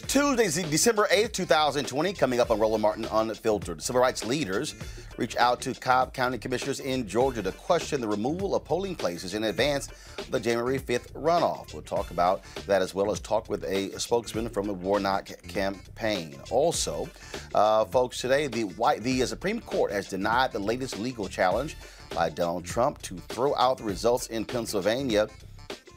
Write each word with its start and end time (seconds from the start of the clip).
Is 0.00 0.06
Tuesday, 0.06 0.62
December 0.70 1.08
8th, 1.10 1.32
2020. 1.32 2.12
Coming 2.14 2.40
up 2.40 2.50
on 2.50 2.58
Roland 2.58 2.82
Martin 2.82 3.06
Unfiltered. 3.10 3.82
Civil 3.82 4.00
rights 4.00 4.24
leaders 4.24 4.74
reach 5.16 5.36
out 5.36 5.60
to 5.62 5.74
Cobb 5.74 6.14
County 6.14 6.38
commissioners 6.38 6.80
in 6.80 7.08
Georgia 7.08 7.42
to 7.42 7.52
question 7.52 8.00
the 8.00 8.08
removal 8.08 8.54
of 8.54 8.64
polling 8.64 8.94
places 8.94 9.34
in 9.34 9.44
advance 9.44 9.88
of 10.18 10.30
the 10.30 10.40
January 10.40 10.78
5th 10.78 11.12
runoff. 11.12 11.72
We'll 11.72 11.82
talk 11.82 12.10
about 12.10 12.42
that 12.66 12.82
as 12.82 12.94
well 12.94 13.10
as 13.10 13.20
talk 13.20 13.48
with 13.48 13.64
a 13.64 13.98
spokesman 13.98 14.48
from 14.48 14.66
the 14.66 14.74
Warnock 14.74 15.30
campaign. 15.48 16.36
Also, 16.50 17.08
uh, 17.54 17.84
folks, 17.86 18.20
today 18.20 18.46
the, 18.46 18.64
the 19.00 19.26
Supreme 19.26 19.60
Court 19.60 19.92
has 19.92 20.08
denied 20.08 20.52
the 20.52 20.60
latest 20.60 20.98
legal 20.98 21.28
challenge 21.28 21.76
by 22.14 22.30
Donald 22.30 22.64
Trump 22.64 23.02
to 23.02 23.16
throw 23.28 23.54
out 23.56 23.78
the 23.78 23.84
results 23.84 24.28
in 24.28 24.44
Pennsylvania. 24.44 25.28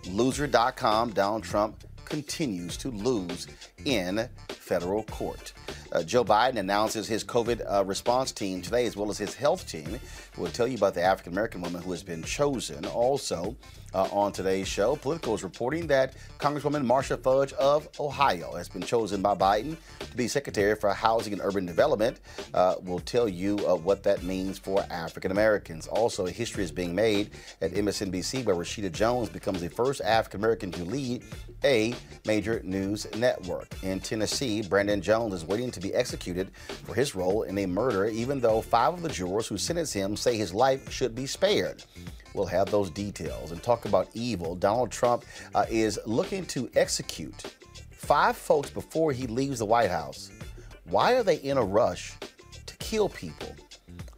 Loser.com, 0.08 1.12
Donald 1.12 1.44
Trump 1.44 1.84
continues 2.06 2.78
to 2.78 2.90
lose 2.90 3.48
in 3.86 4.28
federal 4.48 5.04
court. 5.04 5.54
Uh, 5.94 6.02
Joe 6.02 6.26
Biden 6.26 6.58
announces 6.58 7.08
his 7.08 7.24
COVID 7.24 7.62
uh, 7.72 7.86
response 7.86 8.32
team 8.32 8.62
today, 8.64 8.88
as 8.88 8.98
well 8.98 9.12
as 9.12 9.18
his 9.18 9.36
health 9.36 9.68
team. 9.70 10.00
We'll 10.38 10.52
tell 10.52 10.68
you 10.68 10.76
about 10.76 10.96
the 10.96 11.04
African 11.04 11.34
American 11.34 11.62
woman 11.62 11.84
who 11.84 11.92
has 11.92 12.02
been 12.02 12.24
chosen. 12.24 12.84
Also, 12.88 13.56
uh, 13.94 14.08
on 14.12 14.32
today's 14.32 14.68
show, 14.68 14.96
Politico 14.96 15.36
is 15.36 15.44
reporting 15.44 15.86
that 15.88 16.16
Congresswoman 16.40 16.84
Marcia 16.84 17.16
Fudge 17.16 17.54
of 17.54 17.88
Ohio 18.00 18.56
has 18.56 18.68
been 18.68 18.82
chosen 18.82 19.22
by 19.22 19.36
Biden 19.36 19.78
to 20.00 20.18
be 20.18 20.28
Secretary 20.28 20.76
for 20.76 20.92
Housing 20.92 21.34
and 21.34 21.42
Urban 21.44 21.68
Development. 21.68 22.20
Uh, 22.56 22.76
we'll 22.82 23.00
tell 23.00 23.30
you 23.30 23.58
uh, 23.68 23.76
what 23.76 24.02
that 24.02 24.24
means 24.24 24.58
for 24.58 24.84
African 24.90 25.30
Americans. 25.30 25.86
Also, 25.86 26.26
history 26.26 26.64
is 26.64 26.72
being 26.72 26.96
made 26.96 27.30
at 27.62 27.72
MSNBC 27.72 28.46
where 28.46 28.56
Rashida 28.56 28.92
Jones 28.92 29.30
becomes 29.30 29.62
the 29.62 29.70
first 29.70 30.02
African 30.02 30.40
American 30.40 30.72
to 30.72 30.84
lead 30.86 31.24
a 31.64 31.94
major 32.26 32.62
news 32.64 33.06
network. 33.16 33.73
In 33.82 34.00
Tennessee, 34.00 34.62
Brandon 34.62 35.02
Jones 35.02 35.34
is 35.34 35.46
waiting 35.46 35.72
to 35.72 35.80
be 35.80 35.94
executed 35.94 36.52
for 36.86 36.94
his 36.94 37.16
role 37.16 37.44
in 37.44 37.58
a 37.58 37.66
murder, 37.66 38.06
even 38.06 38.40
though 38.40 38.62
five 38.62 38.94
of 38.94 39.02
the 39.02 39.10
jurors 39.10 39.48
who 39.48 39.58
sentenced 39.58 39.94
him 39.94 40.16
say 40.16 40.38
his 40.38 40.54
life 40.54 40.92
should 40.92 41.16
be 41.16 41.26
spared. 41.26 41.84
We'll 42.34 42.46
have 42.46 42.72
those 42.72 42.90
details 42.90 43.52
and 43.52 43.62
talk 43.62 43.86
about 43.86 44.10
evil. 44.14 44.56
Donald 44.56 44.92
Trump 44.92 45.26
uh, 45.54 45.66
is 45.70 46.00
looking 46.06 46.46
to 46.48 46.70
execute 46.76 47.56
five 47.92 48.36
folks 48.36 48.70
before 48.70 49.12
he 49.12 49.28
leaves 49.28 49.60
the 49.60 49.66
White 49.66 49.92
House. 49.92 50.32
Why 50.86 51.14
are 51.14 51.24
they 51.24 51.38
in 51.38 51.58
a 51.58 51.64
rush 51.64 52.14
to 52.66 52.78
kill 52.78 53.10
people? 53.10 53.56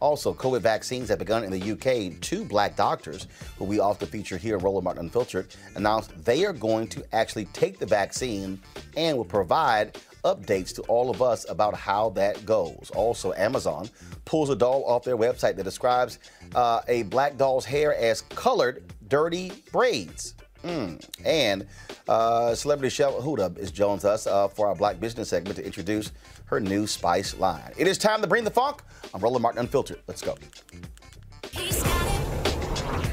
Also, 0.00 0.34
COVID 0.34 0.60
vaccines 0.60 1.08
have 1.08 1.18
begun 1.18 1.42
in 1.42 1.50
the 1.50 1.72
UK. 1.72 2.20
Two 2.20 2.44
black 2.44 2.76
doctors, 2.76 3.26
who 3.58 3.64
we 3.64 3.80
often 3.80 4.06
feature 4.08 4.36
here 4.36 4.56
in 4.56 4.62
Roland 4.62 4.84
Martin 4.84 5.04
Unfiltered, 5.04 5.48
announced 5.74 6.12
they 6.24 6.44
are 6.44 6.52
going 6.52 6.86
to 6.88 7.04
actually 7.14 7.46
take 7.46 7.78
the 7.78 7.86
vaccine 7.86 8.60
and 8.96 9.16
will 9.16 9.24
provide 9.24 9.98
updates 10.24 10.74
to 10.74 10.82
all 10.82 11.10
of 11.10 11.22
us 11.22 11.48
about 11.48 11.74
how 11.74 12.10
that 12.10 12.44
goes. 12.46 12.90
Also, 12.94 13.32
Amazon 13.34 13.88
pulls 14.24 14.50
a 14.50 14.56
doll 14.56 14.84
off 14.84 15.04
their 15.04 15.16
website 15.16 15.56
that 15.56 15.64
describes 15.64 16.18
uh, 16.54 16.80
a 16.88 17.04
black 17.04 17.36
doll's 17.36 17.64
hair 17.64 17.94
as 17.96 18.22
colored, 18.22 18.84
dirty 19.08 19.52
braids. 19.72 20.35
Mm. 20.62 21.04
And 21.24 21.66
uh, 22.08 22.54
celebrity 22.54 22.90
Shell 22.90 23.20
Huda 23.20 23.56
is 23.58 23.70
joins 23.70 24.04
us 24.04 24.26
uh, 24.26 24.48
for 24.48 24.66
our 24.66 24.74
Black 24.74 25.00
Business 25.00 25.28
segment 25.28 25.56
to 25.56 25.64
introduce 25.64 26.12
her 26.46 26.60
new 26.60 26.86
spice 26.86 27.36
line. 27.38 27.72
It 27.76 27.86
is 27.86 27.98
time 27.98 28.20
to 28.22 28.26
bring 28.26 28.44
the 28.44 28.50
funk. 28.50 28.82
I'm 29.14 29.20
Roland 29.20 29.42
Martin 29.42 29.60
Unfiltered. 29.60 30.00
Let's 30.06 30.22
go. 30.22 30.36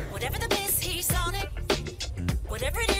Whatever 0.09 0.37
it 0.37 0.53
is, 0.53 0.79
he's 0.79 1.09
got 1.09 2.92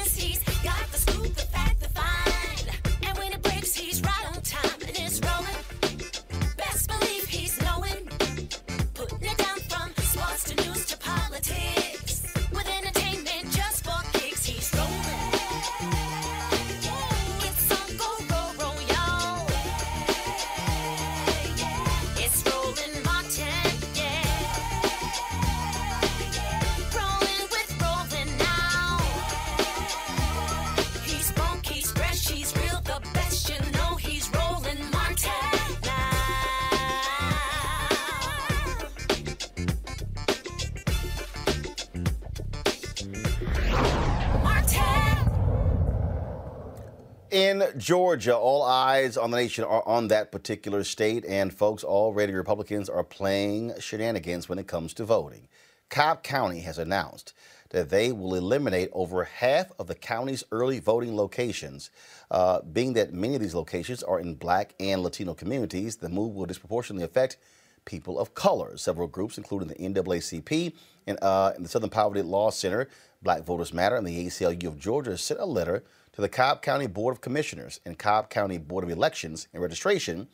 Georgia, 47.78 48.36
all 48.36 48.64
eyes 48.64 49.18
on 49.18 49.32
the 49.32 49.38
nation 49.38 49.64
are 49.64 49.88
on 49.88 50.08
that 50.10 50.32
particular 50.32 50.84
state, 50.84 51.26
and 51.26 51.54
folks, 51.54 51.84
already 51.84 52.34
Republicans 52.34 52.90
are 52.90 53.04
playing 53.04 53.74
shenanigans 53.80 54.50
when 54.50 54.60
it 54.60 54.68
comes 54.68 54.94
to 54.96 55.06
voting. 55.06 55.48
Cobb 55.90 56.24
County 56.24 56.62
has 56.62 56.78
announced 56.78 57.34
that 57.70 57.90
they 57.90 58.12
will 58.12 58.36
eliminate 58.36 58.90
over 58.94 59.24
half 59.24 59.72
of 59.80 59.88
the 59.88 59.96
county's 59.96 60.44
early 60.52 60.80
voting 60.80 61.16
locations. 61.16 61.90
Uh, 62.32 62.62
being 62.62 62.94
that 62.94 63.14
many 63.14 63.36
of 63.36 63.42
these 63.42 63.56
locations 63.56 64.04
are 64.04 64.20
in 64.20 64.36
black 64.36 64.74
and 64.80 65.02
Latino 65.02 65.34
communities, 65.34 65.98
the 65.98 66.10
move 66.10 66.36
will 66.36 66.46
disproportionately 66.46 67.04
affect 67.04 67.38
people 67.86 68.20
of 68.20 68.34
color. 68.34 68.78
Several 68.78 69.08
groups, 69.08 69.38
including 69.38 69.68
the 69.68 69.76
NAACP 69.76 70.74
and, 71.08 71.18
uh, 71.22 71.54
and 71.56 71.66
the 71.66 71.70
Southern 71.70 71.90
Poverty 71.90 72.22
Law 72.22 72.50
Center, 72.52 72.90
Black 73.22 73.44
Voters 73.44 73.74
Matter, 73.74 73.96
and 73.96 74.08
the 74.08 74.26
ACLU 74.26 74.68
of 74.68 74.80
Georgia, 74.80 75.18
sent 75.18 75.40
a 75.40 75.46
letter 75.46 75.84
to 76.14 76.22
the 76.22 76.30
Cobb 76.30 76.62
County 76.62 76.88
Board 76.88 77.16
of 77.16 77.22
Commissioners 77.22 77.80
and 77.86 77.98
Cobb 77.98 78.30
County 78.30 78.58
Board 78.58 78.84
of 78.84 78.90
Elections 78.90 79.48
and 79.54 79.62
Registration 79.62 80.28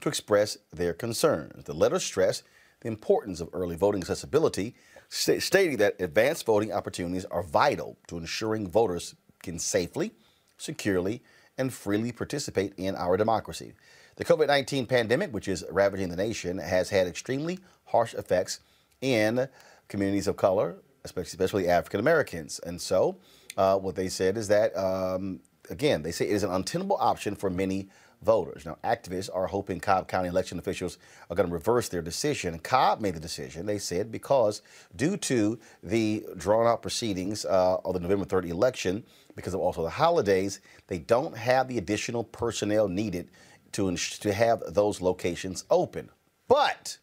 to 0.00 0.08
express 0.08 0.58
their 0.72 0.92
concerns. 0.92 1.64
The 1.64 1.74
letter 1.74 1.98
stressed 1.98 2.44
the 2.80 2.88
importance 2.88 3.40
of 3.40 3.48
early 3.52 3.76
voting 3.76 4.00
accessibility, 4.00 4.74
st- 5.08 5.42
stating 5.42 5.78
that 5.78 6.00
advanced 6.00 6.46
voting 6.46 6.72
opportunities 6.72 7.24
are 7.26 7.42
vital 7.42 7.96
to 8.08 8.18
ensuring 8.18 8.68
voters 8.68 9.14
can 9.42 9.58
safely, 9.58 10.12
securely, 10.56 11.22
and 11.58 11.72
freely 11.72 12.12
participate 12.12 12.72
in 12.76 12.94
our 12.96 13.16
democracy. 13.16 13.72
The 14.16 14.24
COVID 14.24 14.46
19 14.46 14.86
pandemic, 14.86 15.32
which 15.32 15.48
is 15.48 15.64
ravaging 15.70 16.08
the 16.08 16.16
nation, 16.16 16.58
has 16.58 16.90
had 16.90 17.06
extremely 17.06 17.58
harsh 17.86 18.14
effects 18.14 18.60
in 19.00 19.48
communities 19.88 20.28
of 20.28 20.36
color, 20.36 20.76
especially, 21.04 21.30
especially 21.30 21.68
African 21.68 22.00
Americans. 22.00 22.60
And 22.60 22.80
so, 22.80 23.16
uh, 23.56 23.78
what 23.78 23.94
they 23.94 24.08
said 24.08 24.36
is 24.36 24.48
that, 24.48 24.76
um, 24.76 25.40
again, 25.70 26.02
they 26.02 26.12
say 26.12 26.26
it 26.26 26.32
is 26.32 26.42
an 26.42 26.50
untenable 26.50 26.96
option 27.00 27.34
for 27.34 27.50
many 27.50 27.88
voters. 28.22 28.64
Now, 28.64 28.78
activists 28.82 29.28
are 29.32 29.46
hoping 29.46 29.80
Cobb 29.80 30.08
County 30.08 30.28
election 30.28 30.58
officials 30.58 30.98
are 31.30 31.36
going 31.36 31.48
to 31.48 31.52
reverse 31.52 31.88
their 31.88 32.02
decision. 32.02 32.58
Cobb 32.58 33.00
made 33.00 33.14
the 33.14 33.20
decision, 33.20 33.66
they 33.66 33.78
said, 33.78 34.10
because 34.10 34.62
due 34.96 35.16
to 35.18 35.58
the 35.82 36.24
drawn 36.36 36.66
out 36.66 36.82
proceedings 36.82 37.44
uh, 37.44 37.76
of 37.84 37.94
the 37.94 38.00
November 38.00 38.24
3rd 38.24 38.48
election, 38.48 39.04
because 39.36 39.54
of 39.54 39.60
also 39.60 39.82
the 39.82 39.90
holidays, 39.90 40.60
they 40.86 40.98
don't 40.98 41.36
have 41.36 41.68
the 41.68 41.78
additional 41.78 42.24
personnel 42.24 42.88
needed 42.88 43.30
to, 43.72 43.94
to 43.96 44.32
have 44.32 44.62
those 44.68 45.00
locations 45.00 45.64
open. 45.70 46.08
But 46.48 46.98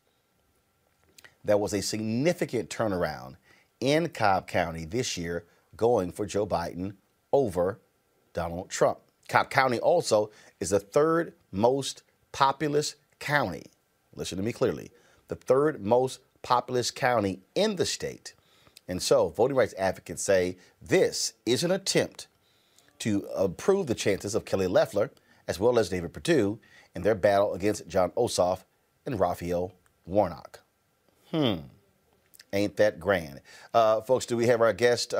there 1.43 1.57
was 1.57 1.73
a 1.73 1.81
significant 1.81 2.69
turnaround 2.69 3.35
in 3.79 4.09
Cobb 4.09 4.47
County 4.47 4.85
this 4.85 5.17
year 5.17 5.45
going 5.81 6.11
for 6.11 6.27
Joe 6.27 6.45
Biden 6.45 6.93
over 7.33 7.79
Donald 8.33 8.69
Trump. 8.69 8.99
Cobb 9.27 9.49
County 9.49 9.79
also 9.79 10.29
is 10.59 10.69
the 10.69 10.79
third 10.79 11.33
most 11.51 12.03
populous 12.31 12.97
county. 13.17 13.63
Listen 14.15 14.37
to 14.37 14.43
me 14.43 14.53
clearly. 14.53 14.91
The 15.27 15.35
third 15.35 15.83
most 15.83 16.19
populous 16.43 16.91
county 16.91 17.39
in 17.55 17.77
the 17.77 17.87
state. 17.87 18.35
And 18.87 19.01
so, 19.01 19.29
voting 19.29 19.57
rights 19.57 19.73
advocates 19.75 20.21
say 20.21 20.57
this 20.79 21.33
is 21.47 21.63
an 21.63 21.71
attempt 21.71 22.27
to 22.99 23.27
improve 23.43 23.87
the 23.87 23.95
chances 23.95 24.35
of 24.35 24.45
Kelly 24.45 24.67
Loeffler 24.67 25.09
as 25.47 25.59
well 25.59 25.79
as 25.79 25.89
David 25.89 26.13
Perdue 26.13 26.59
in 26.93 27.01
their 27.01 27.15
battle 27.15 27.55
against 27.55 27.87
Jon 27.87 28.11
Ossoff 28.11 28.65
and 29.07 29.19
Raphael 29.19 29.73
Warnock. 30.05 30.59
Hmm. 31.31 31.55
Ain't 32.53 32.75
that 32.77 32.99
grand? 32.99 33.39
Uh, 33.73 34.01
folks, 34.01 34.25
do 34.25 34.35
we 34.35 34.47
have 34.47 34.59
our 34.59 34.73
guest 34.73 35.13
uh, 35.13 35.17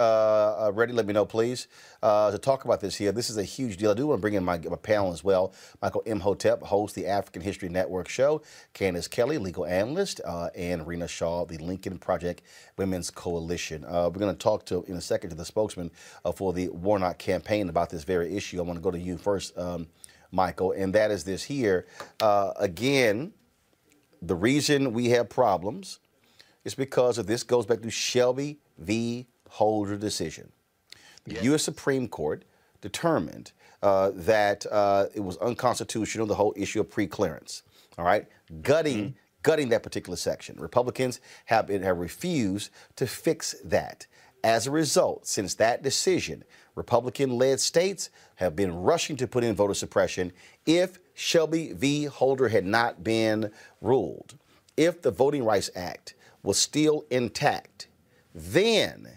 uh, 0.68 0.72
ready? 0.74 0.92
Let 0.92 1.06
me 1.06 1.14
know, 1.14 1.26
please, 1.26 1.70
uh, 2.04 2.30
to 2.30 2.38
talk 2.38 2.66
about 2.66 2.82
this 2.82 2.98
here. 2.98 3.14
This 3.14 3.30
is 3.30 3.38
a 3.38 3.44
huge 3.44 3.78
deal. 3.78 3.92
I 3.92 3.94
do 3.94 4.08
want 4.08 4.18
to 4.18 4.22
bring 4.22 4.34
in 4.34 4.44
my, 4.44 4.58
my 4.58 4.76
panel 4.76 5.14
as 5.14 5.24
well. 5.24 5.54
Michael 5.82 6.02
Imhotep 6.02 6.62
hosts 6.62 6.94
the 6.94 7.08
African 7.08 7.42
History 7.42 7.70
Network 7.70 8.10
show, 8.10 8.42
Candace 8.74 9.08
Kelly, 9.08 9.38
legal 9.38 9.66
analyst, 9.66 10.20
uh, 10.26 10.50
and 10.56 10.86
Rina 10.86 11.08
Shah, 11.08 11.46
the 11.46 11.58
Lincoln 11.60 11.98
Project 12.00 12.42
Women's 12.76 13.10
Coalition. 13.10 13.86
Uh, 13.86 14.10
we're 14.14 14.20
going 14.20 14.36
to 14.36 14.38
talk 14.38 14.66
to 14.66 14.84
in 14.90 14.98
a 14.98 15.02
second 15.02 15.30
to 15.30 15.36
the 15.38 15.46
spokesman 15.46 15.90
for 16.36 16.52
the 16.52 16.68
Warnock 16.68 17.18
campaign 17.18 17.70
about 17.70 17.90
this 17.90 18.04
very 18.04 18.36
issue. 18.36 18.60
I 18.60 18.64
want 18.64 18.76
to 18.76 18.84
go 18.84 18.92
to 18.92 19.00
you 19.00 19.18
first, 19.18 19.58
um, 19.58 19.88
Michael, 20.34 20.74
and 20.74 20.94
that 20.96 21.12
is 21.12 21.24
this 21.24 21.44
here. 21.44 21.86
again, 22.20 23.32
the 24.22 24.36
reason 24.36 24.92
we 24.92 25.12
have 25.12 25.30
problems 25.30 26.01
is 26.64 26.76
because 26.76 27.18
of 27.18 27.28
this 27.28 27.44
goes 27.44 27.66
back 27.66 27.82
to 27.82 27.90
Shelby 27.90 28.60
v. 28.78 29.28
Holder 29.50 29.98
decision. 29.98 30.52
The 31.26 31.36
yes. 31.36 31.44
U.S. 31.44 31.64
Supreme 31.64 32.08
Court 32.08 32.46
determined 32.80 33.52
uh, 33.84 34.12
that 34.16 34.66
uh, 34.72 35.08
it 35.14 35.20
was 35.20 35.38
unconstitutional, 35.38 36.26
the 36.26 36.36
whole 36.36 36.54
issue 36.56 36.80
of 36.80 36.90
preclearance. 36.90 37.64
All 37.98 38.06
right, 38.06 38.28
gutting. 38.62 38.98
Mm-hmm. 38.98 39.16
Gutting 39.44 39.70
that 39.70 39.82
particular 39.82 40.18
section. 40.18 40.56
Republicans 40.60 41.20
have, 41.46 41.66
been, 41.66 41.82
have 41.82 41.98
refused 41.98 42.70
to 42.96 43.08
fix 43.08 43.56
that. 43.64 44.06
As 44.44 44.68
a 44.68 44.72
result, 44.72 45.26
since 45.26 45.56
that 45.56 45.82
decision, 45.82 46.44
Republican 46.76 47.32
led 47.32 47.60
states 47.60 48.12
have 48.36 48.56
been 48.56 48.72
rushing 48.72 49.16
to 49.18 49.28
put 49.28 49.44
in 49.44 49.56
voter 49.56 49.74
suppression 49.74 50.32
if 50.68 51.00
Shelby 51.16 51.74
v. 51.74 52.06
Holder 52.06 52.50
had 52.50 52.66
not 52.66 53.04
been 53.04 53.52
ruled. 53.82 54.36
If 54.78 55.02
the 55.02 55.10
Voting 55.10 55.44
Rights 55.44 55.72
Act 55.76 56.14
was 56.44 56.58
still 56.58 57.06
intact, 57.10 57.88
then 58.34 59.08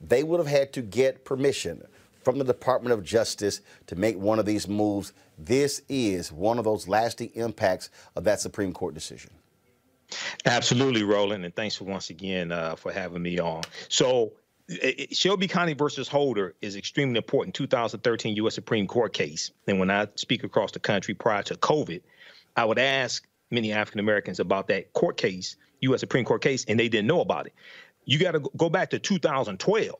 they 0.00 0.22
would 0.22 0.38
have 0.38 0.46
had 0.46 0.72
to 0.74 0.82
get 0.82 1.24
permission 1.24 1.82
from 2.22 2.38
the 2.38 2.44
Department 2.44 2.92
of 2.92 3.04
Justice 3.04 3.60
to 3.86 3.96
make 3.96 4.18
one 4.18 4.38
of 4.38 4.46
these 4.46 4.68
moves. 4.68 5.12
This 5.38 5.82
is 5.88 6.30
one 6.32 6.58
of 6.58 6.64
those 6.64 6.88
lasting 6.88 7.30
impacts 7.34 7.90
of 8.16 8.24
that 8.24 8.40
Supreme 8.40 8.72
Court 8.72 8.94
decision. 8.94 9.30
Absolutely, 10.46 11.02
Roland, 11.02 11.44
and 11.44 11.54
thanks 11.54 11.76
for 11.76 11.84
once 11.84 12.10
again 12.10 12.50
uh, 12.50 12.76
for 12.76 12.92
having 12.92 13.22
me 13.22 13.38
on. 13.38 13.62
So, 13.88 14.32
it, 14.68 15.16
Shelby 15.16 15.48
County 15.48 15.74
versus 15.74 16.08
Holder 16.08 16.54
is 16.62 16.76
extremely 16.76 17.16
important. 17.18 17.54
2013 17.54 18.36
U.S. 18.36 18.54
Supreme 18.54 18.86
Court 18.86 19.12
case, 19.12 19.50
and 19.66 19.78
when 19.78 19.90
I 19.90 20.08
speak 20.14 20.44
across 20.44 20.72
the 20.72 20.80
country 20.80 21.14
prior 21.14 21.42
to 21.44 21.54
COVID, 21.54 22.00
I 22.56 22.64
would 22.64 22.78
ask 22.78 23.26
many 23.50 23.72
African 23.72 24.00
Americans 24.00 24.40
about 24.40 24.68
that 24.68 24.92
court 24.92 25.16
case 25.16 25.56
U.S. 25.80 26.00
Supreme 26.00 26.24
Court 26.24 26.42
case, 26.42 26.64
and 26.66 26.78
they 26.78 26.88
didn't 26.88 27.06
know 27.06 27.20
about 27.20 27.46
it. 27.46 27.54
You 28.04 28.18
got 28.18 28.32
to 28.32 28.50
go 28.56 28.68
back 28.70 28.90
to 28.90 28.98
2012, 28.98 29.94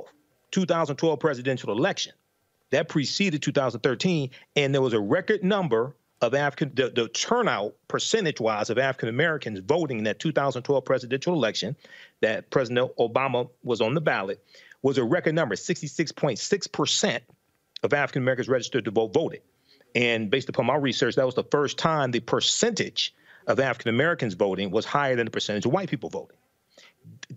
2012 0.50 1.20
presidential 1.20 1.72
election. 1.72 2.12
That 2.70 2.88
preceded 2.88 3.42
2013, 3.42 4.30
and 4.56 4.74
there 4.74 4.82
was 4.82 4.92
a 4.92 5.00
record 5.00 5.42
number 5.42 5.94
of 6.20 6.34
African, 6.34 6.72
the, 6.74 6.90
the 6.90 7.08
turnout 7.08 7.74
percentage 7.86 8.40
wise 8.40 8.70
of 8.70 8.78
African 8.78 9.08
Americans 9.08 9.60
voting 9.60 9.98
in 9.98 10.04
that 10.04 10.18
2012 10.18 10.84
presidential 10.84 11.34
election 11.34 11.76
that 12.20 12.50
President 12.50 12.90
Obama 12.98 13.48
was 13.62 13.80
on 13.80 13.94
the 13.94 14.00
ballot 14.00 14.42
was 14.82 14.98
a 14.98 15.04
record 15.04 15.34
number 15.34 15.54
66.6% 15.54 17.20
of 17.82 17.92
African 17.92 18.22
Americans 18.22 18.48
registered 18.48 18.84
to 18.84 18.90
vote 18.90 19.12
voted. 19.12 19.42
And 19.94 20.30
based 20.30 20.48
upon 20.48 20.66
my 20.66 20.76
research, 20.76 21.14
that 21.16 21.26
was 21.26 21.34
the 21.34 21.44
first 21.44 21.78
time 21.78 22.10
the 22.10 22.20
percentage 22.20 23.14
of 23.48 23.58
African 23.58 23.88
Americans 23.88 24.34
voting 24.34 24.70
was 24.70 24.84
higher 24.84 25.16
than 25.16 25.24
the 25.24 25.30
percentage 25.30 25.66
of 25.66 25.72
white 25.72 25.88
people 25.88 26.10
voting. 26.10 26.36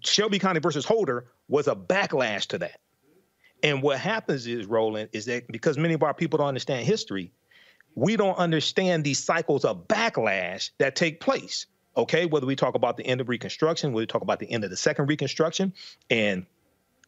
Shelby 0.01 0.37
County 0.37 0.59
versus 0.59 0.85
Holder 0.85 1.25
was 1.47 1.67
a 1.67 1.75
backlash 1.75 2.47
to 2.47 2.59
that. 2.59 2.79
And 3.63 3.81
what 3.81 3.99
happens 3.99 4.45
is, 4.45 4.65
Roland, 4.65 5.09
is 5.13 5.25
that 5.25 5.47
because 5.47 5.77
many 5.77 5.93
of 5.93 6.03
our 6.03 6.13
people 6.13 6.37
don't 6.37 6.47
understand 6.47 6.85
history, 6.85 7.31
we 7.95 8.17
don't 8.17 8.37
understand 8.37 9.03
these 9.03 9.23
cycles 9.23 9.65
of 9.65 9.87
backlash 9.87 10.71
that 10.79 10.95
take 10.95 11.19
place. 11.19 11.65
Okay, 11.95 12.25
whether 12.25 12.45
we 12.45 12.55
talk 12.55 12.75
about 12.75 12.97
the 12.97 13.05
end 13.05 13.21
of 13.21 13.29
Reconstruction, 13.29 13.91
whether 13.91 14.03
we 14.03 14.07
talk 14.07 14.21
about 14.21 14.39
the 14.39 14.49
end 14.49 14.63
of 14.63 14.69
the 14.69 14.77
second 14.77 15.07
Reconstruction, 15.07 15.73
and 16.09 16.45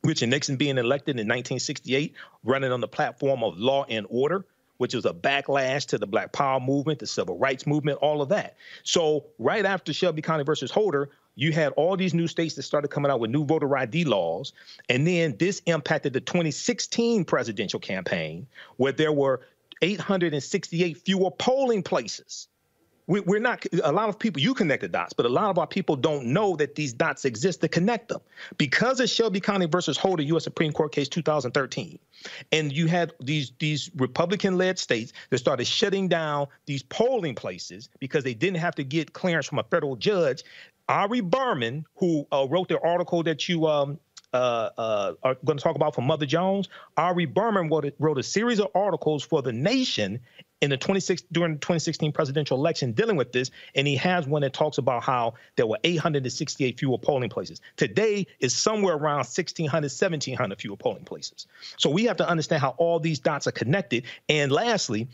Richard 0.04 0.30
Nixon 0.30 0.58
being 0.58 0.78
elected 0.78 1.16
in 1.16 1.28
1968, 1.28 2.14
running 2.44 2.72
on 2.72 2.82
the 2.82 2.88
platform 2.88 3.44
of 3.44 3.58
law 3.58 3.86
and 3.88 4.06
order, 4.10 4.46
which 4.78 4.94
was 4.94 5.06
a 5.06 5.14
backlash 5.14 5.86
to 5.88 5.98
the 5.98 6.08
Black 6.08 6.32
Power 6.32 6.60
movement, 6.60 7.00
the 7.00 7.08
Civil 7.08 7.38
Rights 7.38 7.68
movement, 7.68 8.00
all 8.00 8.22
of 8.22 8.30
that. 8.30 8.56
So, 8.84 9.26
right 9.40 9.66
after 9.66 9.94
Shelby 9.94 10.22
County 10.22 10.44
versus 10.44 10.72
Holder, 10.72 11.10
you 11.36 11.52
had 11.52 11.74
all 11.74 11.98
these 11.98 12.14
new 12.14 12.28
states 12.28 12.56
that 12.56 12.64
started 12.64 12.90
coming 12.90 13.12
out 13.12 13.20
with 13.20 13.32
new 13.32 13.46
voter 13.46 13.76
ID 13.76 14.06
laws. 14.06 14.54
And 14.90 15.08
then 15.08 15.36
this 15.38 15.62
impacted 15.66 16.14
the 16.14 16.22
2016 16.22 17.26
presidential 17.26 17.80
campaign, 17.80 18.48
where 18.78 18.92
there 18.92 19.12
were 19.12 19.42
868 19.82 20.98
fewer 20.98 21.32
polling 21.32 21.84
places. 21.84 22.48
We, 23.08 23.20
are 23.20 23.40
not 23.40 23.66
a 23.84 23.92
lot 23.92 24.10
of 24.10 24.18
people. 24.18 24.42
You 24.42 24.54
connect 24.54 24.82
the 24.82 24.88
dots, 24.88 25.14
but 25.14 25.26
a 25.26 25.30
lot 25.30 25.50
of 25.50 25.58
our 25.58 25.68
people 25.68 25.96
don't 25.96 26.28
know 26.28 26.56
that 26.56 26.76
these 26.76 26.94
dots 26.94 27.26
exist 27.26 27.62
to 27.62 27.68
connect 27.68 28.10
them 28.10 28.22
because 28.58 29.00
of 29.00 29.10
Shelby 29.10 29.42
County 29.42 29.66
versus 29.66 29.98
Holder, 29.98 30.24
U.S. 30.24 30.44
Supreme 30.44 30.72
Court 30.72 30.92
case 30.92 31.10
2013, 31.10 32.00
and 32.52 32.72
you 32.72 32.88
had 32.88 33.14
these 33.20 33.52
these 33.60 33.92
Republican-led 33.96 34.80
states 34.80 35.12
that 35.30 35.38
started 35.38 35.66
shutting 35.66 36.08
down 36.08 36.48
these 36.66 36.84
polling 36.84 37.36
places 37.36 37.90
because 38.00 38.24
they 38.24 38.34
didn't 38.34 38.60
have 38.60 38.76
to 38.76 38.84
get 38.84 39.14
clearance 39.14 39.48
from 39.48 39.60
a 39.60 39.64
federal 39.64 39.96
judge. 39.96 40.44
Ari 40.90 41.22
Berman, 41.22 41.86
who 41.96 42.28
uh, 42.32 42.46
wrote 42.50 42.68
the 42.68 42.80
article 42.80 43.24
that 43.24 43.48
you 43.48 43.68
um, 43.68 44.00
uh, 44.34 44.70
uh, 44.78 45.14
are 45.24 45.36
going 45.46 45.58
to 45.58 45.64
talk 45.64 45.76
about 45.76 45.96
from 45.96 46.06
Mother 46.06 46.26
Jones, 46.26 46.68
Ari 46.98 47.26
Berman 47.26 47.70
wrote, 47.70 47.94
wrote 48.00 48.18
a 48.18 48.24
series 48.24 48.60
of 48.60 48.68
articles 48.76 49.24
for 49.24 49.42
The 49.42 49.54
Nation 49.54 50.20
in 50.64 50.70
the 50.70 50.78
26 50.78 51.24
during 51.34 51.56
the 51.56 51.60
2016 51.60 52.14
presidential 52.14 52.58
election 52.58 52.94
dealing 52.94 53.18
with 53.18 53.34
this, 53.34 53.52
and 53.76 53.86
he 53.86 53.98
has 53.98 54.26
one 54.26 54.44
that 54.44 54.54
talks 54.54 54.78
about 54.78 55.04
how 55.04 55.34
there 55.58 55.68
were 55.68 55.78
868 55.84 56.80
fewer 56.80 56.98
polling 56.98 57.30
places. 57.30 57.60
Today 57.76 58.28
is 58.40 58.56
somewhere 58.56 58.96
around 58.96 59.18
1,600, 59.18 59.84
1,700 59.84 60.62
fewer 60.62 60.78
polling 60.78 61.04
places. 61.04 61.48
So 61.76 61.90
we 61.90 62.06
have 62.06 62.16
to 62.18 62.28
understand 62.30 62.62
how 62.62 62.76
all 62.78 63.02
these 63.02 63.20
dots 63.20 63.46
are 63.46 63.52
connected. 63.52 64.06
And 64.30 64.54
lastly, 64.54 65.10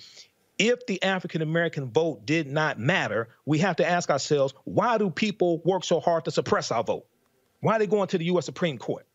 if 0.60 0.86
the 0.86 1.02
African 1.02 1.42
American 1.42 1.90
vote 1.90 2.28
did 2.28 2.46
not 2.46 2.78
matter, 2.78 3.30
we 3.46 3.58
have 3.58 3.78
to 3.78 3.90
ask 3.90 4.12
ourselves, 4.12 4.54
why 4.66 5.00
do 5.00 5.10
people 5.10 5.64
work 5.66 5.84
so 5.84 6.00
hard 6.00 6.26
to 6.26 6.32
suppress 6.32 6.70
our 6.70 6.84
vote? 6.84 7.08
Why 7.62 7.78
are 7.78 7.80
they 7.80 7.88
going 7.88 8.10
to 8.10 8.20
the 8.20 8.26
U.S. 8.26 8.46
Supreme 8.46 8.78
Court? 8.78 9.08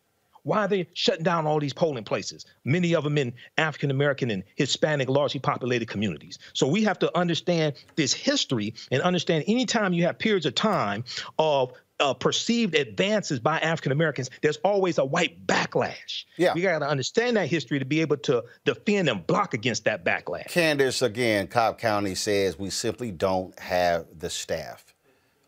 Why 0.45 0.61
are 0.61 0.69
they 0.69 0.87
shutting 0.93 1.25
down 1.25 1.47
all 1.47 1.59
these 1.59 1.73
polling 1.73 2.05
places? 2.05 2.47
Many 2.65 2.95
of 2.95 3.03
them 3.03 3.19
in 3.19 3.33
African 3.59 3.91
American 3.91 4.31
and 4.31 4.45
Hispanic, 4.55 5.09
largely 5.09 5.41
populated 5.41 5.89
communities. 5.89 6.39
So 6.53 6.67
we 6.67 6.85
have 6.85 6.99
to 7.01 7.17
understand 7.19 7.75
this 7.97 8.13
history 8.13 8.75
and 8.91 9.03
understand 9.03 9.45
anytime 9.49 9.93
you 9.93 10.05
have 10.05 10.19
periods 10.19 10.47
of 10.47 10.55
time 10.55 11.05
of 11.39 11.73
uh, 12.01 12.13
perceived 12.13 12.75
advances 12.75 13.41
by 13.41 13.59
African 13.61 13.93
Americans, 13.93 14.29
there's 14.43 14.59
always 14.59 14.99
a 14.99 15.05
white 15.05 15.47
backlash. 15.47 16.25
Yeah. 16.37 16.53
We 16.55 16.61
got 16.61 16.81
to 16.81 16.89
understand 16.89 17.37
that 17.37 17.49
history 17.49 17.79
to 17.79 17.85
be 17.85 18.01
able 18.01 18.17
to 18.19 18.45
defend 18.65 19.09
and 19.09 19.27
block 19.27 19.55
against 19.55 19.85
that 19.85 20.05
backlash. 20.05 20.49
Candace, 20.49 21.03
again, 21.03 21.47
Cobb 21.47 21.79
County 21.79 22.15
says 22.15 22.59
we 22.59 22.71
simply 22.71 23.11
don't 23.11 23.59
have 23.59 24.07
the 24.19 24.29
staff. 24.29 24.95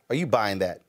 Are 0.09 0.15
you 0.15 0.27
buying 0.27 0.61
that? 0.61 0.83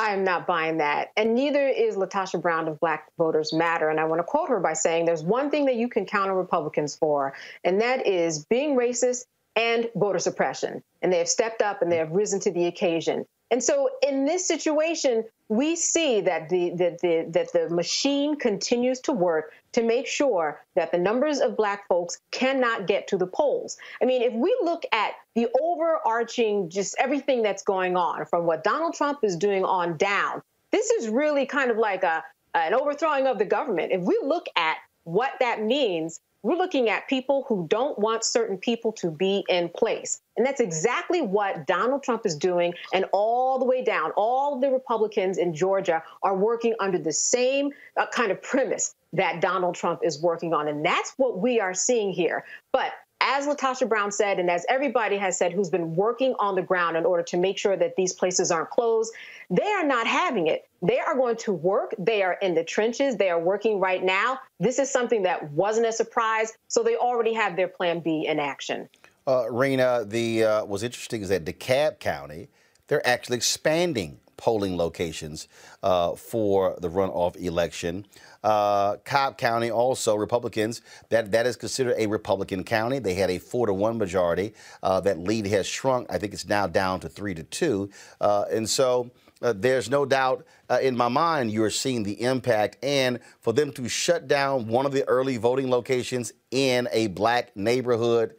I 0.00 0.14
am 0.14 0.24
not 0.24 0.46
buying 0.46 0.78
that. 0.78 1.08
And 1.18 1.34
neither 1.34 1.68
is 1.68 1.94
LaTosha 1.94 2.40
Brown 2.40 2.68
of 2.68 2.80
Black 2.80 3.08
Voters 3.18 3.52
Matter. 3.52 3.90
And 3.90 4.00
I 4.00 4.06
want 4.06 4.18
to 4.20 4.24
quote 4.24 4.48
her 4.48 4.58
by 4.58 4.72
saying 4.72 5.04
there's 5.04 5.22
one 5.22 5.50
thing 5.50 5.66
that 5.66 5.74
you 5.74 5.90
can 5.90 6.06
counter 6.06 6.34
Republicans 6.34 6.96
for, 6.96 7.34
and 7.64 7.78
that 7.82 8.06
is 8.06 8.46
being 8.46 8.76
racist 8.76 9.26
and 9.56 9.90
voter 9.94 10.18
suppression. 10.18 10.82
And 11.02 11.12
they 11.12 11.18
have 11.18 11.28
stepped 11.28 11.60
up 11.60 11.82
and 11.82 11.92
they 11.92 11.98
have 11.98 12.12
risen 12.12 12.40
to 12.40 12.50
the 12.50 12.64
occasion. 12.64 13.26
And 13.50 13.62
so 13.62 13.90
in 14.06 14.24
this 14.24 14.46
situation, 14.46 15.24
we 15.48 15.74
see 15.74 16.20
that 16.20 16.48
the, 16.48 16.70
that 16.76 17.00
the, 17.00 17.26
that 17.30 17.52
the 17.52 17.68
machine 17.68 18.36
continues 18.36 19.00
to 19.00 19.12
work 19.12 19.52
to 19.72 19.82
make 19.82 20.06
sure 20.06 20.62
that 20.76 20.92
the 20.92 20.98
numbers 20.98 21.40
of 21.40 21.56
black 21.56 21.88
folks 21.88 22.18
cannot 22.30 22.86
get 22.86 23.08
to 23.08 23.16
the 23.16 23.26
polls. 23.26 23.76
I 24.00 24.04
mean, 24.04 24.22
if 24.22 24.32
we 24.32 24.56
look 24.62 24.84
at 24.92 25.14
the 25.34 25.48
overarching, 25.60 26.70
just 26.70 26.94
everything 26.98 27.42
that's 27.42 27.64
going 27.64 27.96
on 27.96 28.26
from 28.26 28.46
what 28.46 28.62
Donald 28.62 28.94
Trump 28.94 29.20
is 29.24 29.36
doing 29.36 29.64
on 29.64 29.96
down, 29.96 30.42
this 30.70 30.90
is 30.90 31.08
really 31.08 31.46
kind 31.46 31.70
of 31.70 31.76
like 31.76 32.04
a, 32.04 32.22
an 32.54 32.74
overthrowing 32.74 33.26
of 33.26 33.38
the 33.38 33.44
government. 33.44 33.90
If 33.92 34.02
we 34.02 34.18
look 34.22 34.46
at 34.56 34.76
what 35.04 35.32
that 35.40 35.62
means 35.62 36.20
we're 36.42 36.56
looking 36.56 36.88
at 36.88 37.08
people 37.08 37.44
who 37.48 37.66
don't 37.68 37.98
want 37.98 38.24
certain 38.24 38.56
people 38.56 38.92
to 38.92 39.10
be 39.10 39.44
in 39.48 39.68
place. 39.68 40.22
And 40.36 40.46
that's 40.46 40.60
exactly 40.60 41.20
what 41.20 41.66
Donald 41.66 42.02
Trump 42.02 42.24
is 42.24 42.34
doing. 42.34 42.72
And 42.94 43.04
all 43.12 43.58
the 43.58 43.64
way 43.64 43.84
down, 43.84 44.12
all 44.16 44.58
the 44.58 44.70
Republicans 44.70 45.36
in 45.36 45.54
Georgia 45.54 46.02
are 46.22 46.34
working 46.34 46.74
under 46.80 46.98
the 46.98 47.12
same 47.12 47.70
uh, 47.96 48.06
kind 48.06 48.32
of 48.32 48.40
premise 48.40 48.94
that 49.12 49.40
Donald 49.40 49.74
Trump 49.74 50.00
is 50.02 50.20
working 50.22 50.54
on. 50.54 50.68
And 50.68 50.84
that's 50.84 51.12
what 51.16 51.38
we 51.38 51.60
are 51.60 51.74
seeing 51.74 52.12
here. 52.12 52.44
But 52.72 52.92
as 53.20 53.46
LaTosha 53.46 53.88
Brown 53.88 54.10
said, 54.10 54.38
and 54.38 54.50
as 54.50 54.64
everybody 54.68 55.16
has 55.18 55.36
said 55.36 55.52
who's 55.52 55.70
been 55.70 55.94
working 55.94 56.34
on 56.38 56.54
the 56.54 56.62
ground 56.62 56.96
in 56.96 57.04
order 57.04 57.22
to 57.24 57.36
make 57.36 57.58
sure 57.58 57.76
that 57.76 57.96
these 57.96 58.12
places 58.12 58.50
aren't 58.50 58.70
closed, 58.70 59.12
they 59.50 59.66
are 59.66 59.84
not 59.84 60.06
having 60.06 60.46
it. 60.46 60.68
They 60.82 60.98
are 60.98 61.14
going 61.14 61.36
to 61.36 61.52
work. 61.52 61.94
They 61.98 62.22
are 62.22 62.34
in 62.34 62.54
the 62.54 62.64
trenches. 62.64 63.16
They 63.16 63.28
are 63.28 63.38
working 63.38 63.78
right 63.78 64.02
now. 64.02 64.38
This 64.58 64.78
is 64.78 64.90
something 64.90 65.22
that 65.24 65.50
wasn't 65.52 65.86
a 65.86 65.92
surprise. 65.92 66.52
So 66.68 66.82
they 66.82 66.96
already 66.96 67.34
have 67.34 67.56
their 67.56 67.68
plan 67.68 68.00
B 68.00 68.26
in 68.26 68.40
action. 68.40 68.88
Uh, 69.26 69.50
Rina, 69.50 70.04
the 70.06 70.44
uh, 70.44 70.64
was 70.64 70.82
interesting 70.82 71.22
is 71.22 71.28
that 71.28 71.44
DeKalb 71.44 71.98
County, 71.98 72.48
they're 72.88 73.06
actually 73.06 73.36
expanding 73.36 74.18
polling 74.40 74.76
locations 74.78 75.48
uh, 75.82 76.14
for 76.14 76.76
the 76.80 76.88
runoff 76.88 77.36
election. 77.36 78.06
Uh, 78.42 78.96
Cobb 79.04 79.36
County 79.36 79.70
also 79.70 80.16
Republicans 80.16 80.80
that 81.10 81.30
that 81.30 81.46
is 81.46 81.56
considered 81.56 81.94
a 81.98 82.06
Republican 82.06 82.64
county. 82.64 82.98
They 82.98 83.12
had 83.12 83.30
a 83.30 83.38
four 83.38 83.66
to 83.66 83.74
one 83.74 83.98
majority. 83.98 84.54
Uh, 84.82 84.98
that 85.02 85.18
lead 85.18 85.46
has 85.48 85.66
shrunk. 85.66 86.06
I 86.10 86.16
think 86.16 86.32
it's 86.32 86.48
now 86.48 86.66
down 86.66 87.00
to 87.00 87.08
three 87.08 87.34
to 87.34 87.44
two. 87.44 87.90
Uh, 88.20 88.46
and 88.50 88.68
so. 88.68 89.10
Uh, 89.42 89.54
there's 89.56 89.88
no 89.88 90.04
doubt 90.04 90.44
uh, 90.68 90.78
in 90.82 90.94
my 90.94 91.08
mind 91.08 91.50
you're 91.50 91.70
seeing 91.70 92.02
the 92.02 92.20
impact, 92.20 92.76
and 92.82 93.18
for 93.40 93.54
them 93.54 93.72
to 93.72 93.88
shut 93.88 94.28
down 94.28 94.68
one 94.68 94.84
of 94.84 94.92
the 94.92 95.02
early 95.08 95.38
voting 95.38 95.70
locations 95.70 96.30
in 96.50 96.86
a 96.92 97.06
black 97.06 97.56
neighborhood, 97.56 98.34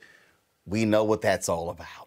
we 0.67 0.85
know 0.85 1.03
what 1.03 1.19
that's 1.19 1.49
all 1.49 1.71
about. 1.71 2.00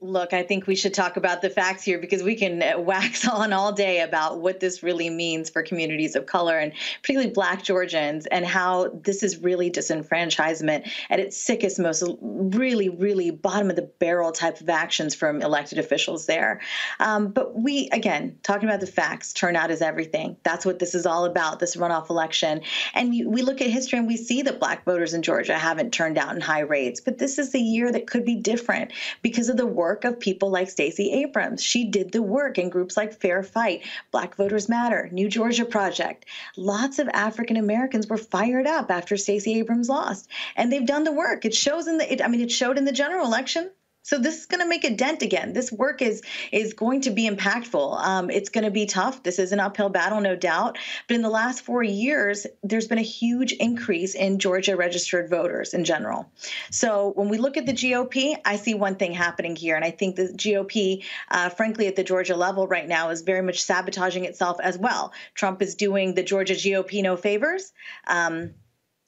Look, 0.00 0.32
I 0.32 0.42
think 0.42 0.66
we 0.66 0.74
should 0.74 0.94
talk 0.94 1.18
about 1.18 1.42
the 1.42 1.50
facts 1.50 1.82
here 1.82 1.98
because 1.98 2.22
we 2.22 2.34
can 2.34 2.62
uh, 2.62 2.78
wax 2.78 3.28
on 3.28 3.52
all 3.52 3.72
day 3.72 4.00
about 4.00 4.40
what 4.40 4.58
this 4.58 4.82
really 4.82 5.10
means 5.10 5.50
for 5.50 5.62
communities 5.62 6.16
of 6.16 6.24
color 6.24 6.56
and 6.56 6.72
particularly 7.02 7.30
Black 7.30 7.62
Georgians 7.62 8.24
and 8.24 8.46
how 8.46 8.88
this 8.88 9.22
is 9.22 9.36
really 9.36 9.70
disenfranchisement 9.70 10.90
at 11.10 11.20
its 11.20 11.36
sickest, 11.36 11.78
most 11.78 12.02
really, 12.22 12.88
really 12.88 13.30
bottom 13.30 13.68
of 13.68 13.76
the 13.76 13.82
barrel 13.82 14.32
type 14.32 14.62
of 14.62 14.70
actions 14.70 15.14
from 15.14 15.42
elected 15.42 15.78
officials 15.78 16.24
there. 16.24 16.62
Um, 16.98 17.28
but 17.28 17.54
we, 17.54 17.90
again, 17.92 18.38
talking 18.42 18.66
about 18.66 18.80
the 18.80 18.86
facts, 18.86 19.34
turnout 19.34 19.70
is 19.70 19.82
everything. 19.82 20.38
That's 20.42 20.64
what 20.64 20.78
this 20.78 20.94
is 20.94 21.04
all 21.04 21.26
about, 21.26 21.60
this 21.60 21.76
runoff 21.76 22.08
election. 22.08 22.62
And 22.94 23.10
we 23.10 23.42
look 23.42 23.60
at 23.60 23.68
history 23.68 23.98
and 23.98 24.08
we 24.08 24.16
see 24.16 24.40
that 24.40 24.58
Black 24.58 24.86
voters 24.86 25.12
in 25.12 25.20
Georgia 25.20 25.58
haven't 25.58 25.90
turned 25.90 26.16
out 26.16 26.34
in 26.34 26.40
high 26.40 26.60
rates. 26.60 26.98
But 26.98 27.18
this 27.18 27.38
is 27.38 27.52
the 27.52 27.60
year 27.60 27.92
that 27.92 28.06
could 28.06 28.24
be 28.24 28.36
different 28.36 28.92
because 29.20 29.49
of 29.50 29.58
the 29.58 29.66
work 29.66 30.04
of 30.04 30.18
people 30.18 30.50
like 30.50 30.70
Stacey 30.70 31.12
Abrams. 31.12 31.62
She 31.62 31.84
did 31.84 32.12
the 32.12 32.22
work 32.22 32.56
in 32.56 32.70
groups 32.70 32.96
like 32.96 33.20
Fair 33.20 33.42
Fight, 33.42 33.82
Black 34.10 34.36
Voters 34.36 34.68
Matter, 34.68 35.10
New 35.12 35.28
Georgia 35.28 35.66
Project. 35.66 36.24
Lots 36.56 36.98
of 36.98 37.08
African 37.08 37.58
Americans 37.58 38.06
were 38.06 38.16
fired 38.16 38.66
up 38.66 38.90
after 38.90 39.18
Stacey 39.18 39.58
Abrams 39.58 39.90
lost, 39.90 40.28
and 40.56 40.72
they've 40.72 40.86
done 40.86 41.04
the 41.04 41.12
work. 41.12 41.44
It 41.44 41.54
shows 41.54 41.86
in 41.86 41.98
the. 41.98 42.10
It, 42.10 42.22
I 42.22 42.28
mean, 42.28 42.40
it 42.40 42.50
showed 42.50 42.78
in 42.78 42.86
the 42.86 42.92
general 42.92 43.26
election. 43.26 43.70
So 44.02 44.18
this 44.18 44.38
is 44.38 44.46
going 44.46 44.60
to 44.60 44.68
make 44.68 44.84
a 44.84 44.94
dent 44.94 45.22
again. 45.22 45.52
This 45.52 45.70
work 45.70 46.00
is 46.00 46.22
is 46.52 46.74
going 46.74 47.02
to 47.02 47.10
be 47.10 47.28
impactful. 47.28 48.02
Um, 48.02 48.30
it's 48.30 48.48
going 48.48 48.64
to 48.64 48.70
be 48.70 48.86
tough. 48.86 49.22
This 49.22 49.38
is 49.38 49.52
an 49.52 49.60
uphill 49.60 49.90
battle, 49.90 50.20
no 50.20 50.36
doubt. 50.36 50.78
But 51.06 51.16
in 51.16 51.22
the 51.22 51.28
last 51.28 51.62
four 51.62 51.82
years, 51.82 52.46
there's 52.62 52.88
been 52.88 52.98
a 52.98 53.02
huge 53.02 53.52
increase 53.52 54.14
in 54.14 54.38
Georgia 54.38 54.76
registered 54.76 55.28
voters 55.28 55.74
in 55.74 55.84
general. 55.84 56.30
So 56.70 57.12
when 57.14 57.28
we 57.28 57.38
look 57.38 57.56
at 57.56 57.66
the 57.66 57.72
GOP, 57.72 58.36
I 58.44 58.56
see 58.56 58.74
one 58.74 58.96
thing 58.96 59.12
happening 59.12 59.54
here, 59.54 59.76
and 59.76 59.84
I 59.84 59.90
think 59.90 60.16
the 60.16 60.28
GOP, 60.28 61.04
uh, 61.30 61.50
frankly, 61.50 61.86
at 61.86 61.96
the 61.96 62.04
Georgia 62.04 62.36
level 62.36 62.66
right 62.66 62.88
now, 62.88 63.10
is 63.10 63.22
very 63.22 63.42
much 63.42 63.62
sabotaging 63.62 64.24
itself 64.24 64.58
as 64.62 64.78
well. 64.78 65.12
Trump 65.34 65.60
is 65.60 65.74
doing 65.74 66.14
the 66.14 66.22
Georgia 66.22 66.54
GOP 66.54 67.02
no 67.02 67.16
favors. 67.16 67.72
Um, 68.06 68.54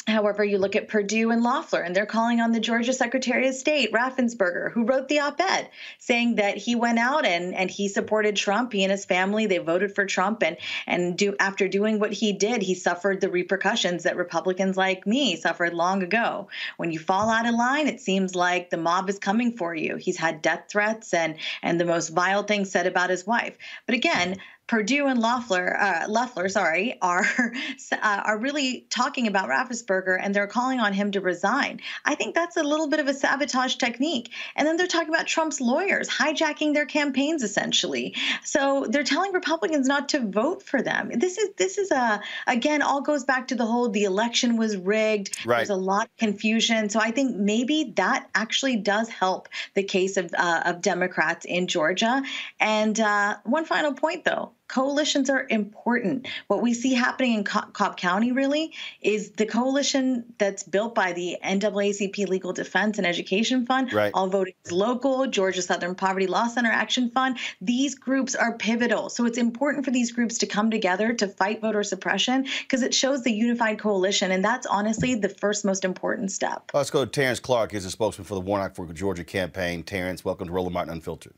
However, 0.09 0.42
you 0.42 0.59
look 0.59 0.75
at 0.75 0.88
Perdue 0.88 1.30
and 1.30 1.44
Loeffler, 1.44 1.80
and 1.80 1.94
they're 1.94 2.06
calling 2.06 2.40
on 2.40 2.50
the 2.50 2.59
Georgia 2.59 2.92
Secretary 2.92 3.47
of 3.47 3.54
State, 3.54 3.92
Raffensperger, 3.92 4.73
who 4.73 4.85
wrote 4.85 5.06
the 5.09 5.21
op 5.21 5.40
ed 5.40 5.68
saying 5.99 6.37
that 6.37 6.56
he 6.56 6.75
went 6.75 6.99
out 6.99 7.25
and, 7.25 7.54
and 7.54 7.71
he 7.71 7.87
supported 7.87 8.35
Trump. 8.35 8.73
He 8.73 8.82
and 8.82 8.90
his 8.90 9.04
family, 9.04 9.47
they 9.47 9.59
voted 9.59 9.94
for 9.94 10.04
Trump. 10.04 10.42
And, 10.42 10.56
and 10.88 11.16
do, 11.16 11.37
after 11.38 11.68
doing 11.68 12.00
what 12.00 12.12
he 12.12 12.32
did, 12.32 12.62
he 12.62 12.75
suffered 12.75 13.21
the 13.21 13.30
repercussions 13.30 14.02
that 14.02 14.16
Republicans 14.16 14.76
like 14.76 15.06
me 15.06 15.37
suffered 15.37 15.73
long 15.73 16.02
ago. 16.02 16.49
When 16.78 16.90
you 16.90 16.99
fall 16.99 17.30
out 17.30 17.47
of 17.47 17.54
line, 17.54 17.87
it 17.87 18.00
seems 18.00 18.35
like 18.35 18.71
the 18.71 18.76
mob 18.78 19.09
is 19.09 19.21
coming 19.21 19.56
for 19.56 19.73
you. 19.73 19.97
He's 19.97 20.16
had 20.16 20.42
death 20.42 20.64
threats 20.68 21.14
and, 21.14 21.37
and 21.62 21.78
the 21.78 21.85
most 21.85 22.09
vile 22.09 22.42
things 22.42 22.71
said 22.71 22.88
about 22.88 23.11
his 23.11 23.25
wife. 23.25 23.56
But 23.87 23.94
again, 23.94 24.38
Perdue 24.69 25.07
and 25.07 25.21
Loeffler, 25.21 25.76
uh, 25.78 26.07
Loeffler, 26.09 26.49
sorry, 26.49 26.97
are 27.02 27.26
uh, 27.92 27.97
are 28.25 28.38
really 28.38 28.87
talking 28.90 29.26
about 29.26 29.49
Raffensperger 29.49 30.19
and 30.21 30.35
they're 30.35 30.47
calling 30.47 30.81
on 30.81 30.92
him 30.92 31.11
to 31.12 31.21
resign. 31.21 31.81
I 32.04 32.14
think 32.14 32.35
that's 32.35 32.57
a 32.57 32.62
little 32.62 32.88
bit 32.88 33.00
of 33.00 33.09
a 33.09 33.14
sabotage 33.14 33.76
technique. 33.76 34.31
And 34.57 34.66
then 34.66 34.76
they're 34.76 34.87
talking 34.87 35.12
about 35.12 35.26
Trump's 35.26 35.61
lawyers 35.61 36.09
hijacking 36.09 36.75
their 36.75 36.87
campaigns 36.87 37.42
essentially. 37.42 38.16
So 38.45 38.87
they're 38.88 39.04
telling 39.04 39.33
Republicans 39.33 39.87
not 39.87 40.09
to 40.11 40.21
vote 40.21 40.62
for 40.62 40.81
them. 40.81 41.11
This 41.14 41.38
is 41.38 41.50
this 41.57 41.76
is 41.76 41.90
a 41.90 42.23
again 42.47 42.83
all 42.83 43.02
goes 43.02 43.25
back 43.25 43.49
to 43.49 43.54
the 43.54 43.66
whole 43.66 43.88
the 43.88 44.04
election 44.04 44.57
was 44.57 44.76
rigged. 44.76 45.45
Right. 45.45 45.59
There's 45.59 45.71
a 45.71 45.76
lot 45.76 46.07
of 46.07 46.16
confusion. 46.16 46.88
So 46.88 47.00
I 47.00 47.11
think 47.11 47.37
maybe 47.37 47.92
that 47.97 48.31
actually 48.35 48.76
does 48.76 49.09
help 49.09 49.49
the 49.75 49.83
case 49.83 50.16
of 50.16 50.33
uh, 50.37 50.62
of 50.64 50.81
Democrats 50.81 51.45
in 51.45 51.66
Georgia. 51.66 52.23
And 52.59 52.99
uh, 52.99 53.37
one 53.45 53.64
final 53.64 53.92
point 53.92 54.25
though 54.25 54.52
coalitions 54.73 55.29
are 55.29 55.47
important. 55.50 56.26
What 56.47 56.62
we 56.62 56.73
see 56.73 56.95
happening 56.95 57.35
in 57.35 57.45
Cobb 57.45 57.97
County 57.99 58.33
really 58.33 58.73
is 59.02 59.33
the 59.33 59.45
coalition 59.45 60.25
that's 60.38 60.62
built 60.62 60.95
by 60.95 61.12
the 61.12 61.37
NAACP 61.45 62.26
Legal 62.26 62.55
Defense 62.55 62.97
and 62.97 63.07
Education 63.07 63.67
Fund, 63.67 63.93
right. 63.93 64.11
All 64.14 64.29
Voting 64.29 64.55
is 64.64 64.73
Local, 64.73 65.26
Georgia 65.26 65.61
Southern 65.61 65.95
Poverty 65.95 66.26
Law 66.26 66.47
Center 66.47 66.71
Action 66.71 67.11
Fund. 67.11 67.38
These 67.61 67.97
groups 67.97 68.35
are 68.35 68.57
pivotal. 68.57 69.11
So 69.11 69.26
it's 69.26 69.37
important 69.37 69.85
for 69.85 69.91
these 69.91 70.11
groups 70.11 70.38
to 70.38 70.47
come 70.47 70.71
together 70.71 71.12
to 71.12 71.29
fight 71.29 71.61
voter 71.61 71.83
suppression 71.83 72.47
because 72.62 72.83
it 72.83 72.95
shows 72.95 73.23
the 73.23 73.33
unified 73.33 73.79
coalition. 73.79 74.31
And 74.31 74.43
that's 74.43 74.67
honestly 74.67 75.14
the 75.14 75.29
first 75.29 75.67
most 75.67 75.85
important 75.85 76.33
step. 76.33 76.71
Let's 76.73 76.91
go 76.91 77.05
to 77.05 77.11
Terrence 77.11 77.41
Clark. 77.41 77.73
He's 77.73 77.85
a 77.85 77.91
spokesman 77.91 78.25
for 78.25 78.35
the 78.35 78.41
Warnock 78.41 78.75
for 78.75 78.87
Georgia 78.87 79.25
campaign. 79.25 79.83
Terrence, 79.83 80.25
welcome 80.25 80.47
to 80.47 80.52
Roland 80.52 80.73
Martin 80.73 80.95
Unfiltered. 80.95 81.35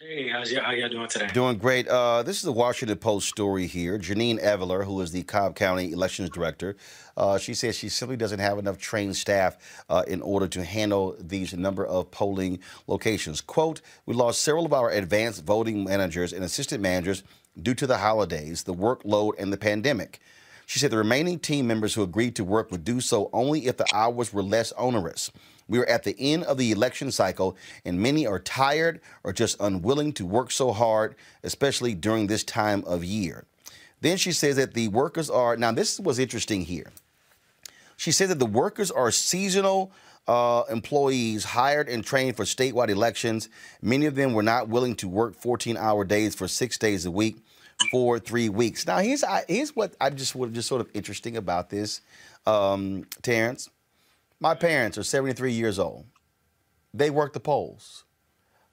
Hey, 0.00 0.28
how's 0.28 0.54
how 0.54 0.70
y'all 0.70 0.88
doing 0.88 1.08
today? 1.08 1.26
Doing 1.34 1.58
great. 1.58 1.88
Uh, 1.88 2.22
this 2.22 2.36
is 2.36 2.44
the 2.44 2.52
Washington 2.52 2.96
Post 2.98 3.28
story 3.28 3.66
here. 3.66 3.98
Janine 3.98 4.38
Eveler, 4.38 4.84
who 4.84 5.00
is 5.00 5.10
the 5.10 5.24
Cobb 5.24 5.56
County 5.56 5.90
Elections 5.90 6.30
Director, 6.30 6.76
uh, 7.16 7.36
she 7.36 7.52
says 7.52 7.74
she 7.74 7.88
simply 7.88 8.16
doesn't 8.16 8.38
have 8.38 8.60
enough 8.60 8.78
trained 8.78 9.16
staff 9.16 9.56
uh, 9.88 10.04
in 10.06 10.22
order 10.22 10.46
to 10.46 10.62
handle 10.62 11.16
these 11.18 11.52
number 11.52 11.84
of 11.84 12.12
polling 12.12 12.60
locations. 12.86 13.40
Quote, 13.40 13.80
we 14.06 14.14
lost 14.14 14.40
several 14.40 14.64
of 14.64 14.72
our 14.72 14.88
advanced 14.88 15.42
voting 15.42 15.82
managers 15.82 16.32
and 16.32 16.44
assistant 16.44 16.80
managers 16.80 17.24
due 17.60 17.74
to 17.74 17.84
the 17.84 17.98
holidays, 17.98 18.62
the 18.62 18.74
workload, 18.74 19.32
and 19.36 19.52
the 19.52 19.56
pandemic. 19.56 20.20
She 20.64 20.78
said 20.78 20.92
the 20.92 20.98
remaining 20.98 21.40
team 21.40 21.66
members 21.66 21.94
who 21.94 22.04
agreed 22.04 22.36
to 22.36 22.44
work 22.44 22.70
would 22.70 22.84
do 22.84 23.00
so 23.00 23.30
only 23.32 23.66
if 23.66 23.78
the 23.78 23.86
hours 23.92 24.32
were 24.32 24.44
less 24.44 24.70
onerous. 24.72 25.32
We 25.68 25.78
are 25.78 25.86
at 25.86 26.04
the 26.04 26.16
end 26.18 26.44
of 26.44 26.56
the 26.56 26.72
election 26.72 27.10
cycle, 27.10 27.56
and 27.84 28.00
many 28.00 28.26
are 28.26 28.38
tired 28.38 29.00
or 29.22 29.32
just 29.32 29.60
unwilling 29.60 30.12
to 30.14 30.26
work 30.26 30.50
so 30.50 30.72
hard, 30.72 31.14
especially 31.42 31.94
during 31.94 32.26
this 32.26 32.42
time 32.42 32.82
of 32.86 33.04
year. 33.04 33.44
Then 34.00 34.16
she 34.16 34.32
says 34.32 34.56
that 34.56 34.74
the 34.74 34.88
workers 34.88 35.28
are 35.28 35.56
now, 35.56 35.72
this 35.72 36.00
was 36.00 36.18
interesting 36.18 36.62
here. 36.62 36.92
She 37.96 38.12
said 38.12 38.28
that 38.30 38.38
the 38.38 38.46
workers 38.46 38.90
are 38.90 39.10
seasonal 39.10 39.90
uh, 40.28 40.62
employees 40.70 41.44
hired 41.44 41.88
and 41.88 42.04
trained 42.04 42.36
for 42.36 42.44
statewide 42.44 42.90
elections. 42.90 43.48
Many 43.82 44.06
of 44.06 44.14
them 44.14 44.34
were 44.34 44.42
not 44.42 44.68
willing 44.68 44.94
to 44.96 45.08
work 45.08 45.34
14 45.34 45.76
hour 45.76 46.04
days 46.04 46.34
for 46.34 46.46
six 46.46 46.78
days 46.78 47.06
a 47.06 47.10
week 47.10 47.38
for 47.90 48.18
three 48.18 48.48
weeks. 48.48 48.86
Now, 48.86 48.98
here's, 48.98 49.24
here's 49.48 49.74
what 49.74 49.94
I 50.00 50.10
just 50.10 50.34
was 50.34 50.52
just 50.52 50.68
sort 50.68 50.80
of 50.80 50.88
interesting 50.94 51.36
about 51.36 51.70
this, 51.70 52.00
um, 52.46 53.06
Terrence. 53.22 53.70
My 54.40 54.54
parents 54.54 54.96
are 54.98 55.02
73 55.02 55.52
years 55.52 55.78
old. 55.78 56.06
They 56.94 57.10
work 57.10 57.32
the 57.32 57.40
polls. 57.40 58.04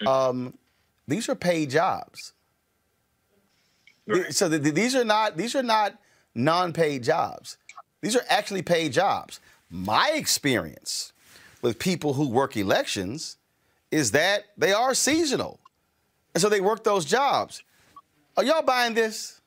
Mm. 0.02 0.08
Um, 0.08 0.58
these 1.08 1.30
are 1.30 1.36
paid 1.36 1.70
jobs. 1.70 2.34
Right. 4.08 4.34
So 4.34 4.48
the, 4.48 4.60
the, 4.60 4.72
these 4.72 4.96
are 4.96 5.04
not 5.04 5.38
these 5.38 5.56
are 5.56 5.64
not 5.64 5.98
non-paid 6.36 7.04
jobs. 7.04 7.58
These 8.02 8.16
are 8.16 8.24
actually 8.30 8.62
paid 8.62 8.94
jobs. 8.94 9.40
My 9.70 10.12
experience 10.14 11.14
with 11.62 11.80
people 11.80 12.14
who 12.14 12.30
work 12.30 12.56
elections 12.56 13.38
is 13.90 14.12
that 14.12 14.44
they 14.58 14.74
are 14.74 14.94
seasonal, 14.94 15.60
and 16.34 16.42
so 16.42 16.50
they 16.50 16.62
work 16.62 16.84
those 16.84 17.06
jobs. 17.06 17.64
Are 18.38 18.44
y'all 18.44 18.62
buying 18.62 18.94
this? 18.94 19.42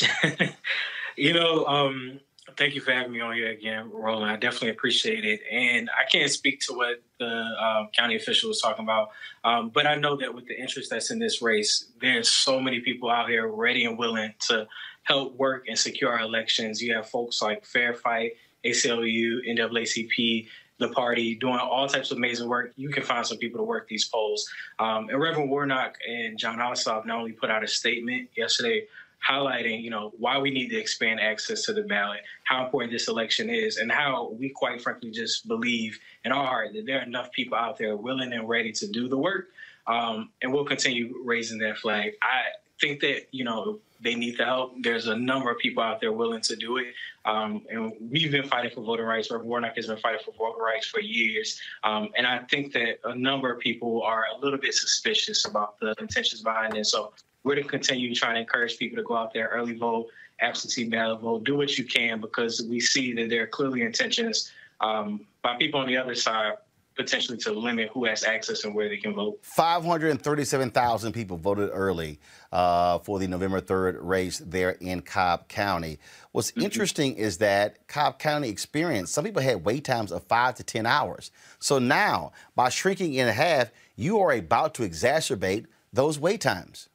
you 1.16 1.34
know, 1.34 1.66
um, 1.66 2.20
thank 2.60 2.74
you 2.74 2.80
for 2.82 2.92
having 2.92 3.10
me 3.10 3.22
on 3.22 3.34
here 3.34 3.50
again, 3.50 3.90
Roland. 3.90 4.30
I 4.30 4.36
definitely 4.36 4.68
appreciate 4.68 5.24
it. 5.24 5.40
And 5.50 5.88
I 5.88 6.06
can't 6.10 6.30
speak 6.30 6.60
to 6.66 6.74
what 6.74 7.02
the 7.18 7.26
uh, 7.26 7.86
county 7.96 8.16
official 8.16 8.50
was 8.50 8.60
talking 8.60 8.84
about, 8.84 9.08
um, 9.44 9.70
but 9.70 9.86
I 9.86 9.94
know 9.94 10.16
that 10.18 10.34
with 10.34 10.46
the 10.46 10.60
interest 10.60 10.90
that's 10.90 11.10
in 11.10 11.18
this 11.18 11.40
race, 11.40 11.86
there's 12.02 12.28
so 12.28 12.60
many 12.60 12.80
people 12.80 13.10
out 13.10 13.30
here 13.30 13.48
ready 13.48 13.86
and 13.86 13.98
willing 13.98 14.34
to 14.48 14.68
help 15.04 15.36
work 15.36 15.64
and 15.68 15.78
secure 15.78 16.12
our 16.12 16.20
elections. 16.20 16.82
You 16.82 16.94
have 16.96 17.08
folks 17.08 17.40
like 17.40 17.64
Fair 17.64 17.94
Fight, 17.94 18.32
ACLU, 18.62 19.38
NAACP, 19.48 20.46
the 20.78 20.88
party, 20.88 21.36
doing 21.36 21.58
all 21.58 21.88
types 21.88 22.10
of 22.10 22.18
amazing 22.18 22.46
work. 22.46 22.72
You 22.76 22.90
can 22.90 23.02
find 23.02 23.26
some 23.26 23.38
people 23.38 23.58
to 23.58 23.64
work 23.64 23.88
these 23.88 24.06
polls. 24.06 24.46
Um, 24.78 25.08
and 25.08 25.18
Reverend 25.18 25.48
Warnock 25.48 25.94
and 26.06 26.38
Jon 26.38 26.58
Ossoff 26.58 27.06
not 27.06 27.18
only 27.18 27.32
put 27.32 27.50
out 27.50 27.64
a 27.64 27.68
statement 27.68 28.28
yesterday 28.36 28.84
highlighting, 29.28 29.82
you 29.82 29.90
know, 29.90 30.12
why 30.18 30.38
we 30.38 30.50
need 30.50 30.68
to 30.68 30.78
expand 30.78 31.20
access 31.20 31.62
to 31.64 31.72
the 31.72 31.82
ballot, 31.82 32.20
how 32.44 32.64
important 32.64 32.92
this 32.92 33.08
election 33.08 33.50
is, 33.50 33.76
and 33.76 33.90
how 33.90 34.30
we 34.38 34.48
quite 34.48 34.80
frankly 34.80 35.10
just 35.10 35.46
believe 35.46 35.98
in 36.24 36.32
our 36.32 36.46
heart 36.46 36.72
that 36.74 36.86
there 36.86 36.98
are 37.00 37.02
enough 37.02 37.30
people 37.32 37.56
out 37.56 37.78
there 37.78 37.96
willing 37.96 38.32
and 38.32 38.48
ready 38.48 38.72
to 38.72 38.86
do 38.88 39.08
the 39.08 39.18
work. 39.18 39.48
Um, 39.86 40.30
and 40.42 40.52
we'll 40.52 40.64
continue 40.64 41.14
raising 41.24 41.58
that 41.58 41.78
flag. 41.78 42.12
I 42.22 42.42
think 42.80 43.00
that, 43.00 43.26
you 43.32 43.44
know, 43.44 43.80
they 44.02 44.14
need 44.14 44.38
the 44.38 44.44
help. 44.44 44.74
There's 44.80 45.08
a 45.08 45.16
number 45.16 45.50
of 45.50 45.58
people 45.58 45.82
out 45.82 46.00
there 46.00 46.12
willing 46.12 46.40
to 46.42 46.56
do 46.56 46.78
it. 46.78 46.86
Um, 47.26 47.66
and 47.70 47.92
we've 48.10 48.32
been 48.32 48.48
fighting 48.48 48.70
for 48.70 48.80
voting 48.80 49.04
rights. 49.04 49.30
Reverend 49.30 49.50
Warnock 49.50 49.76
has 49.76 49.88
been 49.88 49.98
fighting 49.98 50.20
for 50.24 50.32
voting 50.32 50.62
rights 50.62 50.86
for 50.86 51.00
years. 51.00 51.60
Um, 51.84 52.08
and 52.16 52.26
I 52.26 52.38
think 52.50 52.72
that 52.72 52.98
a 53.04 53.14
number 53.14 53.52
of 53.52 53.60
people 53.60 54.02
are 54.02 54.24
a 54.34 54.38
little 54.40 54.58
bit 54.58 54.74
suspicious 54.74 55.44
about 55.44 55.78
the 55.80 55.94
intentions 56.00 56.42
behind 56.42 56.76
it. 56.76 56.86
So 56.86 57.12
we're 57.44 57.54
going 57.54 57.64
to 57.64 57.70
continue 57.70 58.14
trying 58.14 58.34
to 58.34 58.40
encourage 58.40 58.78
people 58.78 58.96
to 58.96 59.02
go 59.02 59.16
out 59.16 59.32
there, 59.32 59.48
early 59.48 59.74
vote, 59.74 60.08
absentee 60.40 60.88
ballot 60.88 61.20
vote, 61.20 61.44
do 61.44 61.56
what 61.56 61.76
you 61.78 61.84
can 61.84 62.20
because 62.20 62.62
we 62.68 62.80
see 62.80 63.12
that 63.14 63.28
there 63.28 63.42
are 63.42 63.46
clearly 63.46 63.82
intentions 63.82 64.52
um, 64.80 65.26
by 65.42 65.56
people 65.56 65.80
on 65.80 65.86
the 65.86 65.96
other 65.96 66.14
side 66.14 66.54
potentially 67.00 67.38
to 67.38 67.52
limit 67.52 67.88
who 67.94 68.04
has 68.04 68.24
access 68.24 68.64
and 68.64 68.74
where 68.74 68.88
they 68.88 68.98
can 68.98 69.14
vote. 69.14 69.38
537,000 69.42 71.12
people 71.12 71.38
voted 71.38 71.70
early 71.72 72.18
uh, 72.52 72.98
for 72.98 73.18
the 73.18 73.26
November 73.26 73.60
3rd 73.60 73.98
race 74.00 74.38
there 74.44 74.72
in 74.72 75.00
Cobb 75.00 75.48
County. 75.48 75.98
What's 76.32 76.50
mm-hmm. 76.50 76.60
interesting 76.60 77.14
is 77.14 77.38
that 77.38 77.86
Cobb 77.88 78.18
County 78.18 78.50
experienced, 78.50 79.14
some 79.14 79.24
people 79.24 79.40
had 79.40 79.64
wait 79.64 79.84
times 79.84 80.12
of 80.12 80.24
five 80.24 80.56
to 80.56 80.62
10 80.62 80.84
hours. 80.84 81.30
So 81.58 81.78
now, 81.78 82.32
by 82.54 82.68
shrinking 82.68 83.14
in 83.14 83.28
half, 83.28 83.70
you 83.96 84.20
are 84.20 84.32
about 84.32 84.74
to 84.74 84.82
exacerbate 84.82 85.66
those 85.92 86.18
wait 86.18 86.42
times. 86.42 86.89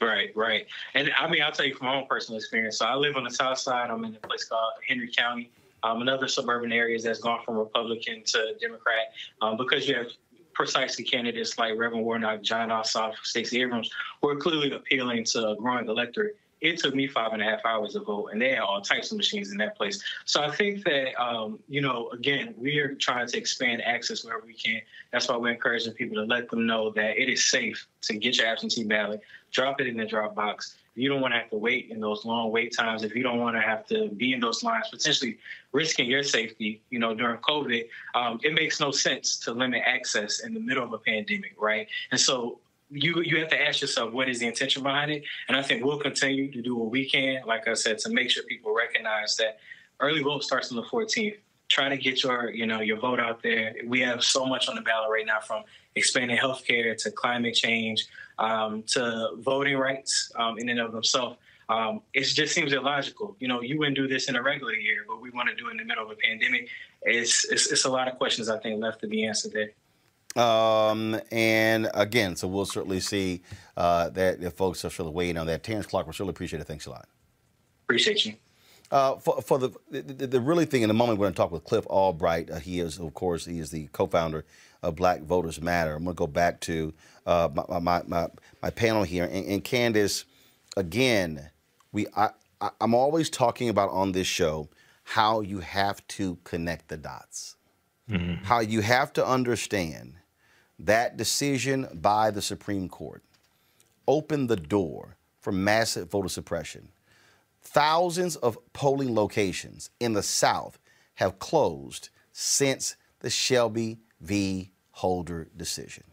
Right, 0.00 0.30
right. 0.36 0.66
And 0.94 1.10
I 1.18 1.28
mean, 1.28 1.42
I'll 1.42 1.52
tell 1.52 1.66
you 1.66 1.74
from 1.74 1.86
my 1.86 1.96
own 1.96 2.06
personal 2.06 2.38
experience. 2.38 2.78
So 2.78 2.86
I 2.86 2.94
live 2.94 3.16
on 3.16 3.24
the 3.24 3.30
south 3.30 3.58
side. 3.58 3.90
I'm 3.90 4.04
in 4.04 4.14
a 4.14 4.26
place 4.26 4.44
called 4.44 4.72
Henry 4.86 5.10
County, 5.10 5.50
um, 5.82 6.02
another 6.02 6.28
suburban 6.28 6.72
areas 6.72 7.02
that's 7.02 7.20
gone 7.20 7.40
from 7.44 7.56
Republican 7.56 8.22
to 8.24 8.54
Democrat 8.60 9.12
um, 9.40 9.56
because 9.56 9.88
you 9.88 9.94
have 9.96 10.08
precisely 10.52 11.04
candidates 11.04 11.58
like 11.58 11.76
Reverend 11.76 12.04
Warnock, 12.04 12.42
Jon 12.42 12.70
Ossoff, 12.70 13.14
Stacey 13.22 13.60
Abrams, 13.62 13.90
who 14.20 14.28
are 14.30 14.36
clearly 14.36 14.72
appealing 14.72 15.24
to 15.24 15.50
a 15.50 15.56
growing 15.56 15.88
electorate. 15.88 16.36
it 16.62 16.78
took 16.78 16.94
me 16.94 17.06
five 17.06 17.32
and 17.32 17.42
a 17.42 17.44
half 17.44 17.60
hours 17.66 17.92
to 17.92 18.00
vote, 18.00 18.28
and 18.32 18.40
they 18.40 18.50
had 18.50 18.60
all 18.60 18.80
types 18.80 19.10
of 19.10 19.18
machines 19.18 19.50
in 19.50 19.58
that 19.58 19.76
place. 19.76 20.02
So 20.24 20.42
I 20.42 20.50
think 20.50 20.84
that, 20.84 21.14
um, 21.22 21.58
you 21.68 21.82
know, 21.82 22.08
again, 22.10 22.54
we 22.56 22.78
are 22.78 22.94
trying 22.94 23.26
to 23.26 23.36
expand 23.36 23.82
access 23.82 24.24
wherever 24.24 24.46
we 24.46 24.54
can. 24.54 24.80
That's 25.12 25.28
why 25.28 25.36
we're 25.36 25.52
encouraging 25.52 25.92
people 25.92 26.16
to 26.16 26.24
let 26.24 26.48
them 26.48 26.66
know 26.66 26.90
that 26.92 27.20
it 27.20 27.28
is 27.28 27.44
safe 27.44 27.86
to 28.02 28.16
get 28.16 28.38
your 28.38 28.46
absentee 28.46 28.84
ballot, 28.84 29.20
drop 29.56 29.80
it 29.80 29.86
in 29.86 29.96
the 29.96 30.04
drop 30.04 30.34
box. 30.34 30.76
You 30.94 31.08
don't 31.08 31.22
want 31.22 31.32
to 31.32 31.38
have 31.38 31.50
to 31.50 31.56
wait 31.56 31.88
in 31.90 31.98
those 31.98 32.26
long 32.26 32.52
wait 32.52 32.76
times. 32.76 33.02
If 33.02 33.14
you 33.16 33.22
don't 33.22 33.38
want 33.38 33.56
to 33.56 33.62
have 33.62 33.86
to 33.86 34.08
be 34.10 34.34
in 34.34 34.40
those 34.40 34.62
lines, 34.62 34.88
potentially 34.90 35.38
risking 35.72 36.08
your 36.10 36.22
safety, 36.22 36.82
you 36.90 36.98
know, 36.98 37.14
during 37.14 37.38
COVID, 37.38 37.88
um, 38.14 38.38
it 38.42 38.52
makes 38.52 38.80
no 38.80 38.90
sense 38.90 39.38
to 39.40 39.52
limit 39.52 39.82
access 39.86 40.40
in 40.40 40.52
the 40.52 40.60
middle 40.60 40.84
of 40.84 40.92
a 40.92 40.98
pandemic, 40.98 41.54
right? 41.58 41.88
And 42.10 42.20
so 42.20 42.60
you 42.90 43.22
you 43.22 43.38
have 43.38 43.48
to 43.48 43.60
ask 43.60 43.80
yourself 43.80 44.12
what 44.12 44.28
is 44.28 44.38
the 44.38 44.46
intention 44.46 44.80
behind 44.80 45.10
it 45.10 45.24
and 45.48 45.56
i 45.56 45.60
think 45.60 45.84
we'll 45.84 45.98
continue 45.98 46.48
to 46.52 46.62
do 46.62 46.76
what 46.76 46.88
we 46.88 47.04
can 47.04 47.42
like 47.44 47.66
i 47.66 47.74
said 47.74 47.98
to 47.98 48.08
make 48.10 48.30
sure 48.30 48.44
people 48.44 48.72
recognize 48.72 49.34
that 49.36 49.58
early 49.98 50.22
vote 50.22 50.44
starts 50.44 50.70
on 50.70 50.76
the 50.76 50.84
14th 50.84 51.36
try 51.66 51.88
to 51.88 51.96
get 51.96 52.22
your 52.22 52.50
you 52.50 52.64
know 52.64 52.80
your 52.80 52.96
vote 52.96 53.18
out 53.18 53.42
there 53.42 53.74
we 53.86 53.98
have 53.98 54.22
so 54.22 54.46
much 54.46 54.68
on 54.68 54.76
the 54.76 54.82
ballot 54.82 55.10
right 55.10 55.26
now 55.26 55.40
from 55.40 55.64
expanding 55.96 56.36
healthcare 56.36 56.96
to 56.96 57.10
climate 57.10 57.54
change 57.54 58.06
um, 58.38 58.82
to 58.84 59.30
voting 59.38 59.76
rights 59.76 60.30
um, 60.36 60.58
in 60.58 60.68
and 60.68 60.78
of 60.78 60.92
themselves 60.92 61.36
um, 61.68 62.02
it 62.14 62.22
just 62.22 62.54
seems 62.54 62.72
illogical. 62.72 63.36
You 63.40 63.48
know, 63.48 63.60
you 63.60 63.78
wouldn't 63.78 63.96
do 63.96 64.06
this 64.06 64.28
in 64.28 64.36
a 64.36 64.42
regular 64.42 64.74
year, 64.74 65.04
but 65.06 65.20
we 65.20 65.30
want 65.30 65.48
to 65.48 65.54
do 65.54 65.68
it 65.68 65.72
in 65.72 65.76
the 65.78 65.84
middle 65.84 66.04
of 66.04 66.10
a 66.10 66.16
pandemic. 66.16 66.68
It's, 67.02 67.44
it's, 67.50 67.70
it's 67.72 67.84
a 67.84 67.90
lot 67.90 68.08
of 68.08 68.18
questions 68.18 68.48
I 68.48 68.58
think 68.58 68.80
left 68.80 69.00
to 69.00 69.08
be 69.08 69.26
answered 69.26 69.52
there. 69.52 70.42
Um, 70.42 71.18
and 71.32 71.90
again, 71.94 72.36
so 72.36 72.46
we'll 72.46 72.66
certainly 72.66 73.00
see 73.00 73.42
uh, 73.76 74.10
that 74.10 74.42
if 74.42 74.52
folks 74.52 74.84
are 74.84 74.90
sort 74.90 75.08
of 75.08 75.14
waiting 75.14 75.38
on 75.38 75.46
that. 75.46 75.62
Terrence 75.62 75.86
Clark, 75.86 76.06
we 76.06 76.12
certainly 76.12 76.32
appreciate 76.32 76.60
it. 76.60 76.66
Thanks 76.66 76.86
a 76.86 76.90
lot. 76.90 77.08
Appreciate 77.84 78.26
you. 78.26 78.34
Uh, 78.90 79.16
for, 79.16 79.40
for 79.42 79.58
the, 79.58 79.70
the, 79.90 80.26
the 80.26 80.40
really 80.40 80.66
thing 80.66 80.82
in 80.82 80.90
a 80.90 80.94
moment, 80.94 81.18
we're 81.18 81.24
going 81.24 81.32
to 81.32 81.36
talk 81.36 81.50
with 81.50 81.64
Cliff 81.64 81.84
Albright. 81.86 82.50
Uh, 82.50 82.58
he 82.58 82.78
is, 82.78 82.98
of 83.00 83.12
course, 83.14 83.44
he 83.44 83.58
is 83.58 83.70
the 83.70 83.88
co-founder 83.88 84.44
of 84.86 84.94
Black 84.94 85.22
Voters 85.22 85.60
Matter. 85.60 85.94
I'm 85.94 86.04
going 86.04 86.14
to 86.14 86.18
go 86.18 86.26
back 86.28 86.60
to 86.60 86.94
uh, 87.26 87.48
my, 87.52 87.80
my, 87.80 88.02
my, 88.06 88.28
my, 88.62 88.70
panel 88.70 89.02
here, 89.02 89.24
and, 89.24 89.44
and 89.46 89.64
Candace, 89.64 90.24
again, 90.76 91.50
we 91.92 92.06
I, 92.16 92.30
I, 92.60 92.70
I'm 92.80 92.94
always 92.94 93.28
talking 93.28 93.68
about 93.68 93.90
on 93.90 94.12
this 94.12 94.28
show 94.28 94.68
how 95.02 95.40
you 95.40 95.58
have 95.58 96.06
to 96.08 96.38
connect 96.44 96.88
the 96.88 96.96
dots, 96.96 97.56
mm-hmm. 98.08 98.44
how 98.44 98.60
you 98.60 98.80
have 98.80 99.12
to 99.14 99.26
understand 99.26 100.14
that 100.78 101.16
decision 101.16 101.88
by 101.94 102.30
the 102.30 102.42
Supreme 102.42 102.88
Court 102.88 103.24
opened 104.06 104.48
the 104.48 104.56
door 104.56 105.16
for 105.40 105.50
massive 105.52 106.10
voter 106.10 106.28
suppression. 106.28 106.90
Thousands 107.60 108.36
of 108.36 108.56
polling 108.72 109.16
locations 109.16 109.90
in 109.98 110.12
the 110.12 110.22
South 110.22 110.78
have 111.14 111.40
closed 111.40 112.10
since 112.32 112.94
the 113.20 113.30
Shelby 113.30 113.98
v. 114.20 114.70
Holder 114.96 115.48
decision. 115.54 116.04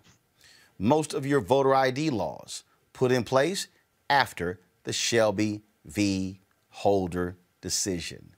Most 0.78 1.13
of 1.13 1.26
your 1.26 1.39
voter 1.39 1.74
ID 1.74 2.10
laws 2.10 2.65
put 2.91 3.13
in 3.13 3.24
place 3.24 3.69
after 4.10 4.60
the 4.84 4.91
Shelby 4.91 5.62
v. 5.86 6.41
Holder 6.69 7.38
decision. 7.62 8.36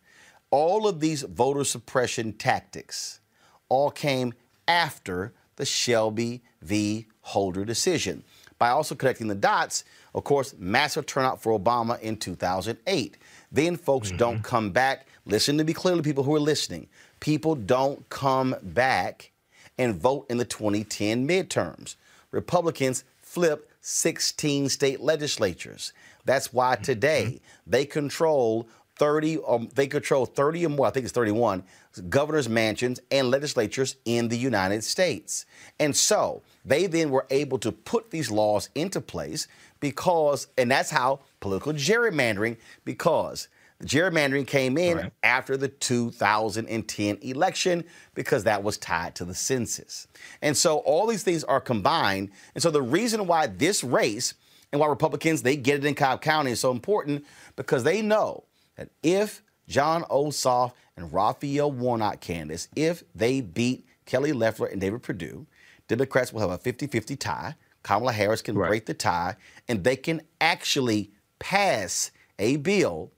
All 0.52 0.88
of 0.88 1.00
these 1.00 1.24
voter 1.24 1.64
suppression 1.64 2.32
tactics 2.34 3.22
all 3.70 3.90
came 3.90 4.36
after 4.68 5.34
the 5.56 5.66
Shelby 5.66 6.44
v. 6.62 7.08
Holder 7.22 7.66
decision. 7.66 8.24
By 8.60 8.70
also 8.70 8.94
connecting 8.94 9.28
the 9.28 9.34
dots, 9.34 9.84
of 10.14 10.26
course, 10.26 10.54
massive 10.60 11.08
turnout 11.08 11.42
for 11.42 11.60
Obama 11.60 12.00
in 12.02 12.18
2008. 12.18 13.18
Then 13.52 13.78
folks 13.78 14.10
mm-hmm. 14.10 14.18
don't 14.18 14.44
come 14.44 14.70
back. 14.70 15.08
Listen 15.26 15.58
to 15.58 15.64
me 15.64 15.74
clearly, 15.74 16.04
people 16.04 16.24
who 16.24 16.36
are 16.36 16.40
listening. 16.40 16.86
People 17.20 17.56
don't 17.56 18.08
come 18.10 18.56
back 18.62 19.32
and 19.78 19.96
vote 19.96 20.26
in 20.30 20.38
the 20.38 20.46
2010 20.46 21.28
midterms. 21.28 21.96
Republicans 22.32 23.04
flip 23.22 23.72
16 23.82 24.70
state 24.70 25.02
legislatures. 25.02 25.94
That's 26.26 26.54
why 26.54 26.76
mm-hmm. 26.76 26.84
today 26.84 27.42
they 27.68 27.86
control 27.86 28.68
30 28.98 29.40
um, 29.46 29.70
they 29.76 29.88
control 29.88 30.26
30 30.26 30.66
or 30.66 30.70
more, 30.70 30.88
I 30.88 30.90
think 30.90 31.04
it's 31.04 31.14
31 31.14 31.64
governors' 32.10 32.50
mansions 32.50 33.00
and 33.12 33.30
legislatures 33.30 33.98
in 34.06 34.28
the 34.28 34.38
United 34.38 34.84
States. 34.84 35.46
And 35.80 35.96
so 35.96 36.42
they 36.64 36.88
then 36.88 37.10
were 37.10 37.26
able 37.30 37.58
to 37.60 37.72
put 37.72 38.10
these 38.10 38.32
laws 38.32 38.70
into 38.76 39.02
place 39.02 39.48
because, 39.80 40.48
and 40.58 40.72
that's 40.72 40.90
how 40.90 41.20
political 41.40 41.74
gerrymandering, 41.74 42.58
because 42.86 43.48
gerrymandering 43.84 44.48
came 44.48 44.78
in 44.78 44.98
right. 44.98 45.12
after 45.24 45.58
the 45.58 45.68
2010 45.68 47.18
election 47.22 47.84
because 48.14 48.46
that 48.46 48.64
was 48.64 48.78
tied 48.78 49.16
to 49.16 49.26
the 49.26 49.36
census. 49.36 50.08
And 50.42 50.56
so 50.56 50.78
all 50.80 51.08
these 51.08 51.24
things 51.24 51.44
are 51.44 51.60
combined. 51.60 52.32
And 52.54 52.62
so 52.62 52.72
the 52.72 52.82
reason 52.82 53.28
why 53.28 53.48
this 53.48 53.84
race 53.84 54.34
and 54.72 54.80
why 54.80 54.88
Republicans, 54.88 55.42
they 55.42 55.56
get 55.56 55.78
it 55.80 55.86
in 55.86 55.96
Cobb 55.96 56.22
County 56.22 56.52
is 56.52 56.60
so 56.60 56.72
important 56.72 57.26
because 57.56 57.84
they 57.84 58.02
know 58.02 58.46
that 58.78 58.90
if 59.04 59.42
Jon 59.68 60.04
Ossoff 60.04 60.72
and 60.96 61.12
Raphael 61.12 61.72
Warnock 61.72 62.22
Candace, 62.22 62.68
if 62.76 63.04
they 63.14 63.42
beat 63.42 63.86
Kelly 64.06 64.32
Loeffler 64.32 64.68
and 64.68 64.80
David 64.80 65.04
Perdue, 65.04 65.46
Democrats 65.88 66.32
will 66.32 66.42
have 66.42 66.50
a 66.50 66.58
50 66.58 66.88
50 66.88 67.16
tie. 67.16 67.56
Kamala 67.84 68.14
Harris 68.14 68.42
can 68.42 68.58
right. 68.58 68.68
break 68.68 68.86
the 68.88 68.96
tie, 68.96 69.36
and 69.68 69.84
they 69.84 69.96
can 69.96 70.22
actually 70.42 71.12
pass 71.38 72.10
a 72.40 72.56
bill 72.58 73.12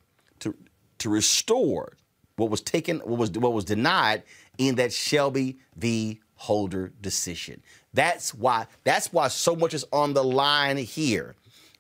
to, 0.98 1.10
to 1.10 1.10
restore 1.10 1.94
what 2.36 2.50
was 2.50 2.62
taken, 2.62 3.00
what 3.00 3.18
was, 3.18 3.32
what 3.32 3.54
was 3.54 3.66
denied 3.66 4.24
in 4.58 4.76
that 4.76 4.94
Shelby 4.94 5.58
v. 5.76 6.20
Holder 6.36 6.92
decision. 7.02 7.64
That's 7.94 8.34
why, 8.34 8.68
that's 8.84 9.12
why 9.12 9.28
so 9.30 9.56
much 9.56 9.74
is 9.74 9.86
on 9.92 10.14
the 10.14 10.24
line 10.24 10.78
here 10.78 11.36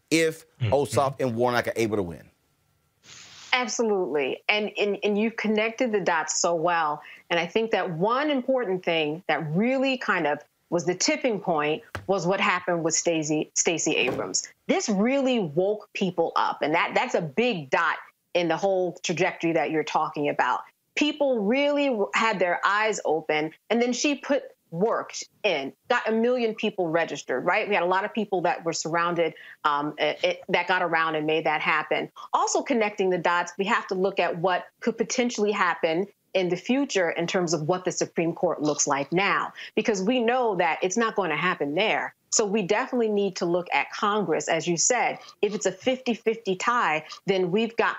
if 0.10 0.45
mm-hmm. 0.60 0.73
Ossoff 0.73 1.19
and 1.19 1.36
Warnock 1.36 1.67
are 1.67 1.73
able 1.75 1.97
to 1.97 2.03
win. 2.03 2.23
Absolutely. 3.53 4.41
And, 4.49 4.71
and 4.77 4.97
and 5.03 5.17
you've 5.17 5.36
connected 5.36 5.91
the 5.91 5.99
dots 5.99 6.39
so 6.39 6.53
well. 6.53 7.01
And 7.30 7.39
I 7.39 7.45
think 7.47 7.71
that 7.71 7.89
one 7.89 8.30
important 8.30 8.84
thing 8.84 9.23
that 9.27 9.45
really 9.56 9.97
kind 9.97 10.27
of 10.27 10.39
was 10.69 10.86
the 10.86 10.93
tipping 10.93 11.39
point 11.39 11.82
was 12.08 12.27
what 12.27 12.39
happened 12.39 12.84
with 12.84 12.93
Stacey 12.93 13.49
Stacey 13.56 13.95
Abrams. 13.95 14.47
This 14.67 14.89
really 14.89 15.39
woke 15.39 15.89
people 15.93 16.34
up. 16.36 16.62
And 16.62 16.73
that 16.75 16.91
that's 16.93 17.15
a 17.15 17.21
big 17.21 17.69
dot 17.69 17.97
in 18.38 18.47
the 18.47 18.58
whole 18.58 18.97
trajectory 19.04 19.54
that 19.54 19.71
you're 19.71 19.84
talking 19.84 20.30
about. 20.30 20.62
People 20.95 21.43
really 21.43 21.95
had 22.13 22.39
their 22.39 22.60
eyes 22.65 23.00
open. 23.04 23.52
And 23.69 23.82
then 23.82 23.93
she 23.93 24.15
put 24.15 24.43
worked 24.69 25.23
in, 25.43 25.71
got 25.89 26.08
a 26.10 26.12
million 26.12 26.54
people 26.54 26.89
registered, 26.89 27.45
right? 27.45 27.67
We 27.67 27.73
had 27.73 27.84
a 27.84 27.88
lot 27.88 28.04
of 28.04 28.13
people 28.13 28.41
that 28.41 28.65
were 28.65 28.73
surrounded 28.73 29.34
um, 29.63 29.93
it, 29.97 30.19
it, 30.23 30.41
that 30.50 30.67
got 30.67 30.82
around 30.82 31.15
and 31.15 31.26
made 31.26 31.45
that 31.45 31.62
happen. 31.62 32.12
Also, 32.34 32.62
connecting 32.62 33.10
the 33.10 33.17
dots, 33.17 33.54
we 33.58 33.65
have 33.65 33.88
to 33.88 33.95
look 33.95 34.19
at 34.19 34.38
what 34.38 34.65
could 34.82 34.97
potentially 34.97 35.52
happen 35.52 36.08
in 36.33 36.49
the 36.49 36.55
future 36.55 37.09
in 37.11 37.27
terms 37.27 37.53
of 37.53 37.67
what 37.67 37.85
the 37.85 37.91
Supreme 37.91 38.33
Court 38.33 38.61
looks 38.61 38.87
like 38.87 39.11
now, 39.11 39.53
because 39.75 40.01
we 40.01 40.19
know 40.19 40.55
that 40.55 40.79
it's 40.81 40.97
not 40.97 41.15
going 41.15 41.29
to 41.29 41.35
happen 41.35 41.75
there. 41.75 42.13
So 42.29 42.45
we 42.45 42.61
definitely 42.61 43.09
need 43.09 43.35
to 43.37 43.45
look 43.45 43.67
at 43.73 43.91
Congress. 43.91 44.47
As 44.47 44.67
you 44.67 44.77
said, 44.77 45.19
if 45.41 45.55
it's 45.55 45.65
a 45.65 45.71
50 45.71 46.13
50 46.13 46.55
tie, 46.55 47.05
then 47.25 47.51
we've 47.51 47.75
got 47.77 47.97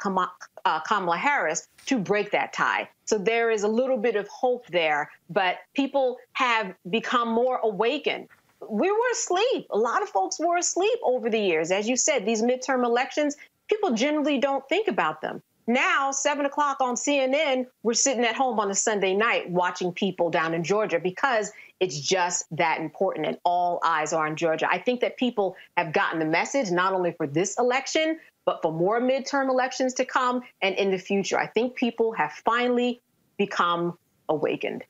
uh, 0.65 0.81
Kamala 0.81 1.17
Harris 1.17 1.69
to 1.87 1.99
break 1.99 2.31
that 2.33 2.53
tie. 2.53 2.89
So 3.07 3.17
there 3.17 3.51
is 3.51 3.63
a 3.63 3.69
little 3.69 3.97
bit 3.97 4.17
of 4.17 4.29
hope 4.29 4.67
there, 4.67 5.11
but 5.31 5.59
people 5.75 6.19
have 6.35 6.75
become 6.91 7.29
more 7.29 7.59
awakened. 7.59 8.29
We 8.69 8.91
were 8.91 9.11
asleep. 9.13 9.67
A 9.71 9.79
lot 9.79 10.03
of 10.03 10.09
folks 10.09 10.39
were 10.39 10.59
asleep 10.59 10.99
over 11.03 11.31
the 11.31 11.39
years. 11.39 11.71
As 11.71 11.89
you 11.89 11.97
said, 11.97 12.27
these 12.27 12.43
midterm 12.43 12.85
elections, 12.85 13.37
people 13.69 13.93
generally 13.93 14.39
don't 14.39 14.69
think 14.69 14.89
about 14.89 15.23
them. 15.23 15.43
Now, 15.69 16.13
seven 16.13 16.47
o'clock 16.47 16.81
on 16.81 16.95
CNN, 16.95 17.67
we're 17.83 17.93
sitting 17.93 18.25
at 18.25 18.35
home 18.35 18.59
on 18.59 18.71
a 18.71 18.75
Sunday 18.75 19.15
night 19.15 19.51
watching 19.51 19.93
people 19.93 20.31
down 20.31 20.55
in 20.55 20.65
Georgia 20.65 20.99
because 20.99 21.53
it's 21.79 22.01
just 22.01 22.47
that 22.57 22.81
important 22.81 23.27
and 23.27 23.39
all 23.45 23.79
eyes 23.85 24.15
are 24.15 24.27
on 24.27 24.35
Georgia. 24.35 24.67
I 24.71 24.79
think 24.79 25.03
that 25.03 25.19
people 25.19 25.57
have 25.77 25.93
gotten 25.93 26.21
the 26.21 26.25
message 26.25 26.71
not 26.71 26.95
only 26.95 27.13
for 27.13 27.27
this 27.27 27.59
election, 27.59 28.19
but 28.47 28.63
for 28.63 28.73
more 28.73 28.99
midterm 28.99 29.51
elections 29.51 29.93
to 29.95 30.07
come 30.07 30.41
and 30.63 30.75
in 30.77 30.91
the 30.91 30.97
future. 30.97 31.39
I 31.39 31.47
think 31.47 31.75
people 31.75 32.13
have 32.13 32.33
finally 32.33 33.03
become 33.37 33.99
awakened. 34.31 34.85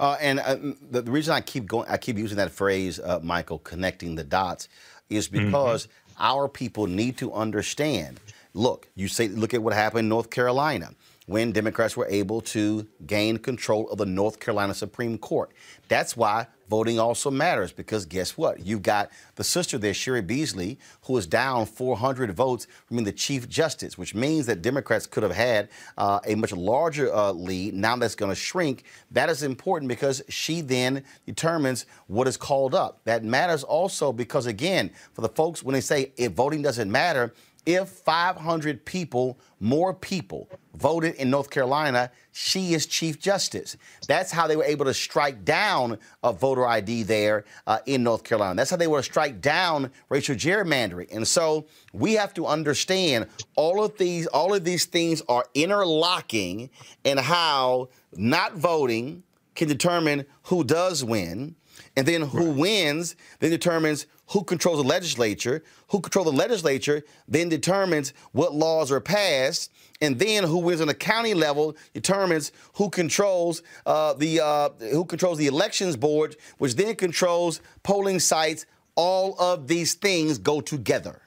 Uh, 0.00 0.16
and 0.22 0.40
uh, 0.40 0.56
the, 0.90 1.02
the, 1.02 1.10
reason 1.10 1.34
I 1.34 1.42
keep 1.42 1.66
going, 1.66 1.86
I 1.90 1.98
keep 1.98 2.16
using 2.16 2.38
that 2.38 2.50
phrase, 2.50 2.98
uh, 2.98 3.20
Michael, 3.22 3.58
connecting 3.58 4.14
the 4.14 4.24
dots, 4.24 4.70
is 5.10 5.28
mm-hmm. 5.28 5.46
because 5.46 5.86
mm-hmm. 5.86 6.22
our 6.22 6.48
people 6.48 6.86
need 6.86 7.18
to 7.18 7.30
understand. 7.34 8.20
Look, 8.54 8.88
you 8.94 9.08
say, 9.08 9.28
look 9.28 9.52
at 9.52 9.62
what 9.62 9.74
happened 9.74 10.00
in 10.00 10.08
North 10.08 10.30
Carolina. 10.30 10.94
when 11.26 11.52
Democrats 11.52 11.96
were 11.96 12.06
able 12.08 12.40
to 12.42 12.86
gain 13.06 13.38
control 13.38 13.88
of 13.88 13.98
the 13.98 14.06
North 14.06 14.40
Carolina 14.40 14.74
Supreme 14.74 15.16
Court. 15.16 15.50
That's 15.88 16.16
why 16.16 16.46
voting 16.68 16.98
also 16.98 17.30
matters 17.30 17.72
because 17.72 18.04
guess 18.04 18.36
what? 18.36 18.60
You've 18.60 18.82
got 18.82 19.10
the 19.36 19.44
sister 19.44 19.78
there, 19.78 19.94
Cheri 19.94 20.20
Beasley, 20.20 20.78
who 21.02 21.16
is 21.16 21.26
down 21.26 21.66
400 21.66 22.34
votes 22.34 22.66
from 22.86 23.04
the 23.04 23.12
Chief 23.12 23.48
Justice, 23.48 23.96
which 23.96 24.14
means 24.14 24.46
that 24.46 24.60
Democrats 24.60 25.06
could 25.06 25.22
have 25.22 25.34
had 25.34 25.70
uh, 25.96 26.20
a 26.26 26.34
much 26.34 26.52
larger 26.52 27.14
uh, 27.14 27.32
lead. 27.32 27.74
Now 27.74 27.96
that's 27.96 28.14
going 28.14 28.30
to 28.30 28.36
shrink. 28.36 28.84
That 29.10 29.30
is 29.30 29.42
important 29.42 29.88
because 29.88 30.22
she 30.28 30.60
then 30.60 31.04
determines 31.24 31.86
what 32.06 32.28
is 32.28 32.36
called 32.36 32.74
up. 32.74 33.00
That 33.04 33.24
matters 33.24 33.62
also 33.62 34.12
because, 34.12 34.44
again, 34.46 34.90
for 35.14 35.22
the 35.22 35.28
folks, 35.30 35.62
when 35.62 35.72
they 35.72 35.80
say 35.80 36.12
if 36.16 36.32
voting 36.32 36.60
doesn't 36.60 36.90
matter, 36.90 37.32
if 37.66 37.88
500 37.88 38.84
people, 38.84 39.38
more 39.60 39.94
people, 39.94 40.48
voted 40.74 41.14
in 41.14 41.30
North 41.30 41.50
Carolina, 41.50 42.10
she 42.32 42.74
is 42.74 42.86
Chief 42.86 43.18
Justice. 43.18 43.76
That's 44.06 44.30
how 44.30 44.46
they 44.46 44.56
were 44.56 44.64
able 44.64 44.84
to 44.84 44.94
strike 44.94 45.44
down 45.44 45.98
a 46.22 46.32
voter 46.32 46.66
ID 46.66 47.04
there 47.04 47.44
uh, 47.66 47.78
in 47.86 48.02
North 48.02 48.24
Carolina. 48.24 48.56
That's 48.56 48.70
how 48.70 48.76
they 48.76 48.86
were 48.86 48.98
to 48.98 49.02
strike 49.02 49.40
down 49.40 49.90
racial 50.08 50.34
gerrymandering. 50.34 51.14
And 51.14 51.26
so 51.26 51.66
we 51.92 52.14
have 52.14 52.34
to 52.34 52.46
understand 52.46 53.26
all 53.56 53.82
of 53.82 53.96
these, 53.96 54.26
all 54.28 54.54
of 54.54 54.64
these 54.64 54.84
things 54.84 55.22
are 55.28 55.44
interlocking 55.54 56.70
and 57.04 57.18
how 57.18 57.88
not 58.16 58.54
voting 58.54 59.22
can 59.54 59.68
determine 59.68 60.26
who 60.44 60.64
does 60.64 61.04
win. 61.04 61.54
And 61.96 62.06
then 62.06 62.22
who 62.22 62.48
right. 62.50 62.56
wins 62.56 63.16
then 63.38 63.50
determines 63.50 64.06
who 64.28 64.42
controls 64.44 64.78
the 64.78 64.88
legislature. 64.88 65.62
Who 65.88 66.00
controls 66.00 66.26
the 66.26 66.36
legislature 66.36 67.04
then 67.28 67.48
determines 67.48 68.12
what 68.32 68.54
laws 68.54 68.90
are 68.90 69.00
passed. 69.00 69.70
And 70.00 70.18
then 70.18 70.44
who 70.44 70.58
wins 70.58 70.80
on 70.80 70.88
the 70.88 70.94
county 70.94 71.34
level 71.34 71.76
determines 71.92 72.52
who 72.74 72.90
controls 72.90 73.62
uh, 73.86 74.14
the 74.14 74.40
uh, 74.40 74.70
who 74.92 75.04
controls 75.04 75.38
the 75.38 75.46
elections 75.46 75.96
board, 75.96 76.36
which 76.58 76.74
then 76.74 76.96
controls 76.96 77.60
polling 77.82 78.20
sites. 78.20 78.66
All 78.96 79.34
of 79.40 79.66
these 79.66 79.94
things 79.94 80.38
go 80.38 80.60
together. 80.60 81.20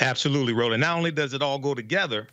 Absolutely, 0.00 0.52
Roland. 0.52 0.80
Not 0.80 0.96
only 0.96 1.10
does 1.10 1.34
it 1.34 1.42
all 1.42 1.58
go 1.58 1.74
together, 1.74 2.28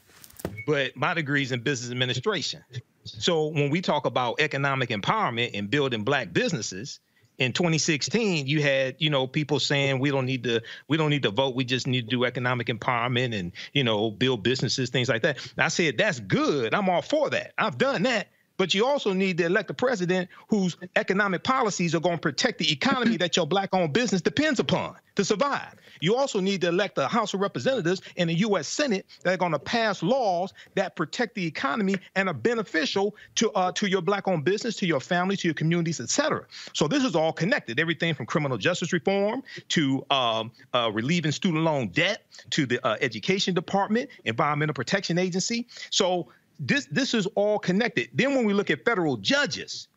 but 0.66 0.96
my 0.96 1.14
degree 1.14 1.44
is 1.44 1.52
in 1.52 1.62
business 1.62 1.92
administration. 1.92 2.64
So 3.04 3.48
when 3.48 3.70
we 3.70 3.82
talk 3.82 4.06
about 4.06 4.40
economic 4.40 4.90
empowerment 4.90 5.52
and 5.54 5.70
building 5.70 6.04
black 6.04 6.34
businesses, 6.34 7.00
in 7.42 7.54
2016 7.54 8.46
you 8.46 8.62
had 8.62 8.96
you 9.00 9.10
know 9.10 9.26
people 9.26 9.60
saying 9.60 9.98
we 9.98 10.12
don't 10.12 10.28
need 10.28 10.44
to 10.44 10.62
we 10.88 10.96
don't 10.96 11.10
need 11.10 11.24
to 11.24 11.32
vote. 11.32 11.56
We 11.56 11.64
just 11.64 11.88
need 11.88 12.04
to 12.04 12.16
do 12.16 12.24
economic 12.24 12.68
empowerment 12.68 13.38
and 13.38 13.52
you 13.74 13.84
know 13.84 14.12
build 14.12 14.44
businesses 14.44 14.92
things 14.92 15.10
like 15.10 15.24
that. 15.24 15.38
And 15.58 15.66
i 15.66 15.68
said 15.68 15.98
that's 15.98 16.20
good. 16.20 16.74
I'm 16.74 16.88
all 16.88 17.02
for 17.02 17.32
that. 17.32 17.54
I've 17.58 17.78
done 17.78 18.04
that 18.04 18.28
but 18.62 18.76
you 18.76 18.86
also 18.86 19.12
need 19.12 19.40
to 19.40 19.46
elect 19.48 19.72
a 19.72 19.74
president 19.74 20.30
whose 20.48 20.78
economic 20.96 21.44
policies 21.44 21.96
are 21.96 22.00
going 22.00 22.18
to 22.18 22.22
protect 22.22 22.60
the 22.60 22.72
economy 22.72 23.18
that 23.18 23.36
your 23.36 23.48
black 23.48 23.70
owned 23.74 23.92
business 23.92 24.22
depends 24.22 24.60
upon 24.60 24.96
to 25.16 25.26
survive. 25.26 25.74
You 26.00 26.16
also 26.16 26.40
need 26.40 26.62
to 26.62 26.68
elect 26.68 26.96
a 27.00 27.08
House 27.08 27.34
of 27.34 27.40
Representatives 27.40 28.04
and 28.18 28.30
a 28.30 28.34
U.S. 28.34 28.68
Senate 28.68 29.08
that 29.24 29.34
are 29.34 29.38
going 29.38 29.52
to 29.52 29.60
pass 29.60 30.04
laws 30.04 30.54
that 30.76 30.96
protect 30.96 31.34
the 31.34 31.44
economy 31.44 31.96
and 32.16 32.30
are 32.30 32.36
beneficial 32.36 33.16
to 33.36 33.52
uh, 33.54 33.72
to 33.72 33.90
your 33.90 34.04
black-owned 34.04 34.46
business, 34.46 34.76
to 34.76 34.86
your 34.86 35.00
family, 35.00 35.36
to 35.38 35.48
your 35.48 35.56
communities, 35.56 36.00
et 36.00 36.12
cetera. 36.12 36.46
So 36.74 36.88
this 36.88 37.04
is 37.04 37.16
all 37.16 37.34
connected. 37.34 37.80
Everything 37.80 38.14
from 38.14 38.28
criminal 38.28 38.60
justice 38.60 38.94
reform 38.94 39.42
to 39.70 40.06
um, 40.12 40.52
uh, 40.76 40.92
relieving 40.94 41.32
student 41.32 41.64
loan 41.64 41.88
debt 41.88 42.26
to 42.52 42.68
the 42.68 42.86
uh, 42.86 42.98
education 43.02 43.56
department, 43.56 44.12
environmental 44.26 44.76
protection 44.76 45.18
agency. 45.18 45.68
So 45.90 46.30
this 46.62 46.86
this 46.86 47.14
is 47.14 47.26
all 47.36 47.60
connected. 47.60 48.10
Then 48.14 48.36
when 48.36 48.46
we 48.46 48.54
look 48.54 48.70
at 48.70 48.86
federal 48.86 49.18
judges, 49.18 49.88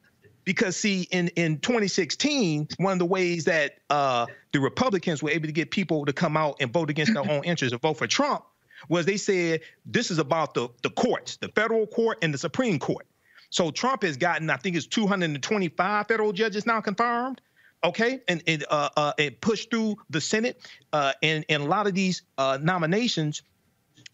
because 0.44 0.76
see, 0.76 1.02
in 1.10 1.28
in 1.28 1.58
2016, 1.58 2.68
one 2.78 2.94
of 2.94 2.98
the 2.98 3.04
ways 3.04 3.44
that 3.44 3.78
uh, 3.90 4.26
the 4.52 4.60
Republicans 4.60 5.22
were 5.22 5.30
able 5.30 5.46
to 5.46 5.52
get 5.52 5.70
people 5.70 6.06
to 6.06 6.12
come 6.12 6.36
out 6.36 6.56
and 6.60 6.72
vote 6.72 6.90
against 6.90 7.12
their 7.12 7.30
own 7.30 7.44
interests 7.44 7.72
and 7.72 7.80
vote 7.80 7.98
for 7.98 8.06
Trump 8.06 8.44
was 8.88 9.06
they 9.06 9.16
said 9.16 9.60
this 9.86 10.10
is 10.10 10.18
about 10.18 10.54
the 10.54 10.68
the 10.82 10.90
courts, 10.90 11.36
the 11.36 11.48
federal 11.48 11.86
court 11.86 12.18
and 12.22 12.32
the 12.32 12.38
Supreme 12.38 12.78
Court. 12.78 13.06
So 13.50 13.70
Trump 13.70 14.02
has 14.02 14.16
gotten, 14.16 14.50
I 14.50 14.56
think, 14.56 14.74
it's 14.74 14.86
225 14.86 16.08
federal 16.08 16.32
judges 16.32 16.66
now 16.66 16.80
confirmed 16.80 17.40
okay, 17.84 18.22
and 18.26 18.42
it, 18.46 18.64
uh, 18.70 18.88
uh, 18.96 19.12
it 19.18 19.40
pushed 19.40 19.70
through 19.70 19.96
the 20.10 20.20
Senate, 20.20 20.60
uh, 20.92 21.12
and 21.22 21.44
and 21.48 21.62
a 21.62 21.66
lot 21.66 21.86
of 21.86 21.94
these 21.94 22.22
uh, 22.38 22.58
nominations 22.60 23.42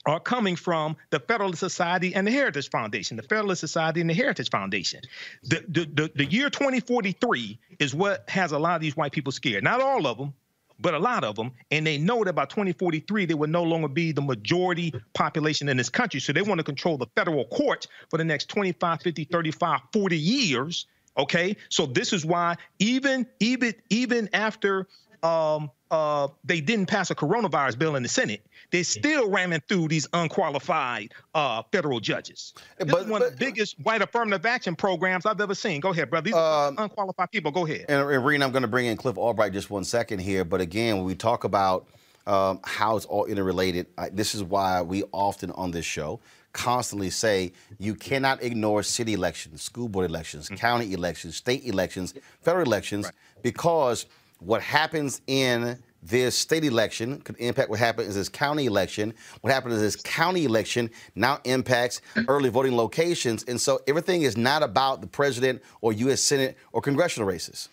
are 0.06 0.20
coming 0.20 0.56
from 0.56 0.96
the 1.10 1.20
Federalist 1.20 1.60
Society 1.60 2.14
and 2.14 2.26
the 2.26 2.30
Heritage 2.30 2.70
Foundation, 2.70 3.16
the 3.16 3.22
Federalist 3.22 3.60
Society 3.60 4.00
and 4.00 4.08
the 4.08 4.14
Heritage 4.14 4.50
Foundation. 4.50 5.00
The, 5.42 5.64
the, 5.68 5.84
the, 5.92 6.12
the, 6.14 6.24
year 6.24 6.48
2043 6.48 7.58
is 7.78 7.94
what 7.94 8.28
has 8.28 8.52
a 8.52 8.58
lot 8.58 8.76
of 8.76 8.80
these 8.80 8.96
white 8.96 9.12
people 9.12 9.32
scared. 9.32 9.62
Not 9.62 9.80
all 9.80 10.06
of 10.06 10.16
them, 10.16 10.32
but 10.78 10.94
a 10.94 10.98
lot 10.98 11.22
of 11.22 11.36
them. 11.36 11.52
And 11.70 11.86
they 11.86 11.98
know 11.98 12.24
that 12.24 12.34
by 12.34 12.46
2043, 12.46 13.26
they 13.26 13.34
will 13.34 13.48
no 13.48 13.62
longer 13.62 13.88
be 13.88 14.12
the 14.12 14.22
majority 14.22 14.94
population 15.12 15.68
in 15.68 15.76
this 15.76 15.90
country. 15.90 16.20
So 16.20 16.32
they 16.32 16.42
want 16.42 16.58
to 16.58 16.64
control 16.64 16.96
the 16.96 17.06
federal 17.14 17.44
court 17.46 17.86
for 18.08 18.16
the 18.16 18.24
next 18.24 18.48
25, 18.48 19.02
50, 19.02 19.24
35, 19.24 19.80
40 19.92 20.18
years. 20.18 20.86
Okay. 21.18 21.56
So 21.68 21.84
this 21.84 22.12
is 22.14 22.24
why 22.24 22.56
even, 22.78 23.26
even, 23.40 23.74
even 23.90 24.30
after 24.32 24.86
um, 25.22 25.70
uh, 25.90 26.28
they 26.44 26.60
didn't 26.60 26.86
pass 26.86 27.10
a 27.10 27.14
coronavirus 27.14 27.78
bill 27.78 27.96
in 27.96 28.02
the 28.02 28.08
Senate, 28.08 28.46
they're 28.70 28.84
still 28.84 29.28
ramming 29.30 29.62
through 29.68 29.88
these 29.88 30.08
unqualified 30.12 31.12
uh, 31.34 31.62
federal 31.72 32.00
judges. 32.00 32.54
This 32.78 32.90
but, 32.90 33.02
is 33.02 33.06
one 33.08 33.20
but, 33.20 33.32
of 33.32 33.38
the 33.38 33.44
biggest 33.44 33.78
white 33.80 34.02
affirmative 34.02 34.46
action 34.46 34.76
programs 34.76 35.26
I've 35.26 35.40
ever 35.40 35.54
seen. 35.54 35.80
Go 35.80 35.90
ahead, 35.90 36.10
brother. 36.10 36.26
These 36.26 36.34
um, 36.34 36.76
unqualified 36.78 37.30
people. 37.30 37.50
Go 37.50 37.66
ahead. 37.66 37.86
And, 37.88 38.08
and 38.08 38.24
Rina, 38.24 38.44
I'm 38.44 38.52
going 38.52 38.62
to 38.62 38.68
bring 38.68 38.86
in 38.86 38.96
Cliff 38.96 39.18
Albright 39.18 39.52
just 39.52 39.70
one 39.70 39.84
second 39.84 40.20
here. 40.20 40.44
But 40.44 40.60
again, 40.60 40.96
when 40.96 41.06
we 41.06 41.14
talk 41.14 41.44
about 41.44 41.88
um, 42.26 42.60
how 42.64 42.96
it's 42.96 43.06
all 43.06 43.24
interrelated, 43.24 43.86
I, 43.98 44.10
this 44.10 44.34
is 44.34 44.42
why 44.42 44.82
we 44.82 45.04
often 45.12 45.50
on 45.52 45.70
this 45.70 45.84
show 45.84 46.20
constantly 46.52 47.10
say 47.10 47.52
you 47.78 47.94
cannot 47.94 48.42
ignore 48.42 48.82
city 48.82 49.14
elections, 49.14 49.62
school 49.62 49.88
board 49.88 50.08
elections, 50.08 50.46
mm-hmm. 50.46 50.56
county 50.56 50.92
elections, 50.92 51.36
state 51.36 51.64
elections, 51.64 52.14
federal 52.42 52.66
elections, 52.66 53.06
right. 53.06 53.14
because 53.42 54.06
what 54.40 54.62
happens 54.62 55.20
in 55.26 55.78
this 56.02 56.36
state 56.36 56.64
election 56.64 57.20
could 57.20 57.36
impact 57.38 57.68
what 57.68 57.78
happens 57.78 58.08
in 58.08 58.14
this 58.14 58.28
county 58.28 58.66
election. 58.66 59.14
What 59.42 59.52
happens 59.52 59.74
in 59.74 59.80
this 59.80 59.96
county 59.96 60.44
election 60.44 60.90
now 61.14 61.40
impacts 61.44 62.00
early 62.28 62.48
voting 62.48 62.76
locations. 62.76 63.44
And 63.44 63.60
so 63.60 63.80
everything 63.86 64.22
is 64.22 64.36
not 64.36 64.62
about 64.62 65.00
the 65.00 65.06
president 65.06 65.62
or 65.80 65.92
U.S. 65.92 66.20
Senate 66.20 66.56
or 66.72 66.80
congressional 66.80 67.28
races. 67.28 67.68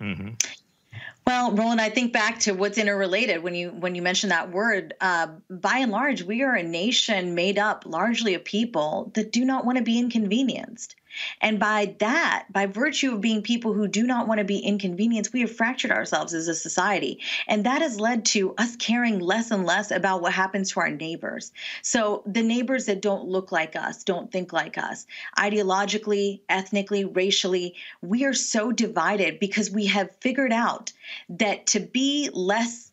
Mm-hmm. 0.00 0.30
Well, 1.26 1.50
Roland, 1.52 1.80
I 1.80 1.88
think 1.88 2.12
back 2.12 2.38
to 2.40 2.52
what's 2.52 2.78
interrelated 2.78 3.42
when 3.42 3.56
you 3.56 3.70
when 3.70 3.96
you 3.96 4.02
mention 4.02 4.30
that 4.30 4.52
word. 4.52 4.94
Uh, 5.00 5.28
by 5.50 5.78
and 5.78 5.90
large, 5.90 6.22
we 6.22 6.44
are 6.44 6.54
a 6.54 6.62
nation 6.62 7.34
made 7.34 7.58
up 7.58 7.84
largely 7.84 8.34
of 8.34 8.44
people 8.44 9.10
that 9.14 9.32
do 9.32 9.44
not 9.44 9.64
want 9.64 9.76
to 9.76 9.82
be 9.82 9.98
inconvenienced. 9.98 10.94
And 11.40 11.58
by 11.58 11.94
that, 11.98 12.46
by 12.50 12.66
virtue 12.66 13.14
of 13.14 13.20
being 13.20 13.42
people 13.42 13.72
who 13.72 13.88
do 13.88 14.02
not 14.02 14.28
want 14.28 14.38
to 14.38 14.44
be 14.44 14.58
inconvenienced, 14.58 15.32
we 15.32 15.40
have 15.40 15.54
fractured 15.54 15.90
ourselves 15.90 16.34
as 16.34 16.48
a 16.48 16.54
society. 16.54 17.20
And 17.46 17.64
that 17.64 17.82
has 17.82 18.00
led 18.00 18.24
to 18.26 18.54
us 18.56 18.76
caring 18.76 19.18
less 19.18 19.50
and 19.50 19.64
less 19.64 19.90
about 19.90 20.22
what 20.22 20.32
happens 20.32 20.72
to 20.72 20.80
our 20.80 20.90
neighbors. 20.90 21.52
So 21.82 22.22
the 22.26 22.42
neighbors 22.42 22.86
that 22.86 23.02
don't 23.02 23.28
look 23.28 23.52
like 23.52 23.76
us, 23.76 24.04
don't 24.04 24.30
think 24.30 24.52
like 24.52 24.78
us, 24.78 25.06
ideologically, 25.38 26.40
ethnically, 26.48 27.04
racially, 27.04 27.74
we 28.02 28.24
are 28.24 28.34
so 28.34 28.72
divided 28.72 29.40
because 29.40 29.70
we 29.70 29.86
have 29.86 30.14
figured 30.20 30.52
out 30.52 30.92
that 31.28 31.66
to 31.68 31.80
be 31.80 32.30
less 32.32 32.92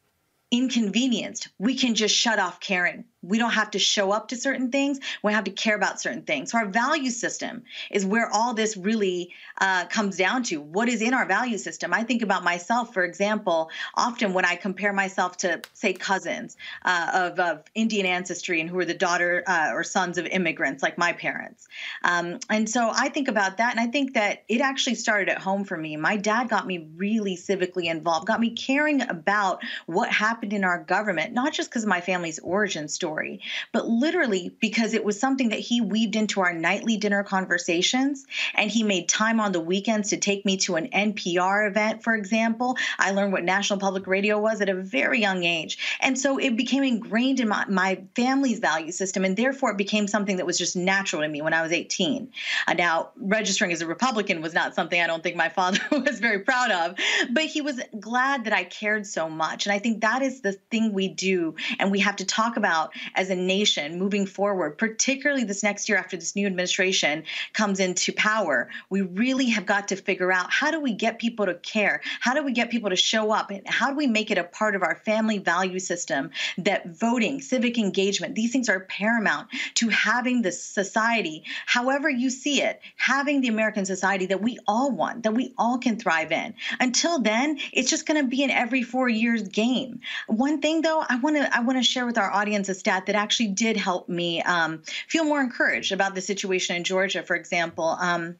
inconvenienced, 0.52 1.50
we 1.58 1.76
can 1.76 1.96
just 1.96 2.16
shut 2.16 2.40
off 2.40 2.60
caring 2.60 3.06
we 3.24 3.38
don't 3.38 3.54
have 3.54 3.72
to 3.72 3.80
show 3.80 4.12
up 4.12 4.28
to 4.28 4.36
certain 4.36 4.70
things. 4.70 5.00
We 5.24 5.32
have 5.32 5.46
to 5.46 5.52
care 5.52 5.76
about 5.76 6.02
certain 6.02 6.24
things. 6.24 6.52
So 6.52 6.58
our 6.58 6.66
value 6.66 7.10
system 7.10 7.64
is 7.90 8.06
where 8.06 8.30
all 8.32 8.54
this 8.54 8.76
really 8.76 9.32
uh, 9.60 9.86
comes 9.86 10.18
down 10.18 10.44
to. 10.44 10.60
What 10.60 10.90
is 10.90 11.02
in 11.02 11.14
our 11.14 11.26
value 11.26 11.58
system? 11.58 11.94
I 11.94 12.04
think 12.04 12.22
about 12.22 12.44
myself, 12.44 12.94
for 12.94 13.04
example, 13.06 13.72
often 13.96 14.34
when 14.34 14.46
I 14.46 14.56
compare 14.56 14.92
myself 14.92 15.38
to, 15.38 15.62
say, 15.74 15.94
cousins 15.94 16.58
uh, 16.84 17.32
of, 17.32 17.40
of, 17.40 17.64
Indian 17.76 18.06
ancestry 18.06 18.60
and 18.60 18.70
who 18.70 18.78
are 18.78 18.86
the 18.86 18.94
daughter 18.94 19.42
uh, 19.48 19.72
or 19.74 19.84
sons 19.84 20.18
of 20.18 20.26
immigrants, 20.26 20.84
like 20.84 20.98
my 20.98 21.14
parents. 21.14 21.68
Um, 22.04 22.40
and 22.50 22.70
so 22.70 22.92
I 22.94 23.08
think 23.08 23.30
about 23.30 23.58
that, 23.58 23.72
and 23.72 23.80
I 23.80 23.90
think 23.90 24.16
that 24.16 24.44
it 24.50 24.60
actually 24.60 24.96
started 24.96 25.30
at 25.30 25.38
home 25.40 25.64
for 25.64 25.78
me. 25.78 25.96
My 25.96 26.18
dad 26.18 26.50
got 26.50 26.68
me 26.68 26.90
really 26.98 27.38
civically 27.38 27.86
involved, 27.86 28.28
got 28.28 28.40
me 28.40 28.50
caring 28.50 29.02
about 29.02 29.64
what 29.86 30.10
happened 30.10 30.52
in 30.52 30.64
our 30.66 30.84
government, 30.84 31.34
not 31.34 31.54
just 31.54 31.70
because 31.70 31.84
of 31.84 31.90
my 31.90 32.02
family's 32.02 32.40
origin 32.40 32.90
story 32.90 33.13
story, 33.14 33.42
but 33.72 33.88
literally 33.88 34.52
because 34.60 34.94
it 34.94 35.04
was 35.04 35.20
something 35.20 35.50
that 35.50 35.60
he 35.60 35.82
weaved 35.82 36.16
into 36.16 36.42
our 36.42 36.52
nightly 36.52 36.98
dinner 36.98 37.24
conversations. 37.24 38.26
And 38.56 38.72
he 38.72 38.82
made 38.84 39.08
time 39.08 39.40
on 39.40 39.52
the 39.52 39.60
weekends 39.60 40.10
to 40.10 40.18
take 40.18 40.46
me 40.46 40.58
to 40.58 40.76
an 40.76 40.88
NPR 40.88 41.68
event, 41.68 42.04
for 42.04 42.16
example. 42.16 42.76
I 42.98 43.12
learned 43.12 43.34
what 43.34 43.44
National 43.44 43.80
Public 43.80 44.08
Radio 44.08 44.40
was 44.40 44.62
at 44.62 44.70
a 44.70 44.74
very 44.74 45.20
young 45.20 45.44
age. 45.44 45.78
And 46.02 46.18
so 46.18 46.40
it 46.40 46.58
became 46.58 46.84
ingrained 46.84 47.40
in 47.40 47.48
my, 47.48 47.66
my 47.68 48.02
family's 48.16 48.60
value 48.60 48.92
system. 48.92 49.26
And 49.26 49.38
therefore, 49.38 49.72
it 49.72 49.78
became 49.78 50.08
something 50.08 50.38
that 50.38 50.46
was 50.46 50.58
just 50.58 50.76
natural 50.76 51.22
to 51.22 51.28
me 51.28 51.42
when 51.42 51.54
I 51.54 51.62
was 51.62 51.72
18. 51.72 52.32
Uh, 52.68 52.74
now, 52.74 53.10
registering 53.18 53.72
as 53.72 53.82
a 53.82 53.88
Republican 53.88 54.42
was 54.42 54.54
not 54.54 54.74
something 54.74 55.00
I 55.00 55.08
don't 55.08 55.22
think 55.22 55.36
my 55.36 55.50
father 55.60 55.80
was 55.92 56.20
very 56.20 56.40
proud 56.40 56.72
of, 56.72 56.96
but 57.32 57.44
he 57.44 57.62
was 57.62 57.80
glad 58.00 58.46
that 58.46 58.54
I 58.54 58.64
cared 58.64 59.06
so 59.06 59.30
much. 59.30 59.68
And 59.68 59.74
I 59.74 59.80
think 59.80 60.02
that 60.02 60.24
is 60.24 60.42
the 60.42 60.54
thing 60.54 60.94
we 60.94 61.10
do 61.10 61.56
and 61.78 61.92
we 61.92 62.00
have 62.00 62.16
to 62.18 62.26
talk 62.26 62.58
about 62.58 62.92
as 63.16 63.30
a 63.30 63.36
nation 63.36 63.98
moving 63.98 64.26
forward, 64.26 64.78
particularly 64.78 65.44
this 65.44 65.64
next 65.64 65.90
year 65.90 65.98
after 65.98 66.18
this 66.18 66.36
new 66.36 66.46
administration 66.46 67.24
comes 67.54 67.80
into 67.80 68.14
power. 68.14 68.70
We 68.90 69.02
really 69.02 69.50
have 69.50 69.66
got 69.66 69.88
to 69.90 69.96
figure 69.96 70.32
out 70.32 70.52
how 70.52 70.72
do 70.72 70.80
we 70.80 70.94
get 70.94 71.20
people 71.20 71.46
to 71.46 71.56
care? 71.56 72.02
How 72.20 72.34
do 72.34 72.44
we 72.44 72.52
get 72.52 72.70
people 72.70 72.90
to 72.90 72.96
show 72.96 73.32
up? 73.32 73.50
And 73.50 73.68
how 73.68 73.90
do 73.90 73.96
we 73.96 74.08
make 74.08 74.32
it 74.32 74.38
a 74.38 74.44
part 74.44 74.76
of 74.76 74.84
our 74.84 74.96
family 74.96 75.38
value 75.38 75.80
system 75.80 76.32
that 76.58 76.88
voting, 76.88 77.42
civic 77.42 77.78
engagement, 77.78 78.36
these 78.36 78.52
things 78.52 78.70
are 78.70 78.82
paramount 78.82 79.50
to 79.76 79.90
having 79.90 80.42
the 80.42 80.52
society, 80.52 81.44
however 81.66 82.10
you 82.10 82.30
see 82.30 82.62
it, 82.62 82.82
having 82.96 83.42
the 83.42 83.48
American 83.48 83.86
society 83.86 84.28
that 84.28 84.42
we 84.42 84.60
all 84.68 84.92
want, 84.92 85.24
that 85.24 85.34
we 85.34 85.54
all 85.58 85.78
can 85.78 85.98
thrive 85.98 86.32
in. 86.32 86.54
Until 86.80 87.20
then, 87.20 87.60
it's 87.72 87.90
just 87.90 88.06
going 88.06 88.22
to 88.22 88.28
be 88.28 88.44
an 88.44 88.52
every 88.52 88.84
four 88.84 89.10
years 89.10 89.48
game. 89.48 90.02
One 90.28 90.62
thing 90.62 90.82
though, 90.82 91.04
I 91.08 91.18
want 91.18 91.36
to 91.38 91.56
I 91.56 91.62
want 91.62 91.80
to 91.80 91.84
share 91.84 92.06
with 92.06 92.18
our 92.18 92.32
audience 92.32 92.70
a 92.70 92.74
stat 92.74 92.93
that 93.02 93.16
actually 93.16 93.50
did 93.50 93.78
help 93.78 94.10
me 94.10 94.42
um, 94.42 94.84
feel 95.08 95.26
more 95.26 95.42
encouraged 95.42 95.92
about 95.92 96.16
the 96.16 96.22
situation 96.22 96.76
in 96.76 96.84
Georgia. 96.84 97.24
For 97.24 97.36
example. 97.36 97.98
Um, 98.00 98.36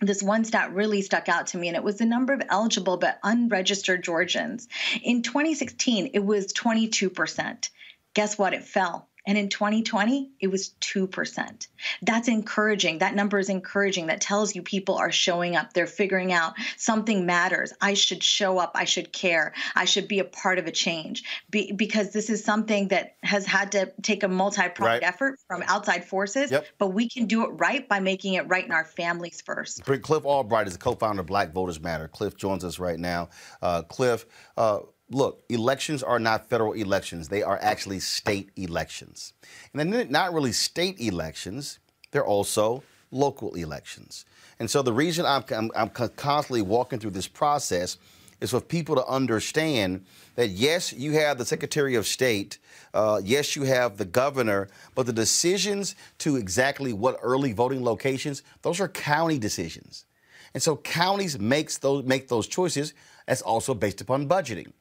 this 0.00 0.22
one 0.22 0.44
stat 0.44 0.74
really 0.74 1.00
stuck 1.00 1.28
out 1.28 1.48
to 1.48 1.58
me, 1.58 1.68
and 1.68 1.76
it 1.76 1.84
was 1.84 1.98
the 1.98 2.04
number 2.04 2.32
of 2.32 2.42
eligible 2.48 2.96
but 2.96 3.20
unregistered 3.22 4.02
Georgians. 4.02 4.66
In 5.00 5.22
2016, 5.22 6.10
it 6.12 6.18
was 6.18 6.52
22%. 6.52 7.70
Guess 8.14 8.36
what? 8.36 8.52
It 8.52 8.64
fell 8.64 9.08
and 9.26 9.38
in 9.38 9.48
2020, 9.48 10.32
it 10.40 10.48
was 10.48 10.74
2%. 10.80 11.68
That's 12.02 12.28
encouraging. 12.28 12.98
That 12.98 13.14
number 13.14 13.38
is 13.38 13.48
encouraging. 13.48 14.06
That 14.06 14.20
tells 14.20 14.54
you 14.54 14.62
people 14.62 14.96
are 14.96 15.12
showing 15.12 15.54
up. 15.54 15.72
They're 15.72 15.86
figuring 15.86 16.32
out 16.32 16.54
something 16.76 17.24
matters. 17.24 17.72
I 17.80 17.94
should 17.94 18.22
show 18.22 18.58
up. 18.58 18.72
I 18.74 18.84
should 18.84 19.12
care. 19.12 19.54
I 19.76 19.84
should 19.84 20.08
be 20.08 20.18
a 20.18 20.24
part 20.24 20.58
of 20.58 20.66
a 20.66 20.72
change 20.72 21.22
be, 21.50 21.72
because 21.72 22.12
this 22.12 22.30
is 22.30 22.44
something 22.44 22.88
that 22.88 23.16
has 23.22 23.46
had 23.46 23.72
to 23.72 23.92
take 24.02 24.22
a 24.24 24.28
multi 24.28 24.68
pronged 24.68 24.80
right. 24.80 25.02
effort 25.02 25.38
from 25.46 25.62
outside 25.66 26.04
forces. 26.04 26.50
Yep. 26.50 26.66
But 26.78 26.88
we 26.88 27.08
can 27.08 27.26
do 27.26 27.44
it 27.44 27.50
right 27.50 27.88
by 27.88 28.00
making 28.00 28.34
it 28.34 28.48
right 28.48 28.64
in 28.64 28.72
our 28.72 28.84
families 28.84 29.40
first. 29.40 29.84
Cliff 29.84 30.24
Albright 30.24 30.66
is 30.66 30.72
the 30.72 30.78
co 30.78 30.94
founder 30.94 31.20
of 31.20 31.26
Black 31.26 31.52
Voters 31.52 31.80
Matter. 31.80 32.08
Cliff 32.08 32.36
joins 32.36 32.64
us 32.64 32.78
right 32.78 32.98
now. 32.98 33.28
Uh, 33.60 33.82
Cliff, 33.82 34.26
uh, 34.56 34.80
look, 35.10 35.42
elections 35.48 36.02
are 36.02 36.18
not 36.18 36.48
federal 36.48 36.72
elections. 36.72 37.28
They 37.28 37.42
are 37.42 37.58
actually 37.60 38.00
state 38.00 38.50
elections. 38.56 39.32
And 39.74 39.92
they're 39.92 40.04
not 40.06 40.32
really 40.32 40.52
state 40.52 41.00
elections, 41.00 41.78
they're 42.10 42.26
also 42.26 42.82
local 43.10 43.54
elections. 43.54 44.24
And 44.58 44.70
so 44.70 44.82
the 44.82 44.92
reason 44.92 45.26
I'm, 45.26 45.44
I'm, 45.50 45.70
I'm 45.74 45.88
constantly 45.90 46.62
walking 46.62 46.98
through 46.98 47.10
this 47.10 47.28
process 47.28 47.98
is 48.40 48.50
for 48.50 48.60
people 48.60 48.96
to 48.96 49.06
understand 49.06 50.04
that 50.34 50.48
yes, 50.48 50.92
you 50.92 51.12
have 51.12 51.38
the 51.38 51.44
Secretary 51.44 51.94
of 51.94 52.06
State, 52.06 52.58
uh, 52.92 53.20
yes, 53.22 53.54
you 53.54 53.62
have 53.62 53.96
the 53.96 54.04
governor, 54.04 54.68
but 54.94 55.06
the 55.06 55.12
decisions 55.12 55.94
to 56.18 56.36
exactly 56.36 56.92
what 56.92 57.18
early 57.22 57.52
voting 57.52 57.84
locations, 57.84 58.42
those 58.62 58.80
are 58.80 58.88
county 58.88 59.38
decisions. 59.38 60.06
And 60.54 60.62
so 60.62 60.76
counties 60.76 61.38
makes 61.38 61.78
those 61.78 62.04
make 62.04 62.28
those 62.28 62.46
choices. 62.46 62.94
That's 63.26 63.42
also 63.42 63.74
based 63.74 64.00
upon 64.00 64.28
budgeting. 64.28 64.72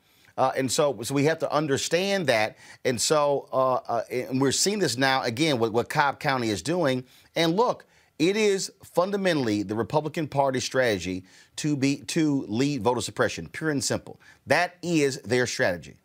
Uh, 0.42 0.52
and 0.58 0.72
so, 0.72 1.00
so 1.04 1.14
we 1.14 1.24
have 1.26 1.38
to 1.38 1.52
understand 1.54 2.26
that. 2.26 2.58
And 2.84 3.00
so, 3.00 3.48
uh, 3.54 3.74
uh, 3.74 4.02
and 4.10 4.42
we're 4.42 4.52
seeing 4.52 4.80
this 4.80 4.98
now 4.98 5.22
again 5.22 5.60
with 5.60 5.72
what 5.72 5.88
Cobb 5.88 6.20
County 6.20 6.50
is 6.50 6.64
doing. 6.64 7.04
And 7.36 7.56
look, 7.56 7.86
it 8.18 8.36
is 8.36 8.72
fundamentally 8.84 9.62
the 9.62 9.76
Republican 9.76 10.28
Party 10.28 10.60
strategy 10.60 11.26
to 11.58 11.78
be 11.78 11.98
to 12.08 12.44
lead 12.48 12.82
voter 12.82 13.02
suppression, 13.02 13.50
pure 13.50 13.70
and 13.70 13.84
simple. 13.84 14.20
That 14.48 14.78
is 14.82 15.22
their 15.22 15.46
strategy. 15.46 15.98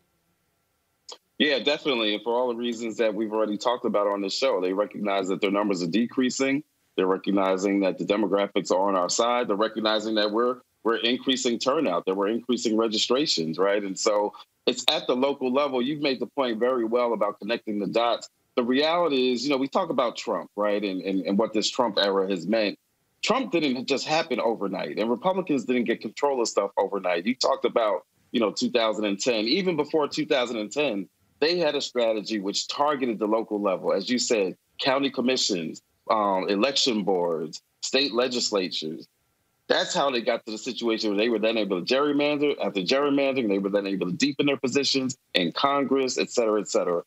Yeah, 1.39 1.61
definitely. 1.61 2.13
And 2.13 2.23
for 2.23 2.35
all 2.35 2.49
the 2.49 2.57
reasons 2.57 2.99
that 2.99 3.15
we've 3.15 3.33
already 3.33 3.57
talked 3.57 3.87
about 3.87 4.07
on 4.07 4.21
this 4.21 4.37
show, 4.37 4.61
they 4.61 4.75
recognize 4.75 5.29
that 5.29 5.41
their 5.41 5.51
numbers 5.51 5.83
are 5.83 5.87
decreasing. 5.87 6.63
They're 6.97 7.07
recognizing 7.07 7.81
that 7.81 7.97
the 7.97 8.05
demographics 8.05 8.71
are 8.71 8.87
on 8.87 8.97
our 8.97 9.09
side. 9.09 9.49
They're 9.49 9.57
recognizing 9.57 10.17
that 10.17 10.31
we're 10.31 10.61
we're 10.87 10.99
increasing 10.99 11.59
turnout, 11.59 12.07
that 12.07 12.15
we're 12.15 12.29
increasing 12.29 12.77
registrations, 12.77 13.59
right? 13.59 13.83
And 13.83 13.99
so 13.99 14.35
it's 14.67 14.85
at 14.89 15.09
the 15.09 15.17
local 15.17 15.53
level. 15.53 15.83
You've 15.83 16.01
made 16.01 16.21
the 16.21 16.29
point 16.29 16.61
very 16.61 16.85
well 16.85 17.13
about 17.13 17.41
connecting 17.41 17.81
the 17.81 17.89
dots. 17.89 18.29
The 18.55 18.63
reality 18.63 19.33
is, 19.33 19.43
you 19.43 19.51
know, 19.51 19.57
we 19.57 19.67
talk 19.67 19.91
about 19.91 20.17
Trump, 20.17 20.49
right? 20.55 20.81
And, 20.81 21.03
and, 21.03 21.27
and 21.27 21.37
what 21.37 21.53
this 21.53 21.69
Trump 21.69 21.99
era 21.99 22.31
has 22.31 22.47
meant. 22.47 22.79
Trump 23.21 23.51
didn't 23.51 23.89
just 23.89 24.07
happen 24.07 24.39
overnight, 24.39 25.01
and 25.01 25.11
Republicans 25.11 25.65
didn't 25.65 25.85
get 25.87 26.01
control 26.01 26.41
of 26.41 26.47
stuff 26.47 26.71
overnight. 26.79 27.27
You 27.27 27.35
talked 27.35 27.65
about, 27.65 28.07
you 28.31 28.39
know, 28.39 28.53
2010. 28.53 29.35
Even 29.47 29.75
before 29.75 30.07
2010, 30.07 31.09
they 31.41 31.59
had 31.59 31.75
a 31.75 31.81
strategy 31.81 32.39
which 32.39 32.69
targeted 32.69 33.19
the 33.19 33.27
local 33.27 33.61
level. 33.61 33.93
As 33.93 34.09
you 34.09 34.21
said, 34.21 34.57
county 34.79 35.11
commissions, 35.11 35.83
um, 36.09 36.49
election 36.49 37.03
boards, 37.03 37.61
state 37.83 38.15
legislatures. 38.15 39.09
That's 39.69 39.93
how 39.95 40.11
they 40.11 40.21
got 40.21 40.47
to 40.47 40.53
the 40.53 40.59
situation 40.59 41.11
where 41.11 41.19
they 41.19 41.29
were 41.29 41.41
then 41.41 41.57
able 41.57 41.85
to 41.85 41.95
gerrymander. 41.95 42.55
After 42.63 42.83
gerrymandering, 42.83 43.49
they 43.49 43.59
were 43.59 43.71
then 43.71 43.87
able 43.87 44.07
to 44.07 44.13
deepen 44.13 44.47
their 44.47 44.57
positions 44.57 45.19
in 45.35 45.53
Congress, 45.53 46.19
et 46.19 46.31
cetera, 46.31 46.61
et 46.61 46.69
cetera. 46.69 47.03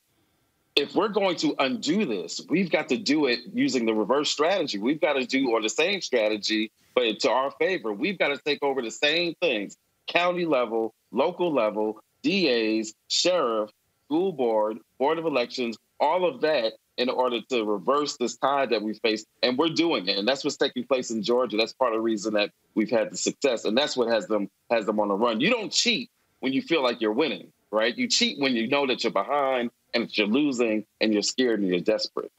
If 0.75 0.93
we're 0.93 1.09
going 1.09 1.35
to 1.37 1.55
undo 1.59 2.05
this, 2.05 2.41
we've 2.49 2.69
got 2.69 2.89
to 2.89 2.97
do 2.97 3.25
it 3.27 3.39
using 3.53 3.85
the 3.85 3.93
reverse 3.93 4.29
strategy. 4.29 4.77
We've 4.77 5.01
got 5.01 5.13
to 5.13 5.25
do 5.25 5.49
or 5.51 5.61
the 5.61 5.69
same 5.69 6.01
strategy, 6.01 6.71
but 6.95 7.19
to 7.21 7.29
our 7.29 7.51
favor. 7.51 7.93
We've 7.93 8.19
got 8.19 8.29
to 8.29 8.37
take 8.37 8.61
over 8.61 8.81
the 8.81 8.91
same 8.91 9.35
things: 9.41 9.77
county 10.07 10.45
level, 10.45 10.93
local 11.11 11.53
level, 11.53 12.01
DAs, 12.23 12.93
sheriff, 13.07 13.71
school 14.05 14.31
board, 14.31 14.79
board 14.97 15.17
of 15.17 15.25
elections, 15.25 15.77
all 15.99 16.27
of 16.27 16.41
that 16.41 16.73
in 16.99 17.09
order 17.09 17.39
to 17.49 17.63
reverse 17.63 18.17
this 18.17 18.35
tide 18.35 18.71
that 18.71 18.81
we 18.81 18.93
face. 18.93 19.25
And 19.41 19.57
we're 19.57 19.69
doing 19.69 20.07
it. 20.07 20.17
And 20.17 20.27
that's 20.27 20.43
what's 20.43 20.57
taking 20.57 20.83
place 20.83 21.09
in 21.11 21.23
Georgia. 21.23 21.55
That's 21.55 21.73
part 21.73 21.93
of 21.93 21.97
the 21.97 22.01
reason 22.01 22.33
that 22.33 22.51
we've 22.75 22.91
had 22.91 23.11
the 23.11 23.17
success. 23.17 23.63
And 23.63 23.75
that's 23.75 23.95
what 23.95 24.09
has 24.09 24.27
them 24.27 24.49
has 24.69 24.85
them 24.85 24.99
on 24.99 25.07
the 25.07 25.15
run. 25.15 25.39
You 25.39 25.49
don't 25.49 25.71
cheat 25.71 26.11
when 26.41 26.51
you 26.51 26.61
feel 26.61 26.83
like 26.83 26.99
you're 26.99 27.13
winning, 27.13 27.53
right? 27.71 27.97
You 27.97 28.07
cheat 28.07 28.37
when 28.37 28.53
you 28.53 28.67
know 28.67 28.85
that 28.85 29.03
you're 29.03 29.13
behind 29.13 29.71
and 29.93 30.03
that 30.03 30.17
you're 30.17 30.27
losing 30.27 30.85
and 30.99 31.13
you're 31.13 31.23
scared 31.23 31.61
and 31.61 31.69
you're 31.69 31.79
desperate. 31.79 32.31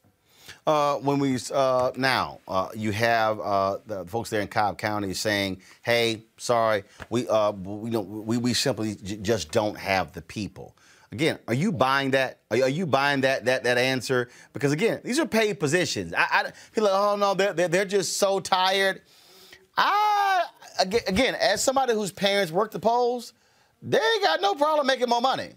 Uh, 0.67 0.97
when 0.97 1.19
we 1.19 1.39
uh, 1.55 1.91
now 1.97 2.39
uh, 2.47 2.69
you 2.75 2.93
have 2.93 3.41
uh, 3.41 3.79
the 3.87 4.05
folks 4.05 4.29
there 4.29 4.43
in 4.43 4.49
Cobb 4.49 4.77
County 4.77 5.15
saying, 5.15 5.63
"Hey, 5.81 6.25
sorry, 6.37 6.85
we 7.09 7.27
uh, 7.29 7.53
we 7.53 7.97
we, 7.97 8.37
we 8.37 8.53
simply 8.53 8.97
j- 8.97 9.17
just 9.17 9.53
don't 9.53 9.79
have 9.79 10.13
the 10.13 10.21
people." 10.21 10.77
Again, 11.13 11.41
are 11.49 11.55
you 11.55 11.73
buying 11.73 12.13
that? 12.13 12.39
Are, 12.53 12.69
you 12.69 12.87
buying 12.87 13.23
that 13.23 13.45
that 13.47 13.65
that 13.65 13.79
answer? 13.79 14.29
Because 14.53 14.71
again, 14.71 15.01
these 15.05 15.19
are 15.19 15.27
paid 15.27 15.59
positions. 15.59 16.15
I, 16.15 16.27
I 16.31 16.51
feel 16.73 16.85
like, 16.85 16.93
oh 16.95 17.17
no, 17.17 17.35
they're, 17.35 17.53
they're, 17.53 17.69
they're 17.69 17.85
just 17.85 18.19
so 18.19 18.39
tired. 18.39 19.03
I 19.77 20.45
again, 20.79 21.01
again, 21.09 21.35
as 21.35 21.65
somebody 21.65 21.95
whose 21.95 22.13
parents 22.13 22.53
work 22.53 22.71
the 22.71 22.79
polls, 22.79 23.33
they 23.83 23.99
got 24.23 24.41
no 24.41 24.55
problem 24.55 24.87
making 24.87 25.09
more 25.09 25.21
money. 25.21 25.51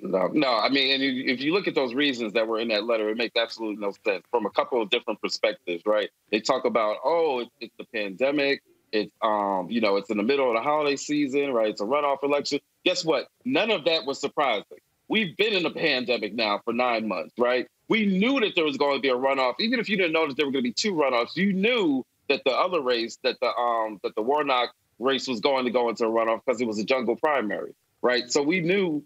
No, 0.00 0.28
no. 0.32 0.56
I 0.56 0.68
mean, 0.68 0.94
and 0.94 1.02
if 1.02 1.40
you 1.40 1.52
look 1.52 1.68
at 1.68 1.74
those 1.74 1.94
reasons 1.94 2.32
that 2.32 2.46
were 2.46 2.58
in 2.58 2.68
that 2.68 2.84
letter, 2.84 3.08
it 3.08 3.16
makes 3.16 3.36
absolutely 3.36 3.80
no 3.80 3.92
sense 4.04 4.24
from 4.30 4.46
a 4.46 4.50
couple 4.50 4.82
of 4.82 4.90
different 4.90 5.20
perspectives, 5.22 5.84
right? 5.86 6.10
They 6.30 6.40
talk 6.40 6.64
about, 6.64 6.96
oh, 7.04 7.40
it's, 7.40 7.50
it's 7.60 7.74
the 7.78 7.84
pandemic. 7.84 8.62
It's 8.92 9.12
um, 9.22 9.68
you 9.70 9.80
know, 9.80 9.96
it's 9.96 10.10
in 10.10 10.16
the 10.16 10.22
middle 10.22 10.48
of 10.48 10.56
the 10.56 10.62
holiday 10.62 10.96
season, 10.96 11.52
right? 11.52 11.68
It's 11.68 11.80
a 11.80 11.84
runoff 11.84 12.22
election. 12.22 12.60
Guess 12.86 13.04
what? 13.04 13.26
None 13.44 13.72
of 13.72 13.84
that 13.86 14.06
was 14.06 14.20
surprising. 14.20 14.78
We've 15.08 15.36
been 15.36 15.54
in 15.54 15.66
a 15.66 15.70
pandemic 15.70 16.34
now 16.34 16.60
for 16.64 16.72
nine 16.72 17.08
months, 17.08 17.34
right? 17.36 17.66
We 17.88 18.06
knew 18.06 18.38
that 18.40 18.54
there 18.54 18.64
was 18.64 18.76
going 18.76 18.96
to 18.96 19.00
be 19.00 19.08
a 19.08 19.16
runoff, 19.16 19.54
even 19.58 19.80
if 19.80 19.88
you 19.88 19.96
didn't 19.96 20.12
know 20.12 20.28
that 20.28 20.36
there 20.36 20.46
were 20.46 20.52
going 20.52 20.62
to 20.62 20.70
be 20.70 20.72
two 20.72 20.94
runoffs. 20.94 21.34
You 21.34 21.52
knew 21.52 22.04
that 22.28 22.42
the 22.44 22.52
other 22.52 22.80
race, 22.80 23.18
that 23.24 23.38
the 23.40 23.48
um, 23.48 23.98
that 24.04 24.14
the 24.14 24.22
Warnock 24.22 24.72
race 25.00 25.26
was 25.26 25.40
going 25.40 25.64
to 25.64 25.72
go 25.72 25.88
into 25.88 26.04
a 26.04 26.08
runoff 26.08 26.42
because 26.46 26.60
it 26.60 26.66
was 26.66 26.78
a 26.78 26.84
jungle 26.84 27.16
primary, 27.16 27.74
right? 28.02 28.30
So 28.30 28.40
we 28.40 28.60
knew, 28.60 29.04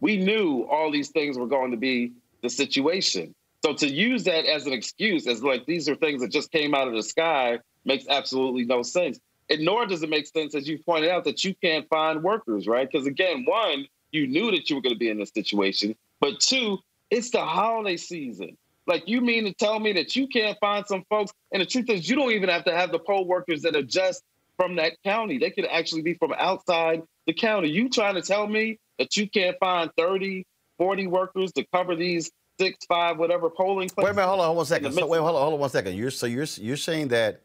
we 0.00 0.16
knew 0.16 0.66
all 0.68 0.90
these 0.90 1.10
things 1.10 1.38
were 1.38 1.46
going 1.46 1.70
to 1.70 1.76
be 1.76 2.12
the 2.42 2.50
situation. 2.50 3.36
So 3.64 3.72
to 3.72 3.88
use 3.88 4.24
that 4.24 4.46
as 4.46 4.66
an 4.66 4.72
excuse, 4.72 5.28
as 5.28 5.44
like 5.44 5.64
these 5.64 5.88
are 5.88 5.94
things 5.94 6.22
that 6.22 6.32
just 6.32 6.50
came 6.50 6.74
out 6.74 6.88
of 6.88 6.94
the 6.94 7.04
sky, 7.04 7.60
makes 7.84 8.06
absolutely 8.08 8.64
no 8.64 8.82
sense. 8.82 9.20
And 9.48 9.64
nor 9.64 9.86
does 9.86 10.02
it 10.02 10.10
make 10.10 10.26
sense, 10.26 10.54
as 10.54 10.68
you 10.68 10.78
pointed 10.78 11.10
out, 11.10 11.24
that 11.24 11.44
you 11.44 11.54
can't 11.54 11.88
find 11.88 12.22
workers, 12.22 12.66
right? 12.66 12.90
Because 12.90 13.06
again, 13.06 13.44
one, 13.46 13.86
you 14.10 14.26
knew 14.26 14.50
that 14.50 14.68
you 14.68 14.76
were 14.76 14.82
going 14.82 14.94
to 14.94 14.98
be 14.98 15.08
in 15.08 15.18
this 15.18 15.30
situation, 15.30 15.94
but 16.20 16.40
two, 16.40 16.78
It's 17.10 17.30
the 17.30 17.44
holiday 17.44 17.96
season. 17.96 18.56
Like 18.86 19.08
you 19.08 19.20
mean 19.20 19.44
to 19.44 19.52
tell 19.52 19.78
me 19.78 19.92
that 19.94 20.16
you 20.16 20.26
can't 20.28 20.58
find 20.58 20.86
some 20.86 21.04
folks? 21.08 21.32
And 21.52 21.60
the 21.60 21.66
truth 21.66 21.88
is, 21.88 22.08
you 22.08 22.16
don't 22.16 22.32
even 22.32 22.48
have 22.48 22.64
to 22.64 22.74
have 22.74 22.90
the 22.90 22.98
poll 22.98 23.24
workers 23.24 23.62
that 23.62 23.76
are 23.76 23.82
just 23.82 24.22
from 24.56 24.76
that 24.76 24.92
county. 25.04 25.38
They 25.38 25.50
could 25.50 25.66
actually 25.66 26.02
be 26.02 26.14
from 26.14 26.32
outside 26.36 27.02
the 27.26 27.32
county. 27.32 27.68
You 27.68 27.88
trying 27.88 28.14
to 28.14 28.22
tell 28.22 28.46
me 28.46 28.78
that 28.98 29.16
you 29.16 29.28
can't 29.28 29.56
find 29.58 29.90
30, 29.96 30.46
40 30.78 31.06
workers 31.06 31.52
to 31.52 31.64
cover 31.72 31.94
these 31.94 32.30
six, 32.58 32.84
five, 32.86 33.18
whatever 33.18 33.50
polling 33.50 33.88
places? 33.88 34.04
Wait 34.04 34.10
a 34.10 34.14
minute, 34.14 34.28
hold 34.28 34.40
on, 34.40 34.46
hold 34.46 34.50
on 34.50 34.56
one 34.56 34.66
second. 34.66 34.92
So, 34.92 35.06
wait, 35.06 35.18
hold 35.18 35.36
on, 35.36 35.42
hold 35.42 35.54
on 35.54 35.60
one 35.60 35.70
second. 35.70 35.96
You're 35.96 36.10
so 36.10 36.26
you're 36.26 36.46
you're 36.56 36.76
saying 36.76 37.08
that 37.08 37.42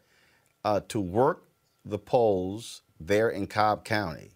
uh, 0.63 0.81
to 0.89 0.99
work 0.99 1.43
the 1.85 1.97
polls 1.97 2.81
there 2.99 3.29
in 3.29 3.47
Cobb 3.47 3.83
County, 3.83 4.31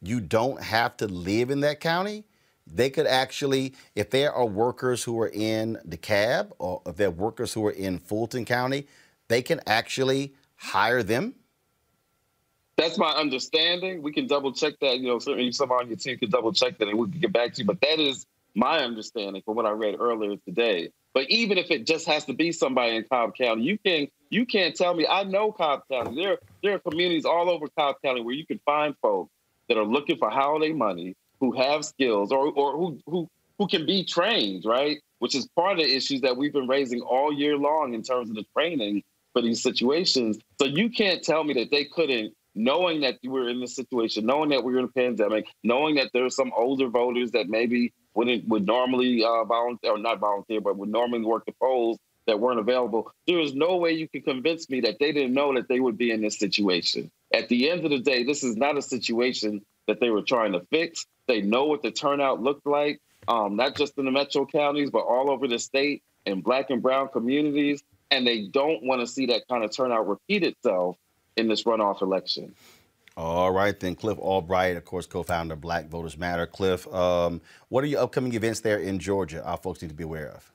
you 0.00 0.20
don't 0.20 0.62
have 0.62 0.96
to 0.98 1.06
live 1.06 1.50
in 1.50 1.60
that 1.60 1.80
county. 1.80 2.24
They 2.66 2.90
could 2.90 3.06
actually, 3.06 3.74
if 3.94 4.10
there 4.10 4.32
are 4.32 4.46
workers 4.46 5.02
who 5.02 5.20
are 5.20 5.30
in 5.32 5.78
DeKalb 5.88 6.52
or 6.58 6.82
if 6.86 6.96
there 6.96 7.08
are 7.08 7.12
workers 7.12 7.52
who 7.52 7.66
are 7.66 7.72
in 7.72 7.98
Fulton 7.98 8.44
County, 8.44 8.86
they 9.28 9.42
can 9.42 9.60
actually 9.66 10.34
hire 10.56 11.02
them. 11.02 11.34
That's 12.76 12.98
my 12.98 13.10
understanding. 13.10 14.02
We 14.02 14.12
can 14.12 14.26
double 14.26 14.52
check 14.52 14.74
that. 14.80 14.98
You 14.98 15.08
know, 15.08 15.18
certainly 15.18 15.52
someone 15.52 15.80
on 15.80 15.88
your 15.88 15.96
team 15.96 16.18
can 16.18 16.30
double 16.30 16.52
check 16.52 16.78
that 16.78 16.88
and 16.88 16.98
we 16.98 17.08
can 17.10 17.20
get 17.20 17.32
back 17.32 17.54
to 17.54 17.60
you. 17.60 17.66
But 17.66 17.80
that 17.82 18.00
is 18.00 18.26
my 18.54 18.80
understanding 18.80 19.42
from 19.42 19.56
what 19.56 19.66
I 19.66 19.70
read 19.70 19.96
earlier 20.00 20.36
today. 20.44 20.90
But 21.12 21.30
even 21.30 21.58
if 21.58 21.70
it 21.70 21.86
just 21.86 22.06
has 22.06 22.24
to 22.24 22.32
be 22.32 22.50
somebody 22.50 22.96
in 22.96 23.04
Cobb 23.04 23.36
County, 23.36 23.62
you 23.62 23.78
can 23.78 24.08
you 24.34 24.44
can't 24.44 24.74
tell 24.74 24.94
me. 24.94 25.06
I 25.06 25.22
know 25.22 25.52
Cobb 25.52 25.82
County. 25.90 26.22
There 26.22 26.38
there 26.62 26.74
are 26.74 26.78
communities 26.80 27.24
all 27.24 27.48
over 27.48 27.66
Cobb 27.78 27.96
County 28.04 28.20
where 28.20 28.34
you 28.34 28.44
can 28.44 28.60
find 28.64 28.94
folks 29.00 29.30
that 29.68 29.78
are 29.78 29.84
looking 29.84 30.18
for 30.18 30.28
holiday 30.28 30.72
money 30.72 31.14
who 31.40 31.52
have 31.52 31.84
skills 31.84 32.32
or 32.32 32.48
or 32.48 32.72
who 32.76 32.98
who 33.06 33.28
who 33.58 33.68
can 33.68 33.86
be 33.86 34.04
trained, 34.04 34.64
right? 34.64 35.00
Which 35.20 35.36
is 35.36 35.48
part 35.54 35.78
of 35.78 35.84
the 35.84 35.96
issues 35.96 36.20
that 36.22 36.36
we've 36.36 36.52
been 36.52 36.66
raising 36.66 37.00
all 37.00 37.32
year 37.32 37.56
long 37.56 37.94
in 37.94 38.02
terms 38.02 38.28
of 38.28 38.34
the 38.34 38.44
training 38.56 39.02
for 39.32 39.40
these 39.40 39.62
situations. 39.62 40.38
So 40.60 40.66
you 40.66 40.90
can't 40.90 41.22
tell 41.22 41.44
me 41.44 41.54
that 41.54 41.70
they 41.70 41.84
couldn't 41.84 42.34
knowing 42.56 43.00
that 43.00 43.18
we're 43.24 43.48
in 43.48 43.60
this 43.60 43.74
situation, 43.74 44.26
knowing 44.26 44.48
that 44.50 44.62
we're 44.62 44.78
in 44.78 44.84
a 44.84 44.88
pandemic, 44.88 45.44
knowing 45.64 45.96
that 45.96 46.10
there 46.12 46.24
are 46.24 46.30
some 46.30 46.52
older 46.56 46.88
voters 46.88 47.32
that 47.32 47.48
maybe 47.48 47.92
wouldn't 48.14 48.46
would 48.48 48.66
normally 48.66 49.24
uh, 49.24 49.44
volunteer 49.44 49.92
or 49.92 49.98
not 49.98 50.18
volunteer, 50.18 50.60
but 50.60 50.76
would 50.76 50.88
normally 50.88 51.24
work 51.24 51.44
the 51.46 51.52
polls 51.60 51.98
that 52.26 52.40
weren't 52.40 52.60
available. 52.60 53.12
There 53.26 53.40
is 53.40 53.54
no 53.54 53.76
way 53.76 53.92
you 53.92 54.08
can 54.08 54.22
convince 54.22 54.68
me 54.68 54.80
that 54.82 54.98
they 54.98 55.12
didn't 55.12 55.34
know 55.34 55.54
that 55.54 55.68
they 55.68 55.80
would 55.80 55.98
be 55.98 56.10
in 56.10 56.22
this 56.22 56.38
situation. 56.38 57.10
At 57.32 57.48
the 57.48 57.70
end 57.70 57.84
of 57.84 57.90
the 57.90 58.00
day, 58.00 58.24
this 58.24 58.42
is 58.44 58.56
not 58.56 58.78
a 58.78 58.82
situation 58.82 59.64
that 59.86 60.00
they 60.00 60.10
were 60.10 60.22
trying 60.22 60.52
to 60.52 60.60
fix. 60.70 61.06
They 61.26 61.40
know 61.42 61.64
what 61.64 61.82
the 61.82 61.90
turnout 61.90 62.42
looked 62.42 62.66
like, 62.66 63.00
um, 63.28 63.56
not 63.56 63.76
just 63.76 63.98
in 63.98 64.04
the 64.04 64.10
metro 64.10 64.46
counties, 64.46 64.90
but 64.90 65.00
all 65.00 65.30
over 65.30 65.48
the 65.48 65.58
state 65.58 66.02
in 66.26 66.40
black 66.40 66.70
and 66.70 66.82
brown 66.82 67.08
communities. 67.08 67.82
And 68.10 68.26
they 68.26 68.46
don't 68.46 68.84
want 68.84 69.00
to 69.00 69.06
see 69.06 69.26
that 69.26 69.48
kind 69.48 69.64
of 69.64 69.74
turnout 69.74 70.08
repeat 70.08 70.44
itself 70.44 70.96
in 71.36 71.48
this 71.48 71.64
runoff 71.64 72.00
election. 72.02 72.54
All 73.16 73.52
right, 73.52 73.78
then 73.78 73.94
Cliff 73.94 74.18
Albright, 74.18 74.76
of 74.76 74.84
course, 74.84 75.06
co-founder 75.06 75.54
of 75.54 75.60
Black 75.60 75.88
Voters 75.88 76.18
Matter. 76.18 76.46
Cliff, 76.46 76.92
um, 76.92 77.40
what 77.68 77.84
are 77.84 77.86
your 77.86 78.00
upcoming 78.00 78.34
events 78.34 78.60
there 78.60 78.78
in 78.78 78.98
Georgia? 78.98 79.44
Our 79.44 79.56
folks 79.56 79.82
need 79.82 79.88
to 79.88 79.94
be 79.94 80.02
aware 80.02 80.30
of. 80.30 80.50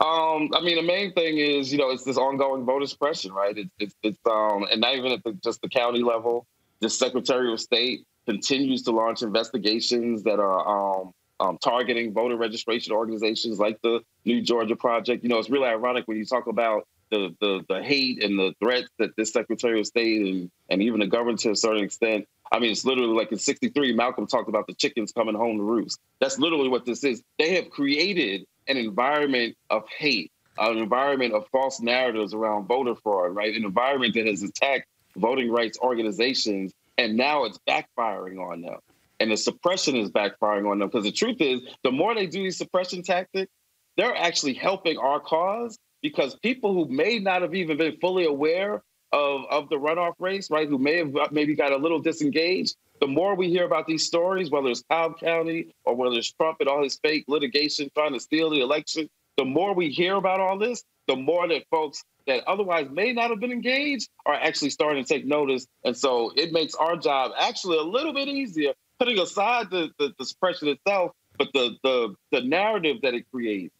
Um, 0.00 0.50
I 0.54 0.60
mean, 0.62 0.76
the 0.76 0.82
main 0.82 1.12
thing 1.12 1.38
is, 1.38 1.72
you 1.72 1.78
know, 1.78 1.90
it's 1.90 2.04
this 2.04 2.16
ongoing 2.16 2.64
voter 2.64 2.86
suppression, 2.86 3.32
right? 3.32 3.56
It's, 3.56 3.70
it's, 3.78 3.94
it's 4.02 4.18
um, 4.30 4.66
and 4.70 4.80
not 4.80 4.94
even 4.94 5.12
at 5.12 5.24
the, 5.24 5.32
just 5.44 5.60
the 5.62 5.68
county 5.68 6.02
level. 6.02 6.46
The 6.80 6.88
Secretary 6.88 7.52
of 7.52 7.60
State 7.60 8.04
continues 8.26 8.82
to 8.84 8.92
launch 8.92 9.22
investigations 9.22 10.22
that 10.22 10.38
are 10.38 11.00
um, 11.00 11.12
um, 11.40 11.58
targeting 11.58 12.12
voter 12.12 12.36
registration 12.36 12.92
organizations 12.92 13.58
like 13.58 13.80
the 13.82 14.00
New 14.24 14.42
Georgia 14.42 14.76
Project. 14.76 15.22
You 15.22 15.30
know, 15.30 15.38
it's 15.38 15.50
really 15.50 15.66
ironic 15.66 16.06
when 16.06 16.16
you 16.16 16.24
talk 16.24 16.46
about 16.46 16.86
the, 17.10 17.34
the, 17.40 17.64
the 17.68 17.82
hate 17.82 18.22
and 18.22 18.38
the 18.38 18.54
threats 18.62 18.88
that 18.98 19.16
this 19.16 19.32
Secretary 19.32 19.80
of 19.80 19.86
State 19.86 20.20
and, 20.20 20.50
and 20.68 20.82
even 20.82 21.00
the 21.00 21.06
government 21.06 21.40
to 21.40 21.50
a 21.50 21.56
certain 21.56 21.82
extent. 21.82 22.26
I 22.50 22.58
mean, 22.58 22.70
it's 22.70 22.84
literally 22.84 23.14
like 23.14 23.30
in 23.32 23.38
63, 23.38 23.92
Malcolm 23.94 24.26
talked 24.26 24.48
about 24.48 24.66
the 24.66 24.74
chickens 24.74 25.12
coming 25.12 25.34
home 25.34 25.58
to 25.58 25.62
roost. 25.62 26.00
That's 26.20 26.38
literally 26.38 26.68
what 26.68 26.84
this 26.84 27.04
is. 27.04 27.22
They 27.38 27.54
have 27.56 27.70
created 27.70 28.46
an 28.68 28.76
environment 28.76 29.56
of 29.70 29.84
hate, 29.88 30.30
an 30.58 30.78
environment 30.78 31.34
of 31.34 31.46
false 31.50 31.80
narratives 31.80 32.34
around 32.34 32.66
voter 32.66 32.94
fraud, 32.94 33.34
right? 33.34 33.54
An 33.54 33.64
environment 33.64 34.14
that 34.14 34.26
has 34.26 34.42
attacked 34.42 34.86
voting 35.16 35.50
rights 35.50 35.78
organizations, 35.80 36.72
and 36.96 37.16
now 37.16 37.44
it's 37.44 37.58
backfiring 37.68 38.38
on 38.38 38.60
them. 38.62 38.78
And 39.20 39.32
the 39.32 39.36
suppression 39.36 39.96
is 39.96 40.10
backfiring 40.10 40.70
on 40.70 40.78
them 40.78 40.88
because 40.88 41.04
the 41.04 41.12
truth 41.12 41.40
is, 41.40 41.60
the 41.82 41.90
more 41.90 42.14
they 42.14 42.26
do 42.26 42.42
these 42.42 42.58
suppression 42.58 43.02
tactics, 43.02 43.50
they're 43.96 44.16
actually 44.16 44.54
helping 44.54 44.96
our 44.98 45.18
cause 45.18 45.76
because 46.02 46.36
people 46.36 46.72
who 46.72 46.86
may 46.92 47.18
not 47.18 47.42
have 47.42 47.54
even 47.54 47.78
been 47.78 47.96
fully 47.96 48.26
aware 48.26 48.82
of, 49.12 49.44
of 49.50 49.68
the 49.68 49.76
runoff 49.76 50.14
race, 50.20 50.50
right, 50.50 50.68
who 50.68 50.78
may 50.78 50.98
have 50.98 51.32
maybe 51.32 51.56
got 51.56 51.72
a 51.72 51.76
little 51.76 51.98
disengaged, 51.98 52.76
the 53.00 53.06
more 53.06 53.34
we 53.34 53.48
hear 53.48 53.64
about 53.64 53.86
these 53.86 54.06
stories, 54.06 54.50
whether 54.50 54.68
it's 54.68 54.82
Cobb 54.90 55.18
County 55.20 55.68
or 55.84 55.94
whether 55.94 56.16
it's 56.16 56.32
Trump 56.32 56.58
and 56.60 56.68
all 56.68 56.82
his 56.82 56.98
fake 57.02 57.24
litigation 57.28 57.90
trying 57.94 58.12
to 58.12 58.20
steal 58.20 58.50
the 58.50 58.60
election, 58.60 59.08
the 59.36 59.44
more 59.44 59.74
we 59.74 59.88
hear 59.88 60.16
about 60.16 60.40
all 60.40 60.58
this, 60.58 60.84
the 61.06 61.16
more 61.16 61.48
that 61.48 61.64
folks 61.70 62.02
that 62.26 62.44
otherwise 62.46 62.88
may 62.90 63.12
not 63.12 63.30
have 63.30 63.40
been 63.40 63.52
engaged 63.52 64.08
are 64.26 64.34
actually 64.34 64.70
starting 64.70 65.02
to 65.02 65.08
take 65.08 65.26
notice. 65.26 65.66
And 65.84 65.96
so 65.96 66.32
it 66.36 66.52
makes 66.52 66.74
our 66.74 66.96
job 66.96 67.32
actually 67.38 67.78
a 67.78 67.82
little 67.82 68.12
bit 68.12 68.28
easier, 68.28 68.74
putting 68.98 69.18
aside 69.18 69.70
the, 69.70 69.90
the, 69.98 70.12
the 70.18 70.24
suppression 70.24 70.68
itself, 70.68 71.12
but 71.38 71.48
the, 71.54 71.76
the, 71.82 72.14
the 72.32 72.42
narrative 72.42 72.98
that 73.02 73.14
it 73.14 73.30
creates 73.30 73.74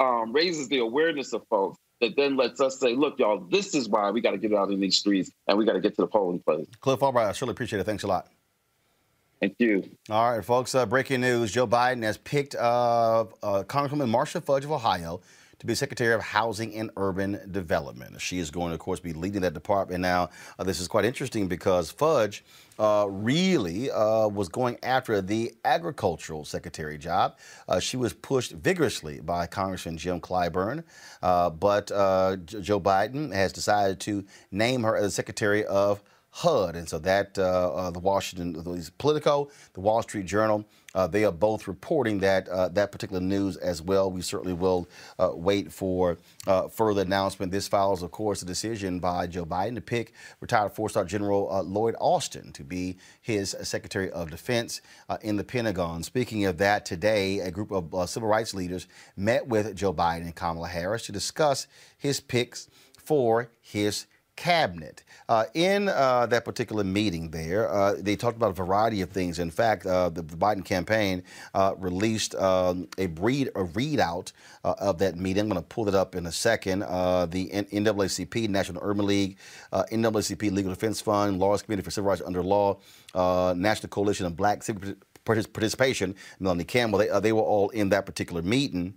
um, 0.00 0.32
raises 0.32 0.68
the 0.68 0.78
awareness 0.78 1.32
of 1.32 1.46
folks 1.48 1.78
that 2.00 2.16
then 2.16 2.36
lets 2.36 2.60
us 2.60 2.80
say, 2.80 2.96
look, 2.96 3.20
y'all, 3.20 3.38
this 3.38 3.74
is 3.76 3.88
why 3.88 4.10
we 4.10 4.20
got 4.20 4.32
to 4.32 4.38
get 4.38 4.52
out 4.52 4.70
in 4.72 4.80
these 4.80 4.96
streets 4.96 5.30
and 5.46 5.56
we 5.56 5.64
got 5.64 5.74
to 5.74 5.80
get 5.80 5.94
to 5.94 6.02
the 6.02 6.08
polling 6.08 6.40
place. 6.40 6.66
Cliff 6.80 7.00
Albright, 7.00 7.28
I 7.28 7.32
surely 7.32 7.52
appreciate 7.52 7.78
it. 7.78 7.84
Thanks 7.84 8.02
a 8.02 8.08
lot. 8.08 8.28
Thank 9.42 9.56
you. 9.58 9.90
All 10.08 10.36
right, 10.36 10.44
folks. 10.44 10.72
Uh, 10.72 10.86
breaking 10.86 11.20
news: 11.20 11.50
Joe 11.50 11.66
Biden 11.66 12.04
has 12.04 12.16
picked 12.16 12.54
uh, 12.54 13.24
uh, 13.42 13.64
Congresswoman 13.64 14.08
Marcia 14.08 14.40
Fudge 14.40 14.64
of 14.64 14.70
Ohio 14.70 15.20
to 15.58 15.66
be 15.66 15.74
Secretary 15.74 16.14
of 16.14 16.22
Housing 16.22 16.72
and 16.76 16.92
Urban 16.96 17.40
Development. 17.50 18.20
She 18.20 18.38
is 18.38 18.52
going 18.52 18.68
to, 18.68 18.74
of 18.74 18.80
course, 18.80 19.00
be 19.00 19.12
leading 19.12 19.40
that 19.40 19.52
department. 19.52 20.00
Now, 20.00 20.30
uh, 20.60 20.64
this 20.64 20.78
is 20.78 20.86
quite 20.86 21.04
interesting 21.04 21.48
because 21.48 21.90
Fudge 21.90 22.44
uh, 22.78 23.06
really 23.08 23.90
uh, 23.90 24.28
was 24.28 24.48
going 24.48 24.78
after 24.84 25.20
the 25.20 25.52
agricultural 25.64 26.44
secretary 26.44 26.96
job. 26.96 27.36
She 27.80 27.96
was 27.96 28.12
pushed 28.12 28.52
vigorously 28.52 29.20
by 29.22 29.48
Congressman 29.48 29.96
Jim 29.96 30.20
Clyburn, 30.20 30.84
but 31.20 31.88
Joe 31.88 32.80
Biden 32.80 33.32
has 33.32 33.52
decided 33.52 33.98
to 34.00 34.24
name 34.52 34.84
her 34.84 34.96
as 34.96 35.16
Secretary 35.16 35.64
of 35.64 36.00
HUD. 36.34 36.76
And 36.76 36.88
so 36.88 36.98
that, 37.00 37.38
uh, 37.38 37.74
uh, 37.74 37.90
the 37.90 37.98
Washington, 37.98 38.54
the 38.54 38.90
Politico, 38.96 39.50
the 39.74 39.80
Wall 39.80 40.02
Street 40.02 40.24
Journal, 40.24 40.64
uh, 40.94 41.06
they 41.06 41.24
are 41.24 41.32
both 41.32 41.68
reporting 41.68 42.20
that 42.20 42.48
uh, 42.48 42.68
that 42.68 42.90
particular 42.90 43.20
news 43.20 43.56
as 43.58 43.80
well. 43.80 44.10
We 44.10 44.22
certainly 44.22 44.52
will 44.54 44.88
wait 45.18 45.72
for 45.72 46.18
further 46.70 47.02
announcement. 47.02 47.52
This 47.52 47.68
follows, 47.68 48.02
of 48.02 48.10
course, 48.10 48.42
a 48.42 48.46
decision 48.46 48.98
by 48.98 49.26
Joe 49.26 49.46
Biden 49.46 49.74
to 49.76 49.80
pick 49.80 50.12
retired 50.40 50.72
four-star 50.72 51.04
General 51.04 51.62
Lloyd 51.64 51.96
Austin 51.98 52.52
to 52.52 52.64
be 52.64 52.98
his 53.22 53.56
Secretary 53.62 54.10
of 54.10 54.30
Defense 54.30 54.82
in 55.22 55.36
the 55.36 55.44
Pentagon. 55.44 56.02
Speaking 56.02 56.44
of 56.44 56.58
that, 56.58 56.84
today 56.84 57.38
a 57.40 57.50
group 57.50 57.72
of 57.72 58.10
civil 58.10 58.28
rights 58.28 58.52
leaders 58.52 58.86
met 59.16 59.46
with 59.46 59.74
Joe 59.74 59.94
Biden 59.94 60.22
and 60.22 60.34
Kamala 60.34 60.68
Harris 60.68 61.06
to 61.06 61.12
discuss 61.12 61.66
his 61.96 62.20
picks 62.20 62.68
for 62.98 63.50
his 63.62 64.06
cabinet. 64.42 65.04
Uh, 65.28 65.44
in 65.54 65.88
uh, 65.88 66.26
that 66.26 66.44
particular 66.44 66.82
meeting 66.82 67.30
there, 67.30 67.72
uh, 67.72 67.94
they 67.96 68.16
talked 68.16 68.36
about 68.36 68.50
a 68.50 68.54
variety 68.54 69.00
of 69.00 69.08
things. 69.08 69.38
In 69.38 69.52
fact, 69.52 69.86
uh, 69.86 70.08
the, 70.08 70.22
the, 70.22 70.36
Biden 70.36 70.64
campaign 70.64 71.22
uh, 71.54 71.74
released 71.78 72.34
um, 72.34 72.88
a, 72.98 73.06
breed, 73.06 73.48
a 73.54 73.62
readout 73.62 74.32
uh, 74.64 74.74
of 74.80 74.98
that 74.98 75.16
meeting. 75.16 75.42
I'm 75.42 75.48
going 75.48 75.62
to 75.62 75.68
pull 75.68 75.86
it 75.86 75.94
up 75.94 76.16
in 76.16 76.26
a 76.26 76.32
second. 76.32 76.80
the 76.80 77.50
NAACP, 77.52 78.48
National 78.48 78.82
Urban 78.84 79.06
League, 79.06 79.38
NAACP 79.72 80.50
Legal 80.50 80.72
Defense 80.72 81.00
Fund, 81.00 81.38
Lawyers 81.38 81.62
Committee 81.62 81.82
for 81.82 81.92
Civil 81.92 82.08
Rights 82.08 82.22
Under 82.26 82.42
Law, 82.42 82.80
National 83.14 83.90
Coalition 83.90 84.26
of 84.26 84.36
Black 84.36 84.64
Civic 84.64 84.96
Participation, 85.24 86.16
Melanie 86.40 86.64
Campbell, 86.64 86.98
they, 86.98 87.20
they 87.20 87.32
were 87.32 87.42
all 87.42 87.68
in 87.70 87.90
that 87.90 88.06
particular 88.06 88.42
meeting. 88.42 88.94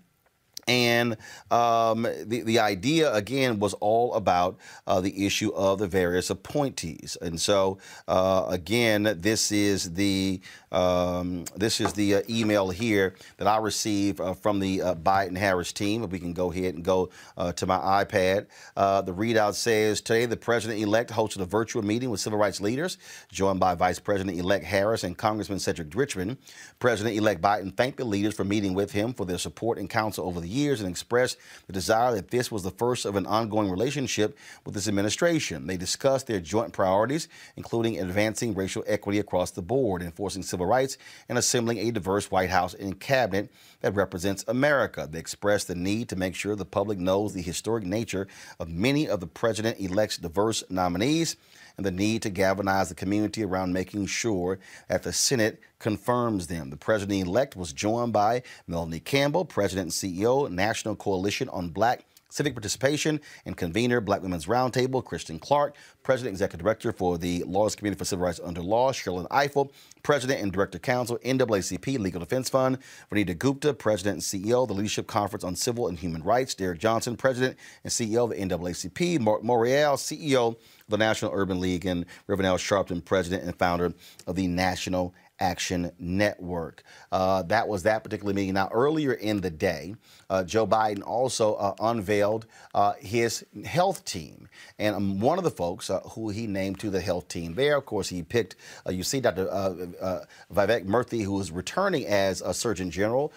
And 0.67 1.17
um, 1.51 2.03
the, 2.03 2.41
the 2.41 2.59
idea, 2.59 3.13
again, 3.13 3.59
was 3.59 3.73
all 3.75 4.15
about 4.15 4.57
uh, 4.87 4.99
the 4.99 5.25
issue 5.25 5.51
of 5.53 5.79
the 5.79 5.87
various 5.87 6.29
appointees. 6.29 7.17
And 7.21 7.39
so, 7.39 7.77
uh, 8.07 8.45
again, 8.49 9.15
this 9.19 9.51
is 9.51 9.93
the 9.93 10.41
um, 10.75 11.45
this 11.55 11.79
is 11.79 11.93
the 11.93 12.15
uh, 12.15 12.21
email 12.29 12.69
here 12.69 13.15
that 13.37 13.47
I 13.47 13.57
received 13.57 14.19
uh, 14.19 14.33
from 14.33 14.59
the 14.59 14.81
uh, 14.81 14.95
Biden 14.95 15.37
Harris 15.37 15.71
team. 15.71 16.03
If 16.03 16.11
we 16.11 16.19
can 16.19 16.33
go 16.33 16.51
ahead 16.51 16.75
and 16.75 16.83
go 16.83 17.09
uh, 17.37 17.53
to 17.53 17.65
my 17.65 17.77
iPad, 18.03 18.47
the 18.75 19.13
readout 19.13 19.53
says 19.53 20.01
today 20.01 20.25
the 20.25 20.35
president 20.35 20.81
elect 20.81 21.11
hosted 21.11 21.39
a 21.39 21.45
virtual 21.45 21.81
meeting 21.81 22.09
with 22.09 22.19
civil 22.19 22.37
rights 22.37 22.59
leaders, 22.59 22.97
joined 23.31 23.59
by 23.59 23.73
Vice 23.73 23.99
President 23.99 24.37
elect 24.37 24.65
Harris 24.65 25.05
and 25.05 25.17
Congressman 25.17 25.59
Cedric 25.59 25.95
Richmond. 25.95 26.37
President 26.79 27.15
elect 27.15 27.41
Biden 27.41 27.75
thanked 27.75 27.97
the 27.97 28.03
leaders 28.03 28.33
for 28.33 28.43
meeting 28.43 28.73
with 28.73 28.91
him 28.91 29.13
for 29.13 29.25
their 29.25 29.37
support 29.37 29.77
and 29.77 29.89
counsel 29.89 30.27
over 30.27 30.41
the 30.41 30.49
years 30.49 30.81
and 30.81 30.89
expressed 30.89 31.37
the 31.67 31.73
desire 31.73 32.13
that 32.15 32.31
this 32.31 32.51
was 32.51 32.63
the 32.63 32.71
first 32.71 33.05
of 33.05 33.15
an 33.15 33.25
ongoing 33.25 33.71
relationship 33.71 34.37
with 34.65 34.73
this 34.73 34.89
administration. 34.89 35.67
They 35.67 35.77
discussed 35.77 36.27
their 36.27 36.41
joint 36.41 36.73
priorities, 36.73 37.29
including 37.55 38.01
advancing 38.01 38.53
racial 38.53 38.83
equity 38.87 39.19
across 39.19 39.51
the 39.51 39.61
board, 39.61 40.01
enforcing 40.01 40.43
civil 40.43 40.64
rights, 40.65 40.97
and 41.29 41.37
assembling 41.37 41.77
a 41.77 41.91
diverse 41.91 42.31
White 42.31 42.49
House 42.49 42.73
and 42.73 42.99
cabinet 42.99 43.51
that 43.81 43.93
represents 43.93 44.43
America. 44.47 45.07
They 45.09 45.19
expressed 45.19 45.67
the 45.67 45.75
need 45.75 46.09
to 46.09 46.15
make 46.15 46.35
sure 46.35 46.55
the 46.55 46.65
public 46.65 46.97
knows 46.97 47.33
the 47.33 47.41
historic 47.41 47.85
nature 47.85 48.27
of 48.59 48.69
many 48.69 49.07
of 49.07 49.19
the 49.19 49.27
president 49.27 49.79
elect's 49.79 50.17
diverse 50.17 50.63
nominees 50.69 51.37
and 51.77 51.85
the 51.85 51.91
need 51.91 52.21
to 52.21 52.29
galvanize 52.29 52.89
the 52.89 52.95
community 52.95 53.43
around 53.43 53.73
making 53.73 54.05
sure 54.05 54.59
that 54.87 55.03
the 55.03 55.13
Senate 55.13 55.61
confirms 55.79 56.47
them. 56.47 56.69
The 56.69 56.77
president 56.77 57.27
elect 57.27 57.55
was 57.55 57.73
joined 57.73 58.13
by 58.13 58.43
Melanie 58.67 58.99
Campbell, 58.99 59.45
president 59.45 59.85
and 59.85 60.13
CEO, 60.13 60.49
National 60.49 60.95
Coalition 60.95 61.49
on 61.49 61.69
Black 61.69 62.05
Civic 62.29 62.53
Participation 62.53 63.21
and 63.45 63.55
convener, 63.55 64.01
Black 64.01 64.21
Women's 64.21 64.45
Roundtable, 64.45 65.03
Kristen 65.03 65.39
Clarke, 65.39 65.75
President 66.03 66.29
and 66.29 66.35
Executive 66.35 66.63
Director 66.63 66.91
for 66.91 67.17
the 67.17 67.43
Lawyers 67.43 67.75
Committee 67.75 67.95
for 67.95 68.05
Civil 68.05 68.25
Rights 68.25 68.39
Under 68.43 68.61
Law, 68.61 68.91
Sherrilyn 68.91 69.27
Ifill, 69.29 69.71
President 70.03 70.41
and 70.41 70.51
Director 70.51 70.79
Counsel, 70.79 71.17
NAACP 71.25 71.97
Legal 71.99 72.19
Defense 72.19 72.49
Fund, 72.49 72.77
Vanita 73.11 73.37
Gupta, 73.37 73.73
President 73.73 74.15
and 74.15 74.23
CEO, 74.23 74.67
the 74.67 74.73
Leadership 74.73 75.07
Conference 75.07 75.43
on 75.43 75.55
Civil 75.55 75.87
and 75.87 75.97
Human 75.97 76.23
Rights, 76.23 76.53
Derrick 76.53 76.79
Johnson, 76.79 77.15
President 77.15 77.57
and 77.83 77.91
CEO 77.91 78.25
of 78.25 78.29
the 78.31 78.37
NAACP, 78.37 79.19
Marc 79.19 79.41
Morial, 79.41 79.95
CEO 79.95 80.49
of 80.49 80.57
the 80.89 80.97
National 80.97 81.31
Urban 81.33 81.59
League, 81.59 81.85
and 81.85 82.05
Reverend 82.27 82.47
Al 82.47 82.57
Sharpton, 82.57 83.03
President 83.03 83.43
and 83.43 83.57
founder 83.57 83.93
of 84.27 84.35
the 84.35 84.47
National 84.47 85.13
Action 85.39 85.91
Network. 85.99 86.83
Uh, 87.11 87.43
that 87.43 87.67
was 87.67 87.83
that 87.83 88.03
particular 88.03 88.33
meeting. 88.33 88.53
Now, 88.53 88.69
earlier 88.71 89.13
in 89.13 89.41
the 89.41 89.49
day, 89.49 89.95
uh, 90.29 90.43
Joe 90.43 90.65
Biden 90.65 91.03
also 91.05 91.55
uh, 91.55 91.75
unveiled 91.79 92.45
uh, 92.73 92.93
his 92.99 93.45
health 93.65 94.05
team. 94.05 94.47
And 94.79 94.95
um, 94.95 95.19
one 95.19 95.37
of 95.37 95.43
the 95.43 95.51
folks 95.51 95.89
uh, 95.89 95.99
who 96.01 96.29
he 96.29 96.47
named 96.47 96.79
to 96.79 96.89
the 96.89 97.01
health 97.01 97.27
team 97.27 97.55
there, 97.55 97.77
of 97.77 97.85
course, 97.85 98.09
he 98.09 98.23
picked, 98.23 98.55
uh, 98.87 98.91
you 98.91 99.03
see 99.03 99.19
Dr. 99.19 99.45
Vivek 99.45 100.85
Murthy, 100.85 101.23
who 101.23 101.39
is 101.39 101.51
returning 101.51 102.05
as 102.05 102.41
a 102.41 102.53
Surgeon 102.53 102.89
General. 102.89 103.31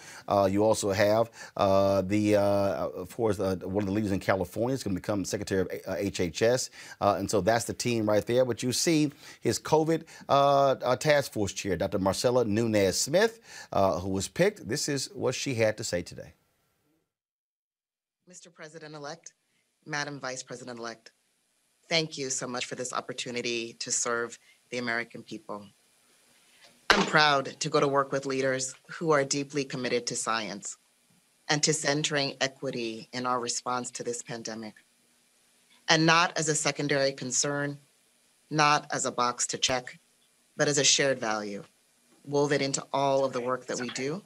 you 0.49 0.65
also 0.65 0.93
have 0.93 1.31
the, 1.57 2.37
of 2.37 3.15
course, 3.17 3.39
one 3.39 3.83
of 3.83 3.87
the 3.87 3.93
leaders 3.93 4.13
in 4.13 4.21
California 4.21 4.75
is 4.75 4.83
going 4.83 4.95
to 4.95 5.01
become 5.01 5.25
Secretary 5.25 5.63
of 5.63 5.69
HHS. 5.99 6.71
and 7.01 7.31
so 7.31 7.41
that's 7.41 7.65
the 7.65 7.75
team 7.75 8.09
right 8.09 8.25
there. 8.27 8.45
But 8.45 8.63
you 8.63 8.73
see 8.73 9.13
his 9.41 9.59
COVID 9.59 10.05
task 11.01 11.33
force 11.33 11.53
chair, 11.53 11.77
Dr. 11.77 11.88
Marcella 11.97 12.45
Nunez 12.45 13.01
Smith, 13.01 13.41
uh, 13.73 14.01
who 14.01 14.11
was 14.11 14.29
picked. 14.29 14.69
This 14.69 14.89
is 14.89 15.07
what 15.15 15.35
she 15.35 15.55
had 15.55 15.77
to 15.79 15.85
say 15.85 16.03
today. 16.03 16.35
Mr. 18.29 18.53
President 18.53 18.95
elect, 18.95 19.33
Madam 19.87 20.21
Vice 20.21 20.43
President 20.43 20.79
elect, 20.79 21.13
thank 21.89 22.19
you 22.19 22.29
so 22.29 22.47
much 22.47 22.67
for 22.67 22.75
this 22.75 22.93
opportunity 22.93 23.73
to 23.75 23.91
serve 23.91 24.39
the 24.69 24.77
American 24.77 25.23
people. 25.23 25.67
I'm 26.91 27.07
proud 27.07 27.59
to 27.61 27.69
go 27.71 27.81
to 27.81 27.89
work 27.89 28.13
with 28.13 28.27
leaders 28.27 28.75
who 28.91 29.13
are 29.13 29.25
deeply 29.25 29.65
committed 29.65 30.07
to 30.09 30.17
science 30.17 30.77
and 31.49 31.63
to 31.63 31.73
centering 31.73 32.35
equity 32.41 33.09
in 33.13 33.25
our 33.25 33.41
response 33.41 33.91
to 33.93 34.03
this 34.03 34.23
pandemic. 34.23 34.75
And 35.89 36.05
not 36.05 36.37
as 36.37 36.51
a 36.51 36.55
secondary 36.55 37.13
concern, 37.13 37.79
not 38.51 38.87
as 38.93 39.07
a 39.07 39.13
box 39.13 39.47
to 39.49 39.59
check, 39.59 39.99
but 40.57 40.69
as 40.69 40.77
a 40.77 40.85
shared 40.85 41.19
value 41.19 41.65
woven 42.29 42.61
into 42.61 42.85
all 42.93 43.25
of 43.25 43.33
the 43.33 43.41
work 43.41 43.67
that 43.67 43.81
we 43.81 43.89
do 43.89 44.23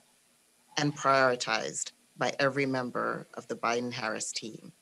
and 0.76 0.96
prioritized 0.96 1.92
by 2.16 2.32
every 2.38 2.66
member 2.66 3.28
of 3.34 3.46
the 3.46 3.54
Biden 3.54 3.92
Harris 3.92 4.32
team. 4.32 4.72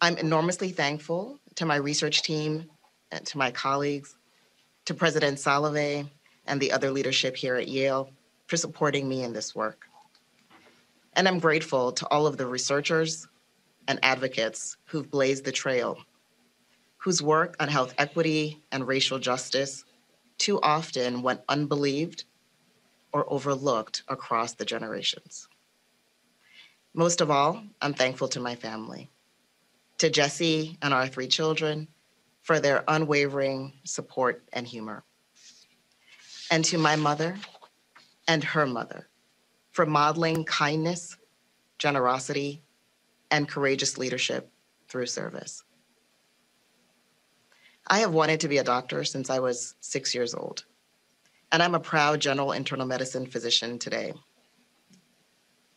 I'm 0.00 0.16
enormously 0.16 0.70
thankful 0.70 1.38
to 1.56 1.66
my 1.66 1.76
research 1.76 2.22
team 2.22 2.70
and 3.12 3.24
to 3.26 3.38
my 3.38 3.50
colleagues, 3.50 4.16
to 4.86 4.94
President 4.94 5.38
Salovey 5.38 6.08
and 6.46 6.60
the 6.60 6.72
other 6.72 6.90
leadership 6.90 7.36
here 7.36 7.56
at 7.56 7.68
Yale 7.68 8.10
for 8.46 8.56
supporting 8.56 9.08
me 9.08 9.22
in 9.22 9.32
this 9.32 9.54
work. 9.54 9.84
And 11.14 11.28
I'm 11.28 11.38
grateful 11.38 11.92
to 11.92 12.06
all 12.08 12.26
of 12.26 12.38
the 12.38 12.46
researchers 12.46 13.28
and 13.88 13.98
advocates 14.02 14.76
who've 14.86 15.10
blazed 15.10 15.44
the 15.44 15.52
trail, 15.52 15.98
whose 16.96 17.22
work 17.22 17.56
on 17.60 17.68
health 17.68 17.92
equity 17.98 18.62
and 18.72 18.86
racial 18.86 19.18
justice 19.18 19.84
too 20.38 20.60
often 20.62 21.22
went 21.22 21.40
unbelieved 21.48 22.24
or 23.12 23.30
overlooked 23.32 24.02
across 24.08 24.54
the 24.54 24.64
generations. 24.64 25.48
Most 26.94 27.20
of 27.20 27.30
all, 27.30 27.62
I'm 27.82 27.94
thankful 27.94 28.28
to 28.28 28.40
my 28.40 28.54
family, 28.54 29.10
to 29.98 30.10
Jesse 30.10 30.78
and 30.82 30.94
our 30.94 31.06
three 31.06 31.28
children 31.28 31.88
for 32.42 32.60
their 32.60 32.84
unwavering 32.88 33.74
support 33.84 34.42
and 34.52 34.66
humor, 34.66 35.04
and 36.50 36.64
to 36.66 36.78
my 36.78 36.96
mother 36.96 37.36
and 38.26 38.42
her 38.42 38.66
mother 38.66 39.08
for 39.70 39.86
modeling 39.86 40.44
kindness, 40.44 41.16
generosity, 41.78 42.62
and 43.30 43.48
courageous 43.48 43.98
leadership 43.98 44.50
through 44.88 45.06
service. 45.06 45.62
I 47.90 48.00
have 48.00 48.12
wanted 48.12 48.40
to 48.40 48.48
be 48.48 48.58
a 48.58 48.64
doctor 48.64 49.02
since 49.02 49.30
I 49.30 49.38
was 49.38 49.74
six 49.80 50.14
years 50.14 50.34
old, 50.34 50.66
and 51.50 51.62
I'm 51.62 51.74
a 51.74 51.80
proud 51.80 52.20
general 52.20 52.52
internal 52.52 52.86
medicine 52.86 53.24
physician 53.24 53.78
today. 53.78 54.12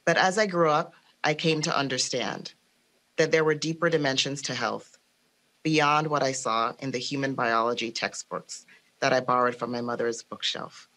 But 0.03 0.18
as 0.18 0.38
I 0.38 0.45
grew 0.45 0.70
up, 0.70 0.93
I 1.24 1.34
came 1.34 1.62
to 1.62 1.78
understand 1.78 2.53
that 3.16 3.32
there 3.32 3.45
were 3.45 3.55
deeper 3.55 3.89
dimensions 3.89 4.41
to 4.43 4.53
health 4.53 4.97
beyond 5.64 6.07
what 6.07 6.22
I 6.22 6.34
saw 6.34 6.74
in 6.80 6.91
the 6.91 6.97
human 6.97 7.34
biology 7.34 7.91
textbooks 7.91 8.66
that 8.99 9.14
I 9.14 9.22
borrowed 9.22 9.55
from 9.55 9.72
my 9.72 9.80
mother's 9.80 10.22
bookshelf. 10.22 10.89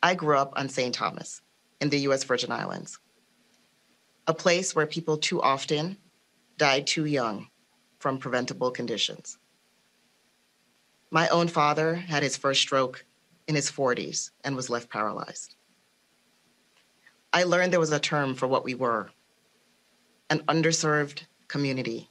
I 0.00 0.14
grew 0.14 0.36
up 0.36 0.52
on 0.56 0.68
St. 0.68 0.94
Thomas 0.94 1.42
in 1.80 1.90
the 1.90 1.98
US 2.10 2.22
Virgin 2.22 2.52
Islands, 2.52 3.00
a 4.28 4.34
place 4.34 4.72
where 4.72 4.86
people 4.86 5.16
too 5.16 5.42
often 5.42 5.96
died 6.58 6.86
too 6.86 7.06
young 7.06 7.48
from 7.98 8.18
preventable 8.18 8.70
conditions. 8.70 9.38
My 11.10 11.28
own 11.28 11.48
father 11.48 11.94
had 11.94 12.22
his 12.22 12.36
first 12.36 12.60
stroke 12.60 13.04
in 13.48 13.56
his 13.56 13.70
40s 13.70 14.30
and 14.44 14.54
was 14.54 14.70
left 14.70 14.90
paralyzed. 14.90 15.56
I 17.32 17.42
learned 17.42 17.72
there 17.72 17.80
was 17.80 17.92
a 17.92 17.98
term 17.98 18.34
for 18.34 18.46
what 18.46 18.64
we 18.64 18.74
were 18.74 19.10
an 20.30 20.40
underserved 20.46 21.22
community, 21.48 22.08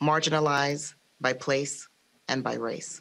marginalized 0.00 0.94
by 1.20 1.32
place 1.32 1.88
and 2.28 2.44
by 2.44 2.54
race. 2.54 3.00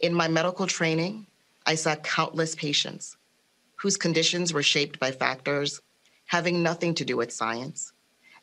In 0.00 0.12
my 0.12 0.28
medical 0.28 0.66
training, 0.66 1.26
I 1.64 1.74
saw 1.74 1.96
countless 1.96 2.54
patients 2.54 3.16
whose 3.76 3.96
conditions 3.96 4.52
were 4.52 4.62
shaped 4.62 4.98
by 4.98 5.12
factors 5.12 5.80
having 6.26 6.62
nothing 6.62 6.94
to 6.94 7.06
do 7.06 7.16
with 7.16 7.32
science 7.32 7.92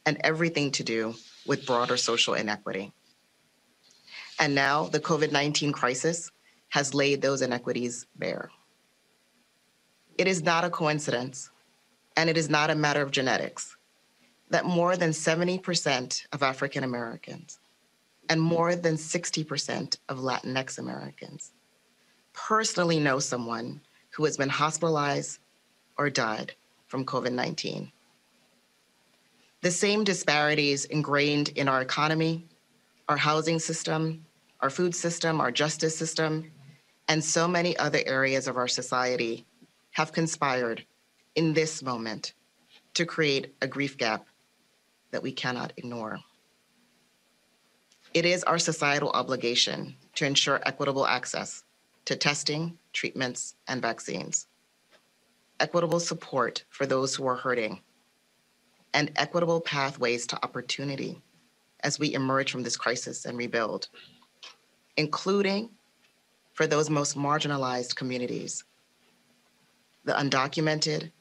and 0.07 0.17
everything 0.21 0.71
to 0.71 0.83
do 0.83 1.13
with 1.45 1.67
broader 1.67 1.97
social 1.97 2.33
inequity. 2.33 2.91
And 4.39 4.53
now 4.53 4.85
the 4.85 4.99
COVID 4.99 5.31
19 5.31 5.71
crisis 5.71 6.31
has 6.69 6.93
laid 6.93 7.21
those 7.21 7.41
inequities 7.41 8.05
bare. 8.15 8.51
It 10.17 10.27
is 10.27 10.43
not 10.43 10.63
a 10.63 10.69
coincidence, 10.69 11.49
and 12.17 12.29
it 12.29 12.37
is 12.37 12.49
not 12.49 12.69
a 12.69 12.75
matter 12.75 13.01
of 13.01 13.11
genetics, 13.11 13.75
that 14.49 14.65
more 14.65 14.95
than 14.95 15.11
70% 15.11 16.25
of 16.31 16.43
African 16.43 16.83
Americans 16.83 17.59
and 18.29 18.41
more 18.41 18.75
than 18.75 18.95
60% 18.95 19.97
of 20.09 20.19
Latinx 20.19 20.79
Americans 20.79 21.51
personally 22.33 22.99
know 22.99 23.19
someone 23.19 23.81
who 24.11 24.25
has 24.25 24.37
been 24.37 24.49
hospitalized 24.49 25.39
or 25.97 26.09
died 26.09 26.53
from 26.87 27.05
COVID 27.05 27.31
19. 27.31 27.91
The 29.61 29.71
same 29.71 30.03
disparities 30.03 30.85
ingrained 30.85 31.49
in 31.49 31.67
our 31.67 31.81
economy 31.81 32.47
our 33.07 33.17
housing 33.17 33.59
system, 33.59 34.25
our 34.61 34.69
food 34.69 34.95
system, 34.95 35.39
our 35.39 35.51
justice 35.51 35.97
system, 35.97 36.51
and 37.07 37.23
so 37.23 37.47
many 37.47 37.77
other 37.77 37.99
areas 38.05 38.47
of 38.47 38.57
our 38.57 38.67
society 38.67 39.45
have 39.91 40.11
conspired 40.11 40.85
in 41.35 41.53
this 41.53 41.83
moment 41.83 42.33
to 42.95 43.05
create 43.05 43.53
a 43.61 43.67
grief 43.67 43.97
gap 43.97 44.25
that 45.11 45.21
we 45.21 45.31
cannot 45.31 45.73
ignore. 45.77 46.19
It 48.13 48.25
is 48.25 48.43
our 48.43 48.57
societal 48.57 49.09
obligation 49.11 49.95
to 50.15 50.25
ensure 50.25 50.61
equitable 50.65 51.05
access 51.05 51.63
to 52.05 52.15
testing, 52.15 52.77
treatments, 52.93 53.55
and 53.67 53.81
vaccines, 53.81 54.47
equitable 55.59 55.99
support 55.99 56.63
for 56.69 56.85
those 56.85 57.15
who 57.15 57.27
are 57.27 57.35
hurting, 57.35 57.81
and 58.93 59.11
equitable 59.15 59.59
pathways 59.59 60.25
to 60.27 60.43
opportunity 60.43 61.21
as 61.83 61.99
we 61.99 62.13
emerge 62.13 62.51
from 62.51 62.63
this 62.63 62.77
crisis 62.77 63.25
and 63.25 63.37
rebuild, 63.37 63.89
including 64.97 65.69
for 66.53 66.67
those 66.67 66.89
most 66.89 67.17
marginalized 67.17 67.95
communities 67.95 68.63
the 70.05 70.13
undocumented, 70.13 71.11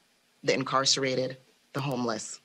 the 0.43 0.53
incarcerated, 0.53 1.37
the 1.73 1.81
homeless. 1.81 2.39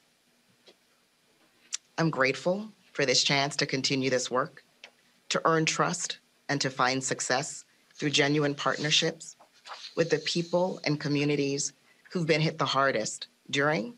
I'm 1.99 2.09
grateful 2.09 2.73
for 2.93 3.05
this 3.05 3.23
chance 3.23 3.57
to 3.57 3.67
continue 3.67 4.09
this 4.09 4.31
work, 4.31 4.65
to 5.29 5.41
earn 5.45 5.67
trust, 5.67 6.19
and 6.49 6.59
to 6.63 6.71
find 6.71 7.05
success 7.05 7.67
through 7.95 8.11
genuine 8.11 8.55
partnerships 8.55 9.37
with 9.97 10.09
the 10.09 10.19
people 10.21 10.81
and 10.85 10.99
communities 10.99 11.75
who've 12.11 12.27
been 12.27 12.41
hit 12.41 12.59
the 12.59 12.65
hardest 12.65 13.29
during 13.51 13.95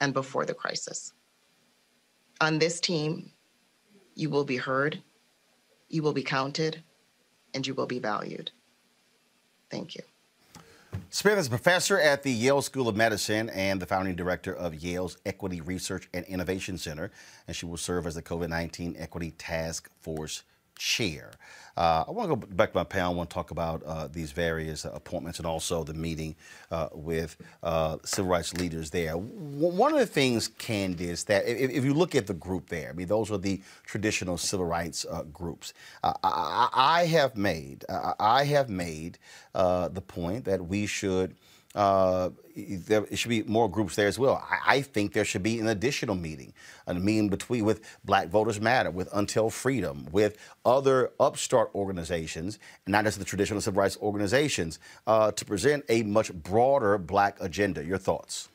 and 0.00 0.14
before 0.14 0.46
the 0.46 0.54
crisis. 0.54 1.12
On 2.40 2.58
this 2.58 2.80
team, 2.80 3.30
you 4.14 4.30
will 4.30 4.44
be 4.44 4.56
heard, 4.56 5.02
you 5.88 6.02
will 6.02 6.12
be 6.12 6.22
counted, 6.22 6.82
and 7.52 7.66
you 7.66 7.74
will 7.74 7.86
be 7.86 7.98
valued. 7.98 8.50
Thank 9.70 9.94
you. 9.94 10.02
Smith 11.10 11.38
is 11.38 11.46
a 11.46 11.50
professor 11.50 11.98
at 11.98 12.22
the 12.22 12.30
Yale 12.30 12.62
School 12.62 12.88
of 12.88 12.96
Medicine 12.96 13.48
and 13.50 13.80
the 13.80 13.86
founding 13.86 14.16
director 14.16 14.54
of 14.54 14.74
Yale's 14.74 15.16
Equity 15.26 15.60
Research 15.60 16.08
and 16.12 16.24
Innovation 16.26 16.78
Center, 16.78 17.10
and 17.46 17.56
she 17.56 17.66
will 17.66 17.76
serve 17.76 18.06
as 18.06 18.14
the 18.14 18.22
COVID 18.22 18.48
19 18.48 18.96
Equity 18.98 19.32
Task 19.32 19.90
Force 20.00 20.42
chair. 20.76 21.30
Uh, 21.76 22.04
I 22.06 22.10
want 22.12 22.30
to 22.30 22.36
go 22.36 22.54
back 22.54 22.72
to 22.72 22.78
my 22.78 22.84
panel. 22.84 23.12
I 23.12 23.16
want 23.16 23.30
to 23.30 23.34
talk 23.34 23.50
about 23.50 23.82
uh, 23.84 24.06
these 24.06 24.30
various 24.30 24.86
uh, 24.86 24.92
appointments 24.94 25.38
and 25.38 25.46
also 25.46 25.82
the 25.82 25.94
meeting 25.94 26.36
uh, 26.70 26.88
with 26.92 27.36
uh, 27.62 27.98
civil 28.04 28.30
rights 28.30 28.54
leaders 28.54 28.90
there. 28.90 29.12
W- 29.12 29.26
one 29.72 29.92
of 29.92 29.98
the 29.98 30.06
things, 30.06 30.48
Candace, 30.48 31.24
that 31.24 31.46
if, 31.46 31.70
if, 31.70 31.84
you 31.84 31.92
look 31.92 32.14
at 32.14 32.28
the 32.28 32.34
group 32.34 32.68
there, 32.68 32.90
I 32.90 32.92
mean, 32.92 33.08
those 33.08 33.30
are 33.32 33.38
the 33.38 33.60
traditional 33.84 34.38
civil 34.38 34.66
rights 34.66 35.04
uh, 35.10 35.24
groups. 35.24 35.74
I, 36.04 36.68
I, 36.72 37.06
have 37.06 37.36
made, 37.36 37.84
I 37.88 38.44
have 38.44 38.68
made 38.68 39.18
the 39.52 40.02
point 40.06 40.44
that 40.44 40.66
we 40.66 40.86
should 40.86 41.34
uh, 41.74 42.30
there 42.56 43.04
should 43.16 43.28
be 43.28 43.42
more 43.42 43.68
groups 43.68 43.96
there 43.96 44.06
as 44.06 44.18
well. 44.18 44.44
I, 44.48 44.76
I, 44.76 44.82
think 44.82 45.12
there 45.12 45.24
should 45.24 45.42
be 45.42 45.58
an 45.58 45.66
additional 45.66 46.14
meeting, 46.14 46.52
a 46.86 46.94
meeting 46.94 47.28
between 47.28 47.64
with 47.64 47.80
Black 48.04 48.28
Voters 48.28 48.60
Matter, 48.60 48.90
with 48.90 49.08
Until 49.12 49.50
Freedom, 49.50 50.06
with 50.12 50.36
other 50.64 51.10
upstart 51.18 51.70
organizations, 51.74 52.60
not 52.86 53.04
just 53.04 53.18
the 53.18 53.24
traditional 53.24 53.60
civil 53.60 53.82
rights 53.82 53.98
organizations, 54.00 54.78
uh, 55.08 55.32
to 55.32 55.44
present 55.44 55.84
a 55.88 56.04
much 56.04 56.32
broader 56.32 56.96
Black 56.96 57.38
agenda. 57.40 57.84
Your 57.84 57.98
thoughts? 57.98 58.48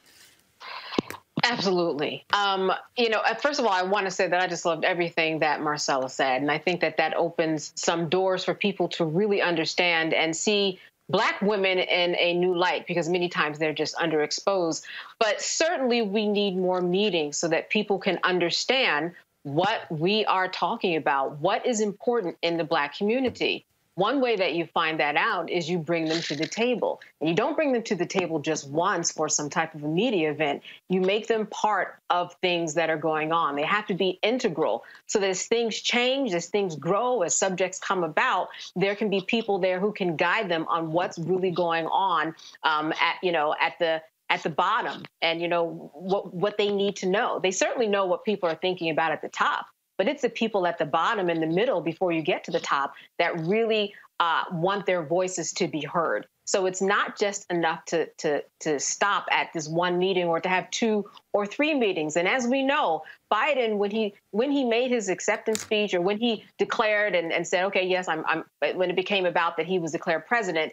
Absolutely. 1.43 2.25
Um, 2.33 2.71
you 2.97 3.09
know, 3.09 3.21
first 3.41 3.59
of 3.59 3.65
all, 3.65 3.71
I 3.71 3.83
want 3.83 4.05
to 4.05 4.11
say 4.11 4.27
that 4.27 4.41
I 4.41 4.47
just 4.47 4.65
loved 4.65 4.83
everything 4.83 5.39
that 5.39 5.61
Marcella 5.61 6.09
said. 6.09 6.41
And 6.41 6.51
I 6.51 6.57
think 6.57 6.81
that 6.81 6.97
that 6.97 7.15
opens 7.15 7.71
some 7.75 8.09
doors 8.09 8.43
for 8.43 8.53
people 8.53 8.89
to 8.89 9.05
really 9.05 9.41
understand 9.41 10.13
and 10.13 10.35
see 10.35 10.79
black 11.09 11.41
women 11.41 11.79
in 11.79 12.15
a 12.15 12.33
new 12.33 12.55
light 12.55 12.85
because 12.87 13.09
many 13.09 13.27
times 13.27 13.57
they're 13.57 13.73
just 13.73 13.95
underexposed. 13.95 14.83
But 15.19 15.41
certainly 15.41 16.01
we 16.01 16.27
need 16.27 16.55
more 16.55 16.81
meetings 16.81 17.37
so 17.37 17.47
that 17.47 17.69
people 17.69 17.99
can 17.99 18.19
understand 18.23 19.13
what 19.43 19.81
we 19.89 20.25
are 20.25 20.47
talking 20.47 20.95
about, 20.95 21.39
what 21.39 21.65
is 21.65 21.81
important 21.81 22.37
in 22.41 22.57
the 22.57 22.63
black 22.63 22.95
community. 22.95 23.65
One 23.99 24.21
way 24.21 24.37
that 24.37 24.53
you 24.53 24.65
find 24.65 24.97
that 25.01 25.17
out 25.17 25.49
is 25.49 25.69
you 25.69 25.77
bring 25.77 26.05
them 26.05 26.21
to 26.21 26.35
the 26.37 26.47
table. 26.47 27.01
And 27.19 27.29
you 27.29 27.35
don't 27.35 27.53
bring 27.53 27.73
them 27.73 27.83
to 27.83 27.95
the 27.95 28.05
table 28.05 28.39
just 28.39 28.69
once 28.69 29.11
for 29.11 29.27
some 29.27 29.49
type 29.49 29.75
of 29.75 29.83
a 29.83 29.89
media 29.89 30.31
event. 30.31 30.63
You 30.87 31.01
make 31.01 31.27
them 31.27 31.45
part 31.47 31.99
of 32.09 32.33
things 32.35 32.75
that 32.75 32.89
are 32.89 32.97
going 32.97 33.33
on. 33.33 33.57
They 33.57 33.63
have 33.63 33.87
to 33.87 33.93
be 33.93 34.17
integral 34.23 34.85
so 35.05 35.19
that 35.19 35.29
as 35.29 35.47
things 35.47 35.81
change, 35.81 36.33
as 36.33 36.47
things 36.47 36.77
grow, 36.77 37.23
as 37.23 37.35
subjects 37.35 37.77
come 37.77 38.05
about, 38.05 38.47
there 38.73 38.95
can 38.95 39.09
be 39.09 39.19
people 39.19 39.59
there 39.59 39.81
who 39.81 39.91
can 39.91 40.15
guide 40.15 40.47
them 40.47 40.65
on 40.69 40.93
what's 40.93 41.19
really 41.19 41.51
going 41.51 41.85
on 41.87 42.33
um, 42.63 42.93
at, 42.93 43.17
you 43.21 43.33
know, 43.33 43.53
at 43.59 43.77
the 43.79 44.01
at 44.29 44.43
the 44.43 44.49
bottom 44.49 45.03
and 45.23 45.41
you 45.41 45.47
know 45.47 45.91
what 45.93 46.33
what 46.33 46.57
they 46.57 46.71
need 46.71 46.95
to 46.97 47.07
know. 47.07 47.39
They 47.39 47.51
certainly 47.51 47.87
know 47.87 48.05
what 48.05 48.23
people 48.23 48.47
are 48.47 48.55
thinking 48.55 48.91
about 48.91 49.11
at 49.11 49.21
the 49.21 49.29
top, 49.29 49.65
but 49.99 50.07
it's 50.07 50.21
the 50.21 50.29
people 50.29 50.65
at 50.65 50.77
the 50.77 50.85
bottom 50.85 51.29
and 51.29 51.43
the 51.43 51.47
middle 51.47 51.81
before 51.81 52.13
you 52.13 52.21
get 52.21 52.45
to 52.45 52.51
the 52.51 52.59
top 52.61 52.93
that 53.19 53.37
really 53.41 53.93
uh, 54.21 54.45
want 54.53 54.85
their 54.85 55.03
voices 55.03 55.51
to 55.51 55.67
be 55.67 55.81
heard. 55.81 56.25
So 56.45 56.65
it's 56.65 56.81
not 56.81 57.19
just 57.19 57.45
enough 57.51 57.83
to, 57.85 58.07
to, 58.19 58.41
to 58.61 58.79
stop 58.79 59.27
at 59.29 59.49
this 59.53 59.67
one 59.67 59.99
meeting 59.99 60.25
or 60.25 60.39
to 60.39 60.47
have 60.47 60.71
two 60.71 61.05
or 61.33 61.45
three 61.45 61.73
meetings. 61.73 62.15
And 62.15 62.29
as 62.29 62.47
we 62.47 62.63
know, 62.63 63.03
Biden, 63.31 63.77
when 63.77 63.91
he 63.91 64.15
when 64.31 64.51
he 64.51 64.63
made 64.63 64.89
his 64.89 65.09
acceptance 65.09 65.61
speech 65.61 65.93
or 65.93 66.01
when 66.01 66.17
he 66.17 66.45
declared 66.57 67.13
and, 67.13 67.31
and 67.31 67.45
said, 67.45 67.65
okay, 67.65 67.85
yes, 67.85 68.07
I'm, 68.07 68.23
I'm 68.25 68.45
when 68.75 68.89
it 68.89 68.95
became 68.95 69.25
about 69.25 69.57
that 69.57 69.67
he 69.67 69.79
was 69.79 69.91
declared 69.91 70.25
president, 70.25 70.71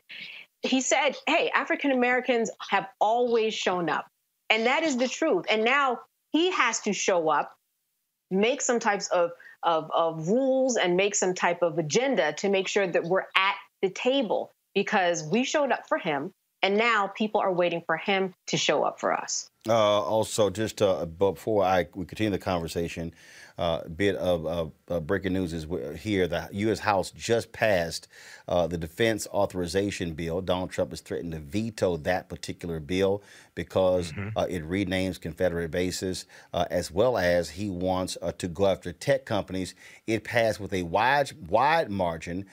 he 0.62 0.80
said, 0.80 1.16
hey, 1.26 1.50
African 1.52 1.90
Americans 1.90 2.48
have 2.70 2.86
always 3.00 3.54
shown 3.54 3.90
up. 3.90 4.06
And 4.50 4.66
that 4.66 4.84
is 4.84 4.96
the 4.96 5.08
truth. 5.08 5.44
And 5.50 5.64
now 5.64 5.98
he 6.30 6.52
has 6.52 6.80
to 6.80 6.92
show 6.92 7.28
up 7.28 7.55
make 8.30 8.60
some 8.60 8.78
types 8.78 9.08
of, 9.08 9.30
of, 9.62 9.90
of 9.94 10.28
rules 10.28 10.76
and 10.76 10.96
make 10.96 11.14
some 11.14 11.34
type 11.34 11.62
of 11.62 11.78
agenda 11.78 12.32
to 12.34 12.48
make 12.48 12.68
sure 12.68 12.86
that 12.86 13.04
we're 13.04 13.26
at 13.36 13.54
the 13.82 13.90
table 13.90 14.52
because 14.74 15.22
we 15.24 15.44
showed 15.44 15.72
up 15.72 15.88
for 15.88 15.98
him 15.98 16.32
and 16.62 16.76
now 16.76 17.06
people 17.06 17.40
are 17.40 17.52
waiting 17.52 17.82
for 17.86 17.96
him 17.96 18.34
to 18.48 18.56
show 18.56 18.82
up 18.82 18.98
for 18.98 19.12
us. 19.12 19.50
Uh, 19.68 19.72
also, 19.72 20.50
just 20.50 20.82
uh, 20.82 21.06
before 21.06 21.64
I 21.64 21.86
we 21.94 22.04
continue 22.06 22.30
the 22.30 22.38
conversation, 22.38 23.12
uh, 23.58 23.88
bit 23.88 24.16
of 24.16 24.72
uh, 24.88 25.00
breaking 25.00 25.32
news 25.32 25.52
is 25.52 25.66
here. 25.98 26.26
The 26.26 26.48
U.S. 26.52 26.80
House 26.80 27.10
just 27.10 27.52
passed 27.52 28.08
uh, 28.48 28.66
the 28.66 28.76
defense 28.76 29.26
authorization 29.32 30.12
bill. 30.12 30.40
Donald 30.40 30.70
Trump 30.70 30.90
has 30.90 31.00
threatened 31.00 31.32
to 31.32 31.38
veto 31.38 31.96
that 31.98 32.28
particular 32.28 32.80
bill 32.80 33.22
because 33.54 34.12
mm-hmm. 34.12 34.26
Uh, 34.36 34.46
it 34.50 34.68
renames 34.68 35.20
Confederate 35.20 35.70
bases, 35.70 36.26
uh, 36.52 36.66
as 36.70 36.90
well 36.90 37.16
as 37.16 37.50
he 37.50 37.70
wants 37.70 38.18
uh, 38.20 38.32
to 38.32 38.48
go 38.48 38.66
after 38.66 38.92
tech 38.92 39.24
companies. 39.24 39.74
It 40.06 40.24
passed 40.24 40.60
with 40.60 40.74
a 40.74 40.82
wide 40.82 41.32
wide 41.48 41.90
margin, 41.90 42.46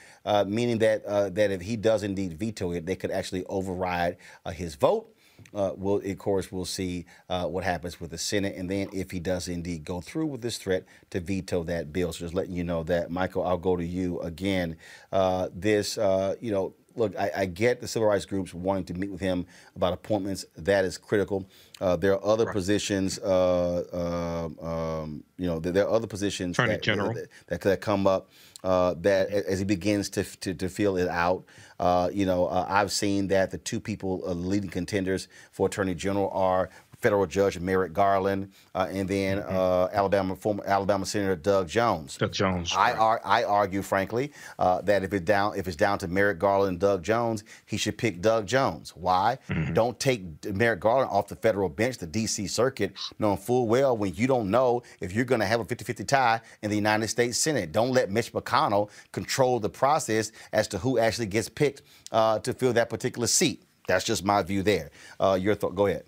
meaning 0.46 0.78
that 0.80 1.06
that 1.36 1.52
if 1.52 1.62
he 1.62 1.76
does 1.76 2.04
indeed 2.04 2.40
veto 2.40 2.72
it, 2.72 2.86
they 2.86 2.96
could 2.96 3.12
actually 3.12 3.44
override 3.46 4.18
his 4.54 4.76
vote 4.76 5.13
uh, 5.54 5.72
we'll, 5.76 5.98
of 5.98 6.18
course, 6.18 6.52
we'll 6.52 6.66
see 6.66 7.06
uh, 7.30 7.46
what 7.46 7.64
happens 7.64 8.00
with 8.00 8.12
the 8.12 8.18
Senate, 8.18 8.56
and 8.56 8.70
then 8.70 8.90
if 8.92 9.12
he 9.12 9.20
does 9.20 9.48
indeed 9.48 9.86
go 9.86 10.02
through 10.02 10.28
with 10.28 10.42
this 10.42 10.58
threat 10.58 10.84
to 11.12 11.20
veto 11.20 11.64
that 11.64 11.94
bill. 11.94 12.12
So 12.14 12.20
just 12.20 12.34
letting 12.34 12.54
you 12.54 12.64
know 12.64 12.84
that, 12.84 13.12
Michael. 13.12 13.46
I'll 13.46 13.58
go 13.58 13.76
to 13.76 13.86
you 13.86 14.20
again. 14.22 14.78
Uh, 15.12 15.50
this, 15.54 15.98
uh, 15.98 16.36
you 16.40 16.52
know, 16.52 16.74
look, 16.96 17.16
I, 17.18 17.32
I, 17.36 17.46
get 17.46 17.82
the 17.82 17.88
civil 17.88 18.08
rights 18.08 18.26
groups 18.26 18.54
wanting 18.54 18.86
to 18.86 18.94
meet 18.94 19.12
with 19.12 19.20
him 19.20 19.46
about 19.76 19.94
appointments. 19.94 20.46
That 20.58 20.86
is 20.86 20.98
critical. 20.98 21.48
Uh, 21.82 21.96
there 21.96 22.14
are 22.14 22.26
other 22.26 22.46
right. 22.46 22.54
positions, 22.54 23.20
uh, 23.20 24.50
uh, 24.62 24.66
um, 24.66 25.24
you 25.38 25.48
know, 25.48 25.60
there, 25.60 25.72
there, 25.72 25.88
are 25.88 25.94
other 25.94 26.08
positions 26.08 26.58
that, 26.58 26.82
General. 26.82 27.14
That, 27.14 27.28
that, 27.48 27.62
that, 27.62 27.82
come 27.82 28.08
up 28.08 28.30
uh, 28.64 28.96
that 29.02 29.30
as 29.32 29.60
he 29.60 29.66
begins 29.66 30.10
to, 30.12 30.24
to, 30.24 30.54
to 30.54 30.70
feel 30.70 30.98
it 30.98 31.08
out. 31.08 31.44
Uh, 31.84 32.10
you 32.14 32.26
know, 32.26 32.46
uh, 32.46 32.66
I've 32.70 32.94
seen 32.94 33.28
that 33.28 33.52
the 33.52 33.58
two 33.58 33.82
people 33.82 34.22
leading 34.34 34.70
contenders 34.70 35.28
for 35.52 35.68
Attorney 35.68 35.94
General 35.94 36.30
are 36.30 36.70
federal 37.04 37.26
judge 37.26 37.60
Merrick 37.60 37.94
Garland, 37.94 38.52
uh, 38.74 38.88
and 38.90 39.08
then 39.08 39.40
mm-hmm. 39.40 39.56
uh, 39.56 39.90
Alabama 39.92 40.36
former 40.36 40.64
Alabama 40.66 41.06
Senator 41.06 41.36
Doug 41.36 41.68
Jones. 41.68 42.18
Doug 42.18 42.32
Jones. 42.32 42.74
I, 42.76 42.94
I 43.24 43.44
argue, 43.44 43.82
frankly, 43.82 44.32
uh, 44.58 44.82
that 44.84 45.04
if 45.04 45.14
it's 45.14 45.26
down 45.26 45.58
if 45.58 45.68
it's 45.68 45.76
down 45.76 46.00
to 46.00 46.08
Merrick 46.08 46.40
Garland 46.40 46.70
and 46.70 46.80
Doug 46.80 47.04
Jones, 47.04 47.44
he 47.66 47.78
should 47.78 47.98
pick 47.98 48.22
Doug 48.22 48.48
Jones. 48.48 48.96
Why? 48.96 49.38
Mm-hmm. 49.50 49.74
Don't 49.74 50.00
take 50.00 50.46
Merrick 50.46 50.80
Garland 50.80 51.12
off 51.12 51.28
the 51.28 51.36
federal 51.36 51.70
bench, 51.70 51.98
the 51.98 52.08
D.C. 52.08 52.48
Circuit, 52.48 52.94
knowing 53.20 53.38
full 53.38 53.68
well 53.68 53.96
when 53.98 54.16
you 54.16 54.26
don't 54.26 54.50
know 54.50 54.82
if 55.02 55.14
you're 55.14 55.26
going 55.26 55.42
to 55.42 55.46
have 55.46 55.60
a 55.60 55.66
50-50 55.66 56.08
tie 56.08 56.42
in 56.62 56.70
the 56.70 56.76
United 56.76 57.10
States 57.10 57.38
Senate. 57.38 57.72
Don't 57.72 57.92
let 57.92 58.10
Mitch 58.10 58.32
McConnell 58.32 58.90
control 59.12 59.60
the 59.60 59.70
process 59.70 60.32
as 60.54 60.68
to 60.70 60.78
who 60.78 60.98
actually 60.98 61.28
gets 61.28 61.50
picked 61.50 61.82
uh, 62.12 62.40
to 62.40 62.54
fill 62.54 62.74
that 62.74 62.90
particular 62.90 63.28
seat. 63.28 63.64
That's 63.88 64.06
just 64.06 64.24
my 64.24 64.42
view 64.42 64.64
there. 64.64 64.92
Uh, 65.20 65.38
your 65.40 65.56
thought. 65.56 65.76
Go 65.76 65.88
ahead. 65.88 66.06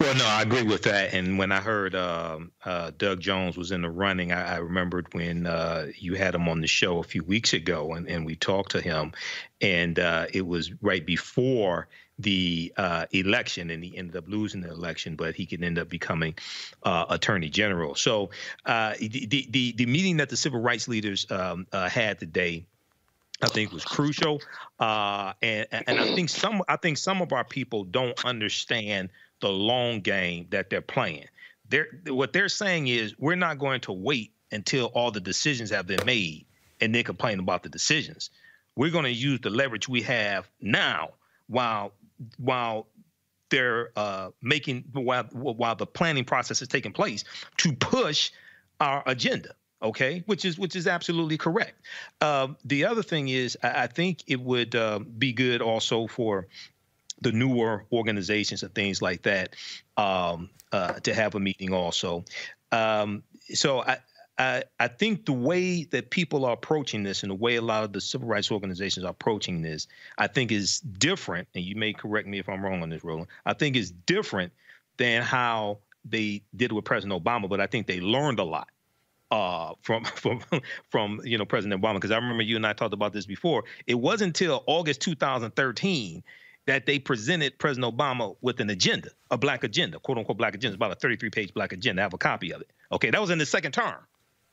Well, 0.00 0.14
no, 0.14 0.26
I 0.26 0.42
agree 0.42 0.62
with 0.62 0.82
that. 0.84 1.14
And 1.14 1.38
when 1.38 1.52
I 1.52 1.60
heard 1.60 1.94
um, 1.94 2.52
uh, 2.64 2.92
Doug 2.96 3.20
Jones 3.20 3.56
was 3.56 3.72
in 3.72 3.82
the 3.82 3.90
running, 3.90 4.32
I, 4.32 4.54
I 4.54 4.56
remembered 4.58 5.12
when 5.12 5.46
uh, 5.46 5.88
you 5.96 6.14
had 6.14 6.34
him 6.34 6.48
on 6.48 6.60
the 6.60 6.66
show 6.66 6.98
a 6.98 7.02
few 7.02 7.22
weeks 7.24 7.52
ago, 7.52 7.92
and, 7.94 8.08
and 8.08 8.24
we 8.24 8.36
talked 8.36 8.72
to 8.72 8.80
him, 8.80 9.12
and 9.60 9.98
uh, 9.98 10.26
it 10.32 10.46
was 10.46 10.72
right 10.82 11.04
before 11.04 11.88
the 12.20 12.72
uh, 12.76 13.06
election, 13.12 13.70
and 13.70 13.84
he 13.84 13.96
ended 13.96 14.16
up 14.16 14.24
losing 14.28 14.60
the 14.60 14.70
election, 14.70 15.16
but 15.16 15.34
he 15.34 15.46
could 15.46 15.62
end 15.62 15.78
up 15.78 15.88
becoming 15.88 16.34
uh, 16.82 17.06
attorney 17.08 17.48
general. 17.48 17.94
So 17.94 18.30
the, 18.64 19.46
the 19.50 19.72
the 19.76 19.86
meeting 19.86 20.16
that 20.18 20.28
the 20.28 20.36
civil 20.36 20.60
rights 20.60 20.88
leaders 20.88 21.26
um, 21.30 21.66
had 21.72 22.18
today. 22.18 22.66
I 23.40 23.46
think 23.46 23.70
was 23.70 23.84
crucial, 23.84 24.42
and 24.80 25.66
and 25.70 26.00
I 26.00 26.12
think 26.16 26.28
some 26.28 26.60
I 26.66 26.74
think 26.74 26.98
some 26.98 27.22
of 27.22 27.32
our 27.32 27.44
people 27.44 27.84
don't 27.84 28.24
understand 28.24 29.10
the 29.40 29.48
long 29.48 30.00
game 30.00 30.46
that 30.50 30.70
they're 30.70 30.80
playing. 30.80 31.26
They're 31.68 31.88
what 32.06 32.32
they're 32.32 32.48
saying 32.48 32.88
is 32.88 33.18
we're 33.18 33.34
not 33.34 33.58
going 33.58 33.80
to 33.82 33.92
wait 33.92 34.32
until 34.50 34.86
all 34.86 35.10
the 35.10 35.20
decisions 35.20 35.70
have 35.70 35.86
been 35.86 36.04
made 36.06 36.46
and 36.80 36.94
then 36.94 37.04
complain 37.04 37.38
about 37.38 37.62
the 37.62 37.68
decisions. 37.68 38.30
We're 38.76 38.90
going 38.90 39.04
to 39.04 39.12
use 39.12 39.40
the 39.40 39.50
leverage 39.50 39.88
we 39.88 40.02
have 40.02 40.48
now 40.60 41.10
while 41.48 41.92
while 42.38 42.86
they're 43.50 43.90
uh, 43.96 44.30
making 44.42 44.84
while 44.92 45.24
while 45.32 45.74
the 45.74 45.86
planning 45.86 46.24
process 46.24 46.62
is 46.62 46.68
taking 46.68 46.92
place 46.92 47.24
to 47.58 47.72
push 47.72 48.30
our 48.80 49.02
agenda 49.06 49.50
okay 49.82 50.22
which 50.26 50.44
is 50.44 50.58
which 50.58 50.74
is 50.76 50.86
absolutely 50.86 51.38
correct 51.38 51.80
uh, 52.20 52.48
the 52.64 52.84
other 52.84 53.02
thing 53.02 53.28
is 53.28 53.56
i, 53.62 53.84
I 53.84 53.86
think 53.86 54.22
it 54.26 54.40
would 54.40 54.74
uh, 54.74 54.98
be 54.98 55.32
good 55.32 55.62
also 55.62 56.06
for 56.06 56.48
the 57.20 57.32
newer 57.32 57.84
organizations 57.92 58.62
and 58.62 58.74
things 58.74 59.02
like 59.02 59.22
that 59.22 59.54
um, 59.96 60.50
uh, 60.72 60.94
to 61.00 61.14
have 61.14 61.34
a 61.34 61.40
meeting 61.40 61.72
also. 61.72 62.24
Um, 62.72 63.22
so 63.54 63.82
I, 63.82 63.98
I, 64.38 64.62
I 64.78 64.88
think 64.88 65.26
the 65.26 65.32
way 65.32 65.84
that 65.84 66.10
people 66.10 66.44
are 66.44 66.52
approaching 66.52 67.02
this 67.02 67.22
and 67.22 67.30
the 67.30 67.34
way 67.34 67.56
a 67.56 67.62
lot 67.62 67.84
of 67.84 67.92
the 67.92 68.00
civil 68.00 68.28
rights 68.28 68.50
organizations 68.50 69.04
are 69.04 69.10
approaching 69.10 69.62
this, 69.62 69.88
I 70.18 70.28
think 70.28 70.52
is 70.52 70.80
different. 70.80 71.48
And 71.54 71.64
you 71.64 71.74
may 71.74 71.92
correct 71.92 72.28
me 72.28 72.38
if 72.38 72.48
I'm 72.48 72.64
wrong 72.64 72.82
on 72.82 72.90
this, 72.90 73.02
Roland. 73.02 73.28
I 73.46 73.54
think 73.54 73.76
is 73.76 73.90
different 73.90 74.52
than 74.96 75.22
how 75.22 75.78
they 76.04 76.42
did 76.56 76.72
with 76.72 76.84
President 76.84 77.22
Obama, 77.22 77.48
but 77.48 77.60
I 77.60 77.66
think 77.66 77.86
they 77.86 78.00
learned 78.00 78.38
a 78.38 78.44
lot 78.44 78.68
uh, 79.30 79.74
from 79.82 80.04
from 80.14 80.40
from 80.90 81.20
you 81.24 81.38
know 81.38 81.44
President 81.44 81.80
Obama 81.80 81.94
because 81.94 82.10
I 82.10 82.16
remember 82.16 82.42
you 82.42 82.56
and 82.56 82.66
I 82.66 82.72
talked 82.72 82.94
about 82.94 83.12
this 83.12 83.26
before. 83.26 83.64
It 83.86 83.94
wasn't 83.94 84.28
until 84.28 84.62
August 84.66 85.00
2013 85.00 86.22
that 86.68 86.84
they 86.84 86.98
presented 86.98 87.58
President 87.58 87.96
Obama 87.96 88.36
with 88.42 88.60
an 88.60 88.68
agenda, 88.68 89.08
a 89.30 89.38
black 89.38 89.64
agenda, 89.64 89.98
quote 89.98 90.18
unquote 90.18 90.36
black 90.36 90.54
agenda. 90.54 90.74
It's 90.74 90.76
about 90.76 90.92
a 90.92 90.96
33 90.96 91.30
page 91.30 91.54
black 91.54 91.72
agenda. 91.72 92.02
I 92.02 92.04
have 92.04 92.12
a 92.12 92.18
copy 92.18 92.52
of 92.52 92.60
it. 92.60 92.70
Okay, 92.92 93.10
that 93.10 93.18
was 93.18 93.30
in 93.30 93.38
the 93.38 93.46
second 93.46 93.72
term. 93.72 93.96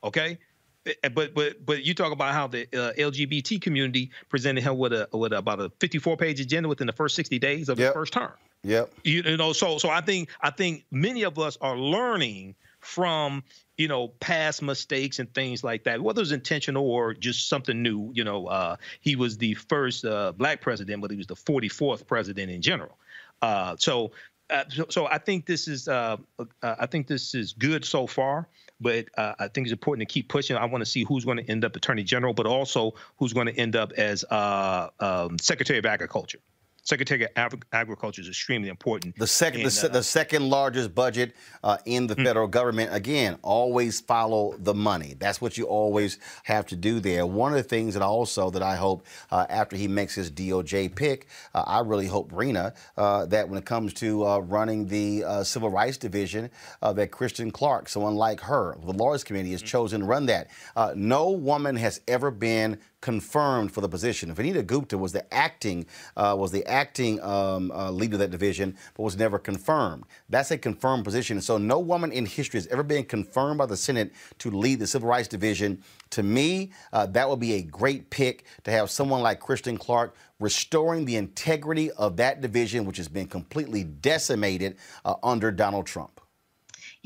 Okay, 0.02 0.38
eh, 0.86 1.08
but 1.10 1.34
but 1.34 1.64
but 1.64 1.84
you 1.84 1.92
talk 1.92 2.12
about 2.12 2.32
how 2.32 2.46
the 2.46 2.62
uh, 2.72 2.94
LGBT 2.94 3.60
community 3.60 4.12
presented 4.30 4.64
him 4.64 4.78
with 4.78 4.94
a 4.94 5.10
with 5.12 5.34
about 5.34 5.60
a 5.60 5.70
54 5.78 6.16
page 6.16 6.40
agenda 6.40 6.70
within 6.70 6.86
the 6.86 6.94
first 6.94 7.16
60 7.16 7.38
days 7.38 7.68
of 7.68 7.78
yep. 7.78 7.88
his 7.88 7.94
first 7.94 8.14
term. 8.14 8.32
Yep. 8.62 8.94
You, 9.04 9.22
you 9.22 9.36
know, 9.36 9.52
so 9.52 9.76
so 9.76 9.90
I 9.90 10.00
think 10.00 10.30
I 10.40 10.48
think 10.48 10.86
many 10.90 11.24
of 11.24 11.38
us 11.38 11.58
are 11.60 11.76
learning 11.76 12.54
from 12.80 13.44
you 13.76 13.88
know 13.88 14.08
past 14.08 14.62
mistakes 14.62 15.18
and 15.18 15.32
things 15.34 15.62
like 15.62 15.84
that 15.84 16.00
whether 16.00 16.22
it's 16.22 16.30
intentional 16.30 16.88
or 16.88 17.14
just 17.14 17.48
something 17.48 17.82
new 17.82 18.10
you 18.14 18.24
know 18.24 18.46
uh, 18.46 18.76
he 19.00 19.16
was 19.16 19.36
the 19.38 19.54
first 19.54 20.04
uh, 20.04 20.32
black 20.32 20.60
president 20.60 21.00
but 21.00 21.10
he 21.10 21.16
was 21.16 21.26
the 21.26 21.36
44th 21.36 22.06
president 22.06 22.50
in 22.50 22.62
general 22.62 22.96
uh, 23.42 23.76
so, 23.78 24.12
uh, 24.50 24.64
so, 24.68 24.86
so 24.88 25.06
I 25.06 25.18
think 25.18 25.46
this 25.46 25.68
is 25.68 25.88
uh, 25.88 26.16
uh, 26.38 26.44
I 26.62 26.86
think 26.86 27.06
this 27.06 27.34
is 27.34 27.52
good 27.52 27.84
so 27.84 28.06
far 28.06 28.48
but 28.78 29.06
I 29.16 29.48
think 29.48 29.66
it's 29.66 29.72
important 29.72 30.06
to 30.06 30.12
keep 30.12 30.28
pushing. 30.28 30.54
I 30.54 30.66
want 30.66 30.82
to 30.82 30.90
see 30.90 31.02
who's 31.02 31.24
going 31.24 31.38
to 31.38 31.50
end 31.50 31.64
up 31.64 31.76
Attorney 31.76 32.02
General, 32.02 32.34
but 32.34 32.44
also 32.44 32.92
who's 33.16 33.32
going 33.32 33.46
to 33.46 33.58
end 33.58 33.74
up 33.74 33.92
as 33.92 34.22
um, 34.30 35.38
Secretary 35.38 35.78
of 35.78 35.86
Agriculture. 35.86 36.40
Secretary 36.86 37.26
of 37.36 37.52
Agriculture 37.72 38.22
is 38.22 38.28
extremely 38.28 38.68
important. 38.68 39.16
The 39.18 39.26
second, 39.26 39.64
the, 39.64 39.86
uh, 39.86 39.88
the, 39.88 40.04
second 40.04 40.48
largest 40.48 40.94
budget 40.94 41.34
uh, 41.64 41.78
in 41.84 42.06
the 42.06 42.14
mm-hmm. 42.14 42.24
federal 42.24 42.46
government. 42.46 42.94
Again, 42.94 43.38
always 43.42 44.00
follow 44.00 44.54
the 44.56 44.72
money. 44.72 45.16
That's 45.18 45.40
what 45.40 45.58
you 45.58 45.64
always 45.64 46.20
have 46.44 46.64
to 46.66 46.76
do 46.76 47.00
there. 47.00 47.26
One 47.26 47.50
of 47.50 47.56
the 47.56 47.64
things 47.64 47.94
that 47.94 48.04
also 48.04 48.50
that 48.50 48.62
I 48.62 48.76
hope 48.76 49.04
uh, 49.32 49.46
after 49.50 49.76
he 49.76 49.88
makes 49.88 50.14
his 50.14 50.30
DOJ 50.30 50.94
pick, 50.94 51.26
uh, 51.56 51.64
I 51.66 51.80
really 51.80 52.06
hope 52.06 52.30
Rina 52.32 52.72
uh, 52.96 53.26
that 53.26 53.48
when 53.48 53.58
it 53.58 53.64
comes 53.64 53.92
to 53.94 54.24
uh, 54.24 54.38
running 54.38 54.86
the 54.86 55.42
Civil 55.42 55.70
Rights 55.70 55.96
Division, 55.96 56.50
that 56.80 57.10
Kristen 57.10 57.50
Clarke, 57.50 57.88
someone 57.88 58.14
like 58.14 58.40
her, 58.42 58.76
the 58.84 58.92
Lawyers 58.92 59.24
Committee 59.24 59.50
has 59.50 59.60
mm-hmm. 59.60 59.66
chosen 59.66 60.00
to 60.02 60.06
run 60.06 60.26
that. 60.26 60.50
no 60.94 61.30
woman 61.30 61.74
has 61.74 62.00
ever 62.06 62.30
been 62.30 62.78
confirmed 63.06 63.70
for 63.70 63.82
the 63.82 63.88
position. 63.88 64.34
Vanita 64.34 64.66
Gupta 64.66 64.98
was 64.98 65.12
the 65.12 65.32
acting 65.32 65.86
uh, 66.16 66.34
was 66.36 66.50
the 66.50 66.66
acting 66.66 67.22
um, 67.22 67.70
uh, 67.70 67.88
leader 67.88 68.14
of 68.14 68.18
that 68.18 68.32
division, 68.32 68.76
but 68.96 69.04
was 69.04 69.16
never 69.16 69.38
confirmed. 69.38 70.02
That's 70.28 70.50
a 70.50 70.58
confirmed 70.58 71.04
position. 71.04 71.40
So 71.40 71.56
no 71.56 71.78
woman 71.78 72.10
in 72.10 72.26
history 72.26 72.58
has 72.58 72.66
ever 72.66 72.82
been 72.82 73.04
confirmed 73.04 73.58
by 73.58 73.66
the 73.66 73.76
Senate 73.76 74.12
to 74.38 74.50
lead 74.50 74.80
the 74.80 74.88
Civil 74.88 75.08
Rights 75.08 75.28
Division. 75.28 75.84
To 76.10 76.24
me, 76.24 76.72
uh, 76.92 77.06
that 77.06 77.30
would 77.30 77.38
be 77.38 77.52
a 77.52 77.62
great 77.62 78.10
pick 78.10 78.44
to 78.64 78.72
have 78.72 78.90
someone 78.90 79.22
like 79.22 79.38
Kristen 79.38 79.76
Clarke 79.76 80.16
restoring 80.40 81.04
the 81.04 81.14
integrity 81.14 81.92
of 81.92 82.16
that 82.16 82.40
division, 82.40 82.84
which 82.84 82.96
has 82.96 83.06
been 83.06 83.28
completely 83.28 83.84
decimated 83.84 84.78
uh, 85.04 85.14
under 85.22 85.52
Donald 85.52 85.86
Trump. 85.86 86.15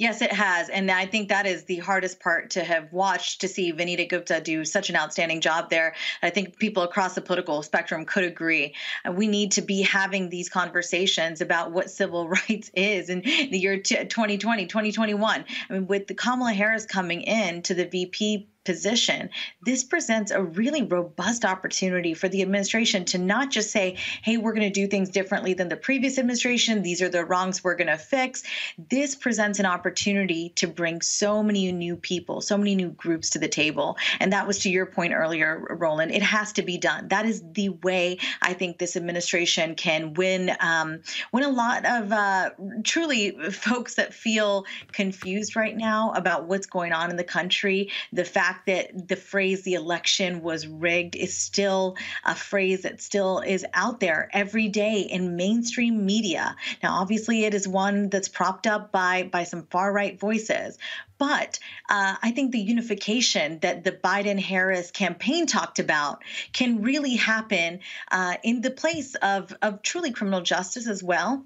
Yes, 0.00 0.22
it 0.22 0.32
has. 0.32 0.70
And 0.70 0.90
I 0.90 1.04
think 1.04 1.28
that 1.28 1.44
is 1.44 1.64
the 1.64 1.76
hardest 1.76 2.20
part 2.20 2.48
to 2.52 2.64
have 2.64 2.90
watched 2.90 3.42
to 3.42 3.48
see 3.48 3.70
Vanita 3.70 4.08
Gupta 4.08 4.40
do 4.40 4.64
such 4.64 4.88
an 4.88 4.96
outstanding 4.96 5.42
job 5.42 5.68
there. 5.68 5.94
I 6.22 6.30
think 6.30 6.58
people 6.58 6.82
across 6.84 7.14
the 7.14 7.20
political 7.20 7.62
spectrum 7.62 8.06
could 8.06 8.24
agree. 8.24 8.74
We 9.12 9.28
need 9.28 9.52
to 9.52 9.60
be 9.60 9.82
having 9.82 10.30
these 10.30 10.48
conversations 10.48 11.42
about 11.42 11.72
what 11.72 11.90
civil 11.90 12.28
rights 12.48 12.70
is 12.74 13.10
in 13.10 13.20
the 13.20 13.58
year 13.58 13.78
2020, 13.78 14.38
2021. 14.38 15.44
I 15.68 15.72
mean, 15.74 15.86
with 15.86 16.06
the 16.06 16.14
Kamala 16.14 16.54
Harris 16.54 16.86
coming 16.86 17.20
in 17.20 17.60
to 17.64 17.74
the 17.74 17.84
VP 17.84 18.48
position, 18.64 19.30
this 19.62 19.84
presents 19.84 20.30
a 20.30 20.42
really 20.42 20.82
robust 20.82 21.44
opportunity 21.44 22.12
for 22.12 22.28
the 22.28 22.42
administration 22.42 23.04
to 23.06 23.18
not 23.18 23.50
just 23.50 23.70
say, 23.70 23.96
hey, 24.22 24.36
we're 24.36 24.52
going 24.52 24.70
to 24.70 24.80
do 24.80 24.86
things 24.86 25.08
differently 25.08 25.54
than 25.54 25.68
the 25.68 25.76
previous 25.76 26.18
administration. 26.18 26.82
These 26.82 27.00
are 27.00 27.08
the 27.08 27.24
wrongs 27.24 27.64
we're 27.64 27.74
going 27.74 27.88
to 27.88 27.96
fix. 27.96 28.42
This 28.90 29.14
presents 29.14 29.58
an 29.60 29.66
opportunity 29.66 30.50
to 30.56 30.66
bring 30.66 31.00
so 31.00 31.42
many 31.42 31.72
new 31.72 31.96
people, 31.96 32.40
so 32.42 32.58
many 32.58 32.74
new 32.74 32.90
groups 32.90 33.30
to 33.30 33.38
the 33.38 33.48
table. 33.48 33.96
And 34.20 34.32
that 34.32 34.46
was 34.46 34.58
to 34.60 34.70
your 34.70 34.86
point 34.86 35.14
earlier, 35.14 35.66
Roland. 35.70 36.12
It 36.12 36.22
has 36.22 36.52
to 36.54 36.62
be 36.62 36.76
done. 36.76 37.08
That 37.08 37.24
is 37.24 37.42
the 37.52 37.70
way 37.70 38.18
I 38.42 38.52
think 38.52 38.78
this 38.78 38.94
administration 38.96 39.74
can 39.74 40.12
win, 40.14 40.54
um, 40.60 41.00
win 41.32 41.44
a 41.44 41.48
lot 41.48 41.86
of 41.86 42.12
uh, 42.12 42.50
truly 42.84 43.30
folks 43.50 43.94
that 43.94 44.12
feel 44.12 44.66
confused 44.92 45.56
right 45.56 45.76
now 45.76 46.12
about 46.12 46.46
what's 46.46 46.66
going 46.66 46.92
on 46.92 47.10
in 47.10 47.16
the 47.16 47.24
country. 47.24 47.90
The 48.12 48.24
fact 48.24 48.49
fact 48.50 48.66
that 48.66 49.08
the 49.08 49.16
phrase 49.16 49.62
the 49.62 49.74
election 49.74 50.42
was 50.42 50.66
rigged 50.66 51.14
is 51.14 51.36
still 51.36 51.96
a 52.24 52.34
phrase 52.34 52.82
that 52.82 53.00
still 53.00 53.40
is 53.40 53.64
out 53.74 54.00
there 54.00 54.28
every 54.32 54.68
day 54.68 55.00
in 55.00 55.36
mainstream 55.36 56.04
media. 56.04 56.56
Now, 56.82 57.00
obviously, 57.00 57.44
it 57.44 57.54
is 57.54 57.68
one 57.68 58.08
that's 58.08 58.28
propped 58.28 58.66
up 58.66 58.90
by, 58.90 59.22
by 59.24 59.44
some 59.44 59.66
far 59.66 59.92
right 59.92 60.18
voices. 60.18 60.78
But 61.18 61.58
uh, 61.88 62.16
I 62.22 62.30
think 62.32 62.50
the 62.50 62.58
unification 62.58 63.58
that 63.60 63.84
the 63.84 63.92
Biden 63.92 64.40
Harris 64.40 64.90
campaign 64.90 65.46
talked 65.46 65.78
about 65.78 66.24
can 66.52 66.82
really 66.82 67.14
happen 67.16 67.80
uh, 68.10 68.36
in 68.42 68.62
the 68.62 68.70
place 68.70 69.14
of, 69.16 69.54
of 69.62 69.82
truly 69.82 70.12
criminal 70.12 70.40
justice 70.40 70.88
as 70.88 71.02
well 71.02 71.44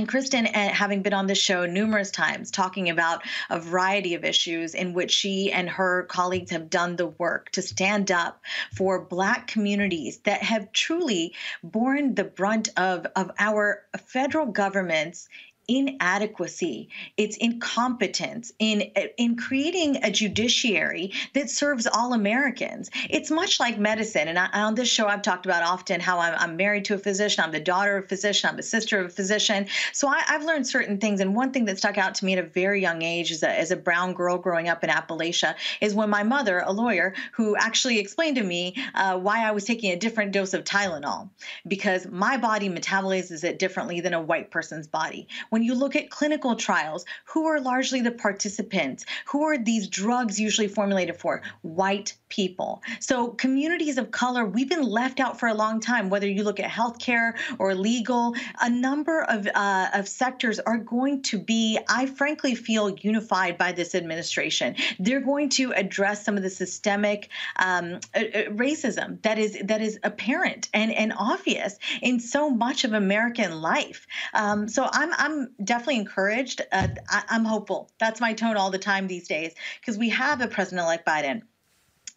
and 0.00 0.08
Kristen, 0.08 0.46
uh, 0.46 0.70
having 0.70 1.02
been 1.02 1.12
on 1.12 1.26
this 1.26 1.36
show 1.36 1.66
numerous 1.66 2.10
times, 2.10 2.50
talking 2.50 2.88
about 2.88 3.22
a 3.50 3.60
variety 3.60 4.14
of 4.14 4.24
issues 4.24 4.74
in 4.74 4.94
which 4.94 5.10
she 5.10 5.52
and 5.52 5.68
her 5.68 6.04
colleagues 6.04 6.50
have 6.52 6.70
done 6.70 6.96
the 6.96 7.08
work 7.08 7.50
to 7.50 7.60
stand 7.60 8.10
up 8.10 8.40
for 8.74 9.04
Black 9.04 9.46
communities 9.46 10.20
that 10.20 10.42
have 10.42 10.72
truly 10.72 11.34
borne 11.62 12.14
the 12.14 12.24
brunt 12.24 12.70
of, 12.78 13.06
of 13.14 13.30
our 13.38 13.82
federal 14.06 14.46
government's 14.46 15.28
inadequacy, 15.70 16.88
its 17.16 17.36
incompetence 17.36 18.52
in 18.58 18.80
in 19.16 19.36
creating 19.36 20.02
a 20.02 20.10
judiciary 20.10 21.12
that 21.34 21.48
serves 21.48 21.86
all 21.86 22.12
Americans. 22.12 22.90
It's 23.08 23.30
much 23.30 23.60
like 23.60 23.78
medicine, 23.78 24.26
and 24.26 24.38
I, 24.38 24.48
on 24.52 24.74
this 24.74 24.88
show 24.88 25.06
I've 25.06 25.22
talked 25.22 25.46
about 25.46 25.62
often 25.62 26.00
how 26.00 26.18
I'm, 26.18 26.34
I'm, 26.36 26.56
married 26.56 26.84
to 26.86 26.94
a 26.94 26.98
physician, 26.98 27.44
I'm 27.44 27.52
the 27.52 27.60
daughter 27.60 27.98
of 27.98 28.04
a 28.04 28.08
physician, 28.08 28.50
I'm 28.50 28.56
the 28.56 28.64
sister 28.64 28.98
of 28.98 29.06
a 29.06 29.08
physician. 29.10 29.68
So 29.92 30.08
I, 30.08 30.20
have 30.26 30.44
learned 30.44 30.66
certain 30.66 30.98
things, 30.98 31.20
and 31.20 31.36
one 31.36 31.52
thing 31.52 31.66
that 31.66 31.78
stuck 31.78 31.96
out 31.96 32.16
to 32.16 32.24
me 32.24 32.32
at 32.32 32.40
a 32.40 32.48
very 32.48 32.80
young 32.80 33.02
age 33.02 33.30
as 33.30 33.44
a, 33.44 33.50
as 33.50 33.70
a 33.70 33.76
brown 33.76 34.12
girl 34.12 34.38
growing 34.38 34.68
up 34.68 34.82
in 34.82 34.90
Appalachia 34.90 35.54
is 35.80 35.94
when 35.94 36.10
my 36.10 36.24
mother, 36.24 36.64
a 36.66 36.72
lawyer, 36.72 37.14
who 37.32 37.54
actually 37.56 38.00
explained 38.00 38.36
to 38.36 38.42
me 38.42 38.74
uh, 38.96 39.16
why 39.16 39.46
I 39.46 39.52
was 39.52 39.64
taking 39.64 39.92
a 39.92 39.96
different 39.96 40.32
dose 40.32 40.52
of 40.52 40.64
Tylenol 40.64 41.30
because 41.68 42.06
my 42.08 42.36
body 42.36 42.68
metabolizes 42.68 43.44
it 43.44 43.60
differently 43.60 44.00
than 44.00 44.14
a 44.14 44.20
white 44.20 44.50
person's 44.50 44.88
body. 44.88 45.28
When 45.50 45.59
When 45.60 45.66
you 45.66 45.74
look 45.74 45.94
at 45.94 46.08
clinical 46.08 46.56
trials, 46.56 47.04
who 47.26 47.44
are 47.44 47.60
largely 47.60 48.00
the 48.00 48.12
participants? 48.12 49.04
Who 49.26 49.42
are 49.42 49.58
these 49.58 49.88
drugs 49.88 50.40
usually 50.40 50.68
formulated 50.68 51.18
for? 51.18 51.42
White 51.60 52.14
people. 52.30 52.82
So 52.98 53.28
communities 53.28 53.98
of 53.98 54.10
color, 54.10 54.46
we've 54.46 54.70
been 54.70 54.82
left 54.82 55.20
out 55.20 55.38
for 55.38 55.50
a 55.50 55.54
long 55.54 55.78
time, 55.80 56.08
whether 56.08 56.26
you 56.26 56.44
look 56.44 56.60
at 56.60 56.70
healthcare 56.70 57.34
or 57.58 57.74
legal, 57.74 58.34
a 58.62 58.70
number 58.70 59.22
of, 59.24 59.46
uh, 59.54 59.88
of 59.92 60.08
sectors 60.08 60.60
are 60.60 60.78
going 60.78 61.20
to 61.24 61.38
be, 61.38 61.78
I 61.90 62.06
frankly 62.06 62.54
feel, 62.54 62.96
unified 62.98 63.58
by 63.58 63.72
this 63.72 63.94
administration. 63.94 64.76
They're 64.98 65.20
going 65.20 65.50
to 65.50 65.72
address 65.72 66.24
some 66.24 66.38
of 66.38 66.42
the 66.42 66.48
systemic 66.48 67.28
um, 67.56 68.00
uh, 68.14 68.20
uh, 68.20 68.42
racism 68.52 69.20
that 69.22 69.38
is 69.38 69.58
that 69.64 69.82
is 69.82 69.98
apparent 70.04 70.68
and, 70.72 70.92
and 70.92 71.12
obvious 71.18 71.76
in 72.00 72.20
so 72.20 72.48
much 72.48 72.84
of 72.84 72.94
American 72.94 73.60
life. 73.60 74.06
Um, 74.32 74.68
so 74.68 74.88
I'm 74.90 75.10
I'm 75.18 75.49
definitely 75.62 75.96
encouraged. 75.96 76.62
Uh, 76.72 76.88
I, 77.08 77.22
I'm 77.28 77.44
hopeful. 77.44 77.90
That's 77.98 78.20
my 78.20 78.32
tone 78.32 78.56
all 78.56 78.70
the 78.70 78.78
time 78.78 79.06
these 79.06 79.28
days 79.28 79.52
because 79.80 79.98
we 79.98 80.08
have 80.10 80.40
a 80.40 80.48
president-elect 80.48 81.06
Biden 81.06 81.42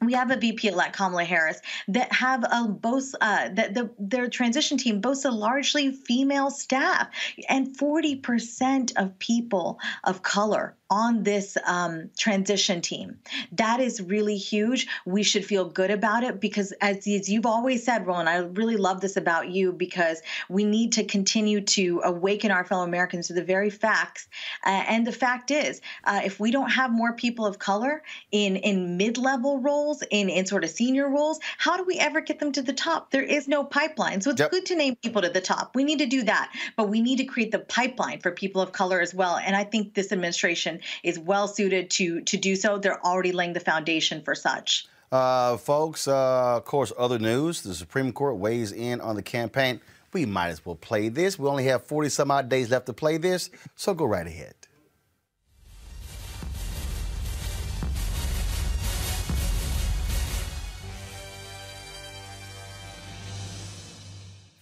we 0.06 0.14
have 0.14 0.32
a 0.32 0.38
VP 0.38 0.68
elect 0.68 0.96
Kamala 0.96 1.24
Harris 1.24 1.60
that 1.88 2.12
have 2.12 2.44
a 2.50 2.68
both 2.68 3.14
uh, 3.22 3.50
that 3.54 3.74
the, 3.74 3.90
their 3.98 4.28
transition 4.30 4.78
team 4.78 5.02
boasts 5.02 5.26
a 5.26 5.32
largely 5.32 5.92
female 5.92 6.50
staff, 6.50 7.08
and 7.50 7.78
40% 7.78 8.94
of 8.98 9.18
people 9.20 9.80
of 10.04 10.22
color 10.22 10.76
on 10.94 11.24
this 11.24 11.58
um, 11.66 12.12
transition 12.16 12.80
team. 12.80 13.18
That 13.54 13.80
is 13.80 14.00
really 14.00 14.38
huge. 14.38 14.86
We 15.08 15.24
should 15.24 15.44
feel 15.44 15.66
good 15.66 15.90
about 15.90 16.24
it 16.24 16.40
because, 16.40 16.72
as, 16.82 17.08
as 17.08 17.28
you've 17.28 17.48
always 17.48 17.84
said, 17.84 18.06
Roland, 18.06 18.30
I 18.30 18.38
really 18.38 18.78
love 18.78 19.02
this 19.02 19.18
about 19.18 19.50
you 19.50 19.74
because 19.74 20.22
we 20.50 20.64
need 20.64 20.92
to 20.94 21.04
continue 21.04 21.62
to 21.62 22.02
awaken 22.06 22.52
our 22.52 22.64
fellow 22.64 22.84
Americans 22.84 23.26
to 23.28 23.34
the 23.34 23.44
very 23.44 23.72
facts. 23.72 24.28
Uh, 24.64 24.84
and 24.88 25.08
the 25.08 25.12
fact 25.12 25.50
is, 25.50 25.82
uh, 26.04 26.22
if 26.24 26.40
we 26.40 26.52
don't 26.52 26.70
have 26.70 26.92
more 26.92 27.14
people 27.14 27.48
of 27.48 27.58
color 27.58 28.04
in 28.32 28.56
in 28.58 28.96
mid 28.96 29.18
level 29.18 29.60
roles, 29.60 30.04
in 30.12 30.30
in 30.30 30.46
sort 30.46 30.64
of 30.64 30.70
senior 30.70 31.10
roles, 31.10 31.40
how 31.58 31.76
do 31.76 31.84
we 31.86 31.98
ever 31.98 32.22
get 32.22 32.38
them 32.40 32.52
to 32.52 32.62
the 32.62 32.74
top? 32.74 33.10
There 33.10 33.24
is 33.24 33.48
no 33.48 33.64
pipeline. 33.64 34.22
So 34.22 34.30
it's 34.30 34.40
yep. 34.40 34.52
good 34.52 34.68
to 34.68 34.76
name 34.76 34.96
people 34.98 35.24
to 35.24 35.30
the 35.30 35.42
top. 35.42 35.76
We 35.76 35.84
need 35.84 36.00
to 36.00 36.06
do 36.06 36.22
that, 36.24 36.54
but 36.78 36.88
we 36.88 37.02
need 37.02 37.18
to 37.18 37.26
create 37.26 37.52
the 37.52 37.60
pipeline 37.60 38.20
for 38.20 38.30
people 38.30 38.62
of 38.62 38.74
color 38.74 39.02
as 39.02 39.16
well. 39.16 39.38
And 39.38 39.56
I 39.56 39.64
think 39.64 39.96
this 39.96 40.12
administration 40.12 40.82
is 41.04 41.20
well 41.20 41.48
suited 41.48 41.90
to 41.92 42.22
to 42.22 42.38
do 42.38 42.56
so. 42.56 42.78
They're 42.78 43.04
already 43.06 43.32
laying 43.32 43.54
the 43.54 43.60
foundation 43.60 44.22
for 44.22 44.36
such. 44.36 44.88
Uh, 45.12 45.58
folks, 45.58 46.08
uh, 46.08 46.58
of 46.58 46.66
course, 46.66 46.92
other 46.98 47.20
news. 47.20 47.62
The 47.62 47.76
Supreme 47.76 48.12
Court 48.12 48.38
weighs 48.38 48.72
in 48.72 49.00
on 49.00 49.16
the 49.16 49.22
campaign. 49.22 49.80
We 50.12 50.26
might 50.26 50.50
as 50.50 50.66
well 50.66 50.76
play 50.76 51.10
this. 51.10 51.38
We 51.38 51.48
only 51.48 51.66
have 51.66 51.84
40 51.84 52.10
some 52.10 52.32
odd 52.32 52.50
days 52.50 52.72
left 52.72 52.88
to 52.88 52.94
play 52.94 53.18
this, 53.18 53.50
so 53.76 53.94
go 53.94 54.06
right 54.06 54.26
ahead. 54.26 54.56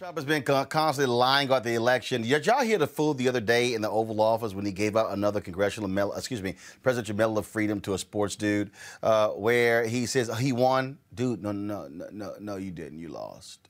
Trump 0.01 0.17
has 0.17 0.25
been 0.25 0.41
constantly 0.41 1.05
lying 1.05 1.47
about 1.47 1.63
the 1.63 1.75
election. 1.75 2.23
Did 2.23 2.47
y'all 2.47 2.63
hear 2.63 2.79
the 2.79 2.87
fool 2.87 3.13
the 3.13 3.29
other 3.29 3.39
day 3.39 3.75
in 3.75 3.83
the 3.83 3.89
Oval 3.91 4.19
Office 4.19 4.51
when 4.51 4.65
he 4.65 4.71
gave 4.71 4.97
out 4.97 5.11
another 5.11 5.39
congressional 5.39 5.87
medal, 5.87 6.11
excuse 6.13 6.41
me, 6.41 6.55
Presidential 6.81 7.15
Medal 7.15 7.37
of 7.37 7.45
Freedom 7.45 7.79
to 7.81 7.93
a 7.93 7.99
sports 7.99 8.35
dude, 8.35 8.71
uh, 9.03 9.27
where 9.27 9.85
he 9.85 10.07
says 10.07 10.27
oh, 10.27 10.33
he 10.33 10.53
won? 10.53 10.97
Dude, 11.13 11.43
no, 11.43 11.51
no, 11.51 11.87
no, 11.87 12.07
no, 12.11 12.33
no, 12.39 12.55
you 12.55 12.71
didn't. 12.71 12.97
You 12.97 13.09
lost. 13.09 13.69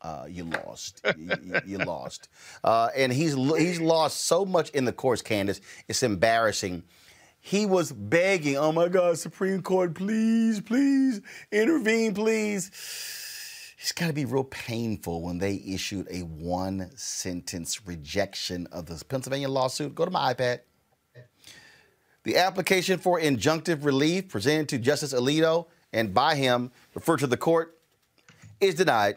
Uh, 0.00 0.26
you 0.28 0.42
lost. 0.42 1.00
you, 1.16 1.30
you, 1.64 1.78
lost. 1.78 2.28
Uh, 2.64 2.88
and 2.96 3.12
he's 3.12 3.34
he's 3.34 3.80
lost 3.80 4.22
so 4.22 4.44
much 4.44 4.68
in 4.70 4.84
the 4.84 4.92
course, 4.92 5.22
Candace. 5.22 5.60
It's 5.86 6.02
embarrassing. 6.02 6.82
He 7.38 7.66
was 7.66 7.92
begging, 7.92 8.56
"Oh 8.56 8.72
my 8.72 8.88
God, 8.88 9.16
Supreme 9.16 9.62
Court, 9.62 9.94
please, 9.94 10.60
please 10.60 11.20
intervene, 11.52 12.14
please." 12.14 13.21
It's 13.82 13.90
got 13.90 14.06
to 14.06 14.12
be 14.12 14.24
real 14.24 14.44
painful 14.44 15.22
when 15.22 15.38
they 15.38 15.60
issued 15.66 16.06
a 16.08 16.20
one 16.20 16.88
sentence 16.94 17.84
rejection 17.84 18.68
of 18.70 18.86
the 18.86 19.04
Pennsylvania 19.04 19.48
lawsuit. 19.48 19.92
Go 19.92 20.04
to 20.04 20.10
my 20.10 20.32
iPad. 20.32 20.60
The 22.22 22.36
application 22.36 23.00
for 23.00 23.18
injunctive 23.18 23.84
relief 23.84 24.28
presented 24.28 24.68
to 24.68 24.78
Justice 24.78 25.12
Alito 25.12 25.66
and 25.92 26.14
by 26.14 26.36
him 26.36 26.70
referred 26.94 27.18
to 27.18 27.26
the 27.26 27.36
court 27.36 27.76
is 28.60 28.76
denied. 28.76 29.16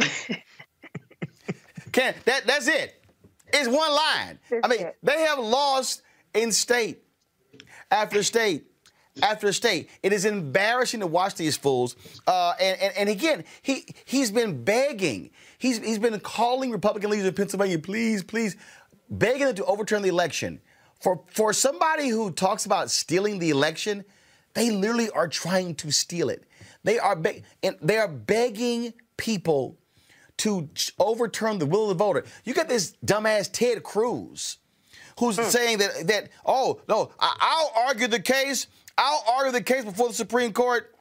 Can 1.92 2.16
that 2.24 2.44
that's 2.44 2.66
it. 2.66 3.04
It's 3.52 3.68
one 3.68 3.92
line. 3.92 4.40
I 4.64 4.66
mean, 4.66 4.90
they 5.04 5.20
have 5.20 5.38
lost 5.38 6.02
in 6.34 6.50
state 6.50 7.04
after 7.88 8.24
state 8.24 8.71
after 9.20 9.46
the 9.46 9.52
state. 9.52 9.90
It 10.02 10.12
is 10.12 10.24
embarrassing 10.24 11.00
to 11.00 11.06
watch 11.06 11.34
these 11.34 11.56
fools. 11.56 11.96
Uh, 12.26 12.54
and, 12.60 12.80
and, 12.80 12.96
and 12.96 13.08
again, 13.08 13.44
he 13.60 13.86
he's 14.04 14.30
been 14.30 14.64
begging. 14.64 15.30
He's 15.58 15.78
he's 15.78 15.98
been 15.98 16.18
calling 16.20 16.70
Republican 16.70 17.10
leaders 17.10 17.26
in 17.26 17.34
Pennsylvania, 17.34 17.78
please, 17.78 18.22
please, 18.22 18.56
begging 19.10 19.46
them 19.46 19.56
to 19.56 19.64
overturn 19.64 20.02
the 20.02 20.08
election. 20.08 20.60
For 21.00 21.22
for 21.32 21.52
somebody 21.52 22.08
who 22.08 22.30
talks 22.30 22.64
about 22.64 22.90
stealing 22.90 23.38
the 23.38 23.50
election, 23.50 24.04
they 24.54 24.70
literally 24.70 25.10
are 25.10 25.28
trying 25.28 25.74
to 25.76 25.90
steal 25.90 26.28
it. 26.28 26.44
They 26.84 26.98
are 26.98 27.16
be- 27.16 27.42
and 27.62 27.76
they 27.82 27.98
are 27.98 28.08
begging 28.08 28.94
people 29.16 29.78
to 30.38 30.68
overturn 30.98 31.58
the 31.58 31.66
will 31.66 31.90
of 31.90 31.98
the 31.98 32.04
voter. 32.04 32.24
You 32.44 32.54
got 32.54 32.68
this 32.68 32.96
dumbass 33.04 33.50
Ted 33.52 33.82
Cruz 33.82 34.58
who's 35.18 35.36
mm. 35.36 35.44
saying 35.44 35.78
that 35.78 36.06
that 36.06 36.28
oh 36.44 36.80
no, 36.88 37.10
I, 37.18 37.62
will 37.62 37.82
argue 37.88 38.08
the 38.08 38.20
case 38.20 38.66
I'll 38.98 39.24
argue 39.28 39.52
the 39.52 39.62
case 39.62 39.84
before 39.84 40.08
the 40.08 40.14
Supreme 40.14 40.52
Court. 40.52 40.94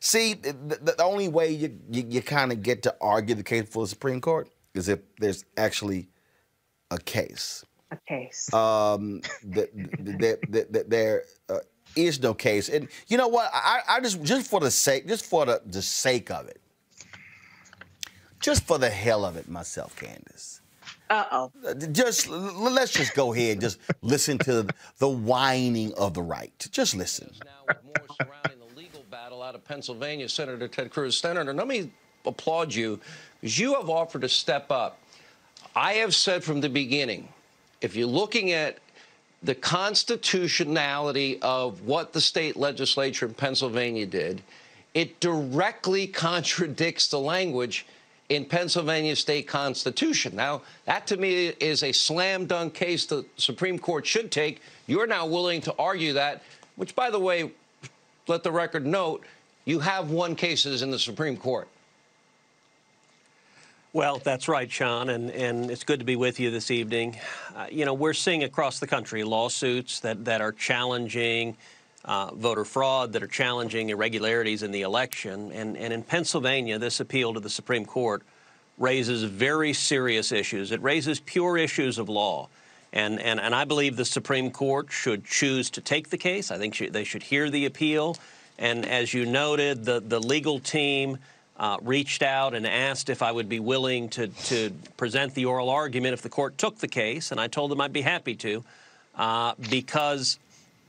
See, 0.00 0.34
the, 0.34 0.78
the 0.96 1.02
only 1.02 1.28
way 1.28 1.50
you, 1.50 1.78
you, 1.90 2.04
you 2.08 2.22
kind 2.22 2.52
of 2.52 2.62
get 2.62 2.82
to 2.84 2.96
argue 3.00 3.34
the 3.34 3.42
case 3.42 3.64
before 3.64 3.84
the 3.84 3.90
Supreme 3.90 4.20
Court 4.20 4.48
is 4.74 4.88
if 4.88 5.00
there's 5.18 5.44
actually 5.56 6.08
a 6.90 6.98
case. 6.98 7.64
A 7.90 7.98
case. 8.08 8.52
Um, 8.54 9.20
that, 9.44 9.70
that, 9.74 10.70
that, 10.72 10.90
there 10.90 11.24
uh, 11.48 11.58
is 11.96 12.22
no 12.22 12.32
case, 12.32 12.68
and 12.68 12.88
you 13.08 13.16
know 13.16 13.28
what? 13.28 13.50
I, 13.52 13.80
I 13.88 14.00
just 14.00 14.22
just 14.22 14.48
for 14.48 14.60
the 14.60 14.70
sake, 14.70 15.08
just 15.08 15.26
for 15.26 15.44
the, 15.44 15.60
the 15.66 15.82
sake 15.82 16.30
of 16.30 16.46
it, 16.46 16.60
just 18.38 18.64
for 18.64 18.78
the 18.78 18.88
hell 18.88 19.24
of 19.24 19.36
it, 19.36 19.48
myself, 19.48 19.96
Candace. 19.96 20.59
Uh-oh. 21.10 21.50
Just 21.90 22.28
let's 22.28 22.92
just 22.92 23.14
go 23.14 23.34
ahead 23.34 23.52
and 23.52 23.60
just 23.60 23.78
listen 24.00 24.38
to 24.38 24.66
the 24.98 25.08
whining 25.08 25.92
of 25.94 26.14
the 26.14 26.22
right. 26.22 26.52
Just 26.70 26.94
listen. 26.94 27.32
Now, 27.44 27.50
with 27.66 27.84
more 27.84 28.16
surrounding 28.22 28.60
the 28.60 28.76
legal 28.76 29.02
battle 29.10 29.42
out 29.42 29.56
of 29.56 29.64
Pennsylvania, 29.64 30.28
Senator 30.28 30.68
Ted 30.68 30.90
Cruz. 30.92 31.18
Senator, 31.18 31.52
let 31.52 31.66
me 31.66 31.90
applaud 32.24 32.72
you 32.72 33.00
because 33.40 33.58
you 33.58 33.74
have 33.74 33.90
offered 33.90 34.22
to 34.22 34.28
step 34.28 34.70
up. 34.70 35.00
I 35.74 35.94
have 35.94 36.14
said 36.14 36.44
from 36.44 36.60
the 36.60 36.68
beginning, 36.68 37.28
if 37.80 37.96
you're 37.96 38.06
looking 38.06 38.52
at 38.52 38.78
the 39.42 39.54
constitutionality 39.54 41.40
of 41.42 41.82
what 41.82 42.12
the 42.12 42.20
state 42.20 42.56
legislature 42.56 43.26
in 43.26 43.34
Pennsylvania 43.34 44.06
did, 44.06 44.42
it 44.94 45.18
directly 45.18 46.06
contradicts 46.06 47.08
the 47.08 47.18
language 47.18 47.86
in 48.30 48.44
Pennsylvania 48.44 49.16
state 49.16 49.46
constitution. 49.46 50.34
Now, 50.34 50.62
that 50.86 51.06
to 51.08 51.16
me 51.16 51.48
is 51.60 51.82
a 51.82 51.92
slam 51.92 52.46
dunk 52.46 52.72
case 52.72 53.04
the 53.04 53.26
Supreme 53.36 53.78
Court 53.78 54.06
should 54.06 54.30
take. 54.30 54.62
You're 54.86 55.08
now 55.08 55.26
willing 55.26 55.60
to 55.62 55.74
argue 55.78 56.14
that, 56.14 56.42
which, 56.76 56.94
by 56.94 57.10
the 57.10 57.18
way, 57.18 57.50
let 58.28 58.44
the 58.44 58.52
record 58.52 58.86
note, 58.86 59.24
you 59.64 59.80
have 59.80 60.10
won 60.10 60.36
cases 60.36 60.82
in 60.82 60.92
the 60.92 60.98
Supreme 60.98 61.36
Court. 61.36 61.68
Well, 63.92 64.18
that's 64.18 64.46
right, 64.46 64.70
Sean, 64.70 65.10
and, 65.10 65.32
and 65.32 65.68
it's 65.68 65.82
good 65.82 65.98
to 65.98 66.06
be 66.06 66.14
with 66.14 66.38
you 66.38 66.52
this 66.52 66.70
evening. 66.70 67.18
Uh, 67.56 67.66
you 67.68 67.84
know, 67.84 67.92
we're 67.92 68.14
seeing 68.14 68.44
across 68.44 68.78
the 68.78 68.86
country 68.86 69.24
lawsuits 69.24 69.98
that, 70.00 70.24
that 70.26 70.40
are 70.40 70.52
challenging 70.52 71.56
uh, 72.04 72.34
voter 72.34 72.64
fraud, 72.64 73.12
that 73.12 73.22
are 73.22 73.28
challenging 73.28 73.90
irregularities 73.90 74.62
in 74.62 74.70
the 74.70 74.82
election. 74.82 75.52
And, 75.52 75.76
and 75.76 75.92
in 75.92 76.02
Pennsylvania, 76.02 76.78
this 76.78 77.00
appeal 77.00 77.34
to 77.34 77.40
the 77.40 77.50
Supreme 77.50 77.84
Court 77.84 78.22
raises 78.78 79.22
very 79.24 79.72
serious 79.72 80.32
issues. 80.32 80.72
It 80.72 80.82
raises 80.82 81.20
pure 81.20 81.58
issues 81.58 81.98
of 81.98 82.08
law. 82.08 82.48
And, 82.92 83.20
and, 83.20 83.38
and 83.38 83.54
I 83.54 83.64
believe 83.64 83.96
the 83.96 84.04
Supreme 84.04 84.50
Court 84.50 84.90
should 84.90 85.24
choose 85.24 85.70
to 85.70 85.80
take 85.80 86.10
the 86.10 86.18
case. 86.18 86.50
I 86.50 86.58
think 86.58 86.74
sh 86.74 86.84
they 86.90 87.04
should 87.04 87.22
hear 87.22 87.50
the 87.50 87.66
appeal. 87.66 88.16
And 88.58 88.84
as 88.84 89.14
you 89.14 89.26
noted, 89.26 89.84
the, 89.84 90.00
the 90.00 90.18
legal 90.18 90.58
team 90.58 91.18
uh, 91.56 91.76
reached 91.82 92.22
out 92.22 92.54
and 92.54 92.66
asked 92.66 93.10
if 93.10 93.22
I 93.22 93.30
would 93.30 93.48
be 93.48 93.60
willing 93.60 94.08
to, 94.10 94.28
to 94.28 94.70
present 94.96 95.34
the 95.34 95.44
oral 95.44 95.68
argument 95.68 96.14
if 96.14 96.22
the 96.22 96.30
court 96.30 96.58
took 96.58 96.78
the 96.78 96.88
case. 96.88 97.30
And 97.30 97.40
I 97.40 97.48
told 97.48 97.70
them 97.70 97.80
I'd 97.80 97.92
be 97.92 98.00
happy 98.00 98.34
to 98.36 98.64
uh, 99.14 99.54
because 99.68 100.38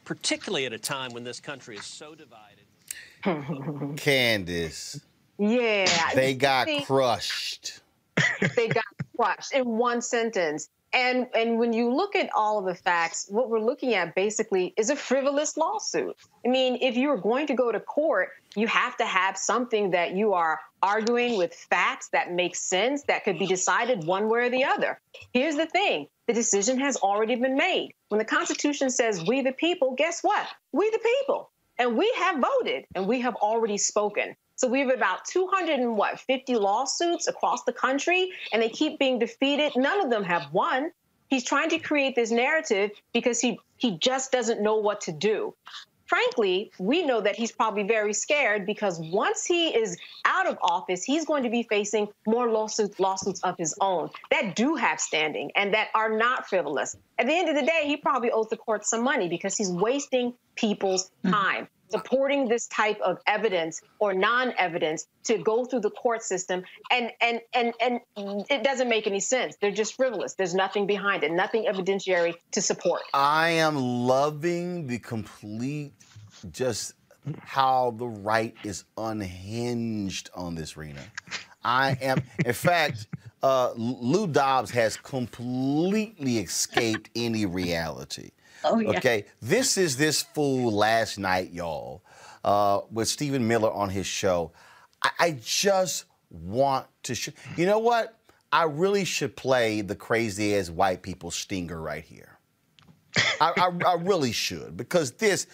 particularly 0.06 0.66
at 0.66 0.74
a 0.74 0.80
time 0.80 1.14
when 1.14 1.24
this 1.24 1.40
country 1.40 1.78
is 1.78 1.86
so 1.86 2.16
divided. 2.16 3.98
Candace. 3.98 5.00
Yeah. 5.38 6.10
They 6.14 6.34
got 6.34 6.68
crushed. 6.86 7.82
they 8.56 8.68
got 8.68 8.84
crushed 9.16 9.54
in 9.54 9.66
one 9.66 10.02
sentence. 10.02 10.70
And 10.94 11.28
and 11.34 11.58
when 11.58 11.72
you 11.72 11.94
look 11.94 12.18
at 12.18 12.30
all 12.36 12.60
of 12.60 12.66
the 12.66 12.76
facts, 12.76 13.28
what 13.30 13.50
we're 13.50 13.62
looking 13.62 13.94
at 13.94 14.14
basically 14.14 14.74
is 14.76 14.90
a 14.90 14.96
frivolous 14.96 15.56
lawsuit. 15.56 16.18
I 16.46 16.50
mean, 16.50 16.80
if 16.82 16.98
you're 16.98 17.18
going 17.18 17.48
to 17.48 17.54
go 17.54 17.72
to 17.72 17.80
court, 17.80 18.30
you 18.56 18.68
have 18.68 18.98
to 18.98 19.06
have 19.06 19.38
something 19.38 19.92
that 19.92 20.16
you 20.16 20.34
are 20.34 20.60
arguing 20.84 21.38
with 21.38 21.54
facts 21.54 22.10
that 22.10 22.34
make 22.34 22.56
sense 22.56 23.04
that 23.04 23.24
could 23.24 23.40
be 23.40 23.48
decided 23.48 24.04
one 24.04 24.28
way 24.28 24.48
or 24.48 24.50
the 24.50 24.66
other. 24.66 25.00
Here's 25.34 25.56
the 25.56 25.66
thing 25.66 26.08
the 26.32 26.36
decision 26.36 26.80
has 26.80 26.96
already 26.96 27.36
been 27.36 27.56
made. 27.56 27.94
When 28.08 28.18
the 28.18 28.24
Constitution 28.24 28.90
says 28.90 29.22
we 29.28 29.42
the 29.42 29.52
people, 29.52 29.96
guess 29.98 30.24
what? 30.24 30.48
We 30.72 30.90
the 30.90 31.00
people. 31.00 31.52
And 31.78 31.98
we 31.98 32.10
have 32.18 32.42
voted 32.42 32.86
and 32.96 33.06
we 33.06 33.20
have 33.20 33.36
already 33.36 33.78
spoken. 33.78 34.38
So 34.56 34.70
we 34.70 34.80
have 34.80 34.92
about 34.92 35.26
200 35.26 35.80
and 35.80 35.98
what 35.98 36.22
50 36.22 36.56
lawsuits 36.56 37.28
across 37.28 37.64
the 37.64 37.74
country, 37.74 38.32
and 38.54 38.62
they 38.62 38.70
keep 38.70 38.98
being 38.98 39.20
defeated. 39.20 39.74
None 39.76 40.06
of 40.06 40.10
them 40.10 40.24
have 40.24 40.54
won. 40.54 40.92
He's 41.30 41.44
trying 41.44 41.70
to 41.72 41.80
create 41.80 42.16
this 42.16 42.32
narrative 42.32 42.92
because 43.14 43.42
he 43.42 43.60
he 43.76 43.98
just 43.98 44.32
doesn't 44.32 44.62
know 44.62 44.76
what 44.76 45.02
to 45.02 45.12
do 45.12 45.54
frankly, 46.12 46.70
we 46.78 47.06
know 47.06 47.22
that 47.22 47.38
he's 47.38 47.54
probably 47.54 47.84
very 47.84 48.14
scared 48.14 48.66
because 48.66 49.00
once 49.00 49.46
he 49.46 49.70
is 49.70 49.96
out 50.26 50.46
of 50.46 50.58
office, 50.62 51.06
he's 51.06 51.24
going 51.24 51.42
to 51.42 51.50
be 51.50 51.64
facing 51.64 52.06
more 52.28 52.50
lawsuits, 52.50 53.00
lawsuits 53.00 53.40
of 53.44 53.58
his 53.58 53.74
own 53.80 54.10
that 54.30 54.54
do 54.54 54.76
have 54.76 55.00
standing 55.00 55.50
and 55.56 55.74
that 55.74 55.88
are 55.96 56.10
not 56.18 56.50
frivolous. 56.50 56.98
At 57.22 57.28
the 57.28 57.38
end 57.38 57.50
of 57.50 57.56
the 57.56 57.62
day, 57.62 57.84
he 57.86 57.98
probably 57.98 58.32
owes 58.32 58.48
the 58.48 58.58
court 58.58 58.84
some 58.84 59.04
money 59.04 59.30
because 59.30 59.56
he's 59.56 59.70
wasting 59.70 60.34
people's 60.56 61.12
hmm. 61.24 61.30
time. 61.30 61.68
Supporting 61.90 62.48
this 62.48 62.66
type 62.66 63.00
of 63.02 63.20
evidence 63.28 63.80
or 64.00 64.16
non-evidence 64.16 65.06
to 65.26 65.38
go 65.38 65.66
through 65.66 65.82
the 65.82 65.92
court 65.92 66.24
system 66.24 66.64
and 66.90 67.12
and 67.22 67.42
and 67.54 67.74
and 67.80 68.00
it 68.50 68.64
doesn't 68.64 68.88
make 68.88 69.08
any 69.08 69.20
sense 69.20 69.58
they're 69.60 69.72
just 69.72 69.98
frivolous 69.98 70.36
there's 70.36 70.56
nothing 70.56 70.88
behind 70.88 71.26
it 71.26 71.34
nothing 71.34 71.66
evidentiary 71.66 72.34
to 72.52 72.62
support 72.62 73.02
i 73.14 73.50
am 73.50 73.76
loving 73.76 74.88
the 74.88 75.00
complete 75.00 75.92
just 76.54 76.94
how 77.44 77.94
the 77.98 78.08
right 78.08 78.56
is 78.64 78.86
unhinged 78.98 80.30
on 80.34 80.56
this 80.56 80.78
Rina 80.78 81.04
i 81.66 81.98
am 82.02 82.24
in 82.46 82.54
fact 82.54 83.08
uh, 83.44 83.72
Lou 83.76 84.28
Dobbs 84.28 84.72
has 84.72 84.98
completely 84.98 86.38
escaped 86.38 87.10
any 87.16 87.46
reality. 87.46 88.32
Oh, 88.64 88.80
yeah. 88.80 88.90
Okay, 88.90 89.26
this 89.42 89.78
is 89.78 89.98
this 89.98 90.22
fool 90.22 90.72
last 90.72 91.18
night, 91.18 91.52
y'all, 91.52 92.04
uh, 92.44 92.82
with 92.92 93.08
Stephen 93.08 93.48
Miller 93.48 93.72
on 93.72 93.90
his 93.90 94.06
show. 94.06 94.52
I, 95.02 95.10
I 95.20 95.32
just 95.42 96.06
want 96.30 96.86
to. 97.04 97.16
Sh- 97.16 97.30
you 97.58 97.66
know 97.66 97.80
what? 97.80 98.18
I 98.52 98.64
really 98.64 99.06
should 99.06 99.36
play 99.36 99.82
the 99.82 99.96
crazy 99.96 100.56
ass 100.56 100.70
white 100.70 101.02
people 101.02 101.32
stinger 101.32 101.82
right 101.82 102.04
here. 102.04 102.38
I, 103.40 103.54
I, 103.58 103.72
I, 103.88 103.94
really 103.96 104.32
should 104.32 104.78
because 104.78 105.12
this 105.14 105.48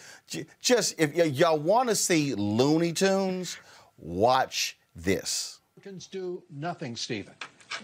just 0.60 0.94
if 1.00 1.16
y- 1.16 1.24
y'all 1.24 1.58
want 1.58 1.90
to 1.90 1.96
see 1.96 2.36
Looney 2.36 2.94
Tunes, 2.94 3.58
watch 3.98 4.78
this. 4.96 5.60
Americans 5.88 6.08
do 6.08 6.44
nothing, 6.50 6.96
Stephen. 6.98 7.34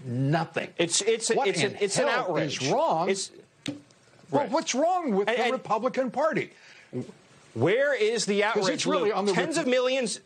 Nothing. 0.05 0.69
It's 0.77 1.01
it's 1.01 1.29
what 1.33 1.47
it's 1.47 1.61
an, 1.61 1.77
it's 1.79 1.97
an 1.97 2.07
outrage. 2.07 2.61
Is 2.61 2.71
wrong. 2.71 3.09
It's, 3.09 3.31
well, 4.31 4.47
what's 4.47 4.73
wrong 4.73 5.13
with 5.13 5.29
and, 5.29 5.37
the 5.37 5.43
and 5.43 5.51
Republican 5.53 6.09
Party? 6.09 6.51
Where 7.53 7.93
is 7.93 8.25
the 8.25 8.43
outrage? 8.43 8.69
It's 8.69 8.85
really 8.85 9.11
on 9.11 9.25
the 9.25 9.33
tens 9.33 9.57
of 9.57 9.67
millions. 9.67 10.19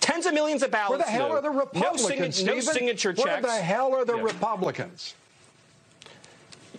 Tens 0.00 0.26
of 0.26 0.34
millions 0.34 0.62
of 0.62 0.70
ballots. 0.70 1.04
Where 1.04 1.06
the 1.06 1.10
hell 1.10 1.32
are 1.32 1.40
the 1.40 1.50
Republicans? 1.50 2.42
No, 2.42 2.54
no 2.54 2.60
signature 2.60 3.12
checks. 3.12 3.26
Where 3.26 3.42
the 3.42 3.50
hell 3.50 3.94
are 3.94 4.04
the 4.04 4.16
yeah. 4.16 4.22
Republicans? 4.22 5.14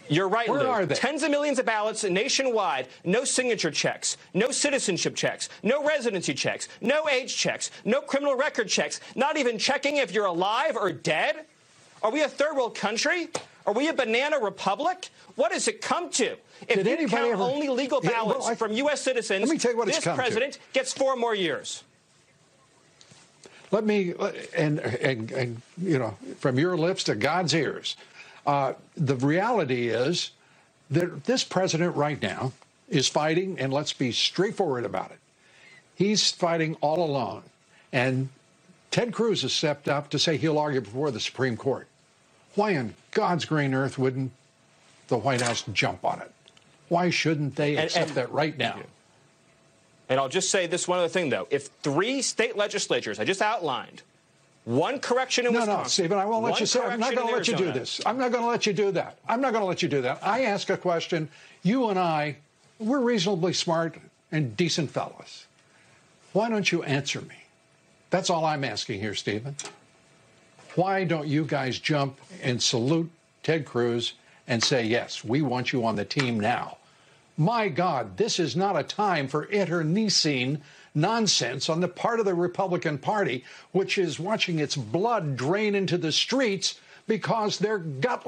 You're 0.10 0.30
right, 0.30 0.48
Where 0.48 0.62
Lou. 0.62 0.68
are 0.68 0.86
they? 0.86 0.96
Tens 0.96 1.24
of 1.24 1.32
millions 1.32 1.60
of 1.60 1.66
ballots 1.66 2.04
nationwide, 2.04 2.88
no 3.04 3.26
signature 3.26 3.72
checks, 3.72 4.18
no 4.34 4.52
citizenship 4.52 5.16
checks, 5.16 5.50
no 5.64 5.84
residency 5.84 6.34
checks, 6.34 6.70
no 6.80 7.10
age 7.10 7.36
checks, 7.36 7.72
no 7.84 8.00
criminal 8.00 8.36
record 8.36 8.70
checks, 8.70 9.02
not 9.16 9.38
even 9.38 9.58
checking 9.58 9.98
if 9.98 10.12
you're 10.14 10.26
alive 10.26 10.78
or 10.78 10.92
dead. 10.92 11.46
Are 12.04 12.12
we 12.12 12.22
a 12.22 12.30
third 12.30 12.56
world 12.56 12.76
country? 12.76 13.30
Are 13.66 13.74
we 13.74 13.90
a 13.90 13.94
banana 13.94 14.40
republic? 14.40 15.10
What 15.36 15.52
does 15.52 15.68
it 15.68 15.82
come 15.82 16.10
to? 16.12 16.38
If 16.68 16.84
Did 16.84 17.00
you 17.02 17.08
count 17.08 17.34
ever... 17.34 17.44
only 17.44 17.68
legal 17.68 18.00
ballots 18.00 18.46
yeah, 18.46 18.50
well, 18.50 18.56
from 18.56 18.74
U.S. 18.74 19.02
citizens, 19.02 19.48
Let 19.48 19.54
me 19.54 19.60
tell 19.60 19.72
you 19.72 19.78
what 19.78 19.88
this 19.88 20.00
president 20.00 20.54
to. 20.54 20.60
gets 20.74 20.94
four 20.94 21.16
more 21.16 21.36
years. 21.36 21.84
Let 23.72 23.84
me, 23.84 24.14
and, 24.56 24.80
and, 24.80 25.32
and, 25.32 25.62
you 25.78 26.00
know, 26.00 26.16
from 26.40 26.58
your 26.58 26.78
lips 26.78 27.04
to 27.06 27.16
God's 27.16 27.54
ears, 27.54 27.98
uh, 28.46 28.74
the 28.96 29.16
reality 29.16 29.90
is 29.90 30.32
that 30.90 31.26
this 31.26 31.44
president 31.44 31.96
right 31.98 32.22
now 32.22 32.54
is 32.88 33.10
fighting, 33.10 33.60
and 33.60 33.74
let's 33.74 33.92
be 33.92 34.14
straightforward 34.14 34.86
about 34.86 35.12
it. 35.12 35.20
He's 35.96 36.32
fighting 36.32 36.78
all 36.80 37.04
alone. 37.04 37.44
And 37.92 38.30
Ted 38.92 39.14
Cruz 39.14 39.42
has 39.42 39.54
stepped 39.54 39.88
up 39.88 40.10
to 40.10 40.20
say 40.20 40.38
he'll 40.38 40.58
argue 40.58 40.82
before 40.82 41.12
the 41.12 41.20
Supreme 41.20 41.58
Court. 41.58 41.88
Why 42.56 42.72
in 42.72 42.96
God's 43.12 43.46
green 43.46 43.74
earth 43.74 43.98
wouldn't 43.98 44.32
the 45.08 45.18
White 45.18 45.42
House 45.42 45.64
jump 45.74 46.04
on 46.04 46.22
it? 46.22 46.32
Why 46.90 47.10
shouldn't 47.10 47.56
they 47.56 47.76
and, 47.76 47.86
accept 47.86 48.08
and, 48.10 48.18
that 48.18 48.32
right 48.32 48.58
now? 48.58 48.80
And 50.10 50.20
I'll 50.20 50.30
just 50.30 50.50
say 50.50 50.68
this 50.68 50.88
one 50.88 51.00
other 51.00 51.10
thing, 51.10 51.30
though. 51.30 51.48
If 51.50 51.68
three 51.84 52.22
state 52.22 52.56
legislatures 52.56 53.20
I 53.20 53.26
just 53.26 53.42
outlined, 53.42 54.02
one 54.64 55.00
correction 55.00 55.46
in 55.46 55.54
no, 55.54 55.60
Wisconsin. 55.60 55.84
No, 55.84 55.88
Stephen, 55.88 56.18
I 56.18 56.26
won't 56.26 56.44
let 56.44 56.60
you 56.60 56.66
say. 56.66 56.82
I'm 56.82 57.00
not 57.00 57.16
going 57.16 57.28
to 57.28 57.34
let 57.34 57.48
you 57.48 57.56
do 57.56 57.72
this. 57.72 58.02
I'm 58.06 58.18
not 58.18 58.32
going 58.32 58.44
to 58.44 58.50
let 58.50 58.66
you 58.66 58.74
do 58.74 58.92
that. 58.92 59.18
I'm 59.28 59.42
not 59.42 59.52
going 59.52 59.62
to 59.62 59.68
let 59.68 59.82
you 59.82 59.90
do 59.90 60.02
that. 60.02 60.20
I 60.22 60.44
ask 60.44 60.70
a 60.70 60.78
question. 60.78 61.30
You 61.64 61.90
and 61.90 62.00
I, 62.00 62.38
we're 62.80 63.00
reasonably 63.00 63.54
smart 63.54 63.98
and 64.32 64.58
decent 64.58 64.92
fellows. 64.92 65.46
Why 66.34 66.50
don't 66.50 66.72
you 66.72 66.84
answer 66.84 67.22
me? 67.22 67.36
That's 68.10 68.30
all 68.30 68.46
I'm 68.46 68.64
asking 68.64 69.00
here, 69.00 69.14
Stephen. 69.14 69.56
Why 70.76 71.04
don't 71.04 71.28
you 71.28 71.44
guys 71.44 71.80
jump 71.80 72.20
and 72.42 72.62
salute 72.62 73.10
Ted 73.44 73.66
Cruz 73.66 74.14
and 74.48 74.64
say, 74.64 74.86
yes, 74.86 75.24
we 75.24 75.42
want 75.42 75.74
you 75.74 75.86
on 75.86 75.96
the 75.96 76.06
team 76.06 76.40
now? 76.40 76.78
My 77.38 77.68
God, 77.68 78.18
this 78.18 78.40
is 78.40 78.56
not 78.56 78.78
a 78.78 78.84
time 78.84 79.28
for 79.28 79.46
internecine 79.46 80.62
nonsense 80.96 81.70
on 81.70 81.82
the 81.82 81.88
part 81.88 82.20
of 82.20 82.26
the 82.26 82.34
Republican 82.34 82.98
Party, 82.98 83.44
which 83.72 83.98
is 83.98 84.20
watching 84.20 84.60
its 84.60 84.76
blood 84.76 85.36
drain 85.36 85.76
into 85.76 85.98
the 85.98 86.12
streets 86.12 86.80
because 87.08 87.60
they're 87.60 87.78
gut. 87.78 88.28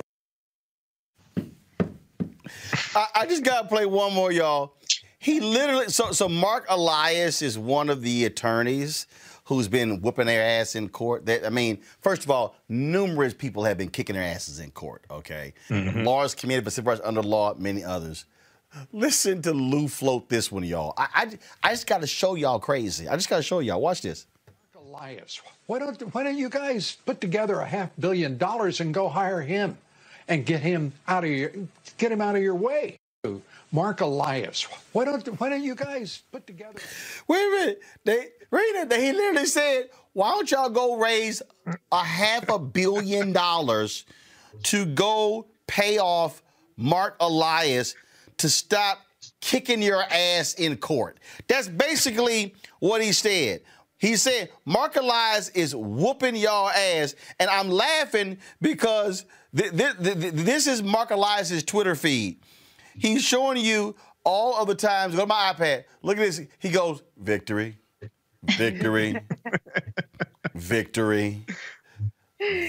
I, 2.96 3.08
I 3.16 3.26
just 3.26 3.44
got 3.44 3.64
to 3.64 3.68
play 3.68 3.86
one 3.86 4.14
more, 4.14 4.32
y'all. 4.32 4.74
He 5.18 5.40
literally, 5.40 5.90
so, 5.90 6.12
so 6.12 6.30
Mark 6.30 6.66
Elias 6.70 7.42
is 7.42 7.58
one 7.58 7.90
of 7.90 8.02
the 8.02 8.26
attorneys 8.26 9.08
who's 9.50 9.68
been 9.68 10.00
whooping 10.00 10.28
their 10.28 10.44
ass 10.44 10.76
in 10.76 10.88
court. 10.88 11.26
That, 11.26 11.44
I 11.44 11.50
mean, 11.50 11.80
first 12.02 12.24
of 12.24 12.30
all, 12.30 12.56
numerous 12.70 13.34
people 13.34 13.64
have 13.64 13.80
been 13.80 13.90
kicking 13.90 14.16
their 14.16 14.24
asses 14.24 14.60
in 14.60 14.70
court, 14.70 15.04
okay? 15.10 15.56
Mm-hmm. 15.70 16.04
Lawyers 16.04 16.36
committed 16.36 16.64
for 16.64 16.70
civil 16.70 16.92
rights 16.92 17.02
under 17.04 17.24
law, 17.24 17.56
many 17.56 17.84
others. 17.84 18.26
Listen 18.94 19.42
to 19.42 19.52
Lou 19.52 19.88
float 19.88 20.30
this 20.30 20.52
one, 20.52 20.64
y'all. 20.64 20.94
I, 21.00 21.08
I, 21.16 21.40
I 21.64 21.72
just 21.72 21.88
got 21.88 22.02
to 22.02 22.08
show 22.08 22.36
y'all 22.36 22.60
crazy. 22.60 23.08
I 23.08 23.16
just 23.16 23.28
got 23.28 23.38
to 23.38 23.42
show 23.42 23.58
y'all. 23.58 23.82
Watch 23.82 24.04
this. 24.04 24.28
Elias, 24.76 25.42
why 25.66 25.80
don't 25.80 26.00
why 26.14 26.22
don't 26.22 26.38
you 26.38 26.50
guys 26.50 26.98
put 27.08 27.20
together 27.20 27.60
a 27.60 27.66
half 27.66 27.90
billion 27.98 28.38
dollars 28.38 28.82
and 28.82 28.94
go 28.94 29.10
hire 29.10 29.42
him, 29.42 29.80
and 30.28 30.46
get 30.46 30.60
him 30.60 30.94
out 31.08 31.24
of 31.24 31.32
your 31.32 31.52
get 31.98 32.12
him 32.12 32.22
out 32.22 32.36
of 32.36 32.44
your 32.44 32.54
way? 32.54 33.00
Mark 33.72 34.02
Elias, 34.02 34.64
why 34.94 35.06
don't 35.06 35.28
why 35.40 35.50
don't 35.50 35.62
you 35.62 35.76
guys 35.76 36.24
put 36.32 36.48
together? 36.48 36.80
Wait 37.28 37.38
a 37.38 37.50
minute, 37.52 37.82
they 38.06 38.28
Read 38.52 38.92
it. 38.92 39.00
He 39.00 39.12
literally 39.14 39.46
said, 39.46 39.90
why 40.14 40.32
don't 40.32 40.50
y'all 40.50 40.70
go 40.70 40.98
raise 40.98 41.42
a 41.92 42.04
half 42.04 42.50
a 42.50 42.58
billion 42.58 43.32
dollars 43.32 44.06
to 44.64 44.86
go 44.86 45.46
pay 45.68 46.00
off 46.00 46.42
Mark 46.78 47.16
Elias 47.20 47.96
to 48.38 48.50
stop 48.50 49.00
kicking 49.40 49.84
your 49.84 50.02
ass 50.02 50.56
in 50.56 50.78
court? 50.78 51.20
That's 51.48 51.68
basically 51.68 52.56
what 52.80 53.04
he 53.04 53.12
said. 53.12 53.62
He 53.98 54.16
said, 54.16 54.50
Mark 54.66 54.96
Elias 54.96 55.50
is 55.50 55.76
whooping 55.76 56.36
y'all 56.36 56.70
ass. 56.70 57.14
And 57.40 57.50
I'm 57.52 57.70
laughing 57.70 58.38
because 58.62 59.26
th- 59.56 59.72
th- 59.72 59.98
th- 60.02 60.34
this 60.34 60.66
is 60.66 60.82
Mark 60.82 61.12
Elias's 61.12 61.64
Twitter 61.64 61.94
feed. 61.96 62.40
He's 62.98 63.24
showing 63.24 63.58
you 63.58 63.96
all 64.24 64.58
of 64.58 64.68
the 64.68 64.76
times. 64.76 65.16
Go 65.16 65.22
to 65.22 65.28
my 65.28 65.54
iPad. 65.54 65.86
Look 66.02 66.18
at 66.18 66.22
this. 66.22 66.42
He 66.60 66.70
goes, 66.70 67.02
victory, 67.18 67.78
victory, 68.44 69.22
victory, 70.56 71.46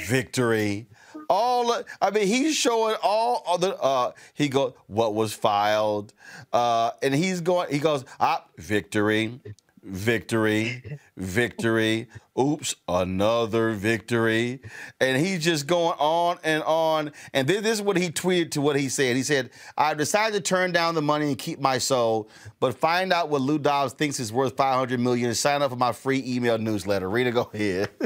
victory. 0.07 0.87
All 1.29 1.85
I 2.03 2.11
mean, 2.11 2.27
he's 2.27 2.57
showing 2.57 2.97
all 3.03 3.45
of 3.47 3.61
the. 3.61 3.77
Uh, 3.81 4.13
he 4.35 4.49
goes, 4.49 4.73
what 4.87 5.15
was 5.15 5.33
filed, 5.33 6.13
uh, 6.53 6.91
and 7.03 7.15
he's 7.15 7.41
going. 7.41 7.71
He 7.71 7.79
goes, 7.79 8.05
ah, 8.19 8.45
victory, 8.59 9.39
victory, 9.83 10.99
victory. 11.17 12.09
Oops, 12.41 12.75
another 12.89 13.73
victory. 13.73 14.61
And 14.99 15.19
he's 15.19 15.45
just 15.45 15.67
going 15.67 15.97
on 15.99 16.39
and 16.43 16.63
on. 16.63 17.13
And 17.35 17.47
this, 17.47 17.61
this, 17.61 17.79
is 17.79 17.83
what 17.83 17.99
he 17.99 18.09
tweeted 18.09 18.53
to 18.53 18.63
what 18.63 18.77
he 18.77 18.89
said. 18.89 19.17
He 19.17 19.23
said, 19.23 19.51
I've 19.77 19.99
decided 19.99 20.37
to 20.37 20.41
turn 20.41 20.73
down 20.73 20.95
the 20.95 21.03
money 21.03 21.29
and 21.29 21.37
keep 21.37 21.61
my 21.61 21.77
soul, 21.77 22.31
but 22.59 22.79
find 22.79 23.13
out 23.13 23.29
what 23.29 23.43
Lou 23.43 23.59
Dobbs 23.59 23.93
thinks 23.93 24.19
is 24.19 24.33
worth 24.33 24.57
500 24.57 24.99
million 24.99 25.27
and 25.27 25.37
sign 25.37 25.61
up 25.61 25.71
for 25.71 25.77
my 25.77 25.93
free 25.93 26.23
email 26.27 26.57
newsletter. 26.57 27.11
Rina, 27.11 27.33
go 27.33 27.51
ahead. 27.53 27.91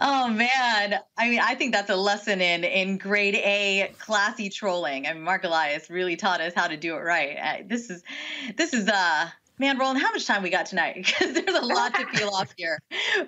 oh 0.00 0.28
man. 0.28 1.00
I 1.16 1.30
mean, 1.30 1.40
I 1.40 1.54
think 1.54 1.72
that's 1.72 1.90
a 1.90 1.96
lesson 1.96 2.42
in 2.42 2.64
in 2.64 2.98
grade 2.98 3.36
A 3.36 3.94
classy 3.98 4.50
trolling. 4.50 5.06
I 5.06 5.14
mean, 5.14 5.22
Mark 5.22 5.44
Elias 5.44 5.88
really 5.88 6.16
taught 6.16 6.42
us 6.42 6.52
how 6.54 6.66
to 6.66 6.76
do 6.76 6.94
it 6.96 7.00
right. 7.00 7.66
This 7.68 7.88
is 7.88 8.02
this 8.56 8.74
is 8.74 8.88
uh 8.88 9.30
Man, 9.56 9.78
Roland, 9.78 10.00
how 10.00 10.10
much 10.10 10.26
time 10.26 10.42
we 10.42 10.50
got 10.50 10.66
tonight? 10.66 10.94
Because 11.14 11.34
there's 11.34 11.56
a 11.56 11.64
lot 11.64 11.94
to 11.94 12.06
peel 12.06 12.30
off 12.30 12.52
here 12.56 12.80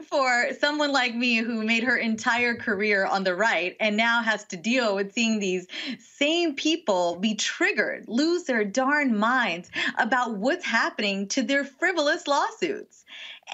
for 0.09 0.49
someone 0.59 0.91
like 0.91 1.14
me 1.14 1.37
who 1.37 1.64
made 1.64 1.85
her 1.85 1.97
entire 1.97 2.55
career 2.55 3.07
on 3.07 3.22
the 3.22 3.35
right 3.35 3.77
and 3.79 3.97
now 3.97 4.22
has 4.22 4.45
to 4.47 4.57
deal 4.57 4.97
with 4.97 5.12
seeing 5.12 5.39
these 5.39 5.66
same 5.99 6.55
people 6.55 7.16
be 7.16 7.37
triggered, 7.37 8.09
lose 8.09 8.45
their 8.45 8.64
darn 8.64 9.16
minds 9.16 9.70
about 9.99 10.37
what's 10.37 10.64
happening 10.64 11.29
to 11.29 11.43
their 11.43 11.64
frivolous 11.64 12.27
lawsuits. 12.27 13.05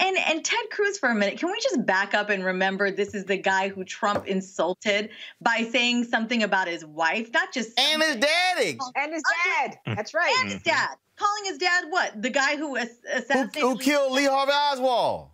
And 0.01 0.16
and 0.16 0.43
Ted 0.43 0.70
Cruz 0.70 0.97
for 0.97 1.11
a 1.11 1.14
minute, 1.14 1.39
can 1.39 1.51
we 1.51 1.61
just 1.61 1.85
back 1.85 2.14
up 2.14 2.31
and 2.31 2.43
remember 2.43 2.91
this 2.91 3.14
is 3.14 3.27
the 3.27 3.37
guy 3.37 3.68
who 3.68 3.85
Trump 3.85 4.27
insulted 4.27 5.11
by 5.43 5.68
saying 5.70 6.05
something 6.05 6.43
about 6.43 6.68
his 6.68 6.85
wife, 6.87 7.31
not 7.35 7.53
just 7.53 7.79
and 7.79 8.03
his 8.03 8.16
daddy 8.16 8.79
and 8.97 9.12
his 9.12 9.23
oh, 9.27 9.66
dad. 9.66 9.79
That's 9.95 10.14
right, 10.14 10.35
and 10.41 10.51
his 10.51 10.61
mm-hmm. 10.61 10.70
dad 10.70 10.97
calling 11.17 11.45
his 11.45 11.59
dad 11.59 11.85
what? 11.89 12.21
The 12.21 12.31
guy 12.31 12.57
who 12.57 12.77
assassinated 12.77 13.61
who, 13.61 13.71
who 13.71 13.79
killed 13.79 14.13
Lee 14.13 14.25
Harvey 14.25 14.53
Oswald. 14.53 15.29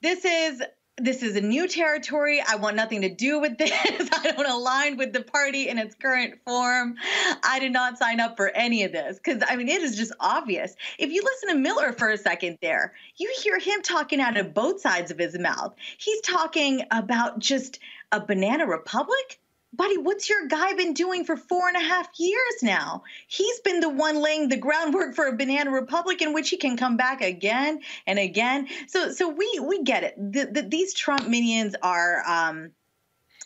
This 0.00 0.24
is 0.24 0.62
this 1.00 1.22
is 1.22 1.36
a 1.36 1.40
new 1.40 1.68
territory. 1.68 2.42
I 2.46 2.56
want 2.56 2.76
nothing 2.76 3.02
to 3.02 3.08
do 3.08 3.40
with 3.40 3.58
this. 3.58 3.70
I 4.12 4.32
don't 4.34 4.48
align 4.48 4.96
with 4.96 5.12
the 5.12 5.22
party 5.22 5.68
in 5.68 5.78
its 5.78 5.94
current 5.94 6.40
form. 6.44 6.96
I 7.42 7.58
did 7.60 7.72
not 7.72 7.98
sign 7.98 8.20
up 8.20 8.36
for 8.36 8.48
any 8.50 8.84
of 8.84 8.92
this 8.92 9.18
because, 9.18 9.42
I 9.48 9.56
mean, 9.56 9.68
it 9.68 9.82
is 9.82 9.96
just 9.96 10.12
obvious. 10.20 10.74
If 10.98 11.10
you 11.10 11.22
listen 11.22 11.50
to 11.50 11.54
Miller 11.56 11.92
for 11.92 12.10
a 12.10 12.18
second 12.18 12.58
there, 12.60 12.94
you 13.16 13.32
hear 13.42 13.58
him 13.58 13.82
talking 13.82 14.20
out 14.20 14.36
of 14.36 14.54
both 14.54 14.80
sides 14.80 15.10
of 15.10 15.18
his 15.18 15.38
mouth. 15.38 15.74
He's 15.98 16.20
talking 16.22 16.82
about 16.90 17.38
just 17.38 17.78
a 18.12 18.20
banana 18.20 18.66
republic 18.66 19.40
buddy, 19.72 19.98
what's 19.98 20.28
your 20.28 20.46
guy 20.46 20.74
been 20.74 20.94
doing 20.94 21.24
for 21.24 21.36
four 21.36 21.68
and 21.68 21.76
a 21.76 21.80
half 21.80 22.08
years 22.18 22.62
now? 22.62 23.02
He's 23.26 23.60
been 23.60 23.80
the 23.80 23.88
one 23.88 24.20
laying 24.20 24.48
the 24.48 24.56
groundwork 24.56 25.14
for 25.14 25.26
a 25.26 25.36
banana 25.36 25.70
republic 25.70 26.22
in 26.22 26.32
which 26.32 26.50
he 26.50 26.56
can 26.56 26.76
come 26.76 26.96
back 26.96 27.20
again 27.20 27.80
and 28.06 28.18
again. 28.18 28.68
So, 28.86 29.12
so 29.12 29.28
we 29.28 29.60
we 29.62 29.82
get 29.82 30.04
it. 30.04 30.14
The, 30.16 30.46
the, 30.46 30.62
these 30.62 30.94
Trump 30.94 31.28
minions 31.28 31.74
are. 31.82 32.22
Um, 32.26 32.70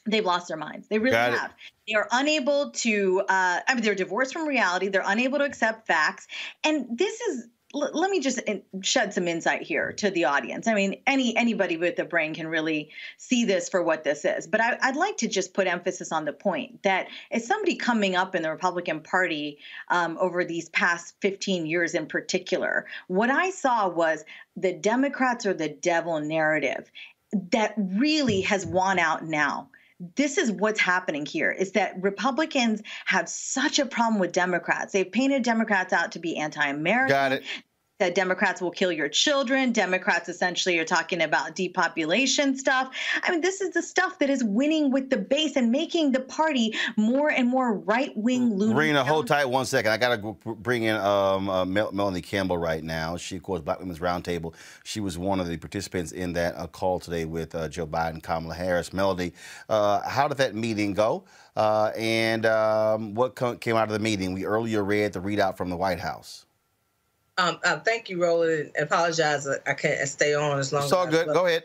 they've 0.05 0.25
lost 0.25 0.49
their 0.49 0.57
minds. 0.57 0.89
They 0.89 0.99
really 0.99 1.17
have. 1.17 1.55
They 1.87 1.95
are 1.95 2.09
unable 2.11 2.71
to. 2.71 3.21
Uh, 3.29 3.61
I 3.67 3.75
mean, 3.75 3.83
they're 3.83 3.95
divorced 3.95 4.33
from 4.33 4.47
reality. 4.47 4.89
They're 4.89 5.05
unable 5.05 5.39
to 5.39 5.45
accept 5.45 5.87
facts, 5.87 6.27
and 6.65 6.99
this 6.99 7.21
is 7.21 7.47
let 7.75 8.11
me 8.11 8.21
just 8.21 8.41
shed 8.83 9.15
some 9.15 9.27
insight 9.27 9.63
here 9.63 9.93
to 9.93 10.11
the 10.11 10.25
audience. 10.25 10.67
I 10.67 10.75
mean, 10.75 11.01
any 11.07 11.35
anybody 11.37 11.77
with 11.79 11.99
a 11.99 12.05
brain 12.05 12.35
can 12.35 12.47
really 12.47 12.91
see 13.17 13.45
this 13.45 13.69
for 13.69 13.83
what 13.83 14.05
this 14.05 14.25
is. 14.25 14.47
But 14.47 14.61
I, 14.61 14.77
would 14.91 14.97
like 14.97 15.17
to 15.19 15.29
just 15.29 15.55
put 15.55 15.67
emphasis 15.67 16.13
on 16.13 16.27
the 16.27 16.33
point 16.33 16.83
that 16.83 17.09
as 17.31 17.47
somebody 17.47 17.75
coming 17.77 18.15
up 18.15 18.35
in 18.35 18.43
the 18.43 18.51
Republican 18.51 19.01
Party 19.01 19.59
um, 19.89 20.19
over 20.21 20.45
these 20.45 20.69
past 20.71 21.15
15 21.21 21.65
years 21.65 21.95
in 21.95 22.07
particular, 22.07 22.87
what 23.09 23.31
I 23.31 23.51
saw 23.51 23.89
was 23.89 24.25
the 24.57 24.75
Democrats 24.75 25.47
are 25.47 25.55
the 25.55 25.71
devil 25.71 26.21
narrative 26.21 26.91
that 27.53 27.75
really 27.79 28.43
has 28.43 28.67
won 28.67 28.99
out 28.99 29.25
now 29.25 29.71
this 30.17 30.39
is 30.39 30.51
what's 30.51 30.81
happening 30.81 31.27
here 31.27 31.51
is 31.51 31.73
that 31.73 31.95
Republicans 32.01 32.83
have 33.07 33.29
such 33.29 33.79
a 33.79 33.87
problem 33.87 34.21
with 34.21 34.33
Democrats. 34.33 34.93
They've 34.93 35.11
painted 35.11 35.43
Democrats 35.43 35.93
out 35.93 36.13
to 36.13 36.19
be 36.19 36.37
anti-American. 36.37 37.09
Got 37.09 37.33
it 37.33 37.45
that 38.03 38.17
Democrats 38.17 38.61
will 38.61 38.73
kill 38.73 38.91
your 38.91 39.09
children. 39.09 39.71
Democrats 39.71 40.29
essentially 40.29 40.77
are 40.77 40.85
talking 40.85 41.23
about 41.23 41.55
depopulation 41.55 42.59
stuff. 42.59 42.93
I 43.23 43.31
mean, 43.31 43.41
this 43.41 43.61
is 43.61 43.71
the 43.71 43.83
stuff 43.83 44.19
that 44.19 44.29
is 44.29 44.43
winning 44.43 44.91
with 44.91 45.09
the 45.09 45.19
base 45.19 45.55
and 45.55 45.71
making 45.71 46.11
the 46.11 46.19
party 46.19 46.75
more 46.97 47.31
and 47.31 47.49
more 47.49 47.75
right 47.75 48.11
wing 48.17 48.59
loony. 48.59 48.75
Rina, 48.75 49.05
hold 49.05 49.29
tight 49.29 49.45
one 49.45 49.67
second. 49.67 49.93
I 49.93 49.99
got 49.99 50.21
to 50.21 50.55
bring 50.55 50.83
in 50.83 50.97
um, 50.97 51.49
uh, 51.49 51.65
Mel- 51.65 51.93
Melanie 51.93 52.23
Campbell 52.23 52.59
right 52.59 52.83
now. 52.83 53.17
She, 53.17 53.37
of 53.37 53.45
course, 53.45 53.61
Black 53.61 53.79
Women's 53.79 54.01
Roundtable. 54.01 54.53
She 54.83 54.99
was 54.99 55.17
one 55.17 55.39
of 55.39 55.47
the 55.47 55.57
participants 55.57 56.11
in 56.11 56.33
that 56.33 56.57
uh, 56.57 56.67
call 56.67 56.99
today 56.99 57.25
with 57.25 57.55
uh, 57.55 57.69
Joe 57.69 57.87
Biden, 57.87 58.21
Kamala 58.21 58.55
Harris. 58.55 58.93
Melanie, 58.93 59.33
uh, 59.69 60.01
how 60.09 60.27
did 60.27 60.39
that 60.39 60.57
meeting 60.57 60.93
go? 60.93 61.23
Uh, 61.55 61.93
and 61.97 62.47
um, 62.47 63.15
what 63.15 63.37
came 63.61 63.77
out 63.77 63.85
of 63.85 63.93
the 63.93 64.01
meeting? 64.01 64.33
We 64.33 64.45
earlier 64.45 64.83
read 64.83 65.13
the 65.13 65.21
readout 65.21 65.57
from 65.57 65.71
the 65.71 65.77
White 65.77 66.01
House. 66.01 66.47
Um, 67.39 67.59
uh, 67.65 67.79
thank 67.81 68.11
you, 68.11 68.23
Roland. 68.23 68.73
I 68.79 68.83
apologize. 68.83 69.49
I 69.49 69.75
can't 69.75 70.07
stay 70.09 70.35
on 70.35 70.59
as 70.59 70.73
long. 70.73 70.85
It's 70.85 70.93
all 70.93 71.07
good. 71.07 71.29
Go 71.29 71.47
ahead. 71.47 71.65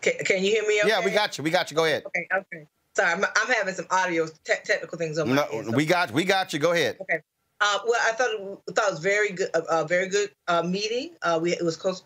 Can, 0.00 0.12
can, 0.24 0.44
you 0.44 0.50
hear 0.50 0.62
me? 0.62 0.80
Okay? 0.80 0.88
Yeah, 0.88 1.04
we 1.04 1.10
got 1.10 1.38
you. 1.38 1.44
We 1.44 1.50
got 1.50 1.70
you. 1.70 1.76
Go 1.76 1.84
ahead. 1.84 2.04
Okay. 2.06 2.28
Okay. 2.32 2.66
Sorry, 2.94 3.12
I'm, 3.12 3.24
I'm 3.24 3.52
having 3.52 3.74
some 3.74 3.86
audio 3.90 4.26
te- 4.26 4.54
technical 4.64 4.98
things 4.98 5.18
on 5.18 5.28
my 5.28 5.36
no, 5.36 5.46
end. 5.52 5.66
So. 5.66 5.76
We 5.76 5.86
got 5.86 6.10
we 6.12 6.24
got 6.24 6.52
you. 6.52 6.58
Go 6.58 6.72
ahead. 6.72 6.98
Okay. 7.00 7.20
Uh, 7.60 7.78
well, 7.86 8.00
I 8.04 8.12
thought 8.12 8.30
it, 8.30 8.74
thought 8.74 8.88
it 8.88 8.90
was 8.92 9.00
very 9.00 9.30
good. 9.30 9.50
A 9.54 9.62
uh, 9.64 9.84
very 9.84 10.08
good 10.08 10.30
uh, 10.46 10.62
meeting. 10.62 11.14
Uh, 11.22 11.38
we 11.42 11.52
it 11.52 11.64
was 11.64 11.76
close 11.76 12.04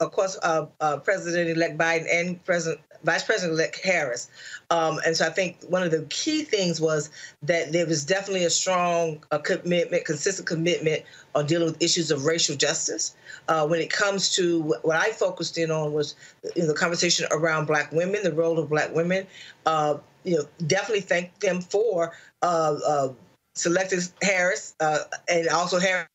of 0.00 0.12
course, 0.12 0.38
uh, 0.42 0.66
uh, 0.80 0.98
President-elect 0.98 1.76
Biden 1.76 2.06
and 2.10 2.44
President 2.44 2.80
Vice 3.04 3.24
President-elect 3.24 3.80
Harris. 3.84 4.28
Um, 4.70 4.98
and 5.06 5.16
so 5.16 5.26
I 5.26 5.30
think 5.30 5.58
one 5.68 5.82
of 5.82 5.90
the 5.90 6.02
key 6.10 6.42
things 6.42 6.80
was 6.80 7.10
that 7.42 7.72
there 7.72 7.86
was 7.86 8.04
definitely 8.04 8.44
a 8.44 8.50
strong 8.50 9.24
uh, 9.30 9.38
commitment, 9.38 10.04
consistent 10.04 10.48
commitment 10.48 11.02
on 11.34 11.46
dealing 11.46 11.68
with 11.68 11.82
issues 11.82 12.10
of 12.10 12.24
racial 12.24 12.56
justice. 12.56 13.14
Uh, 13.48 13.66
when 13.66 13.80
it 13.80 13.90
comes 13.90 14.34
to 14.36 14.62
what 14.82 14.96
I 14.96 15.10
focused 15.12 15.58
in 15.58 15.70
on 15.70 15.92
was 15.92 16.16
you 16.56 16.62
know, 16.62 16.68
the 16.68 16.74
conversation 16.74 17.26
around 17.30 17.66
Black 17.66 17.92
women, 17.92 18.22
the 18.22 18.32
role 18.32 18.58
of 18.58 18.68
Black 18.68 18.94
women. 18.94 19.26
Uh, 19.64 19.98
you 20.24 20.36
know, 20.36 20.44
definitely 20.66 21.00
thank 21.00 21.38
them 21.40 21.60
for 21.60 22.12
uh, 22.42 23.08
selecting 23.54 24.00
Harris 24.22 24.74
and 24.80 25.48
also 25.48 25.78
Harris 25.78 26.08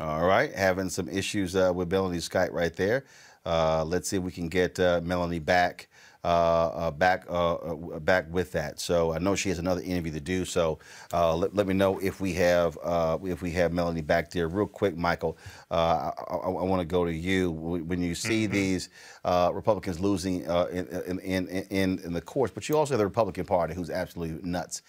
All 0.00 0.24
right, 0.24 0.50
having 0.54 0.88
some 0.88 1.10
issues 1.10 1.54
uh, 1.54 1.72
with 1.74 1.92
Melanie's 1.92 2.26
Skype 2.26 2.52
right 2.52 2.74
there. 2.74 3.04
Uh, 3.44 3.84
let's 3.84 4.08
see 4.08 4.16
if 4.16 4.22
we 4.22 4.32
can 4.32 4.48
get 4.48 4.80
uh, 4.80 5.02
Melanie 5.04 5.40
back. 5.40 5.88
Uh, 6.22 6.26
uh, 6.26 6.90
back 6.90 7.24
uh, 7.30 7.56
back 8.00 8.30
with 8.30 8.52
that. 8.52 8.78
So 8.78 9.14
I 9.14 9.18
know 9.18 9.34
she 9.34 9.48
has 9.48 9.58
another 9.58 9.80
interview 9.80 10.12
to 10.12 10.20
do. 10.20 10.44
So 10.44 10.78
let, 11.14 11.54
let, 11.54 11.66
me 11.66 11.72
know 11.72 11.98
if 11.98 12.20
we 12.20 12.34
have 12.34 12.76
if 13.24 13.40
we 13.40 13.50
have 13.52 13.72
Melanie 13.72 14.02
back 14.02 14.30
there 14.30 14.46
real 14.46 14.66
quick, 14.66 14.98
Michael. 14.98 15.38
I, 15.70 16.12
I, 16.28 16.34
I 16.34 16.48
want 16.48 16.80
to 16.80 16.84
go 16.84 17.06
to 17.06 17.12
you 17.12 17.50
when 17.50 18.02
you 18.02 18.14
see 18.14 18.44
mm-hmm. 18.44 18.52
these 18.52 18.90
Republicans 19.24 19.98
losing 19.98 20.42
in, 20.42 21.18
in, 21.20 21.48
in, 21.48 21.98
in 22.00 22.12
the 22.12 22.20
courts, 22.20 22.52
but 22.54 22.68
you 22.68 22.76
also 22.76 22.92
have 22.92 22.98
the 22.98 23.06
Republican 23.06 23.46
Party 23.46 23.72
who's 23.72 23.88
absolutely 23.88 24.46
nuts 24.46 24.82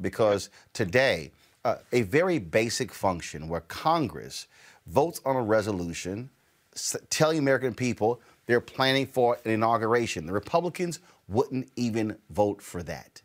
because 0.00 0.50
today 0.72 1.30
uh, 1.64 1.76
a 1.92 2.02
very 2.02 2.38
basic 2.38 2.92
function 2.92 3.48
where 3.48 3.60
Congress 3.62 4.46
votes 4.86 5.20
on 5.24 5.36
a 5.36 5.42
resolution 5.42 6.30
telling 7.10 7.38
American 7.38 7.74
people 7.74 8.20
they're 8.46 8.60
planning 8.60 9.06
for 9.06 9.38
an 9.44 9.50
inauguration. 9.52 10.26
The 10.26 10.32
Republicans 10.32 11.00
wouldn't 11.28 11.70
even 11.76 12.16
vote 12.30 12.60
for 12.60 12.82
that. 12.82 13.22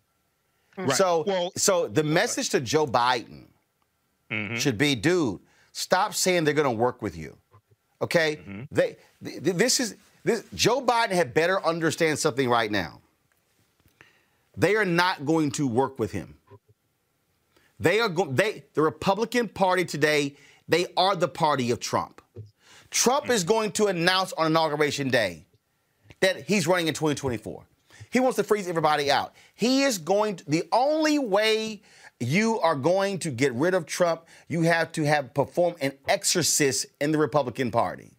Right. 0.78 0.92
So, 0.96 1.24
well, 1.28 1.52
so 1.58 1.88
the 1.88 2.04
message 2.04 2.50
to 2.50 2.62
Joe 2.62 2.88
Biden 2.88 3.48
mm-hmm. 4.32 4.56
should 4.56 4.78
be, 4.78 4.96
dude, 4.96 5.42
stop 5.74 6.14
saying 6.14 6.46
they're 6.46 6.54
going 6.54 6.66
to 6.66 6.82
work 6.82 7.02
with 7.02 7.18
you. 7.18 7.38
Okay, 8.02 8.38
mm-hmm. 8.38 8.62
they 8.72 8.96
th- 9.22 9.42
this 9.42 9.82
is 9.82 9.98
this. 10.24 10.46
Joe 10.54 10.82
Biden 10.82 11.12
had 11.12 11.34
better 11.34 11.64
understand 11.66 12.18
something 12.18 12.50
right 12.50 12.72
now. 12.72 13.02
They 14.56 14.78
are 14.78 14.86
not 14.86 15.26
going 15.26 15.52
to 15.52 15.68
work 15.68 16.00
with 16.00 16.14
him. 16.14 16.39
They 17.80 18.00
are 18.00 18.10
go- 18.10 18.32
they 18.32 18.66
the 18.74 18.82
Republican 18.82 19.48
Party 19.48 19.86
today. 19.86 20.36
They 20.68 20.88
are 20.98 21.16
the 21.16 21.28
party 21.28 21.72
of 21.72 21.80
Trump. 21.80 22.22
Trump 22.92 23.30
is 23.30 23.44
going 23.44 23.72
to 23.74 23.88
announce 23.88 24.34
on 24.34 24.48
inauguration 24.48 25.10
day 25.10 25.46
that 26.20 26.48
he's 26.48 26.68
running 26.68 26.88
in 26.88 26.94
2024. 26.94 27.66
He 28.12 28.20
wants 28.20 28.38
to 28.38 28.44
freeze 28.44 28.68
everybody 28.68 29.12
out. 29.12 29.34
He 29.54 29.84
is 29.84 29.98
going 29.98 30.38
to, 30.38 30.46
the 30.50 30.64
only 30.72 31.20
way 31.20 31.82
you 32.20 32.60
are 32.62 32.76
going 32.76 33.20
to 33.20 33.32
get 33.32 33.54
rid 33.54 33.74
of 33.74 33.86
Trump, 33.86 34.26
you 34.48 34.64
have 34.64 34.92
to 34.94 35.04
have 35.06 35.34
perform 35.34 35.76
an 35.80 35.94
exorcist 36.08 36.88
in 37.00 37.12
the 37.12 37.18
Republican 37.18 37.72
Party. 37.72 38.12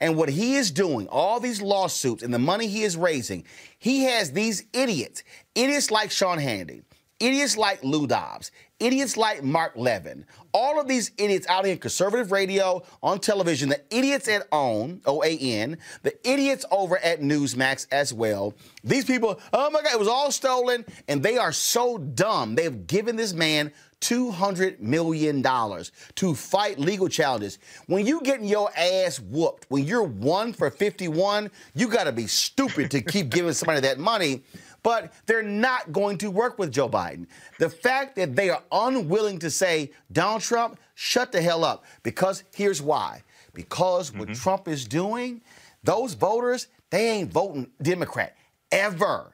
And 0.00 0.16
what 0.16 0.28
he 0.28 0.56
is 0.56 0.70
doing, 0.72 1.06
all 1.08 1.38
these 1.38 1.62
lawsuits 1.62 2.22
and 2.22 2.34
the 2.34 2.38
money 2.38 2.66
he 2.66 2.82
is 2.82 2.96
raising, 2.96 3.44
he 3.78 4.04
has 4.04 4.32
these 4.32 4.64
idiots, 4.72 5.22
idiots 5.54 5.90
like 5.90 6.10
Sean 6.10 6.38
Hannity, 6.38 6.82
idiots 7.22 7.56
like 7.56 7.82
Lou 7.84 8.06
Dobbs, 8.06 8.50
idiots 8.80 9.16
like 9.16 9.44
Mark 9.44 9.72
Levin, 9.76 10.26
all 10.52 10.80
of 10.80 10.88
these 10.88 11.12
idiots 11.16 11.46
out 11.46 11.64
here 11.64 11.74
in 11.74 11.78
conservative 11.78 12.32
radio, 12.32 12.82
on 13.02 13.20
television, 13.20 13.68
the 13.68 13.80
idiots 13.90 14.26
at 14.26 14.46
OWN, 14.50 15.00
O-A-N, 15.06 15.78
the 16.02 16.28
idiots 16.28 16.64
over 16.72 16.98
at 16.98 17.20
Newsmax 17.20 17.86
as 17.92 18.12
well. 18.12 18.54
These 18.82 19.04
people, 19.04 19.40
oh 19.52 19.70
my 19.70 19.82
God, 19.82 19.92
it 19.92 19.98
was 19.98 20.08
all 20.08 20.32
stolen, 20.32 20.84
and 21.06 21.22
they 21.22 21.38
are 21.38 21.52
so 21.52 21.96
dumb. 21.96 22.56
They've 22.56 22.86
given 22.86 23.14
this 23.14 23.32
man 23.32 23.72
$200 24.00 24.80
million 24.80 25.42
to 25.42 26.34
fight 26.34 26.78
legal 26.78 27.08
challenges. 27.08 27.60
When 27.86 28.04
you 28.04 28.20
getting 28.22 28.46
your 28.46 28.68
ass 28.76 29.20
whooped, 29.20 29.66
when 29.68 29.84
you're 29.84 30.02
one 30.02 30.52
for 30.52 30.70
51, 30.70 31.50
you 31.74 31.86
got 31.86 32.04
to 32.04 32.12
be 32.12 32.26
stupid 32.26 32.90
to 32.90 33.00
keep 33.00 33.30
giving 33.30 33.52
somebody 33.52 33.80
that 33.82 34.00
money. 34.00 34.42
But 34.82 35.12
they're 35.26 35.42
not 35.42 35.92
going 35.92 36.18
to 36.18 36.30
work 36.30 36.58
with 36.58 36.72
Joe 36.72 36.88
Biden. 36.88 37.26
The 37.58 37.68
fact 37.68 38.16
that 38.16 38.34
they 38.34 38.50
are 38.50 38.62
unwilling 38.72 39.38
to 39.40 39.50
say, 39.50 39.92
Donald 40.10 40.42
Trump, 40.42 40.78
shut 40.94 41.30
the 41.30 41.40
hell 41.40 41.64
up. 41.64 41.84
Because 42.02 42.44
here's 42.54 42.82
why. 42.82 43.22
Because 43.54 44.10
mm-hmm. 44.10 44.20
what 44.20 44.34
Trump 44.34 44.66
is 44.66 44.84
doing, 44.84 45.40
those 45.84 46.14
voters, 46.14 46.68
they 46.90 47.10
ain't 47.10 47.32
voting 47.32 47.70
Democrat 47.80 48.36
ever. 48.70 49.32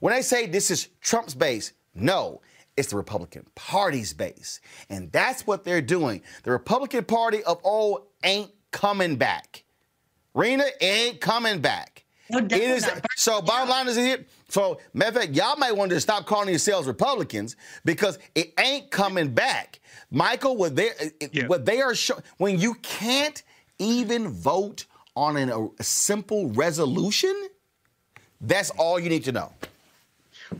When 0.00 0.14
they 0.14 0.22
say 0.22 0.46
this 0.46 0.70
is 0.70 0.88
Trump's 1.00 1.34
base, 1.34 1.72
no, 1.94 2.40
it's 2.76 2.88
the 2.88 2.96
Republican 2.96 3.46
Party's 3.54 4.14
base. 4.14 4.60
And 4.88 5.12
that's 5.12 5.46
what 5.46 5.64
they're 5.64 5.82
doing. 5.82 6.22
The 6.44 6.52
Republican 6.52 7.04
Party 7.04 7.44
of 7.44 7.60
old 7.64 8.06
ain't 8.24 8.50
coming 8.70 9.16
back. 9.16 9.64
Rina 10.32 10.64
ain't 10.80 11.20
coming 11.20 11.60
back. 11.60 12.04
No, 12.30 12.38
it 12.38 12.52
is, 12.52 12.88
so 13.16 13.42
bottom 13.42 13.68
line 13.68 13.88
is 13.88 13.96
here. 13.96 14.24
So 14.50 14.78
matter 14.92 15.10
of 15.10 15.14
fact, 15.22 15.34
y'all 15.34 15.56
might 15.56 15.74
want 15.74 15.90
to 15.90 16.00
stop 16.00 16.26
calling 16.26 16.48
yourselves 16.48 16.86
Republicans 16.86 17.56
because 17.84 18.18
it 18.34 18.52
ain't 18.58 18.90
coming 18.90 19.32
back. 19.32 19.80
Michael, 20.10 20.56
what 20.56 20.76
they 20.76 20.90
yeah. 21.32 21.46
what 21.46 21.64
they 21.64 21.80
are 21.80 21.94
showing 21.94 22.22
when 22.38 22.58
you 22.58 22.74
can't 22.74 23.42
even 23.78 24.28
vote 24.28 24.86
on 25.16 25.36
an, 25.36 25.50
a 25.78 25.82
simple 25.82 26.50
resolution, 26.50 27.34
that's 28.40 28.70
all 28.70 28.98
you 28.98 29.08
need 29.08 29.24
to 29.24 29.32
know. 29.32 29.52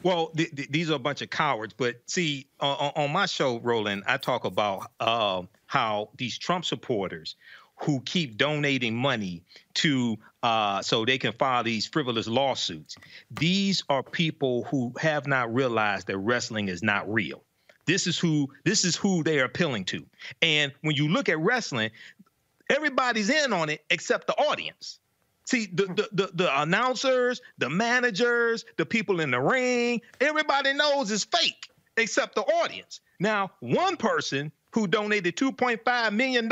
Well, 0.03 0.29
th- 0.37 0.55
th- 0.55 0.69
these 0.69 0.91
are 0.91 0.95
a 0.95 1.01
bunch 1.01 1.21
of 1.23 1.31
cowards. 1.31 1.75
But 1.77 1.97
see, 2.07 2.47
on, 2.61 2.93
on 2.95 3.13
my 3.13 3.27
show, 3.27 3.59
Roland, 3.59 4.05
I 4.07 4.17
talk 4.17 4.45
about 4.45 4.91
uh, 5.01 5.43
how 5.67 6.11
these 6.17 6.39
Trump 6.39 6.65
supporters 6.65 7.37
who 7.77 8.01
keep 8.03 8.37
donating 8.37 8.95
money 8.95 9.43
to 9.75 10.19
uh, 10.43 10.83
so 10.83 11.05
they 11.05 11.19
can 11.19 11.33
file 11.33 11.63
these 11.63 11.87
frivolous 11.87 12.27
lawsuits. 12.27 12.97
These 13.31 13.85
are 13.89 14.03
people 14.03 14.65
who 14.65 14.93
have 14.99 15.27
not 15.27 15.53
realized 15.53 16.07
that 16.07 16.19
wrestling 16.19 16.69
is 16.69 16.83
not 16.83 17.11
real. 17.13 17.43
This 17.87 18.07
is 18.07 18.19
who 18.19 18.49
this 18.65 18.85
is 18.85 18.97
who 18.97 19.23
they 19.23 19.41
are 19.41 19.45
appealing 19.45 19.85
to. 19.87 20.07
And 20.43 20.73
when 20.83 20.97
you 20.97 21.09
look 21.09 21.29
at 21.29 21.39
wrestling, 21.39 21.91
everybody's 22.69 23.31
in 23.31 23.53
on 23.53 23.69
it 23.69 23.85
except 23.91 24.27
the 24.27 24.35
audience. 24.35 25.01
See, 25.47 25.67
the, 25.67 25.87
the, 25.87 26.09
the, 26.13 26.31
the, 26.33 26.63
announcers, 26.63 27.41
the 27.59 27.69
managers, 27.69 28.65
the 28.77 28.87
people 28.87 29.19
in 29.19 29.33
the 29.33 29.41
ring, 29.41 30.01
everybody 30.21 30.73
knows 30.75 31.11
it's 31.11 31.25
fake 31.25 31.69
except 31.97 32.37
the 32.37 32.43
audience. 32.43 33.01
Now, 33.19 33.51
one 33.59 33.97
person 33.97 34.53
who 34.73 34.87
donated 34.87 35.37
$2.5 35.37 36.13
million 36.13 36.49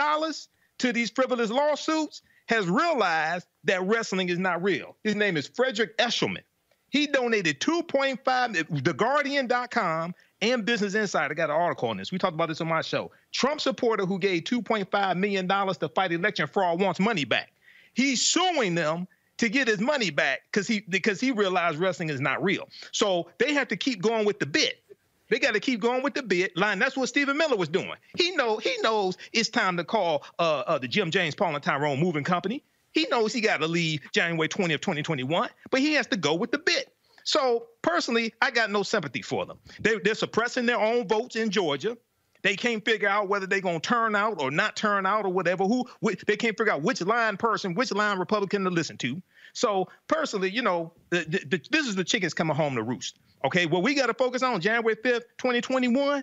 to 0.78 0.92
these 0.92 1.10
frivolous 1.10 1.50
lawsuits 1.50 2.22
has 2.48 2.66
realized 2.66 3.46
that 3.68 3.86
wrestling 3.86 4.28
is 4.28 4.38
not 4.38 4.62
real. 4.62 4.96
His 5.04 5.14
name 5.14 5.36
is 5.36 5.46
Frederick 5.46 5.96
Eshelman. 5.98 6.42
He 6.90 7.06
donated 7.06 7.60
2.5, 7.60 8.18
TheGuardian.com 8.22 10.14
and 10.40 10.64
Business 10.64 10.94
Insider 10.94 11.32
I 11.32 11.34
got 11.34 11.50
an 11.50 11.56
article 11.56 11.88
on 11.88 11.96
this. 11.96 12.12
We 12.12 12.18
talked 12.18 12.34
about 12.34 12.48
this 12.48 12.60
on 12.60 12.68
my 12.68 12.80
show. 12.80 13.10
Trump 13.32 13.60
supporter 13.60 14.06
who 14.06 14.18
gave 14.18 14.44
$2.5 14.44 15.16
million 15.16 15.48
to 15.48 15.88
fight 15.94 16.12
election 16.12 16.46
fraud 16.46 16.80
wants 16.80 17.00
money 17.00 17.24
back. 17.24 17.52
He's 17.94 18.22
suing 18.22 18.74
them 18.74 19.06
to 19.38 19.48
get 19.48 19.68
his 19.68 19.80
money 19.80 20.10
back 20.10 20.40
because 20.50 20.66
he 20.66 20.80
because 20.88 21.20
he 21.20 21.30
realized 21.30 21.78
wrestling 21.78 22.10
is 22.10 22.20
not 22.20 22.42
real. 22.42 22.68
So 22.92 23.28
they 23.38 23.52
have 23.54 23.68
to 23.68 23.76
keep 23.76 24.02
going 24.02 24.24
with 24.24 24.38
the 24.38 24.46
bit. 24.46 24.82
They 25.28 25.38
got 25.38 25.54
to 25.54 25.60
keep 25.60 25.80
going 25.80 26.02
with 26.02 26.14
the 26.14 26.22
bit 26.22 26.56
line. 26.56 26.78
That's 26.78 26.96
what 26.96 27.08
Stephen 27.08 27.36
Miller 27.36 27.56
was 27.56 27.68
doing. 27.68 27.94
He 28.16 28.30
know 28.32 28.56
he 28.58 28.76
knows 28.82 29.18
it's 29.32 29.48
time 29.48 29.76
to 29.76 29.84
call 29.84 30.24
uh, 30.38 30.62
uh, 30.66 30.78
the 30.78 30.88
Jim 30.88 31.10
James 31.10 31.34
Paul 31.34 31.54
and 31.54 31.62
Tyrone 31.62 32.00
Moving 32.00 32.24
Company. 32.24 32.62
He 32.92 33.06
knows 33.10 33.32
he 33.32 33.40
got 33.40 33.58
to 33.58 33.66
leave 33.66 34.00
January 34.12 34.48
20th, 34.48 34.80
2021, 34.80 35.48
but 35.70 35.80
he 35.80 35.94
has 35.94 36.06
to 36.08 36.16
go 36.16 36.34
with 36.34 36.50
the 36.50 36.58
bit. 36.58 36.92
So 37.24 37.66
personally, 37.82 38.32
I 38.40 38.50
got 38.50 38.70
no 38.70 38.82
sympathy 38.82 39.22
for 39.22 39.44
them. 39.44 39.58
They, 39.80 39.98
they're 39.98 40.14
suppressing 40.14 40.66
their 40.66 40.80
own 40.80 41.06
votes 41.06 41.36
in 41.36 41.50
Georgia. 41.50 41.96
They 42.42 42.56
can't 42.56 42.84
figure 42.84 43.08
out 43.08 43.28
whether 43.28 43.46
they're 43.46 43.60
to 43.60 43.80
turn 43.80 44.14
out 44.14 44.40
or 44.40 44.50
not 44.50 44.76
turn 44.76 45.04
out 45.04 45.26
or 45.26 45.32
whatever. 45.32 45.64
Who 45.64 45.86
they 46.26 46.36
can't 46.36 46.56
figure 46.56 46.72
out 46.72 46.82
which 46.82 47.02
line 47.02 47.36
person, 47.36 47.74
which 47.74 47.92
line 47.92 48.18
Republican 48.18 48.64
to 48.64 48.70
listen 48.70 48.96
to. 48.98 49.20
So 49.52 49.88
personally, 50.06 50.50
you 50.50 50.62
know, 50.62 50.92
the, 51.10 51.24
the, 51.48 51.60
this 51.70 51.86
is 51.86 51.96
the 51.96 52.04
chickens 52.04 52.32
coming 52.32 52.56
home 52.56 52.76
to 52.76 52.82
roost. 52.82 53.18
Okay, 53.44 53.66
what 53.66 53.82
we 53.82 53.94
got 53.94 54.06
to 54.06 54.14
focus 54.14 54.42
on 54.42 54.60
January 54.60 54.96
5th, 54.96 55.24
2021, 55.38 56.22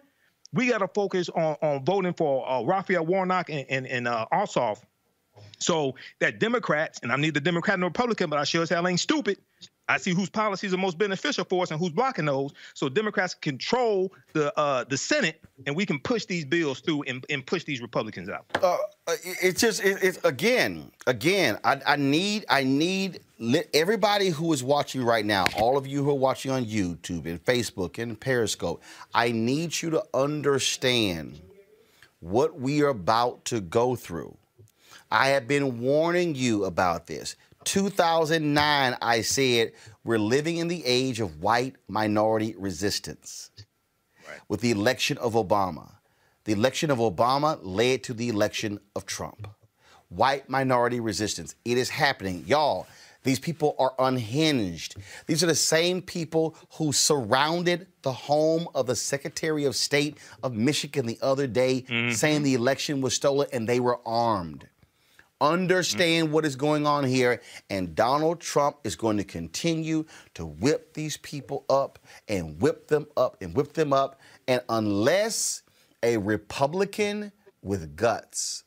we 0.54 0.68
got 0.68 0.80
to 0.80 0.88
focus 0.88 1.30
on, 1.30 1.56
on 1.62 1.86
voting 1.86 2.14
for 2.14 2.50
uh, 2.50 2.64
Raphael 2.64 3.06
Warnock 3.06 3.50
and, 3.50 3.66
and, 3.70 3.88
and 3.88 4.08
uh, 4.08 4.26
Ossoff 4.34 4.80
so 5.60 5.96
that 6.20 6.40
Democrats, 6.40 7.00
and 7.04 7.12
I'm 7.12 7.22
neither 7.22 7.40
Democrat 7.40 7.80
nor 7.80 7.90
Republican, 7.90 8.30
but 8.30 8.40
I 8.40 8.44
sure 8.44 8.64
as 8.64 8.70
hell 8.70 8.88
ain't 8.88 9.00
stupid, 9.00 9.38
I 9.88 9.98
see 9.98 10.14
whose 10.14 10.30
policies 10.30 10.74
are 10.74 10.78
most 10.78 10.98
beneficial 10.98 11.46
for 11.46 11.62
us 11.62 11.72
and 11.72 11.80
who's 11.80 11.92
blocking 11.92 12.26
those. 12.26 12.54
So 12.74 12.90
Democrats 12.90 13.36
control 13.36 14.12
the 14.34 14.58
uh, 14.58 14.84
the 14.86 14.98
Senate, 14.98 15.44
and 15.68 15.76
we 15.76 15.86
can 15.86 16.00
push 16.00 16.26
these 16.26 16.44
bills 16.44 16.80
through 16.80 17.04
and, 17.04 17.24
and 17.30 17.46
push 17.46 17.66
these 17.66 17.82
Republicans 17.82 18.30
out. 18.30 18.46
Uh, 18.62 18.78
it's 19.24 19.62
just 19.62 19.84
it, 19.84 20.00
it's 20.02 20.24
again, 20.24 20.92
again. 21.06 21.60
I, 21.64 21.80
I 21.86 21.96
need 21.98 22.46
I 22.50 22.64
need 22.64 23.20
everybody 23.74 24.30
who 24.30 24.52
is 24.54 24.64
watching 24.64 25.04
right 25.04 25.26
now, 25.26 25.46
all 25.56 25.78
of 25.78 25.86
you 25.86 26.04
who 26.04 26.10
are 26.10 26.16
watching 26.16 26.52
on 26.52 26.66
YouTube 26.66 27.26
and 27.26 27.44
Facebook 27.44 28.02
and 28.02 28.20
Periscope. 28.20 28.82
I 29.14 29.32
need 29.32 29.82
you 29.82 29.92
to 29.92 30.04
understand 30.14 31.40
what 32.22 32.60
we 32.60 32.82
are 32.82 32.90
about 32.90 33.46
to 33.46 33.62
go 33.62 33.96
through. 33.96 34.36
I 35.12 35.30
have 35.30 35.48
been 35.48 35.80
warning 35.80 36.36
you 36.36 36.66
about 36.66 37.08
this. 37.08 37.36
2009, 37.66 38.98
I 39.02 39.22
said, 39.22 39.74
we're 40.04 40.20
living 40.20 40.58
in 40.58 40.68
the 40.68 40.86
age 40.86 41.20
of 41.20 41.42
white 41.42 41.76
minority 41.88 42.56
resistance. 42.58 43.50
Right. 44.28 44.40
With 44.48 44.62
the 44.62 44.72
election 44.72 45.18
of 45.18 45.34
Obama. 45.34 45.92
The 46.46 46.54
election 46.54 46.92
of 46.92 47.00
Obama 47.00 47.60
led 47.64 48.04
to 48.04 48.14
the 48.14 48.30
election 48.30 48.80
of 48.96 49.06
Trump. 49.06 49.48
White 50.10 50.48
minority 50.48 51.00
resistance. 51.00 51.56
It 51.66 51.78
is 51.78 51.90
happening. 51.90 52.44
Y'all, 52.46 52.86
these 53.24 53.40
people 53.40 53.76
are 53.80 53.96
unhinged. 53.98 54.96
These 55.26 55.44
are 55.44 55.48
the 55.48 55.56
same 55.56 56.04
people 56.04 56.56
who 56.74 56.94
surrounded 56.94 57.88
the 58.04 58.12
home 58.12 58.68
of 58.76 58.86
the 58.86 58.96
Secretary 58.96 59.66
of 59.66 59.76
State 59.76 60.20
of 60.44 60.54
Michigan 60.54 61.08
the 61.08 61.18
other 61.24 61.48
day, 61.48 61.82
mm-hmm. 61.90 62.12
saying 62.12 62.44
the 62.44 62.54
election 62.54 63.02
was 63.02 63.16
stolen 63.16 63.48
and 63.52 63.68
they 63.68 63.80
were 63.80 64.00
armed 64.06 64.68
understand 65.42 66.26
mm-hmm. 66.26 66.34
what 66.34 66.46
is 66.46 66.56
going 66.56 66.88
on 66.88 67.04
here, 67.04 67.42
and 67.70 67.96
Donald 67.96 68.40
Trump 68.40 68.78
is 68.84 68.96
going 68.96 69.18
to 69.18 69.24
continue 69.24 70.06
to 70.34 70.46
whip 70.46 70.94
these 70.94 71.18
people 71.18 71.66
up 71.70 72.00
and 72.28 72.62
whip 72.62 72.88
them 72.88 73.08
up 73.18 73.38
and 73.42 73.56
whip 73.56 73.74
them 73.74 73.94
up. 73.94 74.20
And 74.48 74.62
unless 74.70 75.64
a 76.04 76.18
Republican 76.18 77.32
with 77.62 77.96
guts, 77.96 78.64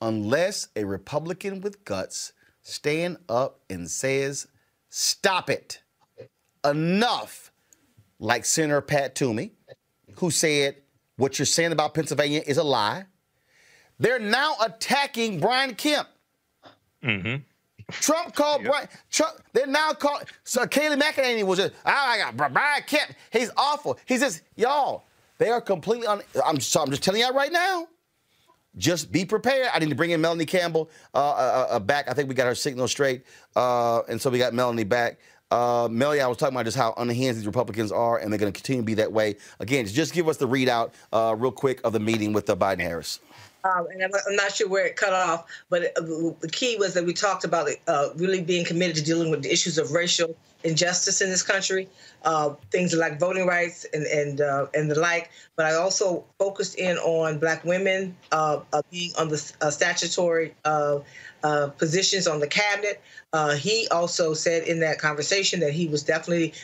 unless 0.00 0.68
a 0.76 0.84
Republican 0.84 1.60
with 1.60 1.84
guts 1.84 2.32
stand 2.62 3.18
up 3.28 3.60
and 3.68 3.90
says, 3.90 4.46
stop 4.88 5.50
it, 5.50 5.82
enough, 6.64 7.52
like 8.18 8.44
Senator 8.44 8.80
Pat 8.80 9.14
Toomey, 9.14 9.52
who 10.16 10.30
said, 10.30 10.76
what 11.16 11.38
you're 11.38 11.46
saying 11.46 11.72
about 11.72 11.94
Pennsylvania 11.94 12.42
is 12.46 12.56
a 12.56 12.62
lie. 12.62 13.04
They're 14.00 14.18
now 14.18 14.56
attacking 14.64 15.38
Brian 15.38 15.74
Kemp. 15.74 16.08
Mm-hmm. 17.04 17.42
Trump 17.90 18.34
called 18.34 18.62
yep. 18.62 18.70
Brian. 18.70 18.88
Trump. 19.10 19.34
They're 19.52 19.66
now 19.66 19.92
called. 19.92 20.24
So 20.42 20.66
Kayleigh 20.66 21.00
McEnany 21.00 21.44
was 21.44 21.58
just. 21.58 21.74
Oh 21.84 21.90
my 21.90 22.32
God, 22.32 22.52
Brian 22.52 22.82
Kemp. 22.86 23.12
He's 23.30 23.50
awful. 23.56 23.98
He's 24.06 24.20
just 24.20 24.42
y'all. 24.56 25.04
They 25.38 25.50
are 25.50 25.60
completely 25.60 26.06
on. 26.06 26.22
I'm 26.44 26.58
so 26.60 26.82
I'm 26.82 26.90
just 26.90 27.02
telling 27.02 27.20
you 27.20 27.30
right 27.30 27.52
now. 27.52 27.86
Just 28.76 29.10
be 29.10 29.24
prepared. 29.24 29.68
I 29.74 29.80
need 29.80 29.88
to 29.88 29.96
bring 29.96 30.12
in 30.12 30.20
Melanie 30.20 30.46
Campbell 30.46 30.90
uh, 31.12 31.18
uh, 31.18 31.66
uh, 31.70 31.78
back. 31.80 32.08
I 32.08 32.14
think 32.14 32.28
we 32.28 32.36
got 32.36 32.46
her 32.46 32.54
signal 32.54 32.86
straight, 32.86 33.24
uh, 33.56 34.02
and 34.08 34.20
so 34.20 34.30
we 34.30 34.38
got 34.38 34.54
Melanie 34.54 34.84
back. 34.84 35.18
Uh, 35.50 35.88
Melanie, 35.90 36.20
I 36.20 36.28
was 36.28 36.36
talking 36.36 36.54
about 36.54 36.66
just 36.66 36.76
how 36.76 36.94
unhinged 36.96 37.36
these 37.36 37.46
Republicans 37.46 37.90
are, 37.90 38.18
and 38.18 38.32
they're 38.32 38.38
going 38.38 38.52
to 38.52 38.56
continue 38.56 38.82
to 38.82 38.86
be 38.86 38.94
that 38.94 39.10
way. 39.10 39.34
Again, 39.58 39.84
just 39.86 40.12
give 40.12 40.28
us 40.28 40.36
the 40.36 40.46
readout 40.46 40.92
uh, 41.12 41.34
real 41.36 41.50
quick 41.50 41.80
of 41.82 41.92
the 41.92 41.98
meeting 41.98 42.32
with 42.32 42.46
the 42.46 42.56
Biden 42.56 42.80
Harris. 42.80 43.18
Um, 43.64 43.86
and 43.92 44.02
I'm, 44.02 44.10
I'm, 44.26 44.36
not 44.36 44.52
sure 44.52 44.68
where 44.68 44.86
it 44.86 44.96
cut 44.96 45.12
off, 45.12 45.46
but 45.68 45.94
the 45.94 46.48
key 46.50 46.76
was 46.78 46.94
that 46.94 47.04
we 47.04 47.12
talked 47.12 47.44
about 47.44 47.68
uh, 47.86 48.08
really 48.16 48.40
being 48.40 48.64
committed 48.64 48.96
to 48.96 49.02
dealing 49.02 49.30
with 49.30 49.42
the 49.42 49.52
issues 49.52 49.76
of 49.76 49.92
racial 49.92 50.34
injustice 50.64 51.20
in 51.20 51.30
this 51.30 51.42
country, 51.42 51.88
uh, 52.24 52.54
things 52.70 52.94
like 52.94 53.18
voting 53.18 53.46
rights 53.46 53.86
and 53.92 54.06
and 54.06 54.40
uh, 54.40 54.66
and 54.74 54.90
the 54.90 54.98
like. 54.98 55.30
But 55.56 55.66
I 55.66 55.74
also 55.74 56.24
focused 56.38 56.76
in 56.76 56.96
on 56.98 57.38
Black 57.38 57.64
women 57.64 58.16
uh, 58.32 58.60
uh, 58.72 58.82
being 58.90 59.12
on 59.18 59.28
the 59.28 59.36
statutory 59.38 60.54
positions 61.78 62.26
on 62.26 62.40
the 62.40 62.46
cabinet. 62.46 63.02
he 63.58 63.88
also 63.90 64.32
said 64.32 64.62
in 64.64 64.80
that 64.80 64.98
conversation 64.98 65.60
that 65.60 65.72
he 65.72 65.86
was 65.86 66.02
definitely 66.02 66.54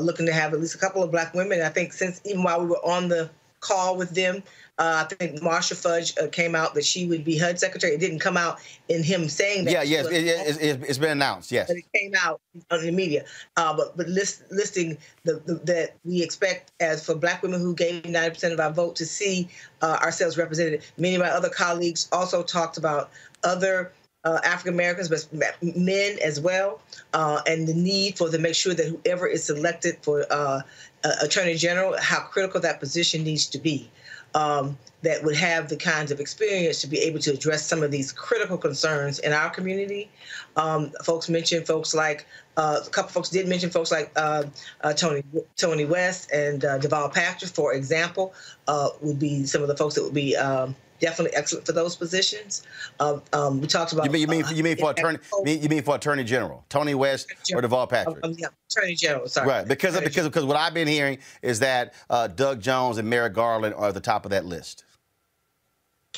looking 0.00 0.26
to 0.26 0.32
have 0.32 0.52
at 0.52 0.60
least 0.60 0.74
a 0.74 0.78
couple 0.78 1.02
of 1.04 1.12
Black 1.12 1.34
women. 1.34 1.62
I 1.62 1.68
think 1.68 1.92
since 1.92 2.20
even 2.24 2.42
while 2.42 2.60
we 2.60 2.66
were 2.66 2.84
on 2.84 3.08
the 3.08 3.30
call 3.60 3.96
with 3.96 4.10
them, 4.10 4.42
uh, 4.78 5.04
I 5.04 5.14
think 5.14 5.42
Marcia 5.42 5.74
Fudge 5.74 6.14
uh, 6.18 6.28
came 6.28 6.54
out 6.54 6.74
that 6.74 6.84
she 6.84 7.06
would 7.06 7.24
be 7.24 7.36
HUD 7.36 7.58
secretary. 7.58 7.92
It 7.92 8.00
didn't 8.00 8.20
come 8.20 8.38
out 8.38 8.58
in 8.88 9.02
him 9.02 9.28
saying 9.28 9.66
that. 9.66 9.70
Yeah, 9.70 9.82
yes, 9.82 10.06
it, 10.06 10.62
it, 10.62 10.86
has 10.86 10.98
been 10.98 11.10
announced. 11.10 11.52
Yes, 11.52 11.68
but 11.68 11.76
it 11.76 11.84
came 11.94 12.12
out 12.22 12.40
in 12.54 12.86
the 12.86 12.90
media. 12.90 13.24
Uh, 13.56 13.76
but 13.76 13.96
but 13.96 14.08
list, 14.08 14.44
listing 14.50 14.96
the, 15.24 15.42
the, 15.44 15.54
that 15.64 15.96
we 16.04 16.22
expect 16.22 16.72
as 16.80 17.04
for 17.04 17.14
Black 17.14 17.42
women 17.42 17.60
who 17.60 17.74
gave 17.74 18.02
90% 18.04 18.52
of 18.52 18.60
our 18.60 18.72
vote 18.72 18.96
to 18.96 19.04
see 19.06 19.48
uh, 19.82 19.98
ourselves 20.02 20.38
represented. 20.38 20.82
Many 20.96 21.16
of 21.16 21.20
my 21.20 21.28
other 21.28 21.50
colleagues 21.50 22.08
also 22.12 22.42
talked 22.42 22.76
about 22.78 23.10
other. 23.44 23.92
Uh, 24.24 24.38
African 24.44 24.74
Americans, 24.74 25.08
but 25.08 25.26
men 25.76 26.16
as 26.22 26.40
well, 26.40 26.80
uh, 27.12 27.40
and 27.48 27.66
the 27.66 27.74
need 27.74 28.16
for 28.16 28.30
to 28.30 28.38
make 28.38 28.54
sure 28.54 28.72
that 28.72 28.86
whoever 28.86 29.26
is 29.26 29.42
selected 29.42 29.96
for 30.00 30.24
uh, 30.30 30.60
Attorney 31.20 31.56
General, 31.56 31.96
how 32.00 32.20
critical 32.20 32.60
that 32.60 32.78
position 32.78 33.24
needs 33.24 33.48
to 33.48 33.58
be 33.58 33.90
um, 34.34 34.76
that 35.02 35.22
would 35.24 35.36
have 35.36 35.68
the 35.68 35.76
kinds 35.76 36.10
of 36.10 36.20
experience 36.20 36.80
to 36.80 36.86
be 36.86 36.98
able 36.98 37.18
to 37.18 37.32
address 37.32 37.66
some 37.66 37.82
of 37.82 37.90
these 37.90 38.12
critical 38.12 38.56
concerns 38.56 39.18
in 39.18 39.32
our 39.32 39.50
community. 39.50 40.10
Um, 40.56 40.92
folks 41.04 41.28
mentioned 41.28 41.66
folks 41.66 41.94
like 41.94 42.26
uh, 42.56 42.80
a 42.86 42.90
couple 42.90 43.10
folks 43.10 43.30
did 43.30 43.48
mention 43.48 43.70
folks 43.70 43.90
like 43.90 44.12
uh, 44.16 44.44
uh, 44.82 44.92
Tony 44.92 45.22
Tony 45.56 45.84
West 45.84 46.30
and 46.32 46.64
uh, 46.64 46.78
Deval 46.78 47.12
Patrick, 47.12 47.50
for 47.50 47.72
example, 47.72 48.34
uh, 48.68 48.90
would 49.00 49.18
be 49.18 49.44
some 49.44 49.62
of 49.62 49.68
the 49.68 49.76
folks 49.76 49.94
that 49.94 50.04
would 50.04 50.14
be 50.14 50.36
um, 50.36 50.76
definitely 51.02 51.36
excellent 51.36 51.66
for 51.66 51.72
those 51.72 51.96
positions. 51.96 52.62
Um, 53.00 53.20
um, 53.34 53.60
we 53.60 53.66
talked 53.66 53.92
about. 53.92 54.06
You 54.06 54.10
mean 54.10 54.22
you 54.22 54.28
mean, 54.28 54.44
uh, 54.44 54.50
you 54.50 54.64
mean 54.64 54.76
for 54.78 54.92
attorney? 54.92 55.18
You 55.44 55.68
mean 55.68 55.82
for 55.82 55.96
attorney 55.96 56.24
general, 56.24 56.64
Tony 56.70 56.94
West 56.94 57.30
General. 57.44 57.66
or 57.66 57.68
Deval 57.68 57.88
Patrick? 57.90 58.24
Um, 58.24 58.34
yeah, 58.38 58.46
attorney 58.70 58.94
general. 58.94 59.28
Sorry. 59.28 59.48
Right, 59.48 59.68
because 59.68 59.94
attorney 59.94 60.08
because 60.08 60.26
because 60.28 60.44
what 60.46 60.56
I've 60.56 60.72
been 60.72 60.88
hearing 60.88 61.18
is 61.42 61.58
that 61.58 61.92
uh, 62.08 62.28
Doug 62.28 62.62
Jones 62.62 62.96
and 62.96 63.10
Merrick 63.10 63.34
Garland 63.34 63.74
are 63.74 63.88
at 63.88 63.94
the 63.94 64.00
top 64.00 64.24
of 64.24 64.30
that 64.30 64.46
list. 64.46 64.84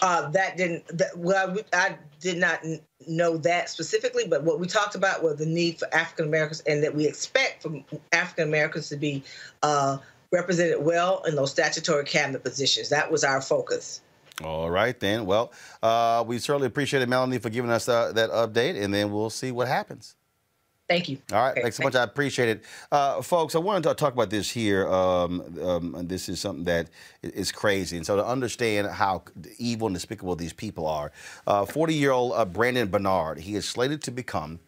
Uh, 0.03 0.29
that 0.31 0.57
didn't. 0.57 0.87
That, 0.97 1.17
well, 1.17 1.57
I 1.73 1.97
did 2.21 2.37
not 2.37 2.61
know 3.09 3.37
that 3.39 3.71
specifically, 3.71 4.27
but 4.29 4.45
what 4.45 4.61
we 4.61 4.67
talked 4.67 4.95
about 4.95 5.23
was 5.23 5.37
the 5.37 5.47
need 5.47 5.79
for 5.79 5.93
African 5.95 6.27
Americans, 6.27 6.61
and 6.67 6.83
that 6.83 6.95
we 6.95 7.07
expect 7.07 7.63
from 7.63 7.85
African 8.13 8.49
Americans 8.49 8.89
to 8.91 8.97
be 8.97 9.23
uh, 9.63 9.99
represented 10.31 10.85
well 10.85 11.23
in 11.27 11.37
those 11.37 11.53
statutory 11.53 12.05
cabinet 12.05 12.43
positions. 12.43 12.91
That 12.91 13.11
was 13.11 13.25
our 13.25 13.41
focus. 13.41 14.03
All 14.43 14.71
right, 14.71 14.99
then. 14.99 15.27
Well, 15.27 15.53
uh, 15.83 16.25
we 16.27 16.39
certainly 16.39 16.67
appreciate 16.67 17.03
it, 17.03 17.09
Melanie, 17.09 17.39
for 17.39 17.51
giving 17.51 17.71
us 17.71 17.89
uh, 17.89 18.13
that 18.13 18.31
update, 18.31 18.83
and 18.83 18.93
then 18.93 19.13
we'll 19.13 19.31
see 19.31 19.53
what 19.53 19.69
happens. 19.69 20.17
Thank 20.87 21.09
you. 21.09 21.19
All 21.33 21.39
right, 21.39 21.53
okay, 21.53 21.63
thanks 21.63 21.79
so 21.79 21.83
much. 21.85 21.95
I 21.95 22.03
appreciate 22.03 22.49
it. 22.49 22.65
Uh, 22.93 23.23
folks, 23.23 23.55
I 23.55 23.59
wanted 23.59 23.85
to 23.85 23.95
talk 23.95 24.13
about 24.13 24.29
this 24.29 24.51
here. 24.51 24.87
Um, 24.87 25.59
um, 25.63 26.07
this 26.07 26.29
is 26.29 26.41
something 26.41 26.65
that 26.65 26.91
is 27.23 27.51
crazy. 27.51 27.97
And 27.97 28.05
so 28.05 28.17
to 28.17 28.27
understand 28.27 28.89
how 28.89 29.23
evil 29.57 29.87
and 29.87 29.97
despicable 29.97 30.37
these 30.37 30.53
people 30.53 30.87
are, 30.87 31.11
40-year-old 31.47 32.33
uh, 32.33 32.37
uh, 32.37 32.45
Brandon 32.45 32.89
Bernard, 32.89 33.39
he 33.39 33.55
is 33.55 33.67
slated 33.67 34.03
to 34.03 34.11
become 34.11 34.59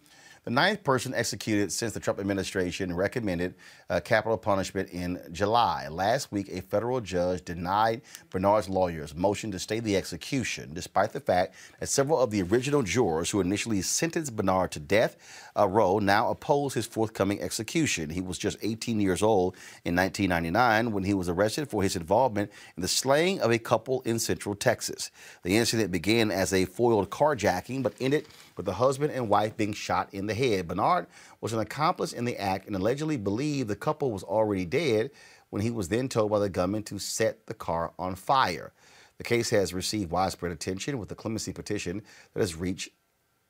the 0.47 0.53
ninth 0.53 0.85
person 0.85 1.13
executed 1.13 1.73
since 1.73 1.93
the 1.93 1.99
Trump 1.99 2.21
administration 2.21 2.95
recommended 2.95 3.57
uh, 3.91 3.99
capital 3.99 4.39
punishment 4.39 4.89
in 4.91 5.21
July. 5.33 5.89
Last 5.89 6.31
week, 6.31 6.49
a 6.53 6.63
federal 6.63 7.01
judge 7.01 7.45
denied 7.45 8.03
Bernard's 8.31 8.69
lawyers' 8.69 9.13
motion 9.13 9.51
to 9.51 9.59
stay 9.59 9.81
the 9.81 9.97
execution, 9.97 10.73
despite 10.73 11.13
the 11.13 11.19
fact 11.19 11.57
that 11.81 11.89
several 11.89 12.21
of 12.21 12.31
the 12.31 12.43
original 12.43 12.85
jurors 12.85 13.29
who 13.29 13.41
initially 13.41 13.83
sentenced 13.83 14.37
Bernard 14.37 14.71
to 14.71 14.79
death 14.79 15.17
uh, 15.57 15.67
row 15.67 15.99
now 15.99 16.31
oppose 16.31 16.75
his 16.75 16.87
forthcoming 16.87 17.41
execution. 17.41 18.11
He 18.11 18.21
was 18.21 18.39
just 18.39 18.59
18 18.63 19.01
years 19.01 19.23
old 19.23 19.57
in 19.85 19.97
1999 19.97 20.93
when 20.93 21.05
he 21.05 21.15
was 21.15 21.29
arrested 21.29 21.69
for 21.69 21.83
his 21.83 21.97
involvement 21.97 22.51
in 22.77 22.83
the 22.83 22.89
slaying 22.89 23.41
of 23.41 23.51
a 23.51 23.59
couple 23.59 24.03
in 24.03 24.19
Central 24.19 24.55
Texas. 24.55 25.11
The 25.43 25.57
incident 25.57 25.91
began 25.91 26.31
as 26.31 26.53
a 26.53 26.65
foiled 26.65 27.11
carjacking, 27.11 27.83
but 27.83 27.95
ended 28.01 28.27
with 28.57 28.67
the 28.67 28.75
husband 28.75 29.13
and 29.13 29.29
wife 29.29 29.57
being 29.57 29.73
shot 29.73 30.13
in 30.13 30.27
the 30.27 30.35
head. 30.35 30.69
Bernard 30.69 31.07
was 31.41 31.53
an 31.53 31.61
accomplice 31.61 32.13
in 32.13 32.25
the 32.25 32.41
act 32.41 32.67
and 32.67 32.77
allegedly 32.77 33.17
believed 33.17 33.69
the 33.69 33.77
couple 33.77 34.11
was 34.11 34.23
already 34.23 34.65
dead 34.65 35.11
when 35.51 35.63
he 35.63 35.71
was 35.71 35.89
then 35.89 36.09
told 36.09 36.31
by 36.31 36.39
the 36.39 36.49
gunman 36.49 36.83
to 36.85 36.99
set 36.99 37.47
the 37.47 37.55
car 37.55 37.93
on 37.99 38.15
fire. 38.15 38.73
The 39.19 39.25
case 39.25 39.51
has 39.51 39.73
received 39.73 40.11
widespread 40.11 40.53
attention 40.53 40.99
with 40.99 41.09
the 41.09 41.15
clemency 41.15 41.53
petition 41.53 42.03
that 42.35 42.41
has 42.41 42.55
reached 42.55 42.91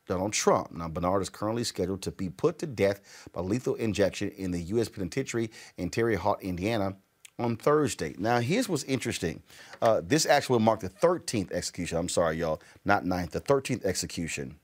Donald 0.06 0.32
Trump. 0.32 0.72
Now, 0.72 0.88
Bernard 0.88 1.22
is 1.22 1.28
currently 1.28 1.64
scheduled 1.64 2.02
to 2.02 2.10
be 2.10 2.28
put 2.28 2.58
to 2.60 2.66
death 2.66 3.28
by 3.32 3.40
lethal 3.40 3.74
injection 3.74 4.30
in 4.30 4.50
the 4.50 4.60
U.S. 4.62 4.88
penitentiary 4.88 5.50
in 5.76 5.90
Terre 5.90 6.16
Haute, 6.16 6.42
Indiana, 6.42 6.96
on 7.38 7.56
Thursday. 7.56 8.14
Now, 8.18 8.40
here's 8.40 8.68
what's 8.68 8.84
interesting. 8.84 9.42
Uh, 9.82 10.00
this 10.04 10.26
actually 10.26 10.60
marked 10.60 10.82
the 10.82 10.88
13th 10.88 11.52
execution. 11.52 11.98
I'm 11.98 12.08
sorry, 12.08 12.38
y'all, 12.38 12.62
not 12.84 13.04
9th, 13.04 13.30
the 13.30 13.40
13th 13.40 13.84
execution 13.84 14.56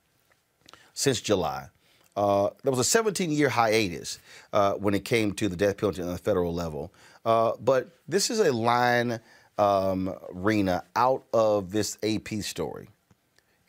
since 0.95 1.21
July. 1.21 1.69
Uh, 2.17 2.51
there 2.63 2.71
was 2.71 2.79
a 2.79 2.85
17 2.85 3.31
year 3.31 3.49
hiatus 3.49 4.19
uh, 4.53 4.75
when 4.75 4.95
it 4.95 5.05
came 5.05 5.33
to 5.33 5.49
the 5.49 5.57
death 5.57 5.79
penalty 5.79 6.03
on 6.03 6.09
the 6.09 6.19
federal 6.19 6.53
level. 6.53 6.93
Uh, 7.25 7.53
but 7.61 7.89
this 8.07 8.31
is 8.31 8.39
a 8.41 8.53
line, 8.53 9.19
um, 9.59 10.15
Rina, 10.31 10.85
out 10.95 11.25
of 11.33 11.73
this 11.73 11.97
AP 12.03 12.43
story. 12.43 12.89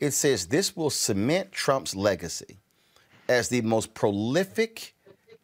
It 0.00 0.10
says 0.12 0.46
this 0.46 0.76
will 0.76 0.90
cement 0.90 1.52
Trump's 1.52 1.94
legacy 1.94 2.58
as 3.28 3.48
the 3.48 3.62
most 3.62 3.94
prolific 3.94 4.94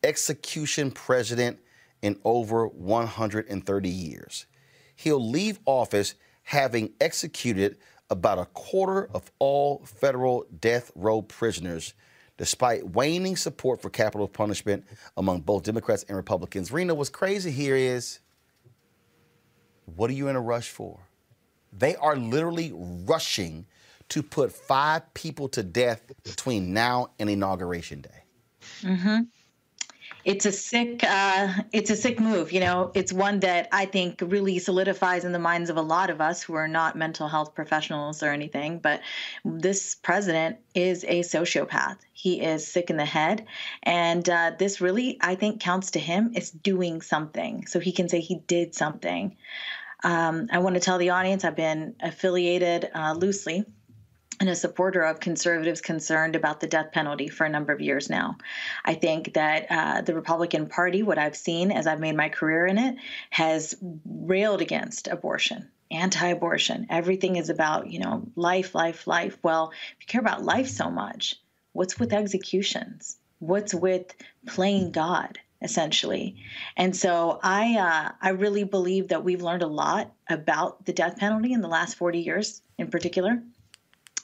execution 0.02 0.90
president 0.90 1.59
in 2.02 2.18
over 2.24 2.66
130 2.66 3.89
years. 3.89 4.47
He'll 4.97 5.24
leave 5.24 5.60
office 5.66 6.14
having 6.43 6.93
executed 7.01 7.77
about 8.10 8.39
a 8.39 8.47
quarter 8.47 9.09
of 9.14 9.31
all 9.39 9.85
federal 9.85 10.44
death 10.60 10.90
row 10.94 11.22
prisoners, 11.22 11.94
despite 12.36 12.90
waning 12.90 13.36
support 13.36 13.81
for 13.81 13.89
capital 13.89 14.27
punishment 14.27 14.85
among 15.16 15.43
both 15.43 15.62
Democrats 15.62 16.05
and 16.09 16.16
Republicans. 16.16 16.72
Rina, 16.72 16.94
what's 16.94 17.10
crazy 17.10 17.51
here 17.51 17.77
is 17.77 18.18
what 19.97 20.10
are 20.10 20.14
you 20.14 20.28
in 20.28 20.36
a 20.36 20.40
rush 20.40 20.70
for? 20.70 20.98
They 21.72 21.94
are 21.97 22.16
literally 22.16 22.72
rushing 22.74 23.66
to 24.11 24.23
put 24.23 24.53
five 24.53 25.12
people 25.15 25.49
to 25.49 25.62
death 25.62 26.12
between 26.23 26.73
now 26.73 27.11
and 27.19 27.31
inauguration 27.31 28.03
day. 28.03 28.23
Mm-hmm. 28.82 29.20
It's 30.24 30.45
a 30.45 30.53
sick 30.53 31.03
uh, 31.03 31.49
it's 31.73 31.89
a 31.91 31.97
sick 31.97 32.20
move 32.20 32.53
you 32.53 32.61
know? 32.61 32.91
It's 32.95 33.12
one 33.12 33.41
that 33.41 33.69
i 33.73 33.87
think 33.87 34.23
really 34.23 34.59
solidifies 34.59 35.24
in 35.24 35.32
the 35.32 35.39
minds 35.39 35.70
of 35.70 35.77
a 35.77 35.82
lot 35.82 36.11
of 36.11 36.20
us 36.20 36.43
who 36.43 36.55
are 36.55 36.69
not 36.69 36.97
mental 36.97 37.27
health 37.27 37.55
professionals 37.55 38.23
or 38.23 38.31
anything 38.31 38.81
but 38.81 39.01
this 39.45 39.95
president 39.95 40.59
is 40.74 41.05
a 41.05 41.20
sociopath. 41.20 41.97
He 42.12 42.43
is 42.43 42.66
sick 42.66 42.91
in 42.91 42.99
the 42.99 43.05
head 43.05 43.47
and 43.82 44.28
uh, 44.28 44.53
this 44.59 44.81
really 44.81 45.19
i 45.23 45.35
think 45.37 45.61
counts 45.61 45.93
to 45.93 45.99
him 45.99 46.32
It's 46.35 46.51
doing 46.51 47.01
something. 47.01 47.66
So 47.66 47.81
he 47.81 47.93
can 47.93 48.09
say 48.09 48.20
he 48.20 48.37
did 48.37 48.74
something. 48.74 49.37
Um, 50.05 50.49
i 50.53 50.59
want 50.59 50.74
to 50.74 50.81
tell 50.81 50.99
the 50.99 51.11
audience 51.11 51.45
i've 51.45 51.57
been 51.57 51.95
affiliated 52.01 52.91
uh, 52.95 53.15
loosely 53.15 53.65
and 54.41 54.49
a 54.49 54.57
supporter 54.57 55.03
of 55.03 55.21
conservatives 55.21 55.83
concerned 55.83 56.35
about 56.35 56.61
the 56.61 56.67
death 56.67 56.93
penalty 56.93 57.29
for 57.29 57.45
a 57.45 57.51
number 57.51 57.75
of 57.75 57.81
years 57.83 58.09
now. 58.09 58.39
I 58.87 58.95
think 58.95 59.35
that 59.35 59.67
uh, 59.69 60.01
the 60.01 60.15
Republican 60.15 60.67
Party, 60.67 61.03
what 61.03 61.19
I've 61.19 61.37
seen 61.37 61.71
as 61.71 61.87
I've 61.87 62.01
made 62.01 62.17
my 62.17 62.31
career 62.31 62.67
in 62.67 62.79
it, 62.79 62.97
has 63.29 63.77
railed 64.07 64.62
against 64.62 65.09
abortion, 65.09 65.69
anti 65.91 66.29
abortion. 66.29 66.87
Everything 66.89 67.37
is 67.37 67.51
about, 67.51 67.91
you 67.91 68.01
know, 68.01 68.23
life, 68.35 68.75
life, 68.75 69.07
life. 69.07 69.37
Well, 69.43 69.73
if 69.73 69.97
you 70.01 70.07
care 70.07 70.23
about 70.23 70.43
life 70.43 70.69
so 70.69 70.91
much, 70.91 71.37
what's 71.73 72.01
with 72.01 72.15
executions? 72.15 73.19
What's 73.39 73.75
with 73.75 74.15
playing 74.47 74.93
God? 74.93 75.39
essentially. 75.62 76.37
And 76.75 76.97
so 76.97 77.39
I 77.43 77.77
uh, 77.77 78.12
I 78.23 78.31
really 78.31 78.65
believe 78.65 79.09
that 79.09 79.25
we've 79.25 79.43
learned 79.43 79.62
a 79.62 79.67
lot 79.67 80.11
about 80.27 80.87
the 80.87 80.95
death 80.95 81.19
penalty 81.19 81.53
in 81.53 81.61
the 81.61 81.69
last 81.69 81.97
40 81.97 82.21
years 82.21 82.62
in 82.79 82.89
particular. 82.89 83.43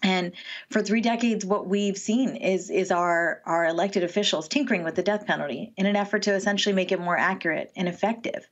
And 0.02 0.32
for 0.70 0.82
three 0.82 1.01
decades, 1.01 1.44
what 1.44 1.66
we've 1.66 1.97
seen 1.97 2.36
is 2.36 2.70
is 2.70 2.90
our 2.90 3.43
our 3.47 3.66
elected 3.66 4.05
officials 4.05 4.48
tinkering 4.48 4.85
with 4.85 4.94
the 4.94 5.02
death 5.02 5.27
penalty 5.27 5.73
in 5.77 5.86
an 5.86 5.97
effort 5.97 6.23
to 6.23 6.35
essentially 6.35 6.74
make 6.74 6.93
it 6.93 7.01
more 7.01 7.16
accurate 7.18 7.73
and 7.77 7.89
effective. 7.89 8.48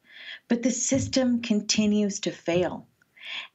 But 0.48 0.62
the 0.62 0.70
system 0.70 1.42
continues 1.42 2.20
to 2.20 2.30
fail. 2.30 2.86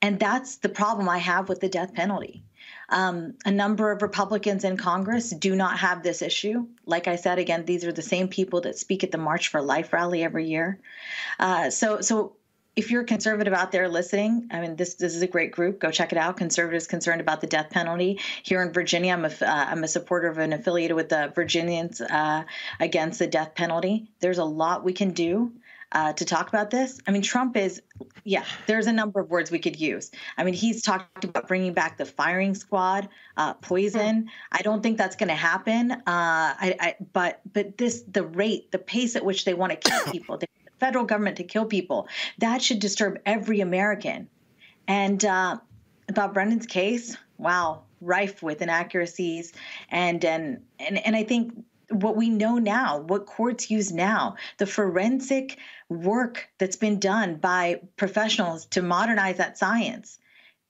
And 0.01 0.19
that's 0.19 0.57
the 0.57 0.69
problem 0.69 1.07
I 1.07 1.19
have 1.19 1.49
with 1.49 1.59
the 1.59 1.69
death 1.69 1.93
penalty. 1.93 2.43
Um, 2.89 3.35
a 3.45 3.51
number 3.51 3.91
of 3.91 4.01
Republicans 4.01 4.63
in 4.63 4.75
Congress 4.77 5.29
do 5.29 5.55
not 5.55 5.77
have 5.77 6.01
this 6.01 6.21
issue. 6.21 6.67
Like 6.85 7.07
I 7.07 7.15
said, 7.15 7.37
again, 7.37 7.65
these 7.65 7.85
are 7.85 7.91
the 7.91 8.01
same 8.01 8.27
people 8.27 8.61
that 8.61 8.77
speak 8.77 9.03
at 9.03 9.11
the 9.11 9.17
March 9.17 9.49
for 9.49 9.61
Life 9.61 9.93
rally 9.93 10.23
every 10.23 10.47
year. 10.47 10.79
Uh, 11.39 11.69
so, 11.69 12.01
so 12.01 12.35
if 12.75 12.91
you're 12.91 13.01
a 13.01 13.05
conservative 13.05 13.53
out 13.53 13.71
there 13.71 13.89
listening, 13.89 14.47
I 14.51 14.61
mean, 14.61 14.75
this 14.75 14.95
this 14.95 15.15
is 15.15 15.21
a 15.21 15.27
great 15.27 15.51
group. 15.51 15.79
Go 15.79 15.91
check 15.91 16.11
it 16.11 16.17
out. 16.17 16.37
Conservatives 16.37 16.87
concerned 16.87 17.21
about 17.21 17.41
the 17.41 17.47
death 17.47 17.69
penalty 17.69 18.19
here 18.43 18.61
in 18.61 18.71
Virginia. 18.71 19.13
I'm 19.13 19.25
a 19.25 19.27
uh, 19.27 19.65
I'm 19.69 19.83
a 19.83 19.87
supporter 19.87 20.27
of 20.27 20.37
and 20.37 20.53
affiliated 20.53 20.95
with 20.95 21.09
the 21.09 21.31
Virginians 21.35 21.99
uh, 22.01 22.43
against 22.79 23.19
the 23.19 23.27
death 23.27 23.55
penalty. 23.55 24.11
There's 24.19 24.37
a 24.37 24.45
lot 24.45 24.83
we 24.83 24.93
can 24.93 25.11
do 25.11 25.51
uh, 25.91 26.13
to 26.13 26.25
talk 26.25 26.49
about 26.49 26.69
this. 26.69 26.99
I 27.07 27.11
mean, 27.11 27.21
Trump 27.21 27.57
is, 27.57 27.81
yeah, 28.23 28.45
there's 28.67 28.87
a 28.87 28.93
number 28.93 29.19
of 29.19 29.29
words 29.29 29.49
we 29.49 29.59
could 29.59 29.79
use. 29.79 30.11
I 30.37 30.43
mean, 30.43 30.53
he's 30.53 30.81
talked 30.81 31.23
about 31.23 31.47
bringing 31.47 31.73
back 31.73 31.97
the 31.97 32.05
firing 32.05 32.53
squad, 32.53 33.09
uh, 33.37 33.55
poison. 33.55 34.29
I 34.51 34.61
don't 34.61 34.83
think 34.83 34.97
that's 34.97 35.15
going 35.15 35.29
to 35.29 35.35
happen. 35.35 35.91
Uh, 35.91 36.01
I, 36.05 36.75
I, 36.79 36.95
but 37.13 37.41
but 37.51 37.77
this, 37.77 38.03
the 38.07 38.23
rate, 38.23 38.71
the 38.71 38.79
pace 38.79 39.15
at 39.15 39.25
which 39.25 39.45
they 39.45 39.53
want 39.53 39.71
to 39.71 39.89
kill 39.89 40.11
people, 40.11 40.37
the 40.37 40.47
federal 40.79 41.05
government 41.05 41.37
to 41.37 41.43
kill 41.43 41.65
people, 41.65 42.07
that 42.37 42.61
should 42.61 42.79
disturb 42.79 43.19
every 43.25 43.61
American. 43.61 44.29
And 44.87 45.23
uh, 45.23 45.57
about 46.07 46.33
Brandon's 46.33 46.65
case, 46.65 47.15
wow, 47.37 47.83
rife 48.01 48.41
with 48.41 48.61
inaccuracies, 48.61 49.53
and 49.89 50.23
and 50.25 50.63
and 50.79 50.97
and 51.05 51.15
I 51.15 51.23
think 51.23 51.53
what 51.89 52.15
we 52.15 52.29
know 52.29 52.57
now, 52.57 52.99
what 52.99 53.25
courts 53.25 53.71
use 53.71 53.91
now, 53.91 54.35
the 54.57 54.65
forensic 54.65 55.57
work 55.89 56.47
that's 56.59 56.75
been 56.75 56.99
done 56.99 57.35
by 57.35 57.81
professionals 57.97 58.65
to 58.67 58.81
modernize 58.81 59.37
that 59.37 59.57
science 59.57 60.19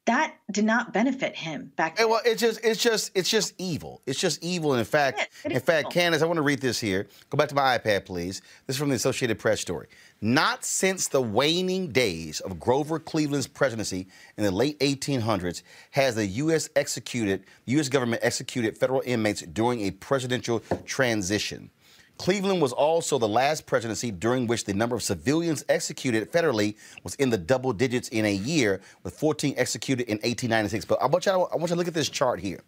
that 0.10 0.34
did 0.52 0.66
not 0.66 0.92
benefit 0.92 1.36
him 1.36 1.72
back 1.76 1.98
then. 1.98 2.10
Well, 2.10 2.22
it's 2.26 2.42
just 2.42 2.60
it's 2.66 2.82
just 2.82 3.12
it's 3.14 3.30
just 3.30 3.54
evil. 3.60 4.02
It's 4.08 4.20
just 4.20 4.44
evil. 4.44 4.74
And 4.74 4.80
in 4.80 4.86
fact, 4.86 5.30
yeah, 5.46 5.52
in 5.52 5.60
fact, 5.60 5.82
evil. 5.82 5.92
Candace, 5.92 6.24
I 6.24 6.26
want 6.26 6.38
to 6.38 6.42
read 6.42 6.60
this 6.60 6.80
here. 6.80 7.08
Go 7.30 7.38
back 7.38 7.48
to 7.50 7.56
my 7.56 7.78
iPad, 7.78 8.06
please. 8.06 8.42
This 8.66 8.76
is 8.76 8.80
from 8.80 8.90
the 8.90 8.96
Associated 8.96 9.38
Press 9.38 9.62
story. 9.62 9.88
Not 10.20 10.66
since 10.66 11.08
the 11.10 11.22
waning 11.22 11.90
days 11.90 12.40
of 12.40 12.60
Grover 12.60 12.98
Cleveland's 12.98 13.46
presidency 13.46 14.08
in 14.36 14.44
the 14.44 14.52
late 14.52 14.80
1800s 14.80 15.62
has 15.92 16.16
the 16.16 16.26
U.S. 16.26 16.70
executed 16.76 17.44
U.S. 17.66 17.88
government 17.88 18.24
executed 18.24 18.80
federal 18.80 19.04
inmates 19.06 19.44
during 19.44 19.82
a 19.82 19.92
presidential 19.92 20.62
transition. 20.86 21.70
Cleveland 22.20 22.62
was 22.62 22.74
also 22.74 23.18
the 23.18 23.30
last 23.30 23.66
presidency 23.66 24.12
during 24.12 24.46
which 24.46 24.66
the 24.66 24.74
number 24.74 24.94
of 24.94 25.02
civilians 25.02 25.64
executed 25.70 26.30
federally 26.34 26.76
was 27.02 27.16
in 27.16 27.30
the 27.30 27.38
double 27.38 27.72
digits 27.72 28.10
in 28.10 28.26
a 28.26 28.34
year, 28.34 28.82
with 29.04 29.18
14 29.18 29.54
executed 29.56 30.04
in 30.04 30.18
1896. 30.18 30.84
But 30.84 31.02
I 31.02 31.06
want 31.06 31.26
you 31.26 31.32
to, 31.32 31.38
I 31.38 31.56
want 31.56 31.62
you 31.62 31.68
to 31.68 31.76
look 31.76 31.88
at 31.88 31.94
this 31.94 32.10
chart 32.10 32.42
here. 32.42 32.62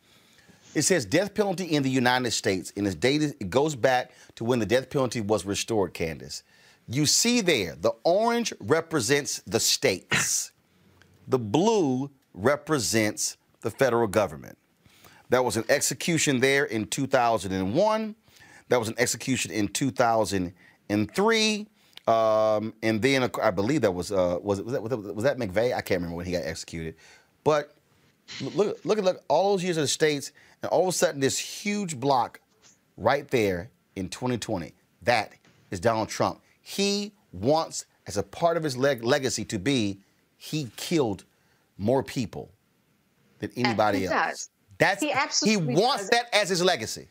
It 0.73 0.83
says 0.83 1.05
death 1.05 1.33
penalty 1.33 1.65
in 1.65 1.83
the 1.83 1.89
United 1.89 2.31
States, 2.31 2.71
and 2.77 2.97
dated, 3.01 3.35
it 3.41 3.49
goes 3.49 3.75
back 3.75 4.11
to 4.35 4.45
when 4.45 4.59
the 4.59 4.65
death 4.65 4.89
penalty 4.89 5.19
was 5.19 5.45
restored, 5.45 5.93
Candace. 5.93 6.43
You 6.87 7.05
see 7.05 7.41
there, 7.41 7.75
the 7.75 7.91
orange 8.05 8.53
represents 8.61 9.39
the 9.39 9.59
states. 9.59 10.53
The 11.27 11.39
blue 11.39 12.09
represents 12.33 13.35
the 13.59 13.69
federal 13.69 14.07
government. 14.07 14.57
There 15.29 15.43
was 15.43 15.57
an 15.57 15.65
execution 15.67 16.39
there 16.39 16.63
in 16.63 16.87
2001. 16.87 18.15
That 18.71 18.79
was 18.79 18.87
an 18.87 18.95
execution 18.97 19.51
in 19.51 19.67
2003. 19.67 21.67
Um, 22.07 22.73
and 22.81 23.01
then 23.01 23.29
I 23.43 23.51
believe 23.51 23.81
that 23.81 23.91
was 23.91 24.13
uh, 24.13 24.39
was, 24.41 24.61
was 24.61 24.71
that 24.71 24.81
was 24.81 25.23
that 25.25 25.37
McVeigh? 25.37 25.75
I 25.75 25.81
can't 25.81 25.99
remember 25.99 26.15
when 26.15 26.25
he 26.25 26.31
got 26.31 26.45
executed. 26.45 26.95
But 27.43 27.75
look 28.39 28.79
look 28.85 28.97
at 28.97 29.03
look 29.03 29.25
all 29.27 29.51
those 29.51 29.63
years 29.65 29.75
of 29.75 29.83
the 29.83 29.89
states, 29.89 30.31
and 30.63 30.71
all 30.71 30.83
of 30.83 30.87
a 30.87 30.91
sudden 30.93 31.19
this 31.19 31.37
huge 31.37 31.99
block 31.99 32.39
right 32.95 33.27
there 33.27 33.69
in 33.97 34.07
2020. 34.07 34.73
That 35.01 35.33
is 35.69 35.81
Donald 35.81 36.07
Trump. 36.07 36.39
He 36.61 37.11
wants, 37.33 37.85
as 38.07 38.15
a 38.15 38.23
part 38.23 38.55
of 38.55 38.63
his 38.63 38.77
leg- 38.77 39.03
legacy, 39.03 39.43
to 39.45 39.59
be 39.59 39.99
he 40.37 40.71
killed 40.77 41.25
more 41.77 42.03
people 42.03 42.49
than 43.39 43.51
anybody 43.57 44.05
else. 44.05 44.13
Does. 44.13 44.49
That's 44.77 45.03
he 45.03 45.11
absolutely 45.11 45.73
he 45.73 45.81
wants 45.81 46.03
does. 46.03 46.09
that 46.11 46.33
as 46.33 46.47
his 46.47 46.63
legacy. 46.63 47.09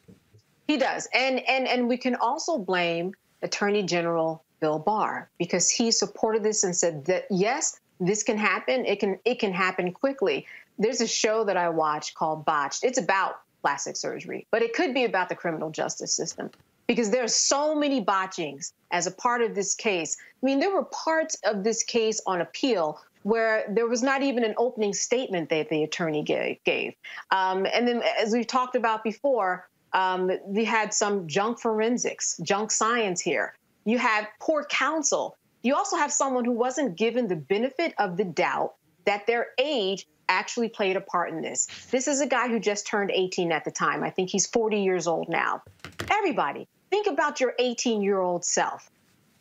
He 0.70 0.76
does. 0.76 1.09
And 1.12 1.40
and 1.48 1.66
and 1.66 1.88
we 1.88 1.97
can 1.97 2.14
also 2.14 2.56
blame 2.56 3.12
Attorney 3.42 3.82
General 3.82 4.44
Bill 4.60 4.78
Barr 4.78 5.28
because 5.36 5.68
he 5.68 5.90
supported 5.90 6.44
this 6.44 6.62
and 6.62 6.76
said 6.76 7.06
that 7.06 7.24
yes, 7.28 7.80
this 7.98 8.22
can 8.22 8.38
happen. 8.38 8.86
It 8.86 9.01
can 9.01 9.18
it 9.24 9.40
can 9.40 9.52
happen 9.52 9.90
quickly. 9.90 10.47
There's 10.78 11.01
a 11.01 11.09
show 11.09 11.42
that 11.42 11.56
I 11.56 11.68
watch 11.70 12.14
called 12.14 12.44
Botched. 12.44 12.84
It's 12.84 12.98
about 12.98 13.40
plastic 13.62 13.97
surgery, 13.97 14.47
but 14.52 14.62
it 14.62 14.72
could 14.72 14.94
be 14.94 15.02
about 15.02 15.28
the 15.28 15.34
criminal 15.34 15.70
justice 15.70 16.12
system 16.12 16.51
because 16.86 17.10
there 17.10 17.24
are 17.24 17.34
so 17.52 17.74
many 17.74 18.01
botchings 18.01 18.72
as 18.92 19.09
a 19.09 19.10
part 19.10 19.42
of 19.42 19.56
this 19.56 19.74
case. 19.74 20.16
I 20.40 20.47
mean, 20.47 20.60
there 20.60 20.70
were 20.70 20.84
parts 20.84 21.36
of 21.42 21.64
this 21.64 21.82
case 21.82 22.22
on 22.28 22.42
appeal 22.42 23.01
where 23.24 23.64
there 23.68 23.88
was 23.88 24.05
not 24.05 24.22
even 24.22 24.44
an 24.44 24.55
opening 24.56 24.94
statement 24.94 25.48
that 25.51 25.68
the 25.68 25.82
attorney 25.82 26.22
gave. 26.22 26.94
Um, 27.32 27.66
and 27.74 27.88
then, 27.88 28.02
as 28.20 28.32
we've 28.32 28.47
talked 28.47 28.76
about 28.76 29.02
before, 29.02 29.68
um, 29.93 30.31
we 30.45 30.65
had 30.65 30.95
some 30.95 31.27
junk 31.27 31.59
forensics, 31.61 32.39
junk 32.43 32.71
science 32.71 33.21
here. 33.21 33.55
You 33.85 33.99
had 33.99 34.29
poor 34.41 34.65
counsel. 34.65 35.37
You 35.62 35.75
also 35.75 35.97
have 35.97 36.12
someone 36.12 36.45
who 36.45 36.53
wasn't 36.53 36.97
given 36.97 37.29
the 37.29 37.37
benefit 37.37 37.95
of 37.99 38.17
the 38.17 38.25
doubt 38.25 38.75
that 39.05 39.27
their 39.27 39.49
age 39.59 40.07
actually 40.29 40.69
played 40.69 40.97
a 40.97 41.01
part 41.01 41.31
in 41.31 41.43
this. 41.43 41.67
This 41.91 42.07
is 42.07 42.21
a 42.21 42.27
guy 42.27 42.49
who 42.49 42.61
just 42.61 42.87
turned 42.87 43.11
18 43.11 43.51
at 43.51 43.65
the 43.65 43.71
time. 43.71 44.05
I 44.05 44.11
think 44.11 44.31
he's 44.31 44.47
40 44.47 44.81
years 44.81 45.07
old 45.07 45.29
now. 45.29 45.62
Everybody, 46.09 46.69
think 46.89 47.07
about 47.07 47.41
your 47.41 47.55
18 47.59 48.01
year 48.01 48.21
old 48.21 48.45
self. 48.45 48.91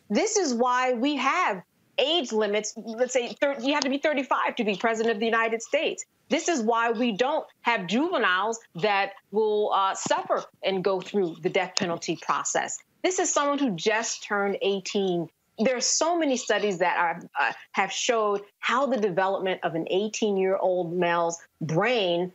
This 0.08 0.36
is 0.36 0.52
why 0.52 0.94
we 0.94 1.16
have 1.16 1.62
age 2.00 2.32
limits. 2.32 2.74
Let's 2.76 3.12
say 3.12 3.28
30, 3.28 3.66
you 3.66 3.74
have 3.74 3.84
to 3.84 3.90
be 3.90 3.98
35 3.98 4.56
to 4.56 4.64
be 4.64 4.76
president 4.76 5.14
of 5.14 5.20
the 5.20 5.26
United 5.26 5.62
States. 5.62 6.04
This 6.28 6.48
is 6.48 6.62
why 6.62 6.90
we 6.92 7.12
don't 7.12 7.46
have 7.62 7.86
juveniles 7.86 8.58
that 8.76 9.12
will 9.32 9.72
uh, 9.74 9.94
suffer 9.94 10.44
and 10.64 10.82
go 10.82 11.00
through 11.00 11.36
the 11.42 11.50
death 11.50 11.72
penalty 11.76 12.16
process. 12.16 12.78
This 13.02 13.18
is 13.18 13.32
someone 13.32 13.58
who 13.58 13.70
just 13.70 14.22
turned 14.22 14.56
18. 14.62 15.28
There 15.58 15.76
are 15.76 15.80
so 15.80 16.16
many 16.16 16.36
studies 16.36 16.78
that 16.78 16.96
are, 16.96 17.20
uh, 17.38 17.52
have 17.72 17.92
showed 17.92 18.42
how 18.60 18.86
the 18.86 18.96
development 18.96 19.60
of 19.62 19.74
an 19.74 19.86
18 19.90 20.36
year 20.36 20.56
old 20.56 20.92
male's 20.96 21.38
brain 21.60 22.32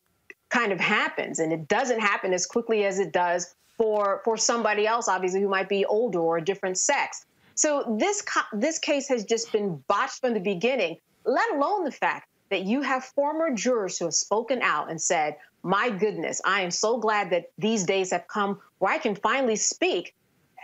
kind 0.50 0.72
of 0.72 0.80
happens. 0.80 1.40
And 1.40 1.52
it 1.52 1.68
doesn't 1.68 2.00
happen 2.00 2.34
as 2.34 2.46
quickly 2.46 2.86
as 2.86 3.00
it 3.00 3.12
does 3.12 3.56
for, 3.78 4.22
for 4.24 4.38
somebody 4.38 4.88
else, 4.88 5.08
obviously, 5.08 5.42
who 5.42 5.50
might 5.50 5.70
be 5.70 5.86
older 5.86 6.20
or 6.20 6.38
a 6.38 6.44
different 6.44 6.78
sex. 6.78 7.26
So 7.56 7.98
this, 8.00 8.24
this 8.54 8.80
case 8.80 9.08
has 9.08 9.24
just 9.26 9.52
been 9.52 9.84
botched 9.88 10.20
from 10.20 10.34
the 10.34 10.40
beginning, 10.40 10.98
let 11.26 11.52
alone 11.54 11.86
the 11.86 11.92
fact 11.92 12.30
that 12.50 12.64
you 12.64 12.82
have 12.82 13.04
former 13.04 13.52
jurors 13.52 13.98
who 13.98 14.06
have 14.06 14.14
spoken 14.14 14.62
out 14.62 14.92
and 14.92 15.02
said, 15.02 15.38
My 15.64 15.90
goodness, 15.90 16.42
I 16.46 16.62
am 16.62 16.72
so 16.72 16.98
glad 16.98 17.32
that 17.32 17.52
these 17.58 17.86
days 17.86 18.12
have 18.12 18.28
come 18.28 18.60
where 18.80 18.94
I 18.94 18.98
can 18.98 19.16
finally 19.16 19.56
speak 19.56 20.14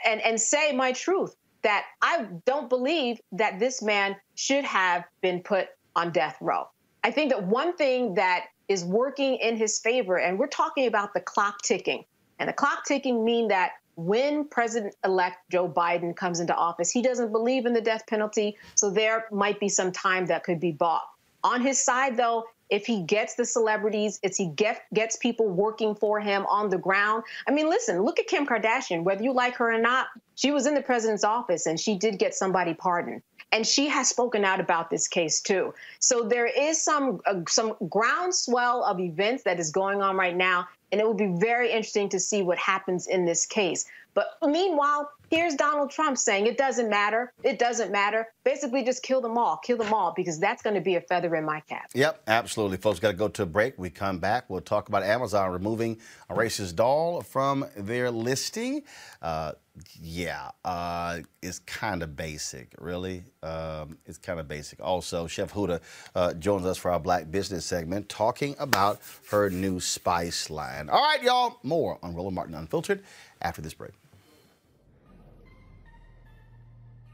and, 0.06 0.22
and 0.22 0.40
say 0.40 0.74
my 0.74 0.92
truth 0.92 1.36
that 1.64 1.86
I 2.02 2.28
don't 2.46 2.70
believe 2.70 3.22
that 3.34 3.60
this 3.60 3.82
man 3.82 4.16
should 4.36 4.66
have 4.66 5.06
been 5.22 5.42
put 5.42 5.70
on 5.96 6.12
death 6.12 6.38
row. 6.42 6.68
I 7.04 7.12
think 7.12 7.32
that 7.32 7.44
one 7.44 7.76
thing 7.76 8.16
that 8.16 8.46
is 8.68 8.84
working 8.84 9.36
in 9.36 9.58
his 9.58 9.80
favor, 9.80 10.18
and 10.18 10.38
we're 10.38 10.48
talking 10.48 10.88
about 10.88 11.14
the 11.14 11.22
clock 11.22 11.62
ticking, 11.62 12.04
and 12.40 12.50
the 12.50 12.54
clock 12.54 12.86
ticking 12.86 13.24
mean 13.24 13.50
that 13.50 13.72
when 14.06 14.48
President 14.48 14.96
elect 15.04 15.38
Joe 15.52 15.70
Biden 15.70 16.16
comes 16.16 16.40
into 16.40 16.56
office, 16.56 16.92
he 16.92 17.02
doesn't 17.02 17.32
believe 17.32 17.66
in 17.66 17.74
the 17.74 17.82
death 17.82 18.04
penalty. 18.08 18.58
So 18.76 18.90
there 18.90 19.28
might 19.32 19.60
be 19.60 19.70
some 19.70 19.92
time 19.92 20.26
that 20.28 20.44
could 20.44 20.60
be 20.60 20.72
bought. 20.72 21.04
On 21.44 21.62
his 21.62 21.84
side, 21.84 22.18
though, 22.18 22.46
if 22.70 22.86
he 22.86 23.04
gets 23.04 23.36
the 23.36 23.46
celebrities, 23.46 24.20
if 24.24 24.38
he 24.38 24.48
get, 24.48 24.84
gets 24.94 25.18
people 25.18 25.50
working 25.50 25.94
for 25.94 26.20
him 26.22 26.46
on 26.48 26.70
the 26.70 26.78
ground. 26.78 27.24
I 27.48 27.52
mean, 27.52 27.70
listen, 27.70 28.02
look 28.02 28.20
at 28.20 28.28
Kim 28.28 28.48
Kardashian. 28.48 29.04
Whether 29.04 29.24
you 29.24 29.34
like 29.34 29.56
her 29.56 29.74
or 29.74 29.82
not, 29.82 30.08
she 30.36 30.52
was 30.52 30.66
in 30.66 30.74
the 30.74 30.82
president's 30.82 31.26
office 31.26 31.66
and 31.66 31.80
she 31.80 31.98
did 31.98 32.18
get 32.18 32.34
somebody 32.34 32.74
pardoned. 32.74 33.22
And 33.52 33.68
she 33.68 33.90
has 33.90 34.08
spoken 34.08 34.46
out 34.46 34.62
about 34.62 34.90
this 34.90 35.10
case 35.10 35.42
too. 35.42 35.74
So 36.00 36.24
there 36.24 36.46
is 36.46 36.82
some 36.82 37.20
uh, 37.26 37.42
some 37.50 37.74
groundswell 37.90 38.86
of 38.86 39.02
events 39.02 39.44
that 39.44 39.60
is 39.60 39.72
going 39.72 40.02
on 40.02 40.16
right 40.16 40.36
now, 40.36 40.70
and 40.92 41.00
it 41.00 41.06
will 41.06 41.14
be 41.14 41.28
very 41.28 41.72
interesting 41.72 42.10
to 42.10 42.20
see 42.20 42.42
what 42.42 42.58
happens 42.58 43.08
in 43.08 43.26
this 43.26 43.46
case. 43.46 43.86
But 44.14 44.28
meanwhile, 44.46 45.10
Here's 45.32 45.56
Donald 45.56 45.92
Trump 45.92 46.18
saying 46.18 46.46
it 46.46 46.58
doesn't 46.58 46.90
matter. 46.90 47.32
It 47.42 47.58
doesn't 47.58 47.90
matter. 47.90 48.28
Basically, 48.44 48.84
just 48.84 49.02
kill 49.02 49.22
them 49.22 49.38
all. 49.38 49.56
Kill 49.64 49.78
them 49.78 49.94
all 49.94 50.14
because 50.14 50.38
that's 50.38 50.62
going 50.62 50.74
to 50.76 50.82
be 50.82 50.96
a 50.96 51.02
feather 51.02 51.34
in 51.38 51.46
my 51.46 51.62
cap. 51.62 51.90
Yep, 51.94 52.24
absolutely. 52.28 52.76
Folks, 52.76 53.00
got 53.00 53.12
to 53.12 53.14
go 53.14 53.30
to 53.30 53.44
a 53.44 53.46
break. 53.46 53.80
We 53.80 53.90
come 53.90 54.20
back. 54.20 54.50
We'll 54.50 54.60
talk 54.60 54.90
about 54.90 55.04
Amazon 55.04 55.54
removing 55.54 56.00
a 56.30 56.36
racist 56.36 56.76
doll 56.76 57.22
from 57.22 57.66
their 57.78 58.12
listing. 58.12 58.84
Uh, 59.22 59.54
yeah, 60.02 60.52
uh, 60.66 61.20
it's 61.42 61.60
kind 61.60 62.04
of 62.04 62.18
basic, 62.18 62.76
really. 62.78 63.24
Um, 63.42 64.00
it's 64.06 64.18
kind 64.18 64.38
of 64.38 64.50
basic. 64.50 64.82
Also, 64.82 65.28
Chef 65.28 65.54
Huda 65.54 65.80
uh, 66.14 66.34
joins 66.34 66.66
us 66.66 66.78
for 66.78 66.92
our 66.92 67.00
Black 67.00 67.32
Business 67.32 67.64
segment 67.64 68.10
talking 68.10 68.54
about 68.60 69.00
her 69.30 69.50
new 69.50 69.80
spice 69.80 70.50
line. 70.50 70.90
All 70.90 71.02
right, 71.02 71.24
y'all, 71.24 71.58
more 71.64 72.00
on 72.04 72.16
Roland 72.16 72.36
Martin 72.36 72.56
Unfiltered 72.56 73.02
after 73.42 73.62
this 73.62 73.74
break. 73.74 73.94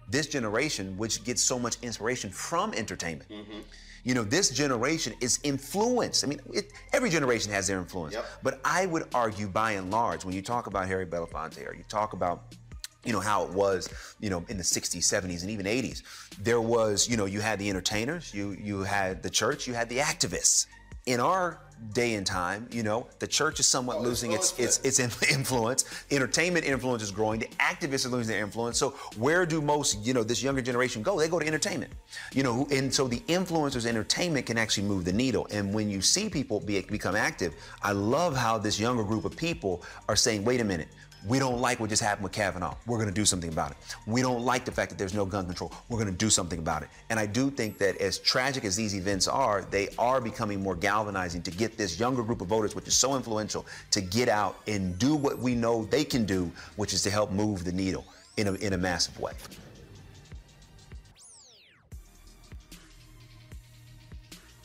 This 0.10 0.28
generation, 0.28 0.98
which 0.98 1.24
gets 1.24 1.42
so 1.42 1.60
much 1.60 1.78
inspiration 1.82 2.30
from 2.30 2.74
entertainment. 2.74 3.30
Mm-hmm. 3.30 3.60
You 4.04 4.14
know, 4.14 4.24
this 4.24 4.50
generation 4.50 5.14
is 5.20 5.40
influenced. 5.44 6.24
I 6.24 6.28
mean, 6.28 6.40
it, 6.54 6.72
every 6.94 7.10
generation 7.10 7.52
has 7.52 7.68
their 7.68 7.78
influence. 7.78 8.14
Yep. 8.14 8.26
But 8.42 8.62
I 8.64 8.86
would 8.86 9.04
argue, 9.14 9.48
by 9.48 9.72
and 9.72 9.92
large, 9.92 10.24
when 10.24 10.34
you 10.34 10.42
talk 10.42 10.68
about 10.68 10.88
Harry 10.88 11.06
Belafonte 11.06 11.68
or 11.68 11.76
you 11.76 11.84
talk 11.90 12.14
about 12.14 12.56
you 13.04 13.14
know 13.14 13.20
how 13.20 13.44
it 13.46 13.52
was 13.52 13.90
you 14.20 14.30
know 14.30 14.44
in 14.50 14.58
the 14.58 14.64
60s 14.64 14.98
70s 14.98 15.42
and 15.42 15.50
even 15.50 15.66
80s 15.66 16.02
there 16.42 16.60
was 16.60 17.08
you 17.08 17.16
know 17.16 17.26
you 17.26 17.40
had 17.40 17.58
the 17.58 17.70
entertainers 17.70 18.34
you 18.34 18.58
you 18.62 18.82
had 18.82 19.24
the 19.24 19.30
church 19.30 19.66
you 19.66 19.74
had 19.74 19.88
the 19.88 20.00
activists 20.00 20.66
in 21.06 21.20
our 21.22 21.62
day 21.94 22.16
and 22.16 22.26
time, 22.26 22.68
you 22.72 22.84
know, 22.84 23.08
the 23.20 23.28
church 23.28 23.60
is 23.60 23.68
somewhat 23.68 23.98
oh, 23.98 24.02
losing 24.02 24.32
its, 24.32 24.58
its 24.60 24.80
its 24.80 25.00
influence. 25.32 25.86
Entertainment 26.12 26.66
influence 26.66 27.04
is 27.04 27.12
growing. 27.12 27.40
The 27.40 27.50
activists 27.60 28.06
are 28.06 28.10
losing 28.10 28.34
their 28.34 28.44
influence. 28.44 28.78
So 28.78 28.92
where 29.18 29.46
do 29.46 29.62
most, 29.62 30.06
you 30.06 30.14
know, 30.14 30.24
this 30.24 30.44
younger 30.44 30.62
generation 30.62 31.02
go? 31.02 31.18
They 31.18 31.28
go 31.28 31.40
to 31.40 31.46
entertainment. 31.46 31.94
You 32.34 32.44
know, 32.44 32.68
and 32.72 32.94
so 32.94 33.08
the 33.08 33.20
influencers 33.22 33.86
entertainment 33.86 34.46
can 34.46 34.58
actually 34.58 34.88
move 34.88 35.06
the 35.06 35.14
needle. 35.14 35.48
And 35.52 35.74
when 35.74 35.90
you 35.90 36.02
see 36.02 36.30
people 36.30 36.60
be, 36.60 36.82
become 36.82 37.16
active, 37.16 37.54
I 37.82 37.92
love 37.92 38.36
how 38.36 38.58
this 38.58 38.80
younger 38.80 39.04
group 39.04 39.26
of 39.26 39.36
people 39.36 39.84
are 40.08 40.16
saying, 40.16 40.44
wait 40.44 40.62
a 40.62 40.64
minute, 40.64 40.88
we 41.26 41.40
don't 41.40 41.60
like 41.60 41.80
what 41.80 41.90
just 41.90 42.02
happened 42.02 42.24
with 42.24 42.32
Kavanaugh. 42.32 42.76
We're 42.86 42.98
going 42.98 43.10
to 43.10 43.14
do 43.14 43.26
something 43.26 43.52
about 43.52 43.72
it. 43.72 43.78
We 44.06 44.22
don't 44.22 44.44
like 44.44 44.66
the 44.66 44.72
fact 44.72 44.92
that 44.92 44.98
there's 44.98 45.14
no 45.14 45.26
gun 45.26 45.46
control. 45.46 45.74
We're 45.90 45.98
going 45.98 46.12
to 46.12 46.18
do 46.18 46.30
something 46.30 46.60
about 46.60 46.84
it. 46.84 46.90
And 47.10 47.20
I 47.20 47.26
do 47.26 47.50
think 47.50 47.78
that 47.80 47.98
as 47.98 48.20
tragic 48.20 48.66
as 48.66 48.76
these 48.76 48.96
events 48.96 49.28
are, 49.28 49.64
they 49.64 49.90
are 49.98 50.22
becoming 50.22 50.62
more 50.62 50.76
galvanizing 50.76 51.42
to 51.44 51.52
get 51.52 51.78
this 51.78 52.00
younger 52.00 52.24
group 52.24 52.42
of 52.42 52.48
voters, 52.48 52.76
which 52.76 52.88
is 52.88 52.96
so 52.96 53.16
influential, 53.16 53.66
to 53.92 54.02
get 54.02 54.30
out 54.30 54.60
and 54.68 54.98
do 55.00 55.16
what 55.16 55.40
we 55.40 55.56
know 55.56 55.86
they 55.86 56.04
can 56.04 56.26
do, 56.26 56.52
which 56.76 56.94
is 56.94 57.02
to 57.04 57.10
help 57.10 57.32
move 57.32 57.64
the 57.64 57.72
needle 57.72 58.06
in 58.38 58.48
a, 58.48 58.54
in 58.56 58.74
a 58.74 58.78
massive 58.78 59.20
way. 59.20 59.34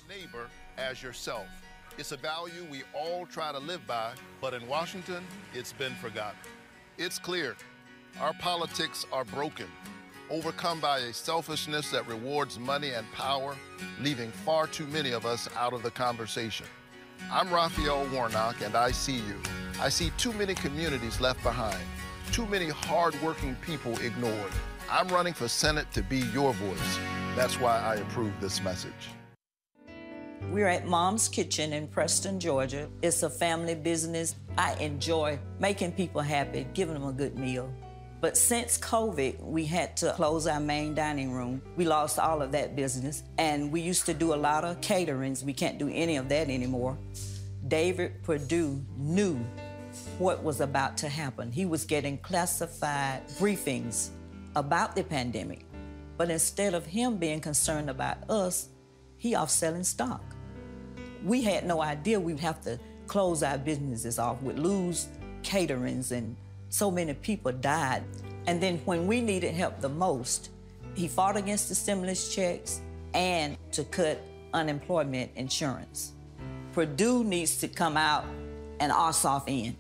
Neighbor 0.08 0.46
as 0.76 1.02
yourself. 1.02 1.46
It's 1.98 2.12
a 2.12 2.16
value 2.16 2.66
we 2.70 2.82
all 2.94 3.26
try 3.26 3.52
to 3.52 3.58
live 3.58 3.86
by, 3.86 4.12
but 4.40 4.54
in 4.54 4.66
Washington, 4.66 5.22
it's 5.52 5.74
been 5.74 5.94
forgotten. 5.96 6.38
It's 6.96 7.18
clear 7.18 7.54
our 8.18 8.32
politics 8.34 9.04
are 9.12 9.26
broken, 9.26 9.66
overcome 10.30 10.80
by 10.80 10.98
a 11.00 11.12
selfishness 11.12 11.90
that 11.90 12.06
rewards 12.08 12.58
money 12.58 12.90
and 12.92 13.10
power, 13.12 13.56
leaving 14.00 14.30
far 14.30 14.66
too 14.66 14.86
many 14.86 15.12
of 15.12 15.26
us 15.26 15.48
out 15.54 15.74
of 15.74 15.82
the 15.82 15.90
conversation. 15.90 16.66
I'm 17.30 17.52
Raphael 17.52 18.06
Warnock, 18.08 18.62
and 18.62 18.74
I 18.74 18.90
see 18.90 19.16
you. 19.16 19.38
I 19.78 19.90
see 19.90 20.10
too 20.16 20.32
many 20.32 20.54
communities 20.54 21.20
left 21.20 21.42
behind, 21.42 21.82
too 22.32 22.46
many 22.46 22.68
hardworking 22.70 23.54
people 23.56 23.98
ignored. 23.98 24.52
I'm 24.90 25.08
running 25.08 25.34
for 25.34 25.46
Senate 25.46 25.90
to 25.92 26.02
be 26.02 26.18
your 26.18 26.54
voice. 26.54 26.98
That's 27.36 27.60
why 27.60 27.78
I 27.78 27.96
approve 27.96 28.32
this 28.40 28.62
message. 28.62 29.10
We're 30.50 30.68
at 30.68 30.86
Mom's 30.86 31.28
Kitchen 31.28 31.72
in 31.72 31.86
Preston, 31.86 32.38
Georgia. 32.38 32.88
It's 33.00 33.22
a 33.22 33.30
family 33.30 33.74
business. 33.74 34.34
I 34.58 34.74
enjoy 34.74 35.38
making 35.58 35.92
people 35.92 36.20
happy, 36.20 36.66
giving 36.74 36.94
them 36.94 37.04
a 37.04 37.12
good 37.12 37.38
meal. 37.38 37.72
But 38.20 38.36
since 38.36 38.78
COVID, 38.78 39.40
we 39.40 39.64
had 39.64 39.96
to 39.98 40.12
close 40.12 40.46
our 40.46 40.60
main 40.60 40.94
dining 40.94 41.32
room. 41.32 41.62
We 41.76 41.86
lost 41.86 42.18
all 42.18 42.42
of 42.42 42.52
that 42.52 42.76
business. 42.76 43.22
And 43.38 43.72
we 43.72 43.80
used 43.80 44.06
to 44.06 44.14
do 44.14 44.34
a 44.34 44.36
lot 44.36 44.64
of 44.64 44.80
caterings. 44.80 45.42
We 45.42 45.52
can't 45.52 45.78
do 45.78 45.88
any 45.88 46.16
of 46.16 46.28
that 46.28 46.50
anymore. 46.50 46.98
David 47.66 48.22
Perdue 48.22 48.84
knew 48.96 49.40
what 50.18 50.42
was 50.42 50.60
about 50.60 50.96
to 50.98 51.08
happen. 51.08 51.50
He 51.50 51.66
was 51.66 51.84
getting 51.84 52.18
classified 52.18 53.26
briefings 53.38 54.10
about 54.54 54.94
the 54.94 55.04
pandemic. 55.04 55.64
But 56.16 56.30
instead 56.30 56.74
of 56.74 56.86
him 56.86 57.16
being 57.16 57.40
concerned 57.40 57.90
about 57.90 58.30
us, 58.30 58.68
he 59.22 59.34
off 59.36 59.50
selling 59.50 59.84
stock 59.84 60.22
we 61.24 61.42
had 61.42 61.66
no 61.66 61.80
idea 61.80 62.18
we'd 62.18 62.40
have 62.40 62.60
to 62.62 62.78
close 63.06 63.42
our 63.42 63.58
businesses 63.58 64.18
off, 64.18 64.42
we'd 64.42 64.58
lose 64.58 65.08
caterings, 65.42 66.12
and 66.12 66.36
so 66.68 66.90
many 66.90 67.14
people 67.14 67.52
died. 67.52 68.02
And 68.46 68.60
then 68.60 68.78
when 68.84 69.06
we 69.06 69.20
needed 69.20 69.54
help 69.54 69.80
the 69.80 69.88
most, 69.88 70.50
he 70.94 71.08
fought 71.08 71.36
against 71.36 71.68
the 71.68 71.74
stimulus 71.74 72.34
checks 72.34 72.80
and 73.14 73.56
to 73.72 73.84
cut 73.84 74.20
unemployment 74.52 75.30
insurance. 75.36 76.12
Perdue 76.72 77.24
needs 77.24 77.58
to 77.58 77.68
come 77.68 77.96
out 77.96 78.24
and 78.80 78.90
Ossoff 78.90 79.44
in. 79.46 79.76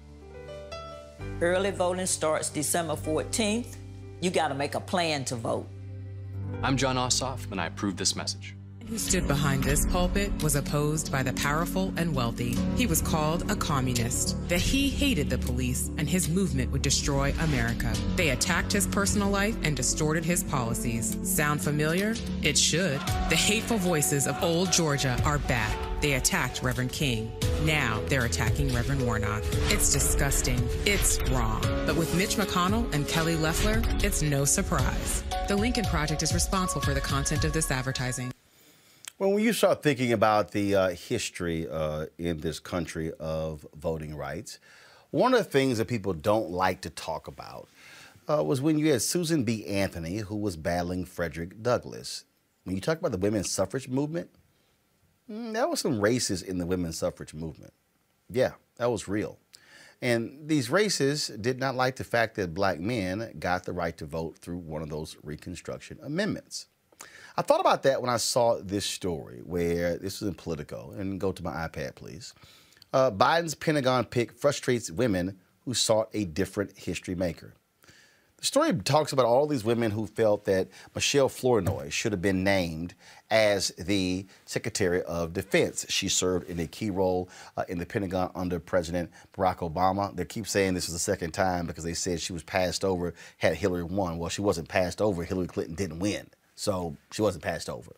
Early 1.40 1.70
voting 1.70 2.06
starts 2.06 2.50
December 2.50 2.94
14th. 2.94 3.76
You 4.20 4.30
got 4.30 4.48
to 4.48 4.54
make 4.54 4.74
a 4.74 4.80
plan 4.80 5.24
to 5.26 5.36
vote. 5.36 5.66
I'm 6.62 6.76
Jon 6.76 6.96
Ossoff, 6.96 7.50
and 7.50 7.60
I 7.60 7.66
approve 7.66 7.96
this 7.96 8.14
message 8.14 8.54
who 8.92 8.98
stood 8.98 9.26
behind 9.26 9.64
this 9.64 9.86
pulpit 9.86 10.30
was 10.42 10.54
opposed 10.54 11.10
by 11.10 11.22
the 11.22 11.32
powerful 11.32 11.94
and 11.96 12.14
wealthy. 12.14 12.54
He 12.76 12.86
was 12.86 13.00
called 13.00 13.50
a 13.50 13.56
communist, 13.56 14.36
that 14.50 14.60
he 14.60 14.90
hated 14.90 15.30
the 15.30 15.38
police 15.38 15.90
and 15.96 16.06
his 16.06 16.28
movement 16.28 16.70
would 16.72 16.82
destroy 16.82 17.32
America. 17.40 17.90
They 18.16 18.30
attacked 18.30 18.70
his 18.70 18.86
personal 18.86 19.30
life 19.30 19.56
and 19.62 19.74
distorted 19.74 20.26
his 20.26 20.44
policies. 20.44 21.16
Sound 21.22 21.62
familiar? 21.62 22.14
It 22.42 22.58
should. 22.58 23.00
The 23.30 23.36
hateful 23.36 23.78
voices 23.78 24.26
of 24.26 24.36
old 24.44 24.70
Georgia 24.70 25.18
are 25.24 25.38
back. 25.38 25.74
They 26.02 26.14
attacked 26.14 26.62
Reverend 26.62 26.92
King. 26.92 27.32
Now 27.62 28.02
they're 28.08 28.26
attacking 28.26 28.74
Reverend 28.74 29.06
Warnock. 29.06 29.42
It's 29.70 29.90
disgusting. 29.90 30.60
It's 30.84 31.18
wrong. 31.30 31.62
But 31.86 31.96
with 31.96 32.14
Mitch 32.14 32.36
McConnell 32.36 32.92
and 32.92 33.08
Kelly 33.08 33.36
Loeffler, 33.36 33.80
it's 34.04 34.20
no 34.20 34.44
surprise. 34.44 35.24
The 35.48 35.56
Lincoln 35.56 35.84
Project 35.86 36.22
is 36.22 36.34
responsible 36.34 36.82
for 36.82 36.92
the 36.92 37.00
content 37.00 37.44
of 37.44 37.54
this 37.54 37.70
advertising. 37.70 38.31
Well, 39.22 39.34
when 39.34 39.44
you 39.44 39.52
start 39.52 39.84
thinking 39.84 40.12
about 40.12 40.50
the 40.50 40.74
uh, 40.74 40.88
history 40.88 41.68
uh, 41.70 42.06
in 42.18 42.40
this 42.40 42.58
country 42.58 43.12
of 43.20 43.64
voting 43.76 44.16
rights, 44.16 44.58
one 45.12 45.32
of 45.32 45.38
the 45.38 45.48
things 45.48 45.78
that 45.78 45.86
people 45.86 46.12
don't 46.12 46.50
like 46.50 46.80
to 46.80 46.90
talk 46.90 47.28
about 47.28 47.68
uh, 48.28 48.42
was 48.42 48.60
when 48.60 48.80
you 48.80 48.90
had 48.90 49.00
Susan 49.00 49.44
B. 49.44 49.64
Anthony, 49.64 50.16
who 50.16 50.34
was 50.34 50.56
battling 50.56 51.04
Frederick 51.04 51.62
Douglass. 51.62 52.24
When 52.64 52.74
you 52.74 52.82
talk 52.82 52.98
about 52.98 53.12
the 53.12 53.18
women's 53.18 53.48
suffrage 53.48 53.88
movement, 53.88 54.28
mm, 55.30 55.52
there 55.52 55.68
was 55.68 55.78
some 55.78 56.00
races 56.00 56.42
in 56.42 56.58
the 56.58 56.66
women's 56.66 56.98
suffrage 56.98 57.32
movement. 57.32 57.74
Yeah, 58.28 58.54
that 58.78 58.90
was 58.90 59.06
real. 59.06 59.38
And 60.00 60.48
these 60.48 60.68
races 60.68 61.28
did 61.28 61.60
not 61.60 61.76
like 61.76 61.94
the 61.94 62.02
fact 62.02 62.34
that 62.34 62.54
black 62.54 62.80
men 62.80 63.36
got 63.38 63.66
the 63.66 63.72
right 63.72 63.96
to 63.98 64.04
vote 64.04 64.38
through 64.38 64.58
one 64.58 64.82
of 64.82 64.90
those 64.90 65.16
Reconstruction 65.22 66.00
amendments. 66.02 66.66
I 67.36 67.42
thought 67.42 67.60
about 67.60 67.82
that 67.84 68.00
when 68.00 68.10
I 68.10 68.18
saw 68.18 68.58
this 68.62 68.84
story 68.84 69.40
where 69.44 69.96
this 69.96 70.20
was 70.20 70.28
in 70.28 70.34
Politico, 70.34 70.92
and 70.96 71.20
go 71.20 71.32
to 71.32 71.42
my 71.42 71.66
iPad, 71.66 71.94
please. 71.94 72.34
Uh, 72.92 73.10
Biden's 73.10 73.54
Pentagon 73.54 74.04
pick 74.04 74.32
frustrates 74.32 74.90
women 74.90 75.38
who 75.64 75.72
sought 75.72 76.08
a 76.12 76.24
different 76.24 76.76
history 76.76 77.14
maker. 77.14 77.54
The 78.36 78.46
story 78.46 78.72
talks 78.72 79.12
about 79.12 79.24
all 79.24 79.46
these 79.46 79.62
women 79.62 79.92
who 79.92 80.04
felt 80.04 80.46
that 80.46 80.66
Michelle 80.96 81.28
Flournoy 81.28 81.90
should 81.90 82.10
have 82.10 82.20
been 82.20 82.42
named 82.42 82.92
as 83.30 83.68
the 83.78 84.26
Secretary 84.46 85.00
of 85.04 85.32
Defense. 85.32 85.86
She 85.88 86.08
served 86.08 86.50
in 86.50 86.58
a 86.58 86.66
key 86.66 86.90
role 86.90 87.28
uh, 87.56 87.62
in 87.68 87.78
the 87.78 87.86
Pentagon 87.86 88.32
under 88.34 88.58
President 88.58 89.12
Barack 89.32 89.58
Obama. 89.58 90.14
They 90.14 90.24
keep 90.24 90.48
saying 90.48 90.74
this 90.74 90.88
is 90.88 90.92
the 90.92 90.98
second 90.98 91.30
time 91.30 91.68
because 91.68 91.84
they 91.84 91.94
said 91.94 92.20
she 92.20 92.32
was 92.32 92.42
passed 92.42 92.84
over 92.84 93.14
had 93.38 93.54
Hillary 93.54 93.84
won. 93.84 94.18
Well, 94.18 94.28
she 94.28 94.42
wasn't 94.42 94.68
passed 94.68 95.00
over. 95.00 95.22
Hillary 95.22 95.46
Clinton 95.46 95.76
didn't 95.76 96.00
win. 96.00 96.28
So 96.54 96.96
she 97.10 97.22
wasn't 97.22 97.44
passed 97.44 97.68
over. 97.68 97.92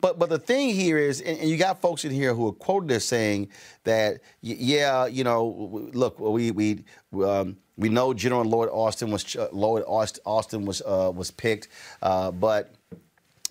But 0.00 0.18
but 0.18 0.28
the 0.28 0.38
thing 0.38 0.70
here 0.70 0.98
is, 0.98 1.20
and, 1.20 1.38
and 1.38 1.48
you 1.48 1.56
got 1.56 1.80
folks 1.80 2.04
in 2.04 2.10
here 2.10 2.34
who 2.34 2.48
are 2.48 2.52
quoted 2.52 2.90
as 2.90 3.04
saying 3.04 3.48
that, 3.84 4.20
yeah, 4.40 5.06
you 5.06 5.22
know, 5.22 5.88
look, 5.92 6.18
we 6.18 6.50
we 6.50 6.84
um, 7.24 7.56
we 7.78 7.88
know 7.88 8.12
General 8.12 8.44
Lloyd 8.44 8.68
Austin 8.70 9.12
was 9.12 9.36
uh, 9.36 9.48
Lloyd 9.52 9.84
Austin 9.86 10.64
was 10.64 10.82
uh, 10.82 11.12
was 11.14 11.30
picked, 11.30 11.68
uh, 12.02 12.32
but 12.32 12.74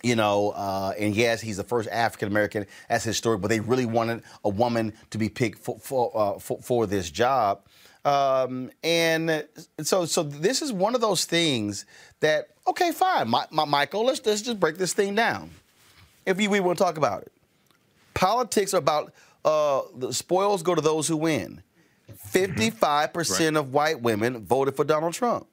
you 0.03 0.15
know, 0.15 0.49
uh, 0.51 0.93
and 0.99 1.15
yes, 1.15 1.39
he's 1.41 1.57
the 1.57 1.63
first 1.63 1.87
African 1.89 2.27
American. 2.27 2.65
That's 2.89 3.05
historic, 3.05 3.39
but 3.39 3.47
they 3.47 3.61
really 3.61 3.85
wanted 3.85 4.23
a 4.43 4.49
woman 4.49 4.93
to 5.11 5.17
be 5.17 5.29
picked 5.29 5.59
for 5.59 5.79
for, 5.79 6.11
uh, 6.13 6.39
for, 6.39 6.59
for 6.61 6.85
this 6.85 7.09
job. 7.09 7.61
Um, 8.03 8.71
and 8.83 9.45
so, 9.81 10.05
so 10.05 10.23
this 10.23 10.61
is 10.61 10.73
one 10.73 10.95
of 10.95 11.01
those 11.01 11.25
things 11.25 11.85
that 12.19 12.47
okay, 12.67 12.91
fine, 12.91 13.29
my, 13.29 13.45
my, 13.51 13.65
Michael, 13.65 14.05
let's 14.05 14.25
let's 14.25 14.41
just 14.41 14.59
break 14.59 14.77
this 14.77 14.93
thing 14.93 15.15
down. 15.15 15.51
If 16.25 16.37
we, 16.37 16.47
we 16.47 16.59
want 16.59 16.77
to 16.77 16.83
talk 16.83 16.97
about 16.97 17.23
it, 17.23 17.31
politics 18.13 18.73
are 18.73 18.77
about 18.77 19.13
uh, 19.45 19.81
the 19.95 20.13
spoils 20.13 20.63
go 20.63 20.73
to 20.73 20.81
those 20.81 21.07
who 21.07 21.17
win. 21.17 21.61
Fifty-five 22.15 23.13
percent 23.13 23.55
of 23.55 23.73
white 23.73 24.01
women 24.01 24.45
voted 24.45 24.75
for 24.75 24.83
Donald 24.83 25.13
Trump. 25.13 25.47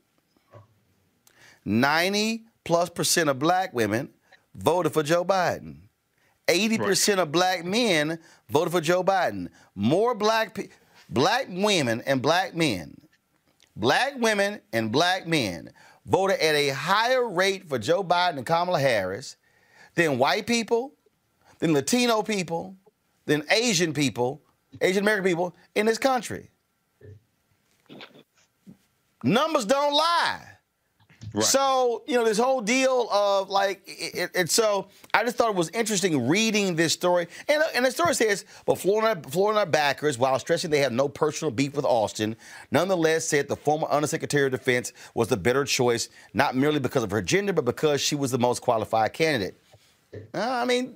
Ninety 1.64 2.44
plus 2.64 2.88
percent 2.88 3.28
of 3.28 3.38
black 3.38 3.74
women 3.74 4.10
voted 4.54 4.92
for 4.92 5.02
Joe 5.02 5.24
Biden. 5.24 5.76
80% 6.48 7.08
right. 7.08 7.18
of 7.18 7.30
black 7.30 7.64
men 7.64 8.18
voted 8.48 8.72
for 8.72 8.80
Joe 8.80 9.04
Biden. 9.04 9.48
More 9.74 10.14
black 10.14 10.54
people 10.54 10.74
black 11.08 11.46
women 11.48 12.02
and 12.06 12.22
black 12.22 12.54
men, 12.54 13.00
black 13.76 14.14
women 14.18 14.60
and 14.72 14.92
black 14.92 15.26
men 15.26 15.70
voted 16.06 16.38
at 16.40 16.54
a 16.54 16.70
higher 16.70 17.28
rate 17.28 17.68
for 17.68 17.78
Joe 17.78 18.02
Biden 18.02 18.38
and 18.38 18.46
Kamala 18.46 18.80
Harris 18.80 19.36
than 19.94 20.18
white 20.18 20.46
people, 20.46 20.94
than 21.58 21.72
Latino 21.72 22.22
people, 22.22 22.76
than 23.26 23.44
Asian 23.50 23.92
people, 23.92 24.42
Asian 24.80 25.02
American 25.02 25.24
people 25.24 25.56
in 25.74 25.86
this 25.86 25.98
country. 25.98 26.50
Numbers 29.22 29.64
don't 29.64 29.92
lie. 29.92 30.57
Right. 31.38 31.46
So, 31.46 32.02
you 32.06 32.14
know, 32.14 32.24
this 32.24 32.38
whole 32.38 32.60
deal 32.60 33.08
of 33.12 33.48
like, 33.48 33.82
it, 33.86 34.30
it, 34.34 34.50
so 34.50 34.88
I 35.14 35.22
just 35.22 35.36
thought 35.36 35.50
it 35.50 35.54
was 35.54 35.70
interesting 35.70 36.28
reading 36.28 36.74
this 36.74 36.92
story. 36.92 37.28
And, 37.48 37.62
and 37.74 37.84
the 37.84 37.90
story 37.90 38.14
says, 38.14 38.44
but 38.66 38.78
Flournoy, 38.78 39.22
Flournoy 39.28 39.66
backers, 39.66 40.18
while 40.18 40.38
stressing 40.38 40.70
they 40.70 40.80
have 40.80 40.92
no 40.92 41.08
personal 41.08 41.52
beef 41.52 41.76
with 41.76 41.84
Austin, 41.84 42.36
nonetheless 42.70 43.24
said 43.26 43.46
the 43.46 43.56
former 43.56 43.86
Undersecretary 43.88 44.46
of 44.46 44.52
Defense 44.52 44.92
was 45.14 45.28
the 45.28 45.36
better 45.36 45.64
choice, 45.64 46.08
not 46.34 46.56
merely 46.56 46.80
because 46.80 47.04
of 47.04 47.10
her 47.12 47.22
gender, 47.22 47.52
but 47.52 47.64
because 47.64 48.00
she 48.00 48.16
was 48.16 48.30
the 48.30 48.38
most 48.38 48.60
qualified 48.60 49.12
candidate. 49.12 49.60
Uh, 50.12 50.18
I 50.34 50.64
mean, 50.64 50.94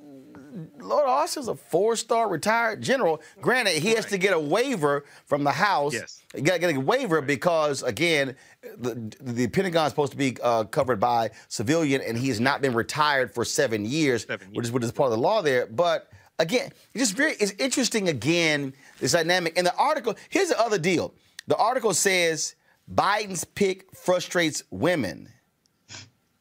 Lloyd 0.78 1.06
Austin's 1.06 1.48
a 1.48 1.54
four-star 1.54 2.28
retired 2.28 2.82
general. 2.82 3.22
Granted, 3.40 3.82
he 3.82 3.90
has 3.94 4.06
to 4.06 4.18
get 4.18 4.32
a 4.34 4.38
waiver 4.38 5.04
from 5.24 5.44
the 5.44 5.50
House. 5.52 5.94
Yes. 5.94 6.22
You 6.34 6.42
got 6.42 6.54
to 6.54 6.58
get 6.58 6.76
a 6.76 6.80
waiver 6.80 7.20
because, 7.20 7.82
again, 7.82 8.36
the, 8.78 9.14
the 9.20 9.46
Pentagon 9.48 9.86
is 9.86 9.92
supposed 9.92 10.12
to 10.12 10.18
be 10.18 10.36
uh, 10.42 10.64
covered 10.64 11.00
by 11.00 11.30
civilian, 11.48 12.00
and 12.02 12.16
he 12.16 12.28
has 12.28 12.40
not 12.40 12.60
been 12.60 12.74
retired 12.74 13.32
for 13.32 13.44
seven 13.44 13.84
years, 13.84 14.24
seven 14.24 14.48
years. 14.48 14.56
Which, 14.56 14.66
is, 14.66 14.72
which 14.72 14.84
is 14.84 14.92
part 14.92 15.12
of 15.12 15.18
the 15.18 15.22
law 15.22 15.42
there. 15.42 15.66
But 15.66 16.10
again, 16.38 16.70
it's 16.94 17.02
just 17.02 17.14
very 17.14 17.32
it's 17.32 17.52
interesting. 17.52 18.08
Again, 18.08 18.74
this 18.98 19.12
dynamic. 19.12 19.56
And 19.56 19.66
the 19.66 19.74
article 19.76 20.14
here's 20.28 20.48
the 20.48 20.60
other 20.60 20.78
deal. 20.78 21.14
The 21.46 21.56
article 21.56 21.94
says 21.94 22.54
Biden's 22.92 23.44
pick 23.44 23.94
frustrates 23.96 24.62
women. 24.70 25.28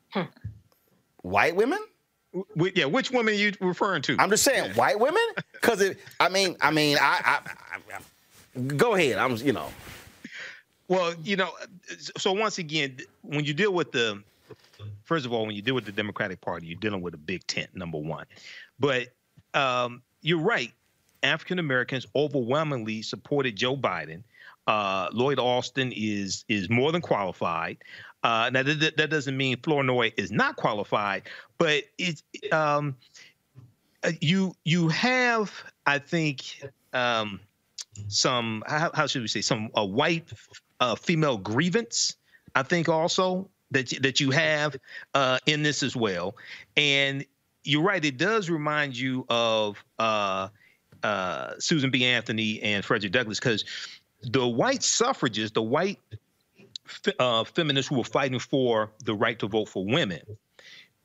Hmm. 0.09 0.23
White 1.21 1.55
women? 1.55 1.79
Yeah, 2.75 2.85
which 2.85 3.11
women 3.11 3.33
are 3.33 3.37
you 3.37 3.53
referring 3.59 4.01
to? 4.03 4.15
I'm 4.19 4.29
just 4.29 4.43
saying, 4.43 4.71
white 4.71 4.99
women, 4.99 5.21
because 5.53 5.95
I 6.19 6.29
mean, 6.29 6.55
I 6.61 6.71
mean, 6.79 6.97
I, 6.99 7.21
I, 7.23 7.39
I, 7.75 8.73
go 8.75 8.95
ahead. 8.95 9.17
I'm, 9.17 9.35
you 9.37 9.53
know. 9.53 9.69
Well, 10.87 11.13
you 11.23 11.37
know, 11.37 11.51
so 12.17 12.33
once 12.33 12.57
again, 12.57 12.97
when 13.21 13.45
you 13.45 13.53
deal 13.53 13.73
with 13.73 13.93
the, 13.93 14.21
first 15.03 15.25
of 15.25 15.31
all, 15.31 15.45
when 15.45 15.55
you 15.55 15.61
deal 15.61 15.75
with 15.75 15.85
the 15.85 15.91
Democratic 15.91 16.41
Party, 16.41 16.67
you're 16.67 16.79
dealing 16.79 17.01
with 17.01 17.13
a 17.13 17.17
big 17.17 17.47
tent, 17.47 17.69
number 17.73 17.97
one. 17.97 18.25
But 18.77 19.07
um, 19.53 20.01
you're 20.21 20.41
right. 20.41 20.73
African 21.23 21.59
Americans 21.59 22.07
overwhelmingly 22.15 23.03
supported 23.03 23.55
Joe 23.55 23.77
Biden. 23.77 24.23
Uh, 24.67 25.09
Lloyd 25.11 25.39
Austin 25.39 25.93
is 25.95 26.45
is 26.47 26.69
more 26.69 26.91
than 26.91 27.01
qualified. 27.01 27.77
Uh, 28.23 28.49
now 28.53 28.63
that, 28.63 28.97
that 28.97 29.09
doesn't 29.09 29.35
mean 29.35 29.57
Flournoy 29.57 30.11
is 30.17 30.31
not 30.31 30.55
qualified, 30.55 31.23
but 31.57 31.83
it's 31.97 32.23
um, 32.51 32.95
uh, 34.03 34.11
you 34.21 34.55
you 34.63 34.89
have 34.89 35.51
I 35.85 35.99
think 35.99 36.61
um, 36.93 37.39
some 38.07 38.63
how, 38.67 38.91
how, 38.93 39.07
should 39.07 39.21
we 39.21 39.27
say 39.27 39.41
some 39.41 39.69
a 39.75 39.85
white 39.85 40.31
uh, 40.79 40.95
female 40.95 41.37
grievance 41.37 42.15
I 42.55 42.63
think 42.63 42.89
also 42.89 43.49
that 43.71 43.89
that 44.01 44.19
you 44.19 44.31
have 44.31 44.75
uh, 45.13 45.39
in 45.45 45.63
this 45.63 45.81
as 45.81 45.95
well, 45.95 46.35
and 46.77 47.25
you're 47.63 47.83
right 47.83 48.03
it 48.03 48.17
does 48.17 48.49
remind 48.49 48.97
you 48.97 49.25
of 49.29 49.83
uh, 49.99 50.49
uh, 51.03 51.53
Susan 51.59 51.89
B. 51.89 52.05
Anthony 52.05 52.61
and 52.61 52.83
Frederick 52.83 53.11
Douglass 53.13 53.39
because 53.39 53.65
the 54.23 54.47
white 54.47 54.83
suffragists, 54.83 55.53
the 55.53 55.63
white 55.63 55.99
uh, 57.19 57.43
feminists 57.43 57.89
who 57.89 57.97
were 57.97 58.03
fighting 58.03 58.39
for 58.39 58.91
the 59.03 59.13
right 59.13 59.37
to 59.39 59.47
vote 59.47 59.69
for 59.69 59.85
women, 59.85 60.21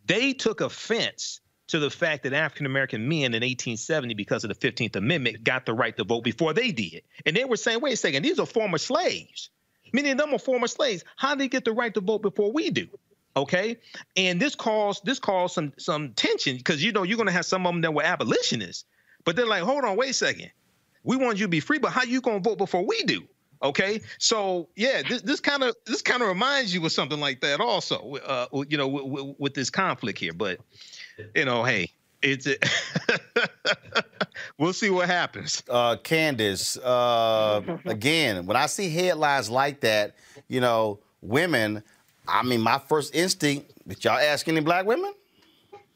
they 0.07 0.33
took 0.33 0.61
offense 0.61 1.41
to 1.69 1.79
the 1.79 1.91
fact 1.91 2.23
that 2.23 2.33
African 2.33 2.67
American 2.67 3.09
men 3.09 3.35
in 3.35 3.43
1870, 3.43 4.15
because 4.15 4.45
of 4.45 4.49
the 4.49 4.55
15th 4.55 4.97
Amendment, 4.97 5.43
got 5.43 5.67
the 5.67 5.75
right 5.75 5.97
to 5.97 6.05
vote 6.05 6.23
before 6.23 6.53
they 6.53 6.71
did. 6.71 7.03
And 7.25 7.37
they 7.37 7.45
were 7.45 7.57
saying, 7.57 7.81
wait 7.81 7.95
a 7.95 7.97
second, 7.97 8.23
these 8.23 8.39
are 8.39 8.47
former 8.47 8.79
slaves. 8.79 9.51
Many 9.93 10.11
of 10.11 10.19
them 10.19 10.35
are 10.35 10.39
former 10.39 10.69
slaves. 10.69 11.05
How 11.17 11.35
do 11.35 11.39
they 11.41 11.49
get 11.49 11.65
the 11.65 11.73
right 11.73 11.93
to 11.95 12.01
vote 12.01 12.23
before 12.23 12.53
we 12.53 12.71
do? 12.71 12.87
Okay. 13.37 13.77
And 14.17 14.41
this 14.41 14.55
caused 14.55 15.05
this 15.05 15.19
caused 15.19 15.55
some 15.55 15.73
some 15.77 16.13
tension 16.15 16.57
because 16.57 16.83
you 16.83 16.93
know 16.93 17.03
you're 17.03 17.19
gonna 17.19 17.33
have 17.33 17.45
some 17.45 17.67
of 17.67 17.75
them 17.75 17.83
that 17.83 17.95
were 17.95 18.03
abolitionists. 18.03 18.85
But 19.25 19.37
they're 19.37 19.47
like, 19.47 19.63
hold 19.63 19.85
on, 19.85 19.97
wait 19.97 20.11
a 20.11 20.15
second. 20.15 20.51
We 21.03 21.17
want 21.17 21.39
you 21.39 21.45
to 21.45 21.51
be 21.51 21.61
free, 21.61 21.79
but 21.79 21.91
how 21.91 22.03
you 22.05 22.21
gonna 22.21 22.41
vote 22.41 22.59
before 22.59 22.85
we 22.87 23.03
do? 23.03 23.27
Okay, 23.62 24.01
so 24.19 24.69
yeah, 24.77 25.03
this 25.03 25.41
kind 25.41 25.62
of 25.62 25.74
this 25.87 26.03
kind 26.03 26.23
of 26.23 26.28
reminds 26.28 26.74
you 26.74 26.85
of 26.85 26.93
something 26.93 27.20
like 27.20 27.41
that, 27.41 27.61
also. 27.61 28.16
Uh, 28.16 28.47
you 28.69 28.77
know, 28.77 28.91
w- 28.91 29.09
w- 29.09 29.35
with 29.39 29.55
this 29.55 29.70
conflict 29.70 30.19
here, 30.19 30.33
but 30.33 30.61
you 31.35 31.45
know, 31.45 31.65
hey, 31.65 31.91
it's 32.23 32.47
it. 32.47 32.65
we'll 34.59 34.73
see 34.73 34.91
what 34.91 35.09
happens. 35.09 35.62
Uh, 35.69 35.97
Candace, 35.97 36.77
uh, 36.78 37.62
again, 37.87 38.47
when 38.47 38.57
I 38.57 38.66
see 38.66 38.91
headlines 38.91 39.49
like 39.51 39.81
that, 39.81 40.16
you 40.49 40.61
know, 40.61 41.01
women. 41.23 41.83
I 42.28 42.43
mean, 42.43 42.61
my 42.61 42.78
first 42.78 43.15
instinct: 43.15 43.73
did 43.87 44.05
y'all 44.05 44.19
ask 44.19 44.49
any 44.49 44.61
black 44.61 44.85
women? 44.85 45.15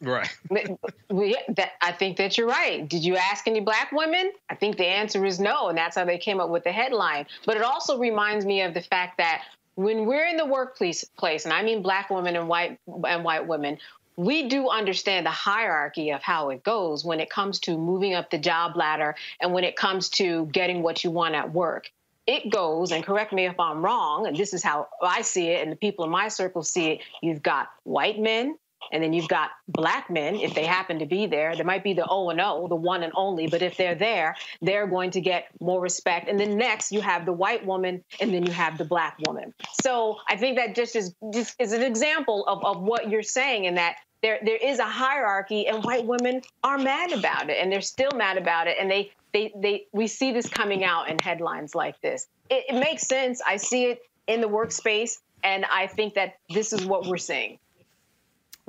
Right. 0.01 0.29
that, 0.51 1.73
I 1.83 1.93
think 1.93 2.17
that 2.17 2.39
you're 2.39 2.49
right. 2.49 2.89
Did 2.89 3.05
you 3.05 3.17
ask 3.17 3.47
any 3.47 3.61
black 3.61 3.93
women? 3.93 4.33
I 4.49 4.55
think 4.55 4.77
the 4.77 4.87
answer 4.87 5.25
is 5.27 5.39
no, 5.39 5.69
and 5.69 5.77
that's 5.77 5.97
how 5.97 6.05
they 6.05 6.19
came 6.19 6.41
up 6.41 6.49
with 6.49 6.65
the 6.65 6.73
headline. 6.73 7.27
But 7.45 7.57
it 7.57 7.63
also 7.63 7.99
reminds 7.99 8.47
me 8.47 8.63
of 8.63 8.73
the 8.73 8.81
fact 8.81 9.19
that 9.19 9.43
when 9.75 10.07
we're 10.07 10.27
in 10.27 10.37
the 10.37 10.47
workplace, 10.47 11.05
place, 11.05 11.45
and 11.45 11.53
I 11.53 11.63
mean 11.63 11.83
black 11.83 12.11
women 12.11 12.37
and 12.37 12.49
white 12.49 12.79
and 13.07 13.25
white 13.25 13.47
women, 13.47 13.79
we 14.17 14.49
do 14.49 14.69
understand 14.69 15.25
the 15.25 15.31
hierarchy 15.31 16.11
of 16.11 16.23
how 16.23 16.51
it 16.51 16.63
goes 16.63 17.05
when 17.05 17.21
it 17.21 17.31
comes 17.31 17.59
to 17.61 17.77
moving 17.77 18.15
up 18.15 18.31
the 18.31 18.39
job 18.39 18.77
ladder 18.77 19.15
and 19.41 19.53
when 19.53 19.65
it 19.65 19.77
comes 19.77 20.09
to 20.11 20.47
getting 20.47 20.83
what 20.83 21.05
you 21.05 21.11
want 21.11 21.35
at 21.35 21.53
work. 21.53 21.91
It 22.27 22.51
goes, 22.51 22.93
and 22.93 23.05
correct 23.05 23.33
me 23.33 23.47
if 23.47 23.59
I'm 23.59 23.83
wrong, 23.83 24.27
and 24.27 24.37
this 24.37 24.53
is 24.53 24.63
how 24.63 24.89
I 25.03 25.23
see 25.23 25.49
it, 25.49 25.63
and 25.63 25.73
the 25.73 25.77
people 25.77 26.05
in 26.05 26.11
my 26.11 26.29
circle 26.29 26.63
see 26.63 26.93
it. 26.93 27.01
You've 27.23 27.43
got 27.43 27.71
white 27.85 28.21
men, 28.21 28.57
and 28.93 29.03
then 29.03 29.13
you've 29.13 29.29
got 29.29 29.51
black 29.69 30.11
men, 30.11 30.37
if 30.37 30.55
they 30.55 30.65
happen 30.65 30.99
to 30.99 31.07
be 31.07 31.27
there. 31.27 31.55
There 31.55 31.65
might 31.65 31.85
be 31.85 31.93
the 31.93 32.07
O 32.09 32.31
and 32.31 32.41
O, 32.41 32.69
the 32.69 32.75
one 32.77 33.03
and 33.03 33.13
only, 33.15 33.47
but 33.47 33.63
if 33.63 33.77
they're 33.77 33.95
there, 33.95 34.37
they're 34.63 34.87
going 34.87 35.11
to 35.13 35.21
get 35.21 35.49
more 35.61 35.81
respect. 35.81 36.29
And 36.29 36.39
then 36.39 36.57
next, 36.57 36.93
you 36.93 37.01
have 37.01 37.27
the 37.27 37.33
white 37.33 37.65
woman, 37.65 38.03
and 38.21 38.33
then 38.33 38.45
you 38.45 38.53
have 38.53 38.79
the 38.79 38.85
black 38.85 39.17
woman. 39.27 39.55
So 39.75 40.19
I 40.29 40.37
think 40.37 40.57
that 40.57 40.75
just 40.75 40.97
is 40.97 41.15
just 41.33 41.55
is 41.61 41.73
an 41.73 41.83
example 41.83 42.47
of, 42.47 42.65
of 42.65 42.83
what 42.83 43.11
you're 43.11 43.23
saying, 43.23 43.65
in 43.65 43.75
that 43.77 43.97
there 44.23 44.39
there 44.43 44.57
is 44.57 44.79
a 44.79 44.85
hierarchy, 44.85 45.67
and 45.67 45.85
white 45.85 46.07
women 46.07 46.43
are 46.65 46.79
mad 46.79 47.13
about 47.13 47.51
it, 47.51 47.59
and 47.61 47.73
they're 47.73 47.81
still 47.81 48.13
mad 48.15 48.37
about 48.37 48.67
it, 48.67 48.77
and 48.81 48.91
they 48.91 49.13
they 49.33 49.53
they 49.57 49.87
we 49.93 50.07
see 50.07 50.33
this 50.33 50.49
coming 50.49 50.85
out 50.85 51.09
in 51.09 51.19
headlines 51.19 51.75
like 51.75 52.01
this. 52.01 52.27
It, 52.49 52.65
it 52.69 52.81
makes 52.81 53.07
sense. 53.07 53.41
I 53.47 53.57
see 53.57 53.85
it 53.87 54.03
in 54.27 54.41
the 54.41 54.49
workspace, 54.49 55.19
and 55.43 55.65
I 55.67 55.87
think 55.87 56.15
that 56.15 56.35
this 56.53 56.73
is 56.73 56.85
what 56.85 57.07
we're 57.07 57.17
seeing. 57.17 57.59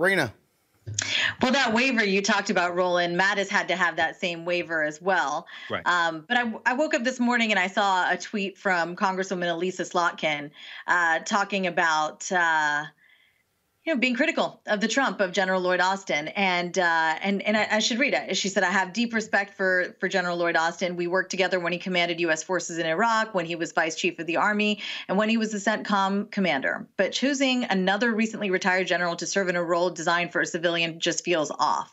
Rina. 0.01 0.33
Well, 1.41 1.51
that 1.51 1.73
waiver 1.73 2.03
you 2.03 2.21
talked 2.21 2.49
about, 2.49 2.75
Roland, 2.75 3.19
Mattis 3.19 3.47
had 3.47 3.67
to 3.67 3.75
have 3.75 3.95
that 3.97 4.19
same 4.19 4.45
waiver 4.45 4.83
as 4.83 5.01
well. 5.01 5.47
Right. 5.69 5.85
Um, 5.85 6.25
but 6.27 6.37
I, 6.37 6.53
I, 6.65 6.73
woke 6.73 6.95
up 6.95 7.03
this 7.03 7.19
morning 7.19 7.51
and 7.51 7.59
I 7.59 7.67
saw 7.67 8.11
a 8.11 8.17
tweet 8.17 8.57
from 8.57 8.95
Congresswoman 8.95 9.47
Elissa 9.47 9.83
Slotkin 9.83 10.49
uh, 10.87 11.19
talking 11.19 11.67
about. 11.67 12.29
Uh, 12.31 12.85
you 13.85 13.93
know, 13.93 13.99
being 13.99 14.15
critical 14.15 14.61
of 14.67 14.79
the 14.79 14.87
Trump 14.87 15.21
of 15.21 15.31
General 15.31 15.59
Lloyd 15.59 15.79
Austin, 15.79 16.27
and 16.29 16.77
uh, 16.77 17.15
and 17.21 17.41
and 17.41 17.57
I, 17.57 17.67
I, 17.71 17.79
should 17.79 17.97
read 17.97 18.13
it. 18.13 18.37
She 18.37 18.47
said, 18.47 18.63
"I 18.63 18.69
have 18.69 18.93
deep 18.93 19.11
respect 19.11 19.57
for 19.57 19.95
for 19.99 20.07
General 20.07 20.37
Lloyd 20.37 20.55
Austin. 20.55 20.95
We 20.95 21.07
worked 21.07 21.31
together 21.31 21.59
when 21.59 21.73
he 21.73 21.79
commanded 21.79 22.19
U.S. 22.19 22.43
forces 22.43 22.77
in 22.77 22.85
Iraq, 22.85 23.33
when 23.33 23.47
he 23.47 23.55
was 23.55 23.71
Vice 23.71 23.95
Chief 23.95 24.19
of 24.19 24.27
the 24.27 24.37
Army, 24.37 24.81
and 25.07 25.17
when 25.17 25.29
he 25.29 25.37
was 25.37 25.51
the 25.51 25.57
CENTCOM 25.57 26.29
commander. 26.29 26.87
But 26.95 27.11
choosing 27.11 27.63
another 27.63 28.13
recently 28.13 28.51
retired 28.51 28.85
general 28.85 29.15
to 29.15 29.25
serve 29.25 29.49
in 29.49 29.55
a 29.55 29.63
role 29.63 29.89
designed 29.89 30.31
for 30.31 30.41
a 30.41 30.45
civilian 30.45 30.99
just 30.99 31.25
feels 31.25 31.49
off. 31.49 31.91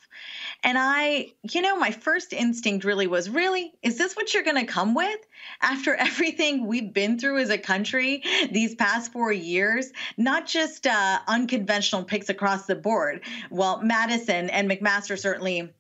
And 0.64 0.76
I, 0.76 1.32
you 1.50 1.62
know, 1.62 1.78
my 1.78 1.92
first 1.92 2.32
instinct 2.32 2.84
really 2.84 3.06
was 3.06 3.30
really, 3.30 3.72
is 3.82 3.96
this 3.96 4.16
what 4.16 4.34
you're 4.34 4.42
going 4.42 4.64
to 4.64 4.70
come 4.70 4.94
with 4.94 5.20
after 5.62 5.94
everything 5.98 6.66
we've 6.66 6.92
been 6.92 7.18
through 7.18 7.38
as 7.38 7.50
a 7.50 7.58
country 7.58 8.22
these 8.50 8.74
past 8.74 9.12
four 9.12 9.32
years? 9.32 9.92
Not 10.16 10.46
just 10.46 10.86
uh, 10.86 11.20
unconventional 11.26 12.04
picks 12.04 12.28
across 12.28 12.66
the 12.66 12.74
board. 12.74 13.22
Well, 13.50 13.80
Mattis 13.82 14.28
and 14.28 14.70
McMaster 14.70 15.18
certainly 15.18 15.72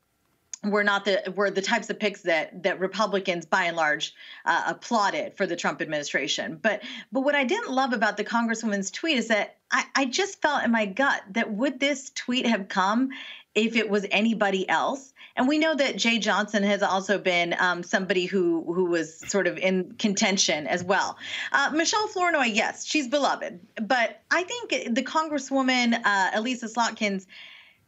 were 0.64 0.82
not 0.82 1.04
the 1.04 1.32
were 1.36 1.50
the 1.50 1.62
types 1.62 1.88
of 1.88 1.98
picks 2.00 2.22
that 2.22 2.64
that 2.64 2.80
Republicans 2.80 3.46
by 3.46 3.64
and 3.64 3.76
large 3.76 4.14
uh, 4.44 4.64
applauded 4.66 5.36
for 5.36 5.46
the 5.46 5.56
Trump 5.56 5.80
administration. 5.80 6.58
But 6.60 6.82
but 7.12 7.20
what 7.20 7.34
I 7.34 7.44
didn't 7.44 7.70
love 7.70 7.92
about 7.92 8.16
the 8.16 8.24
Congresswoman's 8.24 8.90
tweet 8.90 9.18
is 9.18 9.28
that 9.28 9.56
I, 9.70 9.84
I 9.94 10.04
just 10.06 10.42
felt 10.42 10.64
in 10.64 10.72
my 10.72 10.86
gut 10.86 11.22
that 11.32 11.52
would 11.52 11.78
this 11.78 12.10
tweet 12.10 12.46
have 12.46 12.68
come 12.68 13.10
if 13.54 13.76
it 13.76 13.88
was 13.88 14.06
anybody 14.10 14.68
else? 14.68 15.12
And 15.36 15.46
we 15.46 15.58
know 15.58 15.74
that 15.74 15.94
Jeh 15.94 16.20
Johnson 16.20 16.62
has 16.64 16.82
also 16.82 17.18
been 17.18 17.54
um, 17.58 17.82
somebody 17.82 18.26
who 18.26 18.64
who 18.72 18.86
was 18.86 19.18
sort 19.30 19.46
of 19.46 19.56
in 19.58 19.94
contention 19.98 20.66
as 20.66 20.82
well. 20.82 21.16
Uh, 21.52 21.70
Michelle 21.72 22.08
Flournoy, 22.08 22.46
yes, 22.46 22.84
she's 22.84 23.08
beloved, 23.08 23.60
but 23.82 24.20
I 24.30 24.42
think 24.42 24.94
the 24.94 25.02
Congresswoman 25.02 26.00
uh, 26.04 26.30
Elissa 26.34 26.66
Slotkins 26.66 27.26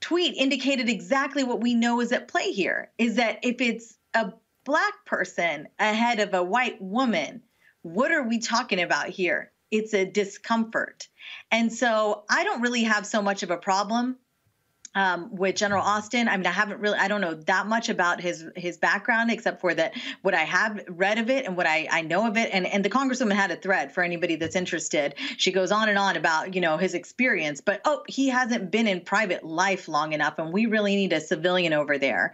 tweet 0.01 0.35
indicated 0.37 0.89
exactly 0.89 1.45
what 1.45 1.61
we 1.61 1.75
know 1.75 2.01
is 2.01 2.13
at 2.13 2.29
play 2.29 2.53
here 2.53 2.91
is 2.99 3.17
that 3.17 3.39
if 3.43 3.61
it's 3.61 3.99
a 4.15 4.33
black 4.65 5.05
person 5.05 5.69
ahead 5.79 6.21
of 6.21 6.35
a 6.35 6.43
white 6.43 6.81
woman, 6.81 7.43
what 7.83 8.13
are 8.13 8.27
we 8.27 8.39
talking 8.39 8.81
about 8.81 9.09
here? 9.09 9.53
It's 9.71 9.95
a 9.95 10.05
discomfort. 10.05 11.09
And 11.51 11.73
so 11.73 12.25
I 12.29 12.45
don't 12.45 12.63
really 12.63 12.85
have 12.85 13.07
so 13.07 13.23
much 13.23 13.43
of 13.43 13.51
a 13.51 13.57
problem 13.57 14.17
um, 14.95 15.35
with 15.35 15.55
General 15.55 15.83
Austin. 15.83 16.29
I 16.29 16.37
mean, 16.37 16.47
I 16.47 16.51
haven't 16.51 16.81
really, 16.81 16.99
I 16.99 17.07
don't 17.09 17.21
know 17.21 17.35
that 17.35 17.67
much 17.67 17.89
about 17.89 18.21
his 18.21 18.45
his 18.57 18.77
background 18.77 19.31
except 19.31 19.61
for 19.61 19.73
that 19.75 19.95
what 20.23 20.35
I 20.35 20.45
have 20.45 20.81
read 20.89 21.19
of 21.19 21.31
it 21.31 21.47
and 21.47 21.57
what 21.57 21.67
I, 21.67 21.87
I 21.91 22.03
know 22.03 22.27
of 22.27 22.37
it. 22.37 22.51
And 22.53 22.67
and 22.67 22.85
the 22.85 22.91
Congresswoman 22.91 23.35
had 23.35 23.51
a 23.51 23.57
thread 23.57 23.93
for 23.93 24.03
anybody 24.03 24.37
that's 24.37 24.57
interested. 24.57 25.15
She 25.37 25.53
goes 25.53 25.71
on 25.71 25.89
and 25.89 25.99
on 25.99 26.17
about 26.17 26.55
you 26.55 26.61
know 26.61 26.77
his 26.77 26.95
experience, 26.95 27.61
but 27.61 27.81
oh, 27.85 28.03
he 28.09 28.29
hasn't 28.29 28.71
been 28.71 28.87
in 28.87 29.01
private 29.01 29.45
life 29.45 29.87
long 29.87 30.13
enough, 30.13 30.39
and 30.39 30.53
we 30.53 30.67
really 30.67 30.97
need 30.97 31.13
a 31.13 31.21
civilian 31.21 31.73
over 31.73 31.99
there. 31.99 32.33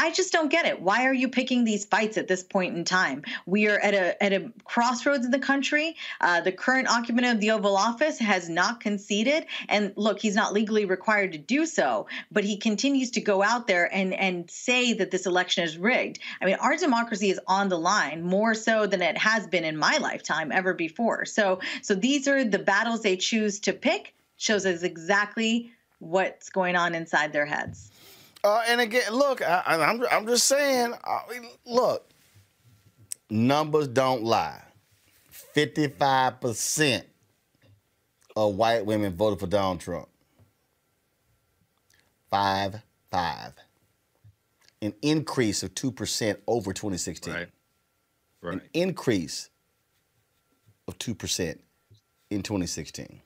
I 0.00 0.10
just 0.12 0.32
don't 0.32 0.50
get 0.50 0.64
it. 0.64 0.80
Why 0.80 1.04
are 1.04 1.12
you 1.12 1.28
picking 1.28 1.64
these 1.64 1.84
fights 1.84 2.16
at 2.16 2.26
this 2.26 2.42
point 2.42 2.74
in 2.74 2.84
time? 2.86 3.22
We 3.44 3.68
are 3.68 3.78
at 3.78 3.92
a 3.92 4.22
at 4.22 4.32
a 4.32 4.50
crossroads 4.64 5.26
in 5.26 5.30
the 5.30 5.38
country. 5.38 5.94
Uh, 6.22 6.40
the 6.40 6.52
current 6.52 6.88
occupant 6.88 7.26
of 7.26 7.38
the 7.38 7.50
Oval 7.50 7.76
Office 7.76 8.18
has 8.18 8.48
not 8.48 8.80
conceded, 8.80 9.44
and 9.68 9.92
look, 9.96 10.18
he's 10.18 10.34
not 10.34 10.54
legally 10.54 10.86
required 10.86 11.32
to 11.32 11.38
do 11.38 11.66
so, 11.66 12.06
but 12.32 12.44
he 12.44 12.56
continues 12.56 13.10
to 13.10 13.20
go 13.20 13.42
out 13.42 13.66
there 13.66 13.94
and 13.94 14.14
and 14.14 14.50
say 14.50 14.94
that 14.94 15.10
this 15.10 15.26
election 15.26 15.64
is 15.64 15.76
rigged. 15.76 16.18
I 16.40 16.46
mean, 16.46 16.56
our 16.56 16.78
democracy 16.78 17.28
is 17.28 17.38
on 17.46 17.68
the 17.68 17.78
line 17.78 18.22
more 18.22 18.54
so 18.54 18.86
than 18.86 19.02
it 19.02 19.18
has 19.18 19.46
been 19.48 19.64
in 19.64 19.76
my 19.76 19.98
lifetime 19.98 20.50
ever 20.50 20.72
before. 20.72 21.26
So 21.26 21.60
so 21.82 21.94
these 21.94 22.26
are 22.26 22.42
the 22.42 22.58
battles 22.58 23.02
they 23.02 23.18
choose 23.18 23.60
to 23.60 23.74
pick. 23.74 24.14
Shows 24.38 24.64
us 24.64 24.82
exactly 24.82 25.72
what's 25.98 26.48
going 26.48 26.74
on 26.74 26.94
inside 26.94 27.34
their 27.34 27.44
heads. 27.44 27.90
Uh, 28.42 28.62
and 28.68 28.80
again, 28.80 29.12
look, 29.12 29.42
I, 29.42 29.62
am 29.66 29.80
I'm, 29.82 30.06
I'm 30.10 30.26
just 30.26 30.46
saying, 30.46 30.94
uh, 31.04 31.20
look, 31.66 32.08
numbers 33.28 33.88
don't 33.88 34.22
lie. 34.22 34.62
55% 35.54 37.04
of 38.36 38.54
white 38.54 38.86
women 38.86 39.14
voted 39.14 39.40
for 39.40 39.46
Donald 39.46 39.80
Trump. 39.80 40.08
Five, 42.30 42.82
five. 43.10 43.52
An 44.80 44.94
increase 45.02 45.62
of 45.62 45.74
2% 45.74 46.36
over 46.46 46.72
2016. 46.72 47.34
Right. 47.34 47.48
Right. 48.40 48.54
An 48.54 48.62
increase 48.72 49.50
of 50.88 50.96
2% 50.98 51.58
in 52.30 52.42
2016. 52.42 53.20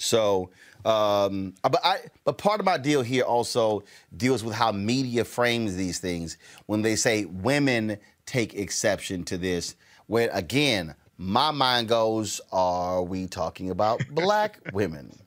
So, 0.00 0.50
um, 0.84 1.54
uh, 1.62 1.68
but 1.68 1.84
I, 1.84 1.98
but 2.24 2.38
part 2.38 2.58
of 2.58 2.66
my 2.66 2.78
deal 2.78 3.02
here 3.02 3.24
also 3.24 3.84
deals 4.16 4.42
with 4.42 4.54
how 4.54 4.72
media 4.72 5.24
frames 5.24 5.76
these 5.76 5.98
things 5.98 6.38
when 6.66 6.80
they 6.82 6.96
say 6.96 7.26
women 7.26 7.98
take 8.24 8.54
exception 8.54 9.24
to 9.24 9.36
this. 9.36 9.76
When 10.06 10.30
again, 10.30 10.94
my 11.18 11.50
mind 11.50 11.88
goes, 11.88 12.40
are 12.50 13.02
we 13.02 13.26
talking 13.26 13.70
about 13.70 14.00
black 14.10 14.58
women? 14.72 15.20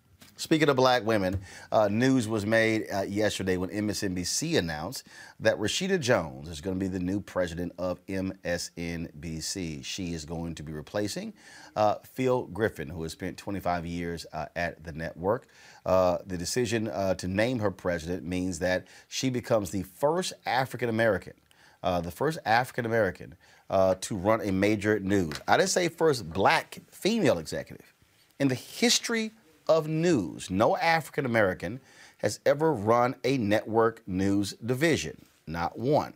Speaking 0.43 0.67
of 0.67 0.75
black 0.75 1.05
women, 1.05 1.39
uh, 1.71 1.87
news 1.87 2.27
was 2.27 2.45
made 2.45 2.87
uh, 2.93 3.03
yesterday 3.03 3.55
when 3.55 3.69
MSNBC 3.69 4.57
announced 4.57 5.07
that 5.39 5.57
Rashida 5.57 5.97
Jones 6.01 6.49
is 6.49 6.59
going 6.59 6.77
to 6.77 6.79
be 6.81 6.89
the 6.89 6.99
new 6.99 7.21
president 7.21 7.71
of 7.77 8.05
MSNBC. 8.07 9.85
She 9.85 10.13
is 10.13 10.25
going 10.25 10.55
to 10.55 10.61
be 10.63 10.73
replacing 10.73 11.31
uh, 11.77 11.95
Phil 12.03 12.47
Griffin, 12.47 12.89
who 12.89 13.03
has 13.03 13.13
spent 13.13 13.37
25 13.37 13.85
years 13.85 14.25
uh, 14.33 14.47
at 14.57 14.83
the 14.83 14.91
network. 14.91 15.47
Uh, 15.85 16.17
the 16.25 16.37
decision 16.37 16.89
uh, 16.89 17.13
to 17.13 17.29
name 17.29 17.59
her 17.59 17.71
president 17.71 18.25
means 18.25 18.59
that 18.59 18.85
she 19.07 19.29
becomes 19.29 19.69
the 19.69 19.83
first 19.83 20.33
African 20.45 20.89
American, 20.89 21.35
the 21.81 22.11
first 22.11 22.37
African 22.45 22.85
American 22.85 23.35
to 23.69 24.15
run 24.17 24.41
a 24.41 24.51
major 24.51 24.99
news. 24.99 25.39
I 25.47 25.55
didn't 25.55 25.69
say 25.69 25.87
first 25.87 26.29
black 26.33 26.79
female 26.91 27.37
executive. 27.37 27.93
In 28.41 28.49
the 28.49 28.55
history 28.55 29.31
of 29.67 29.87
news. 29.87 30.49
No 30.49 30.77
African 30.77 31.25
American 31.25 31.79
has 32.19 32.39
ever 32.45 32.71
run 32.73 33.15
a 33.23 33.37
network 33.37 34.01
news 34.07 34.53
division. 34.53 35.25
Not 35.45 35.77
one. 35.77 36.13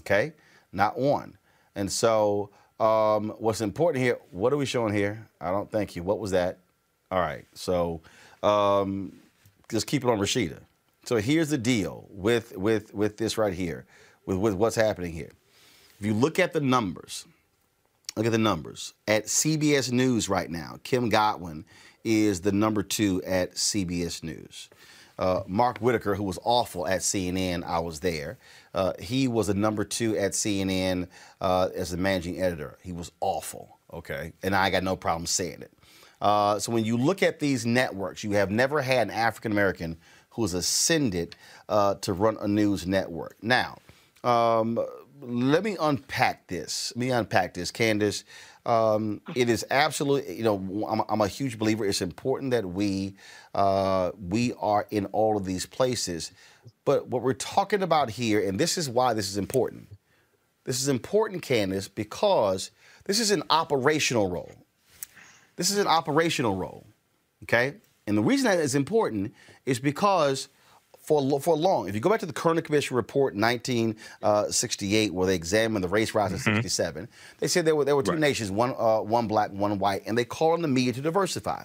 Okay? 0.00 0.32
Not 0.72 0.98
one. 0.98 1.36
And 1.74 1.90
so, 1.90 2.50
um, 2.78 3.30
what's 3.38 3.60
important 3.60 4.02
here, 4.02 4.18
what 4.30 4.52
are 4.52 4.56
we 4.56 4.66
showing 4.66 4.94
here? 4.94 5.26
I 5.40 5.50
don't 5.50 5.70
thank 5.70 5.96
you. 5.96 6.02
What 6.02 6.18
was 6.18 6.30
that? 6.30 6.58
All 7.10 7.20
right. 7.20 7.44
So, 7.54 8.00
um, 8.42 9.12
just 9.70 9.86
keep 9.86 10.02
it 10.02 10.10
on 10.10 10.18
Rashida. 10.18 10.58
So 11.04 11.16
here's 11.16 11.50
the 11.50 11.58
deal 11.58 12.06
with 12.10 12.56
with 12.56 12.92
with 12.94 13.16
this 13.16 13.38
right 13.38 13.54
here, 13.54 13.86
with 14.26 14.38
with 14.38 14.54
what's 14.54 14.76
happening 14.76 15.12
here. 15.12 15.30
If 15.98 16.06
you 16.06 16.14
look 16.14 16.38
at 16.38 16.52
the 16.52 16.60
numbers, 16.60 17.26
look 18.16 18.26
at 18.26 18.32
the 18.32 18.38
numbers 18.38 18.94
at 19.08 19.26
CBS 19.26 19.90
News 19.92 20.28
right 20.28 20.50
now. 20.50 20.78
Kim 20.84 21.08
Godwin 21.08 21.64
is 22.04 22.40
the 22.40 22.52
number 22.52 22.82
two 22.82 23.22
at 23.24 23.54
CBS 23.54 24.22
News. 24.22 24.68
Uh, 25.18 25.42
Mark 25.46 25.78
Whitaker, 25.78 26.14
who 26.14 26.22
was 26.22 26.38
awful 26.44 26.86
at 26.86 27.00
CNN, 27.00 27.62
I 27.62 27.78
was 27.80 28.00
there. 28.00 28.38
Uh, 28.72 28.94
he 28.98 29.28
was 29.28 29.50
a 29.50 29.54
number 29.54 29.84
two 29.84 30.16
at 30.16 30.32
CNN 30.32 31.08
uh, 31.42 31.68
as 31.74 31.90
the 31.90 31.98
managing 31.98 32.40
editor. 32.40 32.78
He 32.82 32.92
was 32.92 33.12
awful, 33.20 33.78
okay? 33.92 34.32
And 34.42 34.56
I 34.56 34.70
got 34.70 34.82
no 34.82 34.96
problem 34.96 35.26
saying 35.26 35.60
it. 35.60 35.72
Uh, 36.22 36.58
so 36.58 36.72
when 36.72 36.84
you 36.84 36.96
look 36.96 37.22
at 37.22 37.38
these 37.38 37.66
networks, 37.66 38.24
you 38.24 38.32
have 38.32 38.50
never 38.50 38.80
had 38.80 39.08
an 39.08 39.14
African 39.14 39.52
American 39.52 39.98
who 40.30 40.42
has 40.42 40.54
ascended 40.54 41.36
uh, 41.68 41.94
to 41.96 42.12
run 42.12 42.36
a 42.40 42.48
news 42.48 42.86
network. 42.86 43.36
Now, 43.42 43.78
um, 44.24 44.78
let 45.20 45.64
me 45.64 45.76
unpack 45.80 46.46
this. 46.46 46.92
Let 46.94 47.00
me 47.00 47.10
unpack 47.10 47.54
this, 47.54 47.70
Candace. 47.70 48.24
Um, 48.66 49.22
it 49.34 49.48
is 49.48 49.64
absolutely, 49.70 50.36
you 50.36 50.44
know, 50.44 50.86
I'm, 50.86 51.02
I'm, 51.08 51.20
a 51.22 51.28
huge 51.28 51.58
believer. 51.58 51.86
It's 51.86 52.02
important 52.02 52.50
that 52.50 52.66
we 52.66 53.14
uh, 53.54 54.10
we 54.20 54.52
are 54.60 54.86
in 54.90 55.06
all 55.06 55.36
of 55.38 55.46
these 55.46 55.64
places. 55.64 56.30
But 56.84 57.08
what 57.08 57.22
we're 57.22 57.32
talking 57.32 57.82
about 57.82 58.10
here, 58.10 58.46
and 58.46 58.60
this 58.60 58.76
is 58.76 58.88
why 58.88 59.14
this 59.14 59.30
is 59.30 59.38
important. 59.38 59.88
This 60.64 60.80
is 60.80 60.88
important, 60.88 61.42
Candace, 61.42 61.88
because 61.88 62.70
this 63.04 63.18
is 63.18 63.30
an 63.30 63.42
operational 63.48 64.28
role. 64.28 64.52
This 65.56 65.70
is 65.70 65.78
an 65.78 65.86
operational 65.86 66.54
role, 66.54 66.86
okay? 67.44 67.74
And 68.06 68.16
the 68.16 68.22
reason 68.22 68.44
that 68.50 68.58
is 68.58 68.74
important 68.74 69.34
is 69.64 69.78
because 69.78 70.48
for, 71.10 71.40
for 71.40 71.56
long. 71.56 71.88
If 71.88 71.96
you 71.96 72.00
go 72.00 72.08
back 72.08 72.20
to 72.20 72.26
the 72.26 72.32
Kerner 72.32 72.60
Commission 72.60 72.94
report 72.94 73.34
in 73.34 73.40
1968, 73.40 75.12
where 75.12 75.26
they 75.26 75.34
examined 75.34 75.82
the 75.82 75.88
race 75.88 76.14
riots 76.14 76.34
mm-hmm. 76.34 76.54
67, 76.54 77.08
they 77.40 77.48
said 77.48 77.64
there 77.64 77.74
were, 77.74 77.84
there 77.84 77.96
were 77.96 78.04
two 78.04 78.12
right. 78.12 78.20
nations, 78.20 78.48
one, 78.52 78.76
uh, 78.78 79.00
one 79.00 79.26
black, 79.26 79.50
one 79.50 79.76
white, 79.80 80.04
and 80.06 80.16
they 80.16 80.24
called 80.24 80.54
on 80.54 80.62
the 80.62 80.68
media 80.68 80.92
to 80.92 81.00
diversify. 81.00 81.64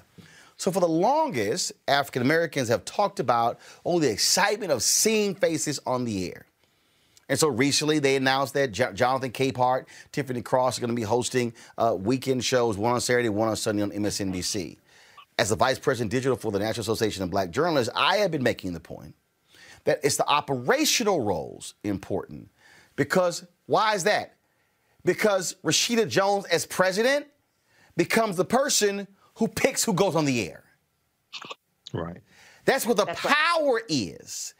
So 0.57 0.71
for 0.71 0.79
the 0.79 0.87
longest, 0.87 1.73
African 1.87 2.23
Americans 2.23 2.69
have 2.69 2.85
talked 2.85 3.19
about, 3.19 3.59
oh, 3.85 3.99
the 3.99 4.09
excitement 4.09 4.71
of 4.71 4.81
seeing 4.81 5.35
faces 5.35 5.79
on 5.85 6.05
the 6.05 6.31
air. 6.31 6.47
And 7.29 7.37
so 7.37 7.47
recently 7.47 7.99
they 7.99 8.15
announced 8.15 8.55
that 8.55 8.71
J- 8.71 8.93
Jonathan 8.95 9.31
Capehart, 9.31 9.85
Tiffany 10.11 10.41
Cross 10.41 10.79
are 10.79 10.81
going 10.81 10.89
to 10.89 10.95
be 10.95 11.03
hosting 11.03 11.53
uh, 11.77 11.95
weekend 11.95 12.43
shows, 12.43 12.79
one 12.79 12.93
on 12.93 13.01
Saturday, 13.01 13.29
one 13.29 13.49
on 13.49 13.55
Sunday 13.55 13.83
on 13.83 13.91
MSNBC. 13.91 14.77
As 15.37 15.49
the 15.49 15.55
vice 15.55 15.77
president 15.77 16.09
digital 16.09 16.35
for 16.35 16.51
the 16.51 16.59
National 16.59 16.81
Association 16.81 17.21
of 17.21 17.29
Black 17.29 17.51
Journalists, 17.51 17.93
I 17.95 18.17
have 18.17 18.31
been 18.31 18.41
making 18.41 18.73
the 18.73 18.79
point 18.79 19.13
that 19.85 19.99
it's 20.03 20.17
the 20.17 20.27
operational 20.27 21.21
roles 21.23 21.75
important. 21.83 22.49
Because 22.95 23.45
why 23.67 23.95
is 23.95 24.03
that? 24.05 24.35
Because 25.05 25.55
Rashida 25.63 26.07
Jones, 26.09 26.45
as 26.47 26.65
president, 26.65 27.27
becomes 27.97 28.37
the 28.37 28.45
person 28.45 29.07
who 29.35 29.47
picks 29.47 29.83
who 29.83 29.93
goes 29.93 30.15
on 30.15 30.25
the 30.25 30.49
air. 30.49 30.63
Right. 31.93 32.21
That's 32.65 32.85
what 32.85 32.97
the 32.97 33.05
That's 33.05 33.21
power 33.21 33.75
right. 33.75 33.83
is. 33.89 34.53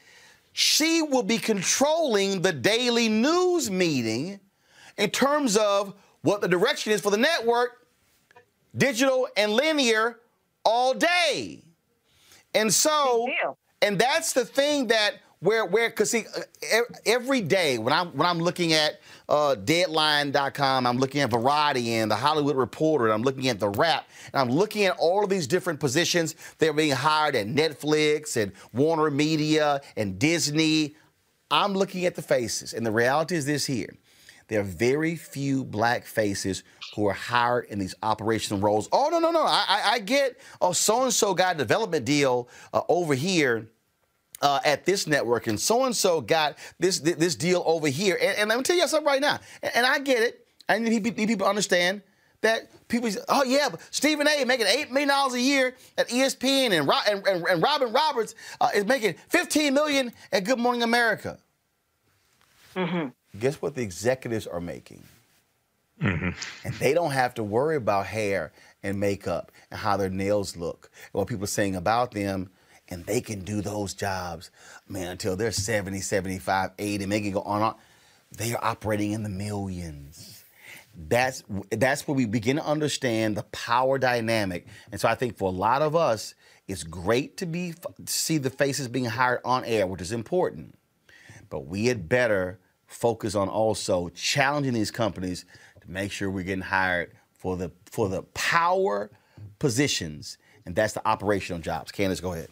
she 0.53 1.01
will 1.01 1.23
be 1.23 1.37
controlling 1.37 2.41
the 2.41 2.53
daily 2.53 3.09
news 3.09 3.69
meeting 3.71 4.39
in 4.97 5.09
terms 5.11 5.57
of 5.57 5.93
what 6.21 6.41
the 6.41 6.47
direction 6.47 6.93
is 6.93 7.01
for 7.01 7.11
the 7.11 7.17
network, 7.17 7.87
digital 8.77 9.27
and 9.37 9.53
linear, 9.53 10.19
all 10.63 10.93
day. 10.93 11.63
And 12.53 12.73
so, 12.73 13.27
and 13.85 13.99
that's 13.99 14.33
the 14.33 14.45
thing 14.45 14.87
that 14.87 15.15
where 15.39 15.65
where 15.65 15.89
because 15.89 16.11
see 16.11 16.25
every 17.05 17.41
day 17.41 17.77
when 17.77 17.93
I'm 17.93 18.07
when 18.17 18.27
I'm 18.27 18.39
looking 18.39 18.73
at 18.73 18.99
uh, 19.29 19.55
Deadline.com, 19.55 20.85
I'm 20.85 20.97
looking 20.97 21.21
at 21.21 21.29
Variety 21.29 21.93
and 21.93 22.09
the 22.09 22.15
Hollywood 22.15 22.55
Reporter, 22.55 23.05
and 23.05 23.13
I'm 23.13 23.21
looking 23.21 23.47
at 23.47 23.59
the 23.59 23.69
Wrap, 23.69 24.07
and 24.33 24.41
I'm 24.41 24.49
looking 24.55 24.85
at 24.85 24.95
all 24.97 25.23
of 25.23 25.29
these 25.29 25.47
different 25.47 25.79
positions. 25.79 26.35
They're 26.57 26.73
being 26.73 26.91
hired 26.91 27.35
at 27.35 27.47
Netflix 27.47 28.41
and 28.41 28.51
Warner 28.73 29.11
Media 29.11 29.81
and 29.95 30.19
Disney. 30.19 30.95
I'm 31.51 31.73
looking 31.73 32.05
at 32.05 32.15
the 32.15 32.21
faces, 32.21 32.73
and 32.73 32.85
the 32.85 32.91
reality 32.91 33.35
is 33.35 33.45
this 33.45 33.65
here. 33.65 33.95
There 34.47 34.59
are 34.59 34.63
very 34.63 35.15
few 35.15 35.63
black 35.63 36.05
faces 36.05 36.63
who 36.95 37.07
are 37.07 37.13
hired 37.13 37.65
in 37.65 37.79
these 37.79 37.95
operational 38.03 38.61
roles. 38.61 38.87
Oh, 38.91 39.09
no, 39.09 39.19
no, 39.19 39.31
no. 39.31 39.41
I, 39.41 39.65
I, 39.67 39.81
I 39.93 39.99
get, 39.99 40.39
oh, 40.61 40.71
so 40.71 41.03
and 41.03 41.11
so 41.11 41.31
a 41.31 41.55
development 41.55 42.05
deal 42.05 42.47
uh, 42.71 42.81
over 42.87 43.15
here 43.15 43.69
uh, 44.41 44.59
at 44.65 44.85
this 44.85 45.07
network, 45.07 45.47
and 45.47 45.59
so 45.59 45.85
and 45.85 45.95
so 45.95 46.21
got 46.21 46.57
this 46.79 46.99
this 46.99 47.35
deal 47.35 47.63
over 47.65 47.87
here. 47.87 48.17
And, 48.21 48.37
and, 48.37 48.49
let 48.49 48.57
me 48.57 48.63
tell 48.63 48.75
you 48.75 48.87
something 48.87 49.05
right 49.05 49.21
now. 49.21 49.39
And, 49.63 49.71
and 49.75 49.85
I 49.85 49.99
get 49.99 50.21
it. 50.21 50.45
I 50.67 50.79
need, 50.79 51.03
need 51.03 51.27
people 51.27 51.47
understand 51.47 52.01
that 52.41 52.87
people 52.87 53.09
say, 53.09 53.19
oh 53.29 53.43
yeah, 53.43 53.69
but 53.69 53.81
Stephen 53.91 54.27
A. 54.27 54.43
making 54.45 54.67
eight 54.67 54.91
million 54.91 55.09
dollars 55.09 55.33
a 55.33 55.41
year 55.41 55.75
at 55.97 56.09
ESPN, 56.09 56.71
and 56.79 56.89
and, 57.09 57.27
and, 57.27 57.45
and 57.47 57.63
Robin 57.63 57.91
Roberts 57.91 58.35
uh, 58.61 58.69
is 58.75 58.85
making 58.85 59.15
fifteen 59.29 59.73
million 59.73 60.11
at 60.31 60.43
Good 60.43 60.59
Morning 60.59 60.83
America. 60.83 61.39
Mm-hmm. 62.75 63.39
Guess 63.39 63.61
what 63.61 63.75
the 63.75 63.81
executives 63.81 64.47
are 64.47 64.61
making? 64.61 65.03
Mm-hmm. 66.01 66.29
And 66.65 66.75
they 66.75 66.93
don't 66.93 67.11
have 67.11 67.35
to 67.35 67.43
worry 67.43 67.77
about 67.77 68.05
hair 68.05 68.51
and 68.83 68.99
makeup 68.99 69.51
and 69.71 69.79
how 69.79 69.97
their 69.97 70.09
nails 70.09 70.57
look 70.57 70.89
and 70.93 71.13
what 71.13 71.27
people 71.27 71.45
are 71.45 71.47
saying 71.47 71.75
about 71.75 72.11
them 72.11 72.49
and 72.89 73.05
they 73.05 73.21
can 73.21 73.39
do 73.39 73.61
those 73.61 73.93
jobs, 73.93 74.51
man, 74.87 75.11
until 75.11 75.35
they're 75.35 75.51
70, 75.51 76.01
75, 76.01 76.71
80, 76.77 77.05
make 77.05 77.25
it 77.25 77.31
go 77.31 77.41
on. 77.41 77.61
on. 77.61 77.75
They 78.37 78.53
are 78.53 78.63
operating 78.63 79.11
in 79.11 79.23
the 79.23 79.29
millions. 79.29 80.43
That's 80.97 81.43
that's 81.71 82.07
where 82.07 82.15
we 82.15 82.25
begin 82.25 82.55
to 82.55 82.65
understand 82.65 83.35
the 83.35 83.43
power 83.43 83.97
dynamic. 83.97 84.67
And 84.91 84.99
so 84.99 85.09
I 85.09 85.15
think 85.15 85.37
for 85.37 85.49
a 85.49 85.51
lot 85.51 85.81
of 85.81 85.95
us, 85.95 86.35
it's 86.67 86.83
great 86.83 87.37
to 87.37 87.45
be 87.45 87.73
see 88.05 88.37
the 88.37 88.49
faces 88.49 88.87
being 88.87 89.05
hired 89.05 89.41
on 89.43 89.65
air, 89.65 89.87
which 89.87 90.01
is 90.01 90.11
important. 90.11 90.75
But 91.49 91.61
we 91.67 91.87
had 91.87 92.07
better 92.07 92.59
focus 92.87 93.35
on 93.35 93.49
also 93.49 94.09
challenging 94.09 94.73
these 94.73 94.91
companies 94.91 95.45
to 95.81 95.91
make 95.91 96.11
sure 96.11 96.29
we're 96.29 96.43
getting 96.43 96.63
hired 96.63 97.11
for 97.33 97.57
the 97.57 97.71
for 97.85 98.09
the 98.09 98.23
power 98.33 99.11
positions, 99.59 100.37
and 100.65 100.75
that's 100.75 100.93
the 100.93 101.07
operational 101.07 101.61
jobs. 101.61 101.91
Candace, 101.91 102.21
go 102.21 102.33
ahead. 102.33 102.49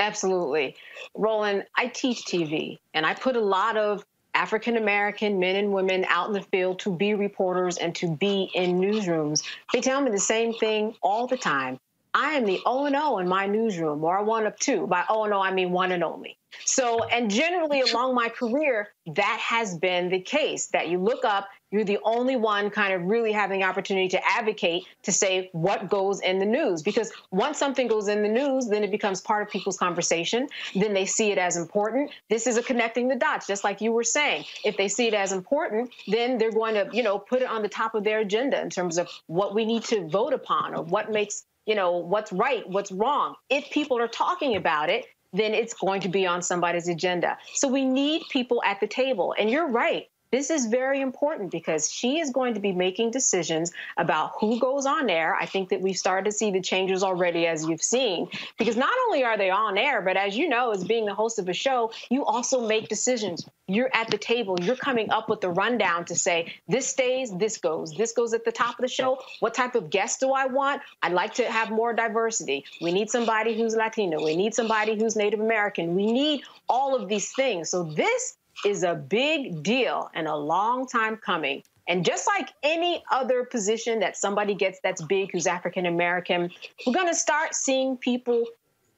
Absolutely. 0.00 0.74
Roland, 1.14 1.64
I 1.76 1.86
teach 1.88 2.24
TV 2.24 2.78
and 2.94 3.04
I 3.04 3.14
put 3.14 3.36
a 3.36 3.40
lot 3.40 3.76
of 3.76 4.04
African 4.34 4.76
American 4.76 5.38
men 5.38 5.56
and 5.56 5.72
women 5.72 6.06
out 6.08 6.28
in 6.28 6.32
the 6.32 6.42
field 6.42 6.78
to 6.80 6.96
be 6.96 7.14
reporters 7.14 7.76
and 7.76 7.94
to 7.96 8.16
be 8.16 8.50
in 8.54 8.80
newsrooms. 8.80 9.42
They 9.72 9.80
tell 9.80 10.00
me 10.00 10.10
the 10.10 10.18
same 10.18 10.54
thing 10.54 10.94
all 11.02 11.26
the 11.26 11.36
time. 11.36 11.78
I 12.12 12.32
am 12.32 12.44
the 12.44 12.60
O 12.66 12.86
and 12.86 12.96
O 12.96 13.18
in 13.18 13.28
my 13.28 13.46
newsroom, 13.46 14.02
or 14.04 14.24
one 14.24 14.46
of 14.46 14.58
two. 14.58 14.86
By 14.86 15.04
O 15.08 15.24
and 15.24 15.34
O, 15.34 15.40
I 15.40 15.52
mean 15.52 15.70
one 15.70 15.92
and 15.92 16.02
only. 16.02 16.36
So, 16.64 17.04
and 17.04 17.30
generally 17.30 17.80
along 17.80 18.14
my 18.14 18.28
career, 18.28 18.88
that 19.14 19.38
has 19.40 19.78
been 19.78 20.08
the 20.08 20.20
case 20.20 20.66
that 20.68 20.88
you 20.88 20.98
look 20.98 21.24
up, 21.24 21.48
you're 21.70 21.84
the 21.84 22.00
only 22.02 22.34
one 22.34 22.70
kind 22.70 22.92
of 22.92 23.02
really 23.02 23.30
having 23.30 23.60
the 23.60 23.66
opportunity 23.66 24.08
to 24.08 24.28
advocate 24.28 24.84
to 25.04 25.12
say 25.12 25.50
what 25.52 25.88
goes 25.88 26.20
in 26.20 26.40
the 26.40 26.44
news. 26.44 26.82
Because 26.82 27.12
once 27.30 27.58
something 27.58 27.86
goes 27.86 28.08
in 28.08 28.22
the 28.22 28.28
news, 28.28 28.66
then 28.66 28.82
it 28.82 28.90
becomes 28.90 29.20
part 29.20 29.42
of 29.42 29.50
people's 29.50 29.76
conversation. 29.76 30.48
Then 30.74 30.92
they 30.92 31.06
see 31.06 31.30
it 31.30 31.38
as 31.38 31.56
important. 31.56 32.10
This 32.28 32.48
is 32.48 32.56
a 32.56 32.62
connecting 32.62 33.06
the 33.06 33.14
dots, 33.14 33.46
just 33.46 33.62
like 33.62 33.80
you 33.80 33.92
were 33.92 34.02
saying. 34.04 34.44
If 34.64 34.76
they 34.76 34.88
see 34.88 35.06
it 35.06 35.14
as 35.14 35.30
important, 35.30 35.90
then 36.08 36.38
they're 36.38 36.50
going 36.50 36.74
to, 36.74 36.88
you 36.92 37.04
know, 37.04 37.18
put 37.18 37.42
it 37.42 37.48
on 37.48 37.62
the 37.62 37.68
top 37.68 37.94
of 37.94 38.02
their 38.02 38.18
agenda 38.18 38.60
in 38.60 38.70
terms 38.70 38.98
of 38.98 39.08
what 39.28 39.54
we 39.54 39.64
need 39.64 39.84
to 39.84 40.08
vote 40.08 40.32
upon 40.32 40.74
or 40.74 40.82
what 40.82 41.12
makes 41.12 41.44
you 41.70 41.76
know 41.76 41.92
what's 42.12 42.32
right 42.32 42.68
what's 42.68 42.90
wrong 42.90 43.36
if 43.48 43.70
people 43.70 43.96
are 44.04 44.08
talking 44.08 44.56
about 44.56 44.90
it 44.90 45.06
then 45.32 45.54
it's 45.54 45.74
going 45.74 46.00
to 46.00 46.08
be 46.08 46.26
on 46.26 46.42
somebody's 46.42 46.88
agenda. 46.88 47.38
So 47.54 47.68
we 47.68 47.84
need 47.84 48.22
people 48.30 48.62
at 48.64 48.80
the 48.80 48.86
table. 48.86 49.34
And 49.38 49.50
you're 49.50 49.68
right. 49.68 50.06
This 50.32 50.50
is 50.50 50.66
very 50.66 51.00
important 51.00 51.50
because 51.50 51.90
she 51.90 52.20
is 52.20 52.30
going 52.30 52.54
to 52.54 52.60
be 52.60 52.72
making 52.72 53.10
decisions 53.10 53.72
about 53.96 54.32
who 54.38 54.60
goes 54.60 54.86
on 54.86 55.10
air. 55.10 55.34
I 55.34 55.46
think 55.46 55.70
that 55.70 55.80
we've 55.80 55.96
started 55.96 56.30
to 56.30 56.32
see 56.32 56.52
the 56.52 56.60
changes 56.60 57.02
already, 57.02 57.48
as 57.48 57.64
you've 57.66 57.82
seen, 57.82 58.28
because 58.56 58.76
not 58.76 58.92
only 59.06 59.24
are 59.24 59.36
they 59.36 59.50
on 59.50 59.76
air, 59.76 60.00
but 60.00 60.16
as 60.16 60.36
you 60.36 60.48
know, 60.48 60.70
as 60.70 60.84
being 60.84 61.04
the 61.04 61.14
host 61.14 61.40
of 61.40 61.48
a 61.48 61.52
show, 61.52 61.90
you 62.10 62.24
also 62.24 62.64
make 62.64 62.88
decisions. 62.88 63.44
You're 63.66 63.90
at 63.92 64.08
the 64.10 64.18
table, 64.18 64.56
you're 64.60 64.76
coming 64.76 65.10
up 65.10 65.28
with 65.28 65.40
the 65.40 65.50
rundown 65.50 66.04
to 66.06 66.14
say, 66.14 66.54
this 66.68 66.86
stays, 66.86 67.36
this 67.36 67.58
goes, 67.58 67.92
this 67.94 68.12
goes 68.12 68.32
at 68.32 68.44
the 68.44 68.52
top 68.52 68.78
of 68.78 68.82
the 68.82 68.88
show. 68.88 69.18
What 69.40 69.54
type 69.54 69.74
of 69.74 69.90
guests 69.90 70.18
do 70.18 70.32
I 70.32 70.46
want? 70.46 70.82
I'd 71.02 71.12
like 71.12 71.34
to 71.34 71.50
have 71.50 71.70
more 71.70 71.92
diversity. 71.92 72.64
We 72.80 72.92
need 72.92 73.10
somebody 73.10 73.56
who's 73.56 73.74
Latino, 73.74 74.24
we 74.24 74.36
need 74.36 74.54
somebody 74.54 74.96
who's 74.96 75.16
Native 75.16 75.40
American, 75.40 75.96
we 75.96 76.12
need 76.12 76.42
all 76.68 76.94
of 76.94 77.08
these 77.08 77.32
things. 77.32 77.70
So 77.70 77.82
this 77.82 78.36
is 78.64 78.82
a 78.82 78.94
big 78.94 79.62
deal 79.62 80.10
and 80.14 80.26
a 80.26 80.36
long 80.36 80.86
time 80.86 81.16
coming. 81.16 81.62
And 81.88 82.04
just 82.04 82.28
like 82.28 82.50
any 82.62 83.02
other 83.10 83.44
position 83.44 83.98
that 84.00 84.16
somebody 84.16 84.54
gets 84.54 84.78
that's 84.82 85.02
big 85.02 85.32
who's 85.32 85.46
African 85.46 85.86
American, 85.86 86.50
we're 86.86 86.92
going 86.92 87.08
to 87.08 87.14
start 87.14 87.54
seeing 87.54 87.96
people 87.96 88.44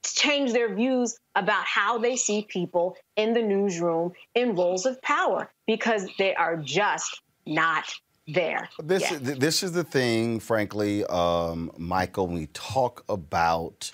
change 0.03 0.51
their 0.51 0.73
views 0.73 1.17
about 1.35 1.65
how 1.65 1.97
they 1.97 2.15
see 2.15 2.43
people 2.43 2.95
in 3.15 3.33
the 3.33 3.41
newsroom 3.41 4.11
in 4.35 4.55
roles 4.55 4.85
of 4.85 5.01
power 5.01 5.49
because 5.65 6.07
they 6.19 6.35
are 6.35 6.57
just 6.57 7.21
not 7.45 7.91
there. 8.27 8.69
This 8.81 9.11
is, 9.11 9.21
this 9.21 9.63
is 9.63 9.71
the 9.71 9.83
thing, 9.83 10.39
frankly, 10.39 11.03
um, 11.05 11.71
Michael. 11.77 12.27
When 12.27 12.35
we 12.35 12.47
talk 12.47 13.03
about, 13.09 13.91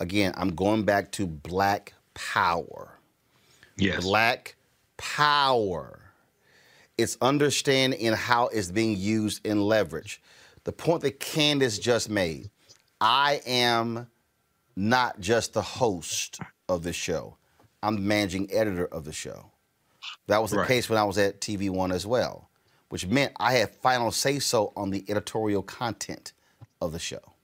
again, 0.00 0.32
I'm 0.36 0.54
going 0.54 0.84
back 0.84 1.12
to 1.12 1.26
black 1.26 1.94
power. 2.14 2.98
Yes. 3.76 4.04
Black 4.04 4.56
power. 5.02 6.00
It's 6.96 7.18
understanding 7.20 8.12
how 8.12 8.46
it's 8.48 8.70
being 8.70 8.96
used 8.96 9.44
in 9.44 9.60
leverage. 9.60 10.22
The 10.64 10.72
point 10.72 11.02
that 11.02 11.18
Candace 11.18 11.78
just 11.78 12.08
made 12.08 12.50
I 13.00 13.40
am 13.44 14.06
not 14.76 15.18
just 15.18 15.54
the 15.54 15.62
host 15.62 16.38
of 16.68 16.84
the 16.84 16.92
show, 16.92 17.36
I'm 17.82 17.96
the 17.96 18.02
managing 18.02 18.48
editor 18.52 18.86
of 18.86 19.04
the 19.04 19.12
show. 19.12 19.50
That 20.28 20.40
was 20.40 20.52
the 20.52 20.58
right. 20.58 20.68
case 20.68 20.88
when 20.88 20.98
I 20.98 21.04
was 21.04 21.18
at 21.18 21.40
TV 21.40 21.68
One 21.68 21.90
as 21.90 22.06
well, 22.06 22.48
which 22.88 23.04
meant 23.06 23.32
I 23.40 23.54
had 23.54 23.74
final 23.74 24.12
say 24.12 24.38
so 24.38 24.72
on 24.76 24.90
the 24.90 25.04
editorial 25.08 25.64
content 25.64 26.32
of 26.80 26.92
the 26.92 27.00
show. 27.00 27.34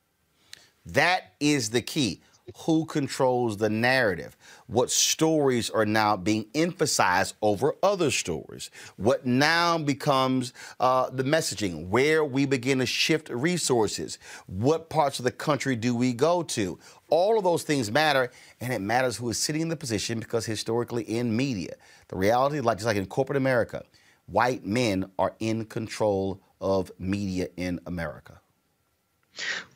That 0.86 1.35
is 1.40 1.70
the 1.70 1.82
key 1.82 2.22
who 2.57 2.85
controls 2.87 3.57
the 3.57 3.69
narrative, 3.69 4.37
what 4.66 4.91
stories 4.91 5.70
are 5.70 5.87
now 5.87 6.16
being 6.16 6.47
emphasized 6.55 7.35
over 7.43 7.75
other 7.83 8.11
stories, 8.11 8.70
what 8.97 9.27
now 9.27 9.79
becomes 9.79 10.53
uh, 10.81 11.11
the 11.11 11.25
messaging, 11.25 11.89
where 11.89 12.25
we 12.25 12.47
begin 12.47 12.79
to 12.79 12.87
shift 12.87 13.29
resources, 13.29 14.19
what 14.47 14.89
parts 14.89 15.19
of 15.19 15.25
the 15.25 15.31
country 15.31 15.77
do 15.77 15.95
we 15.95 16.12
go 16.12 16.43
to. 16.43 16.79
All 17.11 17.39
of 17.39 17.45
those 17.45 17.62
things 17.62 17.91
matter, 17.91 18.31
and 18.61 18.73
it 18.73 18.81
matters 18.81 19.16
who 19.16 19.31
is 19.31 19.39
sitting 19.39 19.62
in 19.62 19.69
the 19.69 19.77
position 19.77 20.19
because 20.19 20.45
historically 20.47 21.05
in 21.05 21.35
media, 21.35 21.75
the 22.09 22.16
reality, 22.16 22.61
like 22.61 22.79
just 22.79 22.87
like 22.87 22.97
in 22.97 23.07
corporate 23.07 23.37
America, 23.37 23.83
white 24.27 24.65
men 24.65 25.11
are 25.19 25.35
in 25.41 25.65
control 25.65 26.41
of 26.61 26.91
media 26.99 27.49
in 27.57 27.81
America. 27.87 28.41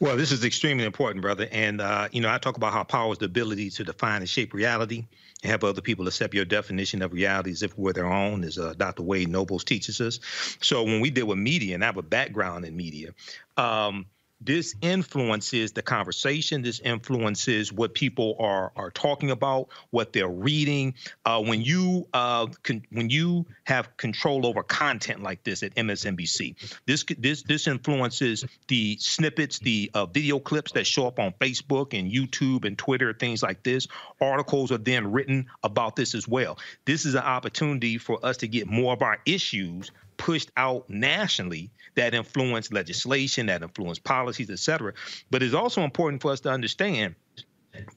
Well, 0.01 0.17
this 0.17 0.33
is 0.33 0.45
extremely 0.45 0.85
important, 0.85 1.23
brother. 1.23 1.49
And, 1.53 1.81
uh, 1.81 2.09
you 2.13 2.21
know, 2.21 2.31
I 2.31 2.39
talk 2.39 2.57
about 2.57 2.73
how 2.73 2.85
power 2.85 3.13
is 3.13 3.19
the 3.19 3.27
ability 3.27 3.71
to 3.71 3.85
define 3.85 4.21
and 4.21 4.29
shape 4.29 4.53
reality 4.55 5.05
and 5.43 5.51
have 5.51 5.65
other 5.65 5.81
people 5.81 6.07
accept 6.07 6.35
your 6.35 6.45
definition 6.45 7.03
of 7.03 7.13
reality 7.13 7.51
as 7.51 7.63
if 7.63 7.77
we're 7.79 7.93
their 7.93 8.07
own, 8.07 8.45
as 8.45 8.59
uh, 8.59 8.75
Dr. 8.77 9.03
Wade 9.03 9.29
Nobles 9.29 9.65
teaches 9.65 10.01
us. 10.01 10.21
So 10.61 10.83
when 10.83 11.01
we 11.01 11.11
deal 11.11 11.27
with 11.27 11.39
media, 11.39 11.75
and 11.75 11.85
I 11.85 11.87
have 11.87 11.97
a 11.97 12.03
background 12.03 12.65
in 12.65 12.77
media, 12.77 13.15
um, 13.57 14.07
this 14.45 14.75
influences 14.83 15.73
the 15.73 15.83
conversation. 15.83 16.63
This 16.63 16.81
influences 16.81 17.73
what 17.73 17.95
people 17.95 18.37
are 18.39 18.73
are 18.77 18.91
talking 18.91 19.31
about, 19.31 19.69
what 19.91 20.13
they're 20.13 20.29
reading. 20.29 20.95
Uh, 21.25 21.43
when 21.43 21.63
you 21.63 22.07
uh, 22.13 22.47
con- 22.63 22.85
when 22.91 23.11
you 23.11 23.47
have 23.65 23.97
control 23.97 24.47
over 24.47 24.63
content 24.63 25.23
like 25.23 25.43
this 25.45 25.63
at 25.63 25.75
MSNBC, 25.75 26.57
this 26.87 27.05
this 27.19 27.43
this 27.43 27.67
influences 27.67 28.45
the 28.69 28.97
snippets, 28.99 29.59
the 29.59 29.91
uh, 29.95 30.07
video 30.07 30.39
clips 30.39 30.73
that 30.73 30.87
show 30.87 31.07
up 31.07 31.19
on 31.19 31.33
Facebook 31.41 31.99
and 31.99 32.11
YouTube 32.11 32.65
and 32.65 32.77
Twitter, 32.77 33.13
things 33.13 33.43
like 33.43 33.63
this. 33.63 33.87
Articles 34.21 34.73
are 34.73 34.79
then 34.79 35.13
written 35.13 35.47
about 35.63 35.97
this 35.97 36.15
as 36.15 36.27
well. 36.27 36.59
This 36.85 37.05
is 37.05 37.15
an 37.15 37.23
opportunity 37.23 37.99
for 37.99 38.25
us 38.25 38.37
to 38.39 38.49
get 38.49 38.67
more 38.67 38.93
of 38.93 39.03
our 39.03 39.19
issues 39.25 39.91
pushed 40.23 40.53
out 40.57 40.89
nationally 40.89 41.69
that 41.97 42.15
influence 42.15 42.71
legislation, 42.71 43.47
that 43.47 43.61
influence 43.61 43.99
policies, 43.99 44.51
et 44.51 44.61
cetera. 44.61 44.93
But 45.33 45.43
it's 45.43 45.53
also 45.53 45.81
important 45.83 46.23
for 46.23 46.31
us 46.31 46.39
to 46.43 46.51
understand 46.51 47.17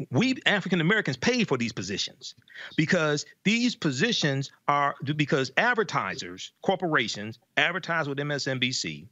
we 0.10 0.36
African 0.48 0.82
Americans 0.82 1.18
pay 1.18 1.44
for 1.44 1.56
these 1.56 1.72
positions 1.72 2.34
because 2.78 3.28
these 3.44 3.76
positions 3.76 4.52
are 4.68 4.96
because 5.16 5.52
advertisers, 5.58 6.52
corporations 6.64 7.38
advertise 7.58 8.10
with 8.10 8.18
MSNBC. 8.18 9.06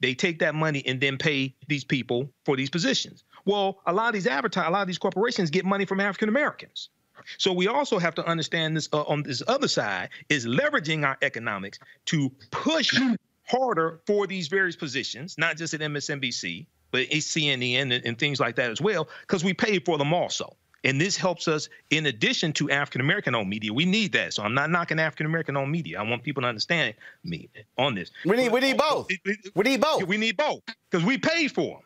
They 0.00 0.14
take 0.14 0.38
that 0.38 0.54
money 0.54 0.82
and 0.86 1.00
then 1.00 1.18
pay 1.18 1.54
these 1.68 1.84
people 1.84 2.30
for 2.46 2.56
these 2.56 2.70
positions. 2.70 3.24
Well, 3.44 3.82
a 3.84 3.92
lot 3.92 4.08
of 4.08 4.14
these 4.14 4.26
advertise, 4.26 4.68
a 4.68 4.70
lot 4.70 4.82
of 4.82 4.86
these 4.86 4.98
corporations 4.98 5.50
get 5.50 5.66
money 5.66 5.84
from 5.84 6.00
African 6.00 6.30
Americans. 6.30 6.88
So 7.38 7.52
we 7.52 7.68
also 7.68 7.98
have 7.98 8.14
to 8.16 8.26
understand 8.26 8.76
this 8.76 8.88
uh, 8.92 9.02
on 9.02 9.22
this 9.22 9.42
other 9.46 9.68
side 9.68 10.10
is 10.28 10.46
leveraging 10.46 11.04
our 11.04 11.16
economics 11.22 11.78
to 12.06 12.30
push 12.50 12.98
harder 13.46 14.00
for 14.06 14.26
these 14.26 14.48
various 14.48 14.76
positions, 14.76 15.36
not 15.38 15.56
just 15.56 15.74
at 15.74 15.80
MSNBC, 15.80 16.66
but 16.90 17.02
at 17.02 17.10
CNN 17.10 17.92
and, 17.92 18.04
and 18.04 18.18
things 18.18 18.40
like 18.40 18.56
that 18.56 18.70
as 18.70 18.80
well, 18.80 19.08
because 19.22 19.44
we 19.44 19.52
pay 19.52 19.78
for 19.78 19.98
them 19.98 20.12
also. 20.12 20.56
And 20.84 21.00
this 21.00 21.16
helps 21.16 21.48
us 21.48 21.70
in 21.88 22.04
addition 22.06 22.52
to 22.54 22.70
African 22.70 23.00
American 23.00 23.34
owned 23.34 23.48
media. 23.48 23.72
We 23.72 23.86
need 23.86 24.12
that. 24.12 24.34
So 24.34 24.42
I'm 24.42 24.52
not 24.52 24.70
knocking 24.70 25.00
African 25.00 25.24
American 25.24 25.56
owned 25.56 25.72
media. 25.72 25.98
I 25.98 26.02
want 26.02 26.22
people 26.22 26.42
to 26.42 26.48
understand 26.48 26.94
me 27.24 27.48
on 27.78 27.94
this. 27.94 28.10
We 28.26 28.36
need 28.36 28.52
we 28.52 28.60
need 28.60 28.76
both. 28.76 29.08
We 29.54 29.62
need 29.64 29.80
both. 29.80 30.04
We 30.04 30.18
need 30.18 30.36
both 30.36 30.60
because 30.90 31.04
we 31.04 31.16
pay 31.16 31.48
for 31.48 31.78
them 31.78 31.84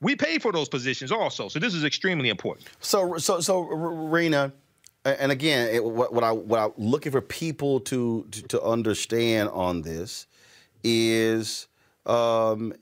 we 0.00 0.16
pay 0.16 0.38
for 0.38 0.52
those 0.52 0.68
positions 0.68 1.12
also. 1.12 1.48
So 1.48 1.58
this 1.58 1.74
is 1.74 1.84
extremely 1.84 2.30
important. 2.30 2.68
So, 2.80 3.18
so, 3.18 3.40
so, 3.40 3.60
Rina, 3.60 4.52
and 5.04 5.32
again, 5.32 5.74
it, 5.74 5.84
what, 5.84 6.12
what, 6.12 6.24
I 6.24 6.32
what 6.32 6.58
I'm 6.60 6.72
looking 6.76 7.12
for 7.12 7.20
people 7.20 7.80
to, 7.80 8.26
to, 8.30 8.42
to 8.48 8.62
understand 8.62 9.48
on 9.50 9.82
this 9.82 10.26
is 10.84 11.68
um, 12.06 12.72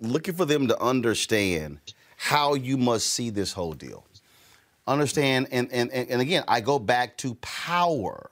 looking 0.00 0.34
for 0.34 0.44
them 0.44 0.68
to 0.68 0.80
understand 0.80 1.78
how 2.16 2.54
you 2.54 2.76
must 2.76 3.08
see 3.08 3.30
this 3.30 3.52
whole 3.52 3.74
deal. 3.74 4.04
Understand, 4.86 5.48
and, 5.50 5.70
and, 5.70 5.90
and 5.92 6.20
again, 6.20 6.44
I 6.48 6.60
go 6.60 6.78
back 6.78 7.16
to 7.18 7.34
power. 7.36 8.30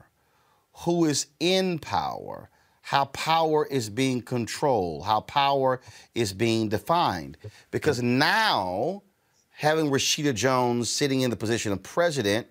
Who 0.84 1.04
is 1.04 1.26
in 1.40 1.78
power? 1.78 2.50
how 2.86 3.06
power 3.06 3.66
is 3.66 3.90
being 3.90 4.22
controlled, 4.22 5.04
how 5.04 5.20
power 5.22 5.80
is 6.14 6.32
being 6.32 6.68
defined. 6.68 7.36
Because 7.72 8.00
now, 8.00 9.02
having 9.50 9.90
Rashida 9.90 10.32
Jones 10.32 10.88
sitting 10.88 11.22
in 11.22 11.30
the 11.30 11.36
position 11.36 11.72
of 11.72 11.82
president, 11.82 12.46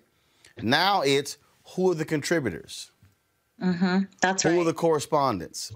now 0.62 1.02
it's 1.02 1.38
who 1.74 1.90
are 1.90 1.94
the 1.94 2.04
contributors? 2.04 2.90
Mm-hmm. 3.62 4.04
That's 4.20 4.42
who 4.42 4.48
right. 4.48 4.54
Who 4.54 4.60
are 4.60 4.64
the 4.64 4.74
correspondents? 4.74 5.72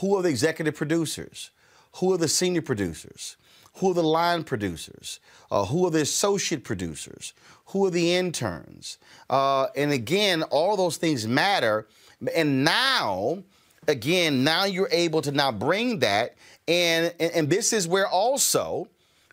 Who 0.00 0.16
are 0.16 0.22
the 0.22 0.28
executive 0.28 0.74
producers? 0.74 1.50
Who 1.96 2.12
are 2.12 2.18
the 2.18 2.28
senior 2.28 2.62
producers? 2.62 3.36
Who 3.78 3.90
are 3.90 3.94
the 3.94 4.02
line 4.02 4.44
producers? 4.44 5.20
Uh, 5.50 5.64
who 5.64 5.86
are 5.86 5.90
the 5.90 6.00
associate 6.00 6.64
producers? 6.64 7.32
Who 7.66 7.86
are 7.86 7.90
the 7.90 8.14
interns? 8.14 8.98
Uh, 9.28 9.66
and 9.76 9.92
again, 9.92 10.42
all 10.44 10.76
those 10.76 10.96
things 10.96 11.26
matter. 11.26 11.88
And 12.34 12.64
now, 12.64 13.42
again, 13.88 14.44
now 14.44 14.64
you're 14.64 14.88
able 14.92 15.22
to 15.22 15.32
now 15.32 15.50
bring 15.50 15.98
that. 16.00 16.36
And, 16.68 17.12
and, 17.18 17.32
and 17.32 17.50
this 17.50 17.72
is 17.72 17.86
where 17.88 18.08
also, 18.08 18.88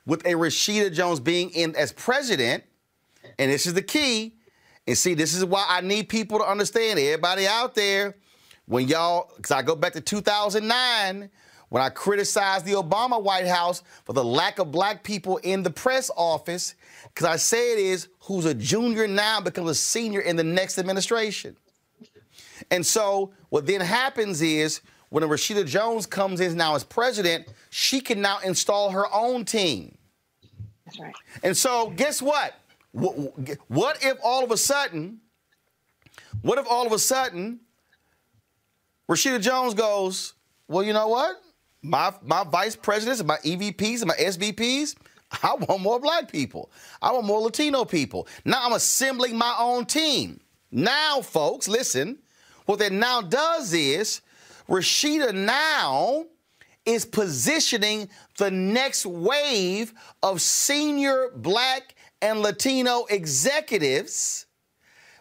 with 0.06 0.26
a 0.26 0.34
Rashida 0.34 0.92
Jones 0.92 1.20
being 1.20 1.52
in 1.52 1.76
as 1.76 1.92
president, 1.94 2.64
and 3.38 3.52
this 3.52 3.66
is 3.66 3.76
the 3.76 3.82
key, 3.84 4.36
and 4.88 4.98
see, 4.98 5.14
this 5.14 5.34
is 5.36 5.46
why 5.46 5.66
I 5.68 5.82
need 5.82 6.10
people 6.10 6.40
to 6.40 6.46
understand, 6.46 7.00
everybody 7.00 7.48
out 7.48 7.76
there, 7.76 8.16
when 8.66 8.88
y'all, 8.88 9.32
because 9.36 9.52
I 9.52 9.62
go 9.62 9.76
back 9.76 9.94
to 9.94 10.02
2009, 10.02 11.30
when 11.70 11.82
I 11.82 11.90
criticized 11.90 12.66
the 12.66 12.74
Obama 12.74 13.22
White 13.22 13.48
House 13.48 13.84
for 14.04 14.14
the 14.14 14.24
lack 14.24 14.60
of 14.60 14.72
black 14.72 15.04
people 15.04 15.38
in 15.38 15.64
the 15.64 15.70
press 15.70 16.12
office, 16.18 16.76
because 17.14 17.26
I 17.26 17.38
say 17.38 17.74
it 17.74 17.80
is 17.80 18.10
who's 18.20 18.46
a 18.46 18.54
junior 18.54 19.08
now 19.08 19.40
becomes 19.40 19.70
a 19.70 19.76
senior 19.76 20.22
in 20.22 20.36
the 20.36 20.44
next 20.44 20.78
administration. 20.78 21.56
And 22.70 22.86
so 22.86 23.32
what 23.50 23.66
then 23.66 23.82
happens 23.82 24.42
is 24.42 24.82
when 25.10 25.24
Rashida 25.24 25.66
Jones 25.66 26.06
comes 26.06 26.40
in 26.40 26.56
now 26.56 26.76
as 26.76 26.84
president, 26.84 27.48
she 27.70 28.00
can 28.02 28.22
now 28.22 28.40
install 28.44 28.92
her 28.92 29.06
own 29.14 29.46
team. 29.46 29.98
That's 30.86 31.00
right. 31.00 31.14
And 31.44 31.56
so 31.56 31.90
guess 31.92 32.22
what? 32.22 32.54
What 32.92 34.04
if 34.04 34.18
all 34.24 34.44
of 34.44 34.52
a 34.52 34.58
sudden, 34.58 35.20
what 36.42 36.58
if 36.58 36.66
all 36.70 36.86
of 36.86 36.92
a 36.92 37.00
sudden 37.00 37.62
Rashida 39.10 39.42
Jones 39.42 39.74
goes, 39.74 40.34
well, 40.68 40.84
you 40.84 40.94
know 40.94 41.08
what? 41.08 41.36
My 41.82 42.14
my 42.22 42.44
vice 42.44 42.76
presidents 42.76 43.20
and 43.20 43.28
my 43.28 43.38
EVPs 43.38 44.02
and 44.02 44.08
my 44.08 44.16
SVPs, 44.16 44.96
I 45.44 45.56
want 45.56 45.82
more 45.82 46.00
black 46.00 46.32
people. 46.32 46.72
I 47.02 47.12
want 47.12 47.26
more 47.26 47.42
Latino 47.42 47.86
people. 47.86 48.28
Now 48.46 48.66
I'm 48.66 48.74
assembling 48.74 49.38
my 49.38 49.56
own 49.58 49.86
team. 49.86 50.40
Now, 50.72 51.22
folks, 51.22 51.68
listen, 51.68 52.20
what 52.66 52.80
that 52.80 52.94
now 52.94 53.22
does 53.22 53.74
is 53.74 54.22
Rashida 54.70 55.34
now 55.34 56.26
is 56.86 57.06
positioning 57.06 58.10
the 58.38 58.50
next 58.50 59.06
wave 59.06 59.94
of 60.24 60.42
senior 60.42 61.30
black 61.36 61.96
and 62.22 62.42
Latino 62.42 63.06
executives 63.10 64.46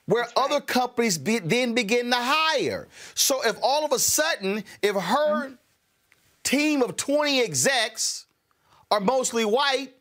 where 0.07 0.25
right. 0.25 0.33
other 0.37 0.61
companies 0.61 1.19
be, 1.19 1.39
then 1.39 1.75
begin 1.75 2.11
to 2.11 2.17
hire. 2.17 2.89
So 3.15 3.47
if 3.47 3.57
all 3.63 3.85
of 3.85 3.93
a 3.93 3.99
sudden, 3.99 4.65
if 4.83 4.97
her 4.97 5.47
mm-hmm. 5.47 5.55
team 6.43 6.83
of 6.83 6.97
20 6.97 7.41
execs 7.41 8.27
are 8.91 9.01
mostly 9.01 9.45
white, 9.45 9.95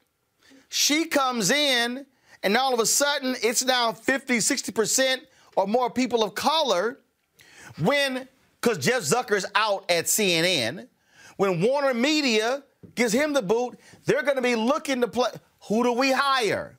she 0.69 1.05
comes 1.05 1.51
in 1.51 2.05
and 2.41 2.57
all 2.57 2.73
of 2.73 2.79
a 2.79 2.85
sudden 2.85 3.35
it's 3.43 3.63
now 3.63 3.91
50, 3.91 4.37
60% 4.37 5.17
or 5.55 5.67
more 5.67 5.89
people 5.89 6.23
of 6.23 6.33
color 6.33 6.99
when, 7.77 8.27
because 8.59 8.83
Jeff 8.83 9.03
Zucker's 9.03 9.45
out 9.53 9.85
at 9.89 10.05
CNN, 10.05 10.87
when 11.37 11.61
Warner 11.61 11.93
Media 11.93 12.63
gives 12.95 13.13
him 13.13 13.33
the 13.33 13.41
boot, 13.41 13.79
they're 14.05 14.23
going 14.23 14.37
to 14.37 14.41
be 14.41 14.55
looking 14.55 15.01
to 15.01 15.07
play. 15.07 15.29
Who 15.67 15.83
do 15.83 15.93
we 15.93 16.11
hire? 16.11 16.78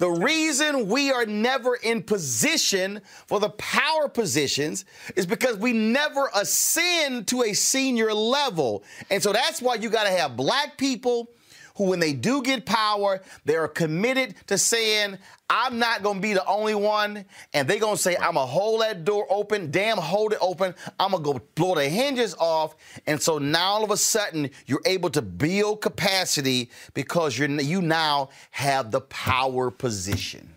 The 0.00 0.10
reason 0.10 0.88
we 0.88 1.12
are 1.12 1.26
never 1.26 1.74
in 1.74 2.02
position 2.02 3.02
for 3.26 3.38
the 3.38 3.50
power 3.50 4.08
positions 4.08 4.86
is 5.14 5.26
because 5.26 5.58
we 5.58 5.74
never 5.74 6.30
ascend 6.34 7.28
to 7.28 7.42
a 7.42 7.52
senior 7.52 8.14
level. 8.14 8.82
And 9.10 9.22
so 9.22 9.30
that's 9.30 9.60
why 9.60 9.74
you 9.74 9.90
got 9.90 10.04
to 10.04 10.10
have 10.10 10.38
black 10.38 10.78
people 10.78 11.28
who, 11.76 11.84
when 11.84 12.00
they 12.00 12.12
do 12.12 12.42
get 12.42 12.66
power, 12.66 13.20
they 13.44 13.56
are 13.56 13.68
committed 13.68 14.34
to 14.46 14.58
saying, 14.58 15.18
I'm 15.48 15.78
not 15.78 16.02
going 16.02 16.16
to 16.16 16.22
be 16.22 16.32
the 16.34 16.46
only 16.46 16.74
one. 16.74 17.24
And 17.52 17.66
they're 17.66 17.80
going 17.80 17.96
to 17.96 18.02
say, 18.02 18.16
I'm 18.16 18.34
going 18.34 18.46
to 18.46 18.52
hold 18.52 18.82
that 18.82 19.04
door 19.04 19.26
open. 19.28 19.70
Damn, 19.70 19.98
hold 19.98 20.32
it 20.32 20.38
open. 20.40 20.74
I'm 20.98 21.10
going 21.10 21.24
to 21.24 21.32
go 21.32 21.40
blow 21.54 21.74
the 21.74 21.88
hinges 21.88 22.34
off. 22.38 22.76
And 23.06 23.20
so 23.20 23.38
now 23.38 23.72
all 23.72 23.84
of 23.84 23.90
a 23.90 23.96
sudden, 23.96 24.50
you're 24.66 24.82
able 24.86 25.10
to 25.10 25.22
build 25.22 25.80
capacity 25.80 26.70
because 26.94 27.36
you're, 27.36 27.48
you 27.48 27.82
now 27.82 28.30
have 28.50 28.90
the 28.90 29.00
power 29.00 29.70
position. 29.70 30.54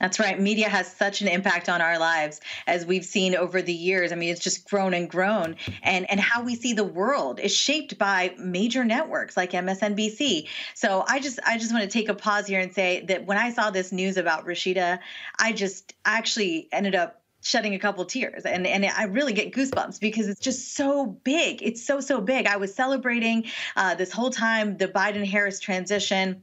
That's 0.00 0.18
right. 0.18 0.40
Media 0.40 0.68
has 0.68 0.90
such 0.90 1.20
an 1.20 1.28
impact 1.28 1.68
on 1.68 1.82
our 1.82 1.98
lives 1.98 2.40
as 2.66 2.86
we've 2.86 3.04
seen 3.04 3.34
over 3.34 3.60
the 3.60 3.72
years. 3.72 4.12
I 4.12 4.14
mean, 4.14 4.30
it's 4.30 4.40
just 4.40 4.68
grown 4.68 4.94
and 4.94 5.08
grown. 5.08 5.56
And 5.82 6.10
and 6.10 6.18
how 6.18 6.42
we 6.42 6.54
see 6.54 6.72
the 6.72 6.84
world 6.84 7.38
is 7.38 7.54
shaped 7.54 7.98
by 7.98 8.34
major 8.38 8.82
networks 8.82 9.36
like 9.36 9.52
MSNBC. 9.52 10.48
So 10.74 11.04
I 11.06 11.20
just 11.20 11.38
I 11.46 11.58
just 11.58 11.72
want 11.72 11.84
to 11.84 11.90
take 11.90 12.08
a 12.08 12.14
pause 12.14 12.46
here 12.46 12.60
and 12.60 12.72
say 12.72 13.04
that 13.08 13.26
when 13.26 13.36
I 13.36 13.52
saw 13.52 13.70
this 13.70 13.92
news 13.92 14.16
about 14.16 14.46
Rashida, 14.46 15.00
I 15.38 15.52
just 15.52 15.94
actually 16.04 16.68
ended 16.72 16.94
up 16.94 17.20
shedding 17.42 17.74
a 17.74 17.78
couple 17.78 18.04
tears 18.04 18.44
and 18.44 18.66
and 18.66 18.84
I 18.84 19.04
really 19.04 19.32
get 19.32 19.52
goosebumps 19.52 20.00
because 20.00 20.28
it's 20.28 20.40
just 20.40 20.74
so 20.74 21.06
big. 21.06 21.62
It's 21.62 21.84
so 21.84 22.00
so 22.00 22.22
big. 22.22 22.46
I 22.46 22.56
was 22.56 22.74
celebrating 22.74 23.44
uh, 23.76 23.94
this 23.94 24.12
whole 24.12 24.30
time 24.30 24.78
the 24.78 24.88
Biden 24.88 25.26
Harris 25.26 25.60
transition 25.60 26.42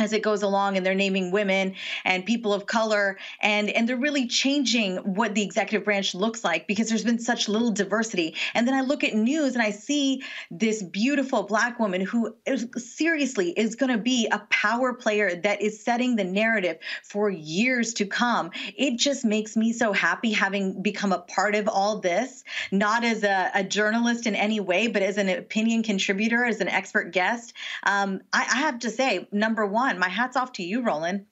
as 0.00 0.12
it 0.12 0.22
goes 0.22 0.42
along 0.42 0.76
and 0.76 0.84
they're 0.84 0.94
naming 0.94 1.30
women 1.30 1.74
and 2.04 2.24
people 2.24 2.52
of 2.52 2.66
color 2.66 3.18
and 3.40 3.70
and 3.70 3.88
they're 3.88 3.96
really 3.96 4.26
changing 4.26 4.96
what 4.98 5.34
the 5.34 5.42
executive 5.42 5.84
branch 5.84 6.14
looks 6.14 6.42
like 6.42 6.66
because 6.66 6.88
there's 6.88 7.04
been 7.04 7.18
such 7.18 7.48
little 7.48 7.70
diversity. 7.70 8.34
And 8.54 8.66
then 8.66 8.74
i 8.74 8.80
look 8.80 9.04
at 9.04 9.14
news 9.14 9.54
and 9.54 9.62
i 9.62 9.70
see 9.70 10.22
this 10.50 10.82
beautiful 10.82 11.42
black 11.42 11.78
woman 11.78 12.00
who 12.00 12.34
is, 12.46 12.66
seriously 12.76 13.50
is 13.50 13.74
going 13.74 13.92
to 13.92 13.98
be 13.98 14.26
a 14.32 14.38
power 14.50 14.94
player 14.94 15.34
that 15.36 15.60
is 15.60 15.82
setting 15.82 16.16
the 16.16 16.24
narrative 16.24 16.78
for 17.02 17.28
years 17.30 17.92
to 17.94 18.06
come. 18.06 18.50
It 18.76 18.96
just 18.96 19.24
makes 19.24 19.56
me 19.56 19.72
so 19.72 19.92
happy 19.92 20.32
having 20.32 20.82
become 20.82 21.12
a 21.12 21.18
part 21.18 21.54
of 21.54 21.68
all 21.68 21.98
this 21.98 22.44
not 22.70 23.04
as 23.04 23.22
a, 23.22 23.50
a 23.54 23.64
journalist 23.64 24.26
in 24.26 24.34
any 24.34 24.60
way 24.60 24.88
but 24.88 25.02
as 25.02 25.18
an 25.18 25.28
opinion 25.28 25.82
contributor 25.82 26.44
as 26.44 26.60
an 26.60 26.68
expert 26.68 27.12
guest. 27.12 27.52
Um, 27.82 28.22
I, 28.32 28.40
I 28.40 28.58
have 28.58 28.78
to 28.80 28.90
say 28.90 29.28
number 29.32 29.66
one 29.66 29.89
my 29.98 30.08
hat's 30.08 30.36
off 30.36 30.52
to 30.52 30.62
you, 30.62 30.82
Roland. 30.82 31.26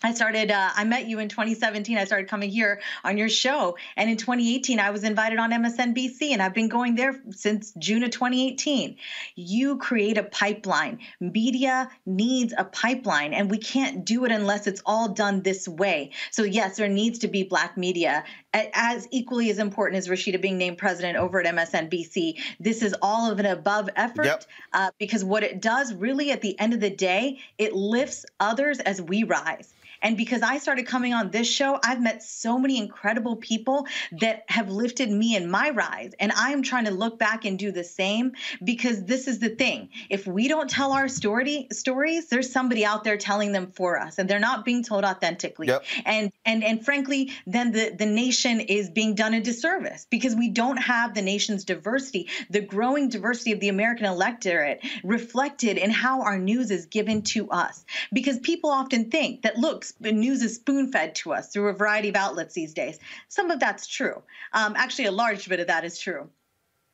I 0.00 0.14
started, 0.14 0.52
uh, 0.52 0.70
I 0.76 0.84
met 0.84 1.08
you 1.08 1.18
in 1.18 1.28
2017. 1.28 1.98
I 1.98 2.04
started 2.04 2.28
coming 2.28 2.50
here 2.50 2.80
on 3.02 3.18
your 3.18 3.28
show. 3.28 3.76
And 3.96 4.08
in 4.08 4.16
2018, 4.16 4.78
I 4.78 4.90
was 4.90 5.02
invited 5.02 5.40
on 5.40 5.50
MSNBC, 5.50 6.30
and 6.30 6.40
I've 6.40 6.54
been 6.54 6.68
going 6.68 6.94
there 6.94 7.20
since 7.30 7.72
June 7.78 8.04
of 8.04 8.10
2018. 8.10 8.96
You 9.34 9.76
create 9.78 10.16
a 10.16 10.22
pipeline. 10.22 11.00
Media 11.18 11.90
needs 12.06 12.54
a 12.56 12.62
pipeline, 12.64 13.34
and 13.34 13.50
we 13.50 13.58
can't 13.58 14.04
do 14.04 14.24
it 14.24 14.30
unless 14.30 14.68
it's 14.68 14.80
all 14.86 15.08
done 15.08 15.42
this 15.42 15.66
way. 15.66 16.12
So, 16.30 16.44
yes, 16.44 16.76
there 16.76 16.88
needs 16.88 17.18
to 17.20 17.28
be 17.28 17.42
Black 17.42 17.76
media. 17.76 18.22
As 18.54 19.08
equally 19.10 19.50
as 19.50 19.58
important 19.58 19.98
as 19.98 20.06
Rashida 20.06 20.40
being 20.40 20.58
named 20.58 20.78
president 20.78 21.18
over 21.18 21.40
at 21.40 21.46
MSNBC, 21.54 22.38
this 22.60 22.82
is 22.82 22.94
all 23.02 23.30
of 23.30 23.40
an 23.40 23.46
above 23.46 23.90
effort 23.96 24.26
yep. 24.26 24.44
uh, 24.72 24.90
because 24.98 25.24
what 25.24 25.42
it 25.42 25.60
does 25.60 25.92
really 25.92 26.30
at 26.30 26.40
the 26.40 26.58
end 26.60 26.72
of 26.72 26.80
the 26.80 26.90
day, 26.90 27.40
it 27.58 27.74
lifts 27.74 28.24
others 28.38 28.78
as 28.80 29.02
we 29.02 29.24
rise. 29.24 29.74
And 30.02 30.16
because 30.16 30.42
I 30.42 30.58
started 30.58 30.86
coming 30.86 31.14
on 31.14 31.30
this 31.30 31.50
show, 31.50 31.78
I've 31.82 32.00
met 32.00 32.22
so 32.22 32.58
many 32.58 32.78
incredible 32.78 33.36
people 33.36 33.86
that 34.20 34.44
have 34.48 34.70
lifted 34.70 35.10
me 35.10 35.36
in 35.36 35.50
my 35.50 35.70
rise. 35.70 36.12
And 36.18 36.32
I 36.32 36.52
am 36.52 36.62
trying 36.62 36.84
to 36.84 36.90
look 36.90 37.18
back 37.18 37.44
and 37.44 37.58
do 37.58 37.72
the 37.72 37.84
same 37.84 38.32
because 38.62 39.04
this 39.04 39.26
is 39.28 39.38
the 39.38 39.48
thing. 39.48 39.90
If 40.10 40.26
we 40.26 40.48
don't 40.48 40.70
tell 40.70 40.92
our 40.92 41.08
story 41.08 41.68
stories, 41.72 42.28
there's 42.28 42.50
somebody 42.52 42.84
out 42.84 43.04
there 43.04 43.16
telling 43.16 43.52
them 43.52 43.72
for 43.72 43.98
us 43.98 44.18
and 44.18 44.28
they're 44.28 44.38
not 44.38 44.64
being 44.64 44.82
told 44.82 45.04
authentically. 45.04 45.68
Yep. 45.68 45.84
And 46.04 46.32
and 46.44 46.64
and 46.64 46.84
frankly, 46.84 47.32
then 47.46 47.72
the, 47.72 47.94
the 47.96 48.06
nation 48.06 48.60
is 48.60 48.90
being 48.90 49.14
done 49.14 49.34
a 49.34 49.40
disservice 49.40 50.06
because 50.10 50.34
we 50.34 50.50
don't 50.50 50.76
have 50.76 51.14
the 51.14 51.22
nation's 51.22 51.64
diversity, 51.64 52.28
the 52.50 52.60
growing 52.60 53.08
diversity 53.08 53.52
of 53.52 53.60
the 53.60 53.68
American 53.68 54.06
electorate 54.06 54.80
reflected 55.04 55.78
in 55.78 55.90
how 55.90 56.22
our 56.22 56.38
news 56.38 56.70
is 56.70 56.86
given 56.86 57.22
to 57.22 57.50
us. 57.50 57.84
Because 58.12 58.38
people 58.38 58.70
often 58.70 59.10
think 59.10 59.42
that 59.42 59.58
look, 59.58 59.84
news 60.00 60.42
is 60.42 60.56
spoon 60.56 60.90
fed 60.92 61.14
to 61.16 61.32
us 61.32 61.52
through 61.52 61.68
a 61.68 61.72
variety 61.72 62.08
of 62.08 62.16
outlets 62.16 62.54
these 62.54 62.74
days. 62.74 62.98
Some 63.28 63.50
of 63.50 63.60
that's 63.60 63.86
true. 63.86 64.22
Um, 64.52 64.74
actually, 64.76 65.06
a 65.06 65.12
large 65.12 65.48
bit 65.48 65.60
of 65.60 65.66
that 65.66 65.84
is 65.84 65.98
true 65.98 66.28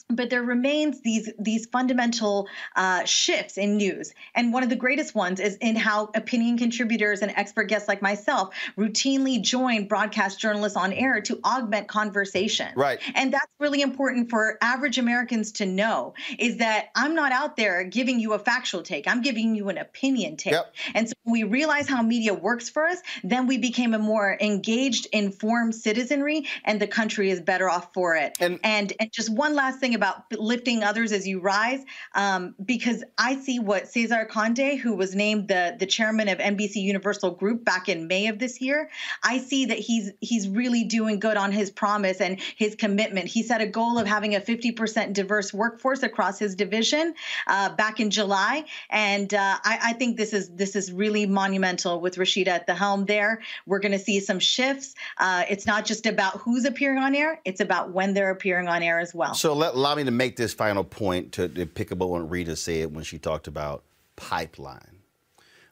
but 0.09 0.31
there 0.31 0.43
remains 0.43 1.01
these 1.01 1.31
these 1.39 1.67
fundamental 1.67 2.49
uh, 2.77 3.05
shifts 3.05 3.57
in 3.57 3.77
news. 3.77 4.13
And 4.35 4.53
one 4.53 4.63
of 4.63 4.69
the 4.69 4.77
greatest 4.77 5.15
ones 5.15 5.41
is 5.41 5.57
in 5.57 5.77
how 5.77 6.11
opinion 6.15 6.59
contributors 6.59 7.23
and 7.23 7.33
expert 7.37 7.65
guests 7.65 7.89
like 7.89 8.03
myself 8.03 8.55
routinely 8.77 9.41
join 9.41 9.89
broadcast 9.89 10.39
journalists 10.39 10.77
on 10.77 10.93
air 10.93 11.21
to 11.23 11.41
augment 11.45 11.89
conversation. 11.89 12.69
Right. 12.77 13.01
And 13.15 13.33
that's 13.33 13.47
really 13.59 13.81
important 13.81 14.31
for 14.31 14.59
average 14.61 14.99
americans 14.99 15.53
to 15.53 15.67
know 15.67 16.15
is 16.39 16.59
that 16.59 16.89
i'm 16.95 17.15
not 17.15 17.33
out 17.33 17.57
there 17.57 17.85
giving 17.85 18.21
you 18.21 18.35
a 18.35 18.39
factual 18.39 18.83
take. 18.83 19.09
I'm 19.09 19.23
giving 19.23 19.55
you 19.55 19.69
an 19.69 19.79
opinion 19.79 20.37
take. 20.37 20.53
Yep. 20.53 20.75
and 20.95 21.09
so 21.09 21.15
when 21.23 21.33
we 21.33 21.45
realize 21.45 21.89
how 21.89 22.03
media 22.03 22.35
works 22.35 22.69
for 22.69 22.87
us 22.87 22.99
then 23.23 23.47
we 23.47 23.59
became 23.59 23.95
a 23.95 23.99
more 23.99 24.37
engaged 24.41 25.07
informed 25.13 25.75
citizenry 25.75 26.47
and 26.65 26.81
the 26.81 26.87
country 26.87 27.31
is 27.31 27.41
better 27.41 27.71
off 27.71 27.93
for 27.95 28.17
it. 28.17 28.37
And 28.41 28.59
and, 28.63 28.93
and 29.01 29.13
just 29.13 29.31
one 29.31 29.55
last 29.55 29.81
thing 29.81 29.94
about 29.95 30.25
lifting 30.33 30.83
others 30.83 31.13
as 31.13 31.27
you 31.27 31.41
rise, 31.41 31.85
um, 32.15 32.55
because 32.65 33.05
I 33.19 33.37
see 33.37 33.59
what 33.59 33.89
Cesar 33.89 34.25
Conde, 34.25 34.79
who 34.79 34.95
was 34.95 35.15
named 35.15 35.49
the 35.49 35.77
the 35.79 35.87
chairman 35.87 36.29
of 36.29 36.39
NBC 36.39 36.77
Universal 36.77 37.33
Group 37.33 37.65
back 37.65 37.89
in 37.89 38.07
May 38.07 38.29
of 38.29 38.39
this 38.39 38.61
year, 38.61 38.91
I 39.23 39.39
see 39.39 39.67
that 39.67 39.79
he's 39.79 40.11
he's 40.21 40.49
really 40.49 40.85
doing 40.85 41.19
good 41.19 41.37
on 41.37 41.53
his 41.53 41.71
promise 41.71 42.21
and 42.21 42.41
his 42.57 42.75
commitment. 42.75 43.27
He 43.27 43.43
set 43.43 43.61
a 43.61 43.67
goal 43.67 43.99
of 43.99 44.07
having 44.07 44.35
a 44.35 44.41
50% 44.41 45.13
diverse 45.13 45.53
workforce 45.53 46.03
across 46.03 46.39
his 46.39 46.55
division 46.55 47.15
uh, 47.47 47.71
back 47.75 48.01
in 48.01 48.11
July, 48.11 48.65
and 48.91 49.33
uh, 49.33 49.59
I, 49.65 49.79
I 49.83 49.93
think 49.95 50.17
this 50.17 50.33
is 50.33 50.51
this 50.51 50.77
is 50.77 50.93
really 50.93 51.27
monumental 51.27 52.01
with 52.01 52.17
Rashida 52.17 52.49
at 52.49 52.67
the 52.67 52.75
helm. 52.75 53.07
There, 53.07 53.41
we're 53.67 53.81
going 53.81 53.93
to 53.93 53.99
see 53.99 54.21
some 54.21 54.39
shifts. 54.39 54.95
Uh, 55.19 55.45
it's 55.49 55.67
not 55.67 55.85
just 55.85 56.07
about 56.07 56.39
who's 56.39 56.65
appearing 56.65 56.99
on 56.99 57.15
air; 57.15 57.41
it's 57.45 57.61
about 57.61 57.93
when 57.93 58.15
they're 58.15 58.31
appearing 58.31 58.69
on 58.69 58.83
air 58.83 58.99
as 58.99 59.15
well. 59.15 59.35
So 59.35 59.55
let, 59.55 59.77
allow 59.85 59.95
me 59.95 60.05
to 60.05 60.11
make 60.11 60.37
this 60.37 60.55
final 60.55 60.83
point 60.83 61.33
to, 61.33 61.47
to 61.47 61.67
pick 61.67 61.93
up 61.93 62.01
on 62.01 62.09
what 62.09 62.31
Rita 62.31 62.57
said 62.57 62.95
when 62.95 63.05
she 63.05 63.19
talked 63.19 63.47
about 63.47 63.85
pipeline. 64.17 65.01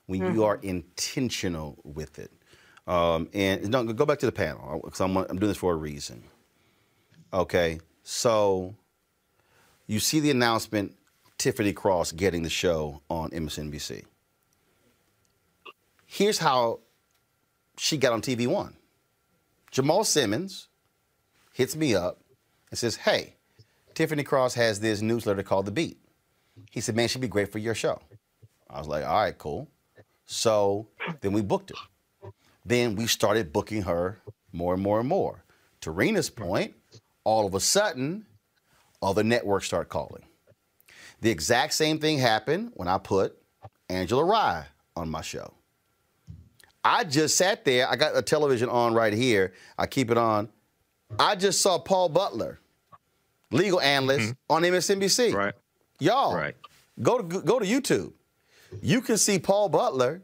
When 0.06 0.20
mm-hmm. 0.20 0.34
you 0.34 0.44
are 0.44 0.58
intentional 0.62 1.78
with 1.82 2.18
it. 2.18 2.30
Um, 2.86 3.30
and 3.32 3.70
no, 3.70 3.84
go 3.84 4.04
back 4.04 4.18
to 4.18 4.26
the 4.26 4.32
panel 4.32 4.80
because 4.84 5.00
I'm, 5.00 5.16
I'm 5.16 5.38
doing 5.38 5.48
this 5.48 5.56
for 5.56 5.72
a 5.72 5.76
reason. 5.76 6.24
Okay, 7.32 7.80
so 8.02 8.74
you 9.86 9.98
see 9.98 10.20
the 10.20 10.30
announcement 10.30 10.94
Tiffany 11.38 11.72
Cross 11.72 12.12
getting 12.12 12.42
the 12.42 12.50
show 12.50 13.00
on 13.08 13.30
MSNBC. 13.30 14.04
Here's 16.04 16.38
how 16.38 16.80
she 17.78 17.96
got 17.96 18.12
on 18.12 18.20
TV 18.20 18.46
One. 18.46 18.76
Jamal 19.70 20.04
Simmons 20.04 20.68
hits 21.54 21.74
me 21.74 21.94
up 21.94 22.20
and 22.70 22.78
says, 22.78 22.96
Hey, 22.96 23.36
Tiffany 23.94 24.22
Cross 24.22 24.54
has 24.54 24.80
this 24.80 25.02
newsletter 25.02 25.42
called 25.42 25.66
The 25.66 25.72
Beat. 25.72 25.98
He 26.70 26.80
said, 26.80 26.96
man, 26.96 27.08
she'd 27.08 27.20
be 27.20 27.28
great 27.28 27.50
for 27.50 27.58
your 27.58 27.74
show. 27.74 28.00
I 28.68 28.78
was 28.78 28.88
like, 28.88 29.04
all 29.04 29.22
right, 29.22 29.36
cool. 29.36 29.68
So 30.26 30.88
then 31.20 31.32
we 31.32 31.42
booked 31.42 31.70
her. 31.70 32.30
Then 32.64 32.96
we 32.96 33.06
started 33.06 33.52
booking 33.52 33.82
her 33.82 34.20
more 34.52 34.74
and 34.74 34.82
more 34.82 35.00
and 35.00 35.08
more. 35.08 35.44
To 35.82 35.90
Rina's 35.90 36.30
point, 36.30 36.74
all 37.24 37.46
of 37.46 37.54
a 37.54 37.60
sudden, 37.60 38.24
other 39.02 39.24
networks 39.24 39.66
start 39.66 39.88
calling. 39.88 40.22
The 41.20 41.30
exact 41.30 41.74
same 41.74 41.98
thing 41.98 42.18
happened 42.18 42.72
when 42.74 42.88
I 42.88 42.98
put 42.98 43.36
Angela 43.88 44.24
Rye 44.24 44.66
on 44.96 45.08
my 45.08 45.20
show. 45.22 45.52
I 46.84 47.04
just 47.04 47.36
sat 47.36 47.64
there. 47.64 47.88
I 47.88 47.96
got 47.96 48.16
a 48.16 48.22
television 48.22 48.68
on 48.68 48.94
right 48.94 49.12
here. 49.12 49.52
I 49.78 49.86
keep 49.86 50.10
it 50.10 50.18
on. 50.18 50.48
I 51.18 51.36
just 51.36 51.60
saw 51.60 51.78
Paul 51.78 52.08
Butler 52.08 52.58
legal 53.52 53.80
analyst 53.80 54.30
mm-hmm. 54.30 54.52
on 54.52 54.62
MSNBC. 54.62 55.34
Right. 55.34 55.54
Y'all, 55.98 56.34
right. 56.34 56.56
go 57.02 57.18
to 57.18 57.40
go 57.40 57.58
to 57.58 57.66
YouTube. 57.66 58.12
You 58.80 59.00
can 59.00 59.18
see 59.18 59.38
Paul 59.38 59.68
Butler, 59.68 60.22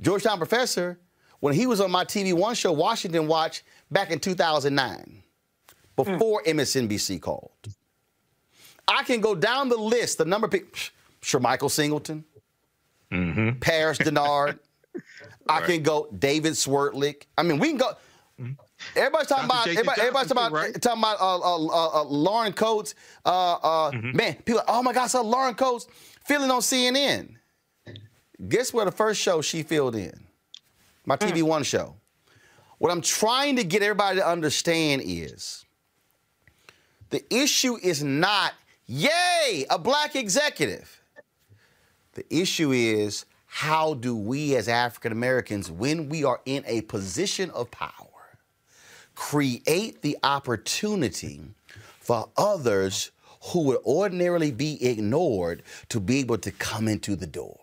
Georgetown 0.00 0.38
professor, 0.38 0.98
when 1.40 1.54
he 1.54 1.66
was 1.66 1.80
on 1.80 1.90
my 1.90 2.04
TV 2.04 2.34
One 2.34 2.54
show, 2.54 2.72
Washington 2.72 3.28
Watch, 3.28 3.64
back 3.90 4.10
in 4.10 4.18
2009, 4.18 5.22
before 5.94 6.42
mm. 6.42 6.54
MSNBC 6.54 7.20
called. 7.20 7.50
I 8.88 9.02
can 9.02 9.20
go 9.20 9.34
down 9.34 9.68
the 9.68 9.76
list, 9.76 10.18
the 10.18 10.24
number 10.24 10.46
of 10.46 10.52
people, 10.52 10.70
sure, 11.22 11.40
Michael 11.40 11.68
Singleton, 11.68 12.24
mm-hmm. 13.10 13.58
Paris 13.60 13.98
Dennard. 13.98 14.46
right. 14.46 14.58
I 15.48 15.60
can 15.60 15.82
go 15.82 16.08
David 16.18 16.54
Swerdlick. 16.54 17.22
I 17.38 17.44
mean, 17.44 17.58
we 17.58 17.68
can 17.68 17.76
go. 17.76 17.92
Everybody's 18.94 19.26
talking 19.28 19.44
about 19.44 19.66
everybody, 19.66 20.00
everybody's 20.00 20.28
talking 20.28 20.46
about 20.46 20.52
right? 20.52 20.82
talking 20.82 21.00
about 21.00 21.20
uh, 21.20 21.38
uh, 21.38 21.66
uh, 21.66 22.00
uh 22.00 22.04
Lauren 22.04 22.52
Coates. 22.52 22.94
Uh, 23.24 23.54
uh, 23.54 23.90
mm-hmm. 23.90 24.16
Man, 24.16 24.34
people, 24.44 24.62
oh 24.68 24.82
my 24.82 24.92
God, 24.92 25.08
saw 25.08 25.20
Lauren 25.20 25.54
Coates 25.54 25.86
filling 26.24 26.50
on 26.50 26.60
CNN. 26.60 27.36
Guess 28.48 28.72
where 28.72 28.84
the 28.84 28.92
first 28.92 29.20
show 29.20 29.40
she 29.40 29.62
filled 29.62 29.96
in? 29.96 30.26
My 31.04 31.16
TV 31.16 31.38
mm. 31.38 31.44
One 31.44 31.62
show. 31.62 31.96
What 32.78 32.92
I'm 32.92 33.00
trying 33.00 33.56
to 33.56 33.64
get 33.64 33.82
everybody 33.82 34.18
to 34.18 34.26
understand 34.26 35.02
is 35.04 35.64
the 37.10 37.24
issue 37.32 37.78
is 37.82 38.02
not, 38.02 38.52
yay, 38.86 39.64
a 39.70 39.78
black 39.78 40.14
executive. 40.16 41.00
The 42.14 42.24
issue 42.34 42.72
is 42.72 43.24
how 43.46 43.94
do 43.94 44.14
we 44.14 44.56
as 44.56 44.68
African 44.68 45.12
Americans, 45.12 45.70
when 45.70 46.08
we 46.10 46.24
are 46.24 46.40
in 46.44 46.62
a 46.66 46.82
position 46.82 47.50
of 47.50 47.70
power, 47.70 48.05
create 49.16 50.02
the 50.02 50.16
opportunity 50.22 51.40
for 51.98 52.28
others 52.36 53.10
who 53.42 53.62
would 53.62 53.78
ordinarily 53.84 54.52
be 54.52 54.84
ignored 54.84 55.62
to 55.88 55.98
be 55.98 56.20
able 56.20 56.38
to 56.38 56.52
come 56.52 56.86
into 56.86 57.16
the 57.16 57.26
door. 57.26 57.58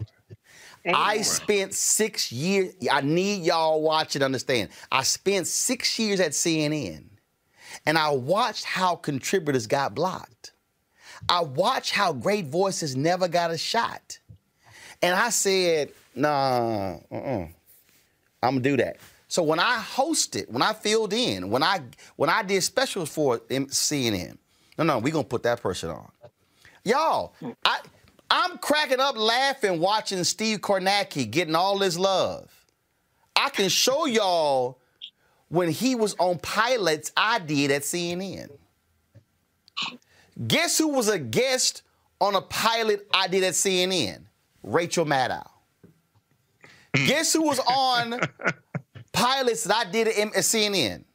I 0.86 1.22
spent 1.22 1.74
six 1.74 2.32
years, 2.32 2.74
I 2.92 3.00
need 3.02 3.44
y'all 3.44 3.82
watch 3.82 4.16
and 4.16 4.24
understand. 4.24 4.70
I 4.92 5.04
spent 5.04 5.48
six 5.48 5.98
years 5.98 6.20
at 6.20 6.32
CNN 6.32 7.06
and 7.86 7.98
I 7.98 8.10
watched 8.10 8.66
how 8.66 8.96
contributors 8.96 9.66
got 9.66 9.96
blocked. 9.96 10.52
I 11.30 11.42
watched 11.42 11.92
how 11.92 12.12
great 12.12 12.48
voices 12.48 12.98
never 12.98 13.30
got 13.30 13.52
a 13.52 13.58
shot. 13.58 14.20
And 15.02 15.16
I 15.16 15.30
said, 15.30 15.94
Nah, 16.16 16.98
uh-uh. 17.12 17.48
I'm 18.44 18.56
gonna 18.56 18.60
do 18.60 18.78
that. 18.78 18.98
So 19.34 19.42
when 19.42 19.58
I 19.58 19.78
hosted, 19.78 20.48
when 20.48 20.62
I 20.62 20.74
filled 20.74 21.12
in, 21.12 21.50
when 21.50 21.64
I 21.64 21.82
when 22.18 22.30
I 22.30 22.44
did 22.44 22.62
specials 22.62 23.10
for 23.10 23.40
CNN, 23.40 24.38
no, 24.78 24.84
no, 24.84 25.00
we 25.00 25.10
gonna 25.10 25.24
put 25.24 25.42
that 25.42 25.60
person 25.60 25.90
on. 25.90 26.08
Y'all, 26.84 27.34
I 27.66 27.80
I'm 28.30 28.60
cracking 28.60 29.00
up 29.00 29.18
laughing 29.18 29.80
watching 29.80 30.24
Steve 30.24 30.60
Kornacki 30.60 31.32
getting 31.32 31.56
all 31.56 31.80
this 31.80 31.98
love. 31.98 32.48
I 33.36 33.50
can 33.50 33.70
show 33.70 34.06
y'all 34.06 34.78
when 35.50 35.72
he 35.72 35.96
was 35.96 36.14
on 36.20 36.38
pilots 36.38 37.12
I 37.18 37.40
did 37.40 37.72
at 37.72 37.82
CNN. 37.82 38.52
Guess 40.46 40.78
who 40.78 40.90
was 40.90 41.08
a 41.08 41.18
guest 41.18 41.82
on 42.22 42.36
a 42.36 42.42
pilot 42.42 43.08
I 43.12 43.28
did 43.30 43.44
at 43.44 43.54
CNN? 43.54 44.26
Rachel 44.62 45.08
Maddow. 45.08 45.50
Guess 46.94 47.34
who 47.34 47.42
was 47.42 47.60
on 47.62 48.20
pilots 49.14 49.64
that 49.64 49.76
I 49.76 49.90
did 49.90 50.08
at 50.08 50.34
CNN? 50.34 51.06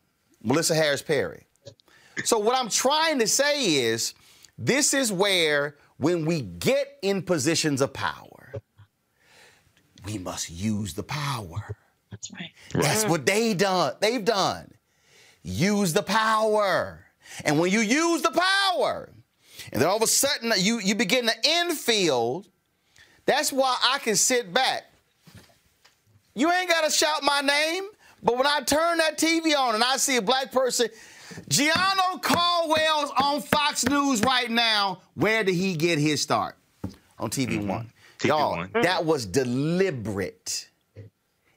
Melissa 0.42 0.74
Harris 0.74 1.02
Perry. 1.02 1.46
So, 2.24 2.38
what 2.38 2.56
I'm 2.56 2.68
trying 2.68 3.18
to 3.18 3.26
say 3.26 3.74
is 3.74 4.14
this 4.56 4.94
is 4.94 5.12
where, 5.12 5.76
when 5.98 6.24
we 6.24 6.40
get 6.40 6.98
in 7.02 7.22
positions 7.22 7.80
of 7.80 7.92
power, 7.92 8.54
we 10.04 10.18
must 10.18 10.50
use 10.50 10.94
the 10.94 11.02
power. 11.02 11.76
That's 12.10 12.30
right. 12.32 12.50
That's 12.72 13.04
what 13.04 13.26
they 13.26 13.54
done. 13.54 13.94
They've 14.00 14.24
done. 14.24 14.72
Use 15.42 15.92
the 15.92 16.02
power. 16.02 17.04
And 17.44 17.58
when 17.60 17.70
you 17.70 17.80
use 17.80 18.22
the 18.22 18.30
power, 18.30 19.10
and 19.72 19.82
then 19.82 19.88
all 19.88 19.96
of 19.96 20.02
a 20.02 20.06
sudden 20.06 20.52
you, 20.56 20.80
you 20.80 20.94
begin 20.94 21.26
to 21.26 21.34
infield, 21.44 22.48
that's 23.26 23.52
why 23.52 23.76
I 23.82 23.98
can 23.98 24.16
sit 24.16 24.52
back. 24.52 24.84
You 26.39 26.52
ain't 26.52 26.69
got 26.69 26.85
to 26.85 26.90
shout 26.90 27.24
my 27.24 27.40
name, 27.40 27.89
but 28.23 28.36
when 28.36 28.47
I 28.47 28.60
turn 28.60 28.98
that 28.98 29.19
TV 29.19 29.56
on 29.59 29.74
and 29.74 29.82
I 29.82 29.97
see 29.97 30.19
a 30.19 30.23
black 30.23 30.52
person, 30.52 30.89
Gianno 31.51 32.23
Caldwell's 32.23 33.10
on 33.20 33.40
Fox 33.40 33.85
News 33.89 34.23
right 34.23 34.48
now. 34.48 35.01
Where 35.15 35.43
did 35.43 35.56
he 35.56 35.74
get 35.74 35.98
his 35.98 36.23
start? 36.23 36.56
On 37.19 37.28
TV 37.28 37.59
mm-hmm. 37.59 37.69
One. 37.69 37.93
TV 38.20 38.28
Y'all, 38.28 38.56
One. 38.56 38.70
that 38.82 39.05
was 39.05 39.27
deliberate. 39.27 40.69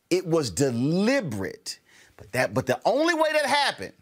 It 0.10 0.26
was 0.26 0.49
deliberate. 0.49 1.80
But 2.18 2.32
that 2.32 2.56
but 2.56 2.66
the 2.66 2.80
only 2.84 3.14
way 3.14 3.30
that 3.34 3.45
happened 3.45 3.94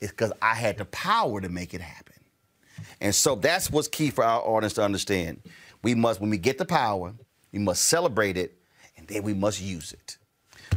is 0.00 0.10
because 0.10 0.32
I 0.42 0.54
had 0.54 0.78
the 0.78 0.84
power 0.86 1.40
to 1.40 1.48
make 1.48 1.74
it 1.74 1.80
happen. 1.80 2.16
And 3.00 3.14
so 3.14 3.36
that's 3.36 3.70
what's 3.70 3.86
key 3.86 4.10
for 4.10 4.24
our 4.24 4.40
audience 4.40 4.72
to 4.74 4.82
understand. 4.82 5.42
We 5.84 5.94
must, 5.94 6.20
when 6.20 6.30
we 6.30 6.38
get 6.38 6.58
the 6.58 6.64
power, 6.64 7.14
we 7.52 7.60
must 7.60 7.84
celebrate 7.84 8.36
it, 8.36 8.58
and 9.02 9.08
then 9.08 9.22
we 9.22 9.34
must 9.34 9.60
use 9.60 9.92
it. 9.92 10.18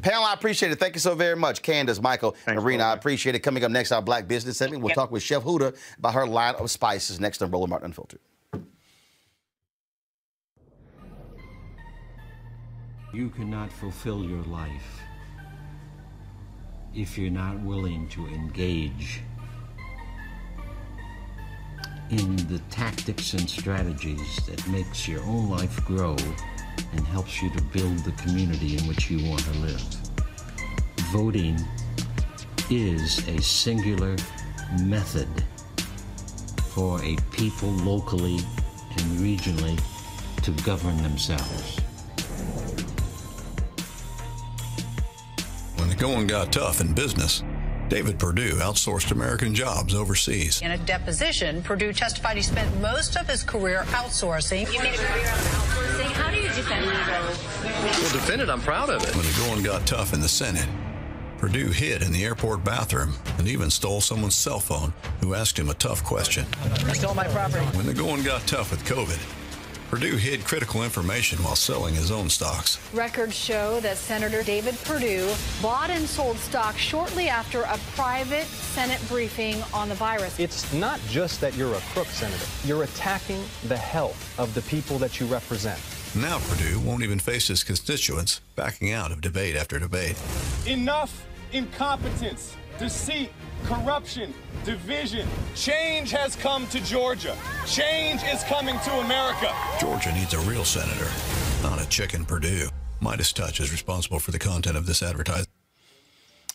Panel, 0.01 0.23
I 0.23 0.33
appreciate 0.33 0.71
it. 0.71 0.79
Thank 0.79 0.95
you 0.95 0.99
so 0.99 1.15
very 1.15 1.35
much. 1.35 1.61
Candace, 1.61 2.01
Michael, 2.01 2.31
Thanks, 2.31 2.61
Marina, 2.61 2.83
I 2.83 2.93
appreciate 2.93 3.35
it. 3.35 3.39
Coming 3.39 3.63
up 3.63 3.71
next, 3.71 3.91
our 3.91 4.01
Black 4.01 4.27
Business 4.27 4.57
segment, 4.57 4.83
we'll 4.83 4.89
yep. 4.89 4.95
talk 4.95 5.11
with 5.11 5.23
Chef 5.23 5.43
Huda 5.43 5.75
about 5.97 6.13
her 6.13 6.27
line 6.27 6.55
of 6.55 6.69
spices 6.69 7.19
next 7.19 7.41
on 7.41 7.49
Roland 7.49 7.69
Martin 7.69 7.87
Unfiltered. 7.87 8.19
You 13.13 13.29
cannot 13.29 13.71
fulfill 13.71 14.23
your 14.23 14.43
life 14.43 14.99
if 16.93 17.17
you're 17.17 17.31
not 17.31 17.59
willing 17.61 18.09
to 18.09 18.27
engage 18.27 19.21
in 22.09 22.35
the 22.47 22.59
tactics 22.69 23.33
and 23.33 23.49
strategies 23.49 24.45
that 24.45 24.67
makes 24.67 25.07
your 25.07 25.21
own 25.23 25.49
life 25.49 25.83
grow 25.85 26.15
and 26.95 27.05
helps 27.07 27.41
you 27.41 27.49
to 27.49 27.61
build 27.61 27.97
the 27.99 28.11
community 28.13 28.77
in 28.77 28.87
which 28.87 29.09
you 29.09 29.29
want 29.29 29.41
to 29.41 29.51
live. 29.59 29.81
Voting 31.11 31.59
is 32.69 33.27
a 33.27 33.41
singular 33.41 34.15
method 34.81 35.27
for 36.69 37.01
a 37.03 37.15
people 37.31 37.69
locally 37.69 38.39
and 38.91 39.19
regionally 39.19 39.79
to 40.41 40.51
govern 40.63 40.97
themselves. 41.03 41.79
When 45.75 45.89
the 45.89 45.95
going 45.95 46.27
got 46.27 46.51
tough 46.51 46.81
in 46.81 46.93
business, 46.93 47.43
David 47.89 48.17
Perdue 48.17 48.53
outsourced 48.55 49.11
American 49.11 49.53
jobs 49.53 49.93
overseas. 49.93 50.61
In 50.61 50.71
a 50.71 50.77
deposition, 50.77 51.61
Perdue 51.61 51.93
testified 51.93 52.35
he 52.35 52.41
spent 52.41 52.81
most 52.81 53.15
of 53.15 53.27
his 53.27 53.43
career 53.43 53.83
outsourcing. 53.89 54.71
You 54.73 54.81
made 54.81 54.95
a 54.95 54.97
career 54.97 55.27
out 55.27 55.37
of 55.37 55.45
outsourcing. 55.45 56.11
How 56.13 56.31
do 56.31 56.37
you 56.37 56.47
defend 56.47 56.87
that? 56.87 57.37
Well, 57.63 58.11
defend 58.13 58.41
it. 58.41 58.49
I'm 58.49 58.61
proud 58.61 58.89
of 58.89 59.03
it. 59.03 59.15
When 59.15 59.25
the 59.25 59.45
going 59.47 59.63
got 59.63 59.85
tough 59.85 60.13
in 60.13 60.21
the 60.21 60.27
Senate, 60.27 60.67
Perdue 61.37 61.67
hid 61.67 62.01
in 62.01 62.11
the 62.11 62.23
airport 62.23 62.63
bathroom 62.63 63.13
and 63.37 63.47
even 63.47 63.69
stole 63.69 64.01
someone's 64.01 64.35
cell 64.35 64.59
phone 64.59 64.91
who 65.19 65.35
asked 65.35 65.59
him 65.59 65.69
a 65.69 65.75
tough 65.75 66.03
question. 66.03 66.45
Stole 66.93 67.13
my 67.13 67.27
property. 67.27 67.65
When 67.77 67.85
the 67.85 67.93
going 67.93 68.23
got 68.23 68.47
tough 68.47 68.71
with 68.71 68.83
COVID, 68.85 69.19
Perdue 69.95 70.17
hid 70.17 70.43
critical 70.43 70.83
information 70.83 71.41
while 71.41 71.55
selling 71.55 71.95
his 71.95 72.11
own 72.11 72.29
stocks. 72.29 72.81
Records 72.93 73.33
show 73.33 73.79
that 73.79 73.95
Senator 73.95 74.43
David 74.43 74.75
Perdue 74.83 75.33
bought 75.61 75.89
and 75.89 76.05
sold 76.05 76.35
stock 76.35 76.77
shortly 76.77 77.29
after 77.29 77.61
a 77.61 77.77
private 77.95 78.43
Senate 78.43 78.99
briefing 79.07 79.55
on 79.73 79.87
the 79.87 79.95
virus. 79.95 80.37
It's 80.37 80.73
not 80.73 80.99
just 81.07 81.39
that 81.39 81.55
you're 81.55 81.73
a 81.73 81.79
crook, 81.93 82.07
Senator. 82.07 82.45
You're 82.65 82.83
attacking 82.83 83.41
the 83.69 83.77
health 83.77 84.37
of 84.37 84.53
the 84.53 84.63
people 84.63 84.97
that 84.97 85.21
you 85.21 85.27
represent. 85.27 85.79
Now 86.13 86.39
Perdue 86.39 86.81
won't 86.81 87.03
even 87.03 87.17
face 87.17 87.47
his 87.47 87.63
constituents, 87.63 88.41
backing 88.57 88.91
out 88.91 89.13
of 89.13 89.21
debate 89.21 89.55
after 89.55 89.79
debate. 89.79 90.21
Enough 90.67 91.25
incompetence, 91.53 92.57
deceit, 92.77 93.29
corruption, 93.65 94.33
division. 94.63 95.27
Change 95.55 96.11
has 96.11 96.35
come 96.35 96.67
to 96.67 96.79
Georgia. 96.83 97.35
Change 97.65 98.21
is 98.23 98.43
coming 98.43 98.79
to 98.79 98.91
America. 98.99 99.51
Georgia 99.79 100.11
needs 100.13 100.33
a 100.33 100.39
real 100.41 100.63
senator, 100.63 101.09
not 101.63 101.81
a 101.81 101.89
chicken 101.89 102.25
Perdue. 102.25 102.69
MeidasTouch 103.01 103.59
is 103.59 103.71
responsible 103.71 104.19
for 104.19 104.31
the 104.31 104.39
content 104.39 104.77
of 104.77 104.85
this 104.85 105.01
advertisement. 105.03 105.49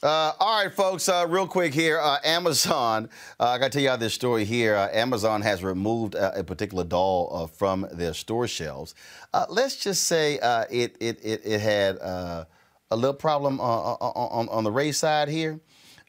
Uh, 0.02 0.32
all 0.40 0.64
right, 0.64 0.72
folks, 0.72 1.10
uh, 1.10 1.26
real 1.28 1.46
quick 1.46 1.74
here. 1.74 2.00
Uh, 2.00 2.16
Amazon, 2.24 3.10
uh, 3.38 3.48
I 3.48 3.58
got 3.58 3.66
to 3.66 3.70
tell 3.70 3.82
you 3.82 3.90
how 3.90 3.96
this 3.96 4.14
story 4.14 4.46
here. 4.46 4.74
Uh, 4.74 4.88
Amazon 4.92 5.42
has 5.42 5.62
removed 5.62 6.16
uh, 6.16 6.32
a 6.34 6.42
particular 6.42 6.84
doll 6.84 7.48
from 7.48 7.86
their 7.92 8.14
store 8.14 8.48
shelves. 8.48 8.94
let's 9.50 9.76
just 9.76 10.04
say 10.04 10.36
it, 10.70 10.96
it, 11.00 11.18
it, 11.22 11.42
it, 11.44 11.60
had 11.60 11.96
a 12.00 12.46
little 12.96 13.12
problem 13.12 13.60
on, 13.60 13.96
on, 14.00 14.48
on 14.48 14.64
the 14.64 14.72
race 14.72 14.98
side 14.98 15.28
here. 15.28 15.60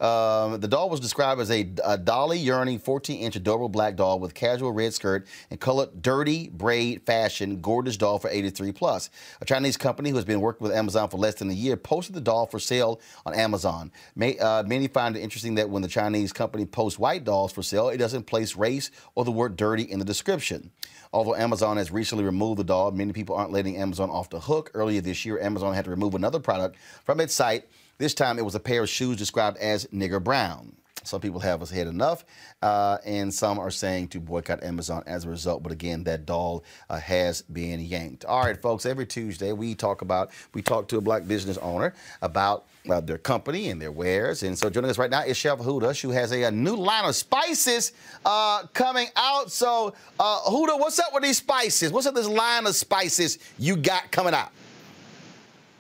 Um, 0.02 0.60
the 0.60 0.68
doll 0.68 0.90
was 0.90 1.00
described 1.00 1.40
as 1.42 1.52
a, 1.52 1.72
a 1.86 1.96
dolly 1.96 2.40
yearning 2.40 2.80
14 2.80 3.22
inch 3.22 3.36
adorable 3.36 3.70
black 3.70 3.96
doll 3.96 4.20
with 4.20 4.34
casual 4.34 4.72
red 4.72 4.96
skirt 4.96 5.28
and 5.52 5.60
colored 5.60 6.02
dirty 6.02 6.50
braid 6.50 7.04
fashion, 7.06 7.62
gorgeous 7.62 7.98
doll 7.98 8.18
for 8.18 8.28
83 8.30 8.72
plus. 8.72 9.12
A 9.42 9.46
Chinese 9.46 9.78
company 9.78 10.10
who 10.10 10.16
has 10.16 10.26
been 10.26 10.42
working 10.42 10.66
with 10.66 10.76
Amazon 10.76 11.08
for 11.08 11.18
less 11.18 11.36
than 11.36 11.52
a 11.52 11.54
year 11.54 11.78
posted 11.78 12.16
the 12.16 12.22
doll 12.22 12.48
for 12.48 12.58
sale 12.58 13.00
on 13.28 13.36
Amazon. 13.36 13.92
May, 14.16 14.40
uh, 14.40 14.64
many 14.64 14.88
find 14.88 15.16
it 15.16 15.20
interesting 15.20 15.54
that 15.56 15.70
when 15.70 15.84
the 15.84 15.88
Chinese 15.88 16.34
company 16.34 16.66
posts 16.66 16.98
white 16.98 17.24
dolls 17.24 17.52
for 17.52 17.62
sale, 17.62 17.90
it 17.90 17.98
doesn't 17.98 18.24
place 18.24 18.56
race 18.56 18.90
or 19.14 19.24
the 19.24 19.32
word 19.32 19.56
dirty 19.56 19.84
in 19.84 20.00
the 20.00 20.06
description. 20.06 20.72
Although 21.14 21.36
Amazon 21.36 21.78
has 21.78 21.92
recently 21.92 22.24
removed 22.24 22.58
the 22.58 22.64
doll, 22.64 22.90
many 22.90 23.14
people 23.14 23.36
aren't 23.36 23.52
letting 23.52 23.78
Amazon 23.78 24.10
off 24.10 24.32
the 24.32 24.40
hook. 24.40 24.72
Earlier 24.74 25.02
this 25.02 25.26
year, 25.26 25.40
Amazon 25.40 25.76
had 25.76 25.86
to 25.86 25.92
remove 25.92 26.16
another 26.16 26.40
product 26.40 26.78
from 27.04 27.20
its 27.20 27.36
site 27.36 27.66
this 28.02 28.14
time 28.14 28.40
it 28.40 28.46
was 28.46 28.56
a 28.56 28.60
pair 28.60 28.84
of 28.84 28.90
shoes 28.90 29.18
described 29.18 29.58
as 29.58 29.86
nigger 29.88 30.24
brown. 30.24 30.76
Some 31.04 31.20
people 31.20 31.40
have 31.40 31.68
had 31.70 31.88
enough, 31.88 32.26
uh, 32.62 33.00
and 33.06 33.34
some 33.34 33.58
are 33.58 33.72
saying 33.72 34.10
to 34.10 34.20
boycott 34.20 34.64
Amazon 34.64 35.04
as 35.08 35.26
a 35.26 35.30
result. 35.30 35.64
But 35.64 35.72
again, 35.72 36.04
that 36.04 36.28
doll 36.28 36.64
uh, 36.90 37.00
has 37.00 37.42
been 37.42 37.80
yanked. 37.80 38.24
All 38.26 38.44
right, 38.44 38.60
folks. 38.60 38.86
Every 38.86 39.08
Tuesday 39.08 39.52
we 39.52 39.74
talk 39.74 40.04
about 40.04 40.30
we 40.54 40.62
talk 40.62 40.88
to 40.90 40.98
a 40.98 41.02
black 41.02 41.28
business 41.28 41.58
owner 41.58 41.96
about 42.22 42.68
uh, 42.90 43.02
their 43.02 43.18
company 43.18 43.70
and 43.70 43.82
their 43.82 43.92
wares. 43.92 44.44
And 44.44 44.58
so 44.58 44.70
joining 44.70 44.92
us 44.92 45.00
right 45.00 45.10
now 45.10 45.24
is 45.24 45.38
Chef 45.38 45.58
Huda, 45.58 46.00
who 46.00 46.12
has 46.12 46.32
a, 46.32 46.44
a 46.44 46.52
new 46.52 46.76
line 46.76 47.06
of 47.06 47.16
spices 47.16 47.94
uh, 48.24 48.68
coming 48.74 49.08
out. 49.16 49.52
So 49.52 49.96
uh, 50.20 50.40
Huda, 50.42 50.80
what's 50.80 51.00
up 51.00 51.14
with 51.14 51.24
these 51.24 51.38
spices? 51.38 51.92
What's 51.92 52.06
up 52.06 52.14
with 52.14 52.26
this 52.26 52.32
line 52.32 52.68
of 52.68 52.76
spices 52.76 53.40
you 53.58 53.76
got 53.76 54.12
coming 54.12 54.36
out? 54.36 54.52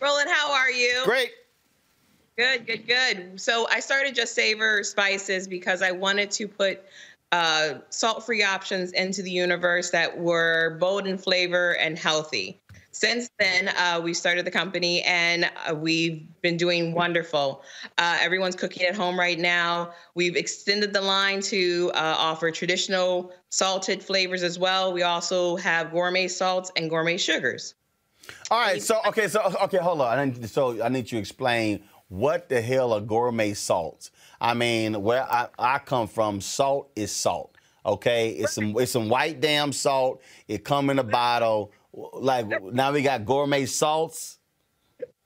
Roland, 0.02 0.30
how 0.32 0.52
are 0.52 0.72
you? 0.72 1.02
Great. 1.06 1.30
Good, 2.38 2.66
good, 2.66 2.88
good. 2.88 3.42
So 3.42 3.68
I 3.70 3.80
started 3.80 4.16
Just 4.16 4.34
Savor 4.34 4.84
Spices 4.84 5.48
because 5.48 5.82
I 5.82 5.92
wanted 5.92 6.32
to 6.32 6.48
put 6.48 6.84
uh, 7.32 7.76
salt-free 7.90 8.44
options 8.44 8.92
into 8.94 9.22
the 9.22 9.32
universe 9.32 9.90
that 9.92 10.18
were 10.18 10.78
bold 10.80 11.08
in 11.08 11.18
flavor 11.18 11.78
and 11.78 11.98
healthy. 11.98 12.60
Since 12.94 13.30
then, 13.40 13.70
uh, 13.70 14.02
we 14.04 14.14
started 14.14 14.46
the 14.46 14.52
company 14.52 15.02
and 15.04 15.50
uh, 15.66 15.74
we've 15.74 16.26
been 16.42 16.58
doing 16.58 16.94
wonderful. 16.94 17.64
Uh, 17.98 18.18
everyone's 18.20 18.56
cooking 18.56 18.86
at 18.86 18.96
home 18.96 19.18
right 19.18 19.40
now. 19.40 19.94
We've 20.14 20.36
extended 20.36 20.92
the 20.92 21.02
line 21.02 21.42
to 21.44 21.92
uh, 21.94 22.16
offer 22.18 22.52
traditional 22.52 23.34
salted 23.50 24.04
flavors 24.04 24.44
as 24.44 24.60
well. 24.60 24.92
We 24.92 25.04
also 25.04 25.56
have 25.56 25.92
gourmet 25.92 26.28
salts 26.28 26.70
and 26.76 26.90
gourmet 26.90 27.18
sugars. 27.18 27.76
All 28.50 28.60
right, 28.60 28.82
so 28.82 29.00
okay, 29.08 29.28
so 29.28 29.42
okay, 29.64 29.78
hold 29.78 30.02
on. 30.02 30.20
I 30.20 30.26
need, 30.26 30.50
so 30.50 30.84
I 30.84 30.90
need 30.90 31.12
you 31.12 31.18
to 31.18 31.18
explain 31.18 31.84
what 32.12 32.50
the 32.50 32.62
hell 32.62 32.92
are 32.92 33.00
gourmet 33.00 33.54
salts. 33.54 34.12
I 34.42 34.54
mean, 34.54 35.02
where 35.02 35.24
I, 35.24 35.48
I 35.58 35.80
come 35.80 36.08
from, 36.08 36.42
salt 36.42 36.92
is 36.96 37.12
salt. 37.12 37.56
Okay, 37.86 38.32
it's 38.32 38.54
some 38.54 38.76
it's 38.78 38.92
some 38.92 39.10
white 39.10 39.40
damn 39.40 39.72
salt. 39.72 40.22
It 40.48 40.64
come 40.64 40.90
in 40.90 41.00
a 41.00 41.04
bottle. 41.04 41.72
Like 41.94 42.48
now 42.64 42.92
we 42.92 43.02
got 43.02 43.26
gourmet 43.26 43.66
salts. 43.66 44.40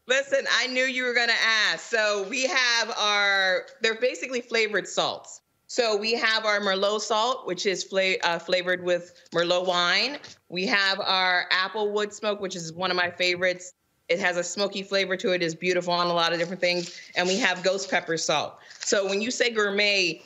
Listen, 0.07 0.45
I 0.51 0.67
knew 0.67 0.83
you 0.83 1.03
were 1.03 1.13
to 1.15 1.31
ask. 1.31 1.79
So 1.79 2.27
we 2.29 2.43
have 2.43 2.91
our, 2.97 3.65
they're 3.81 3.99
basically 3.99 4.39
flavored 4.39 4.87
salts. 4.87 5.41
So 5.65 5.97
we 5.97 6.13
have 6.13 6.45
our 6.45 6.59
Merlot 6.59 7.01
salt, 7.01 7.47
which 7.47 7.65
is 7.65 7.83
fla- 7.83 8.19
uh, 8.23 8.37
flavored 8.37 8.83
with 8.83 9.13
Merlot 9.33 9.65
wine. 9.65 10.19
We 10.47 10.67
have 10.67 10.99
our 10.99 11.47
apple 11.49 11.91
wood 11.91 12.13
smoke, 12.13 12.39
which 12.39 12.55
is 12.55 12.71
one 12.71 12.91
of 12.91 12.97
my 12.97 13.09
favorites. 13.09 13.73
It 14.07 14.19
has 14.19 14.37
a 14.37 14.43
smoky 14.43 14.83
flavor 14.83 15.17
to 15.17 15.33
it. 15.33 15.41
It's 15.41 15.55
beautiful 15.55 15.93
on 15.93 16.07
a 16.07 16.13
lot 16.13 16.31
of 16.31 16.39
different 16.39 16.61
things. 16.61 16.99
And 17.15 17.27
we 17.27 17.37
have 17.39 17.63
ghost 17.63 17.89
pepper 17.89 18.17
salt. 18.17 18.57
So 18.79 19.07
when 19.07 19.21
you 19.21 19.31
say 19.31 19.49
gourmet, 19.49 20.21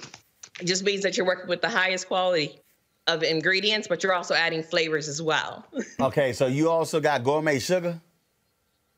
it 0.59 0.65
just 0.65 0.83
means 0.83 1.01
that 1.03 1.15
you're 1.15 1.25
working 1.25 1.47
with 1.47 1.61
the 1.61 1.69
highest 1.69 2.07
quality 2.07 2.59
of 3.07 3.23
ingredients, 3.23 3.87
but 3.87 4.03
you're 4.03 4.13
also 4.13 4.35
adding 4.35 4.61
flavors 4.61 5.07
as 5.07 5.21
well. 5.21 5.65
okay, 5.99 6.33
so 6.33 6.47
you 6.47 6.69
also 6.69 6.99
got 6.99 7.23
gourmet 7.23 7.59
sugar? 7.59 7.99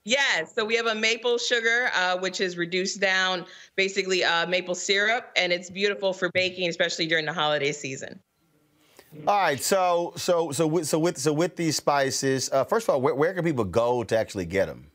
Yes. 0.03 0.53
So 0.56 0.66
we 0.66 0.76
have 0.76 0.88
a 0.88 0.95
maple 0.95 1.38
sugar, 1.38 1.91
uh, 1.94 2.18
which 2.18 2.41
is 2.41 2.58
reduced 2.58 2.99
down, 2.99 3.45
basically 3.76 4.24
uh, 4.24 4.48
maple 4.48 4.74
syrup, 4.74 5.32
and 5.36 5.53
it's 5.53 5.70
beautiful 5.70 6.12
for 6.12 6.32
baking, 6.34 6.70
especially 6.70 7.06
during 7.06 7.26
the 7.26 7.34
holiday 7.34 7.72
season. 7.72 8.20
All 9.28 9.38
right. 9.38 9.62
So 9.62 10.14
so 10.16 10.52
so 10.52 10.66
with 10.68 10.88
so 10.88 10.98
with 10.98 11.18
so 11.18 11.34
with 11.34 11.56
these 11.56 11.76
spices, 11.76 12.50
uh, 12.52 12.64
first 12.64 12.88
of 12.88 12.96
all, 12.96 13.02
where, 13.02 13.16
where 13.16 13.34
can 13.34 13.44
people 13.44 13.66
go 13.66 14.04
to 14.04 14.18
actually 14.18 14.46
get 14.46 14.68
them? 14.68 14.88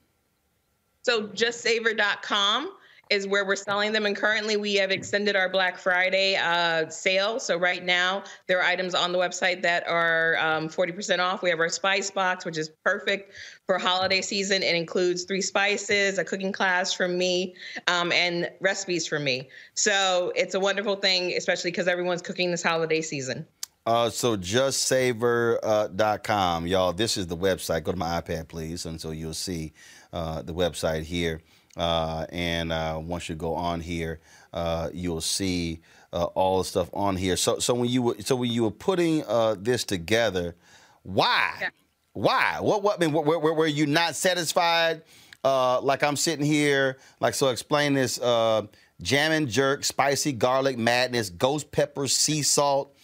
So 1.03 1.29
justsavor.com 1.29 2.73
is 3.11 3.27
where 3.27 3.45
we're 3.45 3.57
selling 3.57 3.93
them. 3.93 4.07
And 4.07 4.17
currently, 4.17 4.57
we 4.57 4.75
have 4.75 4.91
extended 4.91 5.37
our 5.37 5.49
Black 5.49 5.79
Friday 5.79 6.37
uh, 6.37 6.89
sale. 6.89 7.39
So 7.39 7.57
right 7.57 7.85
now, 7.85 8.25
there 8.49 8.59
are 8.59 8.65
items 8.65 8.95
on 8.95 9.13
the 9.13 9.19
website 9.19 9.63
that 9.63 9.87
are 9.87 10.37
um, 10.39 10.69
40% 10.69 11.21
off. 11.21 11.43
We 11.43 11.51
have 11.51 11.61
our 11.61 11.69
spice 11.69 12.11
box, 12.11 12.45
which 12.45 12.59
is 12.59 12.71
perfect 12.85 13.33
for 13.67 13.79
holiday 13.79 14.21
season. 14.21 14.63
It 14.63 14.75
includes 14.75 15.25
three 15.25 15.43
spices, 15.43 16.19
a 16.19 16.25
cooking 16.25 16.53
class 16.53 16.93
from 16.93 17.17
me, 17.17 17.55
um, 17.87 18.11
and 18.11 18.51
recipes 18.61 19.07
from 19.07 19.23
me. 19.23 19.49
So 19.75 20.33
it's 20.35 20.55
a 20.55 20.61
wonderful 20.61 20.97
thing, 20.97 21.35
especially 21.37 21.71
because 21.71 21.87
everyone's 21.87 22.23
cooking 22.23 22.51
this 22.51 22.63
holiday 22.63 23.03
season. 23.03 23.47
Uh, 23.87 24.11
so 24.11 24.37
justsavor.com, 24.37 26.65
uh, 26.65 26.67
y'all. 26.67 26.93
This 26.93 27.17
is 27.17 27.29
the 27.29 27.37
website. 27.37 27.85
Go 27.85 27.93
to 27.93 27.99
my 27.99 28.21
iPad, 28.21 28.49
please, 28.49 28.85
and 28.85 29.01
so 29.01 29.13
you'll 29.13 29.33
see 29.33 29.73
uh, 30.13 30.43
the 30.43 30.53
website 30.53 31.05
here. 31.05 31.41
Uh, 31.77 32.27
and 32.31 32.73
uh, 32.73 32.99
once 33.01 33.29
you 33.29 33.37
go 33.37 33.55
on 33.55 33.81
here, 33.81 34.19
uh, 34.53 34.91
you'll 34.93 35.21
see 35.21 35.81
uh, 36.13 36.25
all 36.25 36.59
the 36.59 36.65
stuff 36.65 36.91
on 36.93 37.15
here. 37.15 37.37
So, 37.37 37.61
so 37.61 37.75
when 37.75 37.89
you 37.89 38.03
were, 38.03 38.17
so 38.19 38.35
when 38.35 38.51
you 38.51 38.65
were 38.65 38.73
putting 38.73 39.25
uh, 39.25 39.55
this 39.57 39.85
together, 39.85 40.57
why, 41.05 41.55
yeah. 41.61 41.69
why, 42.13 42.59
what, 42.61 42.83
what? 42.83 43.01
I 43.01 43.07
mean, 43.07 43.15
were, 43.15 43.39
were, 43.39 43.55
were 43.55 43.69
you 43.69 43.87
not 43.87 44.17
satisfied? 44.17 45.03
Uh, 45.45 45.81
like 45.81 46.03
I'm 46.03 46.17
sitting 46.17 46.45
here, 46.45 46.97
like 47.21 47.35
so. 47.35 47.51
Explain 47.51 47.95
this: 47.95 48.19
jam 48.19 49.31
and 49.31 49.49
jerk, 49.49 49.85
spicy 49.85 50.33
garlic 50.33 50.77
madness, 50.77 51.31
ghost 51.31 51.71
pepper, 51.71 52.09
sea 52.09 52.43
salt. 52.43 52.96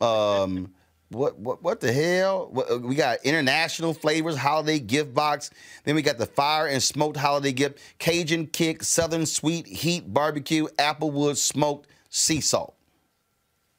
Um, 0.00 0.72
what 1.10 1.38
what 1.38 1.62
what 1.62 1.80
the 1.80 1.92
hell? 1.92 2.52
Uh, 2.70 2.78
we 2.78 2.94
got 2.94 3.18
international 3.24 3.94
flavors 3.94 4.36
holiday 4.36 4.78
gift 4.78 5.14
box. 5.14 5.50
Then 5.84 5.94
we 5.94 6.02
got 6.02 6.18
the 6.18 6.26
fire 6.26 6.66
and 6.66 6.82
smoked 6.82 7.16
holiday 7.16 7.52
gift, 7.52 7.78
Cajun 7.98 8.48
kick, 8.48 8.82
Southern 8.82 9.24
sweet 9.24 9.66
heat 9.66 10.12
barbecue, 10.12 10.66
applewood 10.78 11.36
smoked 11.36 11.88
sea 12.10 12.40
salt. 12.40 12.74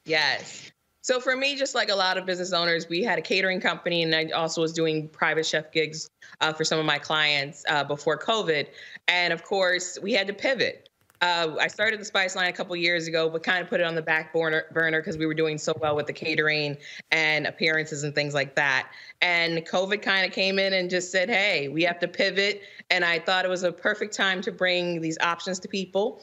Yes. 0.06 0.72
So 1.02 1.22
for 1.22 1.38
me, 1.38 1.56
just 1.56 1.74
like 1.74 1.90
a 1.90 1.96
lot 1.96 2.18
of 2.18 2.26
business 2.26 2.52
owners, 2.52 2.90
we 2.90 3.02
had 3.02 3.18
a 3.18 3.22
catering 3.22 3.62
company, 3.62 4.04
and 4.04 4.14
I 4.14 4.26
also 4.36 4.62
was 4.62 4.74
doing 4.74 5.08
private 5.08 5.46
chef 5.46 5.72
gigs 5.72 6.10
uh, 6.42 6.52
for 6.52 6.66
some 6.66 6.80
of 6.80 6.86
my 6.86 6.98
clients 6.98 7.64
uh, 7.70 7.84
before 7.84 8.18
COVID. 8.18 8.68
And 9.08 9.32
of 9.32 9.44
course, 9.44 9.98
we 10.02 10.12
had 10.12 10.28
to 10.28 10.34
pivot. 10.34 10.87
Uh, 11.22 11.56
I 11.60 11.68
started 11.68 12.00
the 12.00 12.06
Spice 12.06 12.36
line 12.36 12.48
a 12.48 12.54
couple 12.54 12.76
years 12.76 13.08
ago, 13.08 13.28
but 13.30 13.42
kind 13.42 13.64
of 13.64 13.70
put 13.70 13.80
it 13.80 13.86
on 13.86 13.96
the 13.96 14.02
back 14.02 14.34
burner 14.34 14.66
because 14.72 15.18
we 15.18 15.26
were 15.26 15.34
doing 15.34 15.58
so 15.58 15.74
well 15.82 15.96
with 15.96 16.06
the 16.06 16.14
catering 16.14 16.78
and 17.12 17.48
appearances 17.48 18.04
and 18.04 18.14
things 18.14 18.36
like 18.36 18.56
that. 18.56 18.90
And 19.22 19.66
COVID 19.66 20.04
kind 20.04 20.26
of 20.26 20.32
came 20.32 20.60
in 20.60 20.74
and 20.74 20.90
just 20.90 21.12
said, 21.12 21.30
"Hey, 21.30 21.70
we 21.70 21.84
have 21.84 22.00
to 22.00 22.08
pivot." 22.08 22.62
And 22.92 23.04
I 23.04 23.18
thought 23.18 23.46
it 23.46 23.50
was 23.50 23.64
a 23.64 23.72
perfect 23.72 24.14
time 24.14 24.42
to 24.42 24.52
bring 24.52 25.02
these 25.02 25.18
options 25.20 25.60
to 25.60 25.68
people 25.68 26.22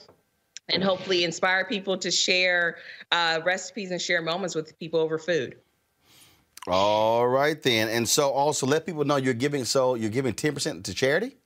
and 0.69 0.83
hopefully 0.83 1.25
inspire 1.25 1.65
people 1.65 1.99
to 1.99 2.11
share 2.11 2.77
uh, 3.11 3.41
recipes 3.45 3.91
and 3.91 4.01
share 4.01 4.23
moments 4.23 4.55
with 4.55 4.79
people 4.79 5.01
over 5.01 5.19
food. 5.19 5.57
All 6.67 7.27
right 7.27 7.61
then, 7.61 7.89
and 7.89 8.09
so 8.09 8.31
also 8.31 8.67
let 8.67 8.87
people 8.87 9.05
know 9.05 9.17
you're 9.17 9.35
giving. 9.35 9.65
So 9.65 9.97
you're 9.97 10.09
giving 10.09 10.35
ten 10.35 10.55
percent 10.55 10.85
to 10.87 10.95
charity. 10.95 11.37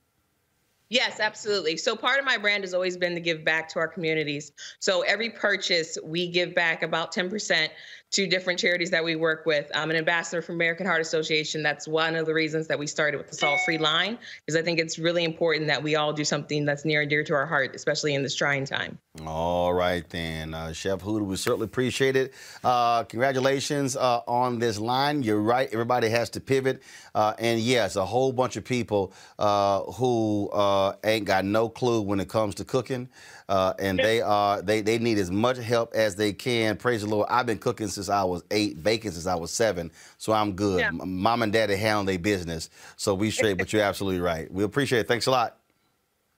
Yes, 0.89 1.19
absolutely. 1.19 1.77
So 1.77 1.95
part 1.95 2.17
of 2.17 2.25
my 2.25 2.37
brand 2.37 2.63
has 2.63 2.73
always 2.73 2.97
been 2.97 3.13
to 3.13 3.21
give 3.21 3.45
back 3.45 3.69
to 3.69 3.79
our 3.79 3.87
communities. 3.87 4.51
So 4.79 5.01
every 5.01 5.29
purchase, 5.29 5.99
we 6.03 6.27
give 6.27 6.55
back 6.55 6.81
about 6.81 7.13
10% 7.13 7.69
to 8.11 8.25
different 8.25 8.59
charities 8.59 8.89
that 8.89 9.03
we 9.03 9.15
work 9.15 9.45
with. 9.45 9.69
I'm 9.75 9.91
an 9.91 9.95
ambassador 9.95 10.41
for 10.41 10.53
American 10.53 10.85
Heart 10.85 11.01
Association. 11.01 11.61
That's 11.61 11.87
one 11.87 12.15
of 12.15 12.25
the 12.25 12.33
reasons 12.33 12.67
that 12.67 12.79
we 12.79 12.87
started 12.87 13.17
with 13.17 13.29
the 13.29 13.35
Salt 13.35 13.59
Free 13.65 13.77
line, 13.77 14.17
because 14.45 14.59
I 14.59 14.63
think 14.63 14.79
it's 14.79 14.97
really 14.97 15.23
important 15.23 15.67
that 15.67 15.83
we 15.83 15.95
all 15.95 16.11
do 16.11 16.23
something 16.23 16.65
that's 16.65 16.85
near 16.85 17.01
and 17.01 17.09
dear 17.09 17.23
to 17.23 17.33
our 17.33 17.45
heart, 17.45 17.75
especially 17.75 18.15
in 18.15 18.23
this 18.23 18.35
trying 18.35 18.65
time. 18.65 18.97
All 19.25 19.73
right, 19.73 20.07
then. 20.09 20.53
Uh, 20.53 20.73
Chef 20.73 20.99
Huda, 20.99 21.25
we 21.25 21.35
certainly 21.35 21.65
appreciate 21.65 22.15
it. 22.15 22.33
Uh, 22.63 23.03
congratulations 23.03 23.95
uh, 23.95 24.21
on 24.27 24.57
this 24.57 24.79
line. 24.79 25.21
You're 25.21 25.41
right. 25.41 25.69
Everybody 25.71 26.09
has 26.09 26.31
to 26.31 26.39
pivot. 26.39 26.81
Uh, 27.13 27.33
and 27.37 27.59
yes, 27.59 27.95
a 27.95 28.05
whole 28.05 28.31
bunch 28.31 28.55
of 28.55 28.63
people 28.63 29.13
uh, 29.37 29.81
who 29.81 30.49
uh, 30.49 30.93
ain't 31.03 31.25
got 31.25 31.45
no 31.45 31.69
clue 31.69 32.01
when 32.01 32.19
it 32.19 32.29
comes 32.29 32.55
to 32.55 32.65
cooking 32.65 33.09
uh, 33.49 33.73
and 33.79 33.99
they 33.99 34.21
are 34.21 34.61
they 34.61 34.79
they 34.81 34.97
need 34.99 35.17
as 35.17 35.29
much 35.29 35.57
help 35.57 35.93
as 35.93 36.15
they 36.15 36.31
can. 36.31 36.77
Praise 36.77 37.01
the 37.01 37.07
Lord. 37.09 37.27
I've 37.29 37.45
been 37.45 37.57
cooking 37.57 37.87
since 37.87 38.07
I 38.07 38.23
was 38.23 38.43
eight, 38.51 38.81
baking 38.81 39.11
since 39.11 39.27
I 39.27 39.35
was 39.35 39.51
seven, 39.51 39.91
so 40.17 40.31
I'm 40.31 40.53
good. 40.53 40.79
Yeah. 40.79 40.91
Mom 40.91 41.41
and 41.41 41.51
Daddy 41.51 41.75
handle 41.75 42.05
their 42.05 42.19
business, 42.19 42.69
so 42.95 43.13
we 43.13 43.31
straight. 43.31 43.57
but 43.57 43.73
you're 43.73 43.81
absolutely 43.81 44.21
right. 44.21 44.49
We 44.53 44.63
appreciate 44.63 44.99
it. 44.99 45.07
Thanks 45.07 45.25
a 45.25 45.31
lot. 45.31 45.58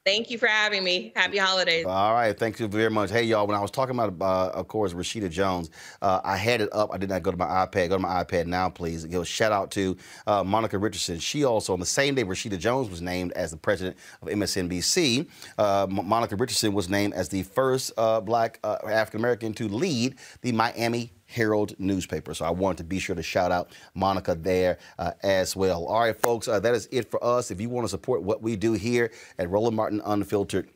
Thank 0.03 0.31
you 0.31 0.39
for 0.39 0.47
having 0.47 0.83
me. 0.83 1.11
Happy 1.15 1.37
holidays. 1.37 1.85
All 1.85 2.13
right. 2.13 2.37
Thank 2.37 2.59
you 2.59 2.67
very 2.67 2.89
much. 2.89 3.11
Hey, 3.11 3.21
y'all, 3.21 3.45
when 3.45 3.55
I 3.55 3.61
was 3.61 3.69
talking 3.69 3.95
about, 3.95 4.15
uh, 4.19 4.51
of 4.57 4.67
course, 4.67 4.93
Rashida 4.93 5.29
Jones, 5.29 5.69
uh, 6.01 6.19
I 6.23 6.37
had 6.37 6.59
it 6.59 6.69
up. 6.71 6.89
I 6.91 6.97
did 6.97 7.09
not 7.09 7.21
go 7.21 7.29
to 7.29 7.37
my 7.37 7.45
iPad. 7.45 7.89
Go 7.89 7.97
to 7.97 7.99
my 7.99 8.23
iPad 8.23 8.47
now, 8.47 8.67
please. 8.67 9.05
Give 9.05 9.21
a 9.21 9.25
shout 9.25 9.51
out 9.51 9.69
to 9.71 9.95
uh, 10.25 10.43
Monica 10.43 10.79
Richardson. 10.79 11.19
She 11.19 11.43
also, 11.45 11.71
on 11.73 11.79
the 11.79 11.85
same 11.85 12.15
day 12.15 12.23
Rashida 12.23 12.57
Jones 12.57 12.89
was 12.89 12.99
named 12.99 13.31
as 13.33 13.51
the 13.51 13.57
president 13.57 13.95
of 14.23 14.27
MSNBC, 14.29 15.27
uh, 15.59 15.85
Monica 15.87 16.35
Richardson 16.35 16.73
was 16.73 16.89
named 16.89 17.13
as 17.13 17.29
the 17.29 17.43
first 17.43 17.91
uh, 17.95 18.21
black 18.21 18.57
uh, 18.63 18.77
African 18.83 19.19
American 19.19 19.53
to 19.53 19.67
lead 19.67 20.15
the 20.41 20.51
Miami 20.51 21.11
Herald 21.31 21.73
newspaper. 21.79 22.33
So 22.33 22.45
I 22.45 22.49
wanted 22.49 22.77
to 22.77 22.83
be 22.83 22.99
sure 22.99 23.15
to 23.15 23.23
shout 23.23 23.51
out 23.51 23.71
Monica 23.95 24.35
there 24.35 24.77
uh, 24.99 25.11
as 25.23 25.55
well. 25.55 25.85
All 25.85 26.01
right, 26.01 26.19
folks, 26.19 26.47
uh, 26.47 26.59
that 26.59 26.75
is 26.75 26.87
it 26.91 27.09
for 27.09 27.23
us. 27.23 27.51
If 27.51 27.61
you 27.61 27.69
want 27.69 27.85
to 27.85 27.89
support 27.89 28.21
what 28.21 28.41
we 28.41 28.55
do 28.55 28.73
here 28.73 29.11
at 29.39 29.49
Roland 29.49 29.75
Martin 29.75 30.01
Unfiltered, 30.05 30.69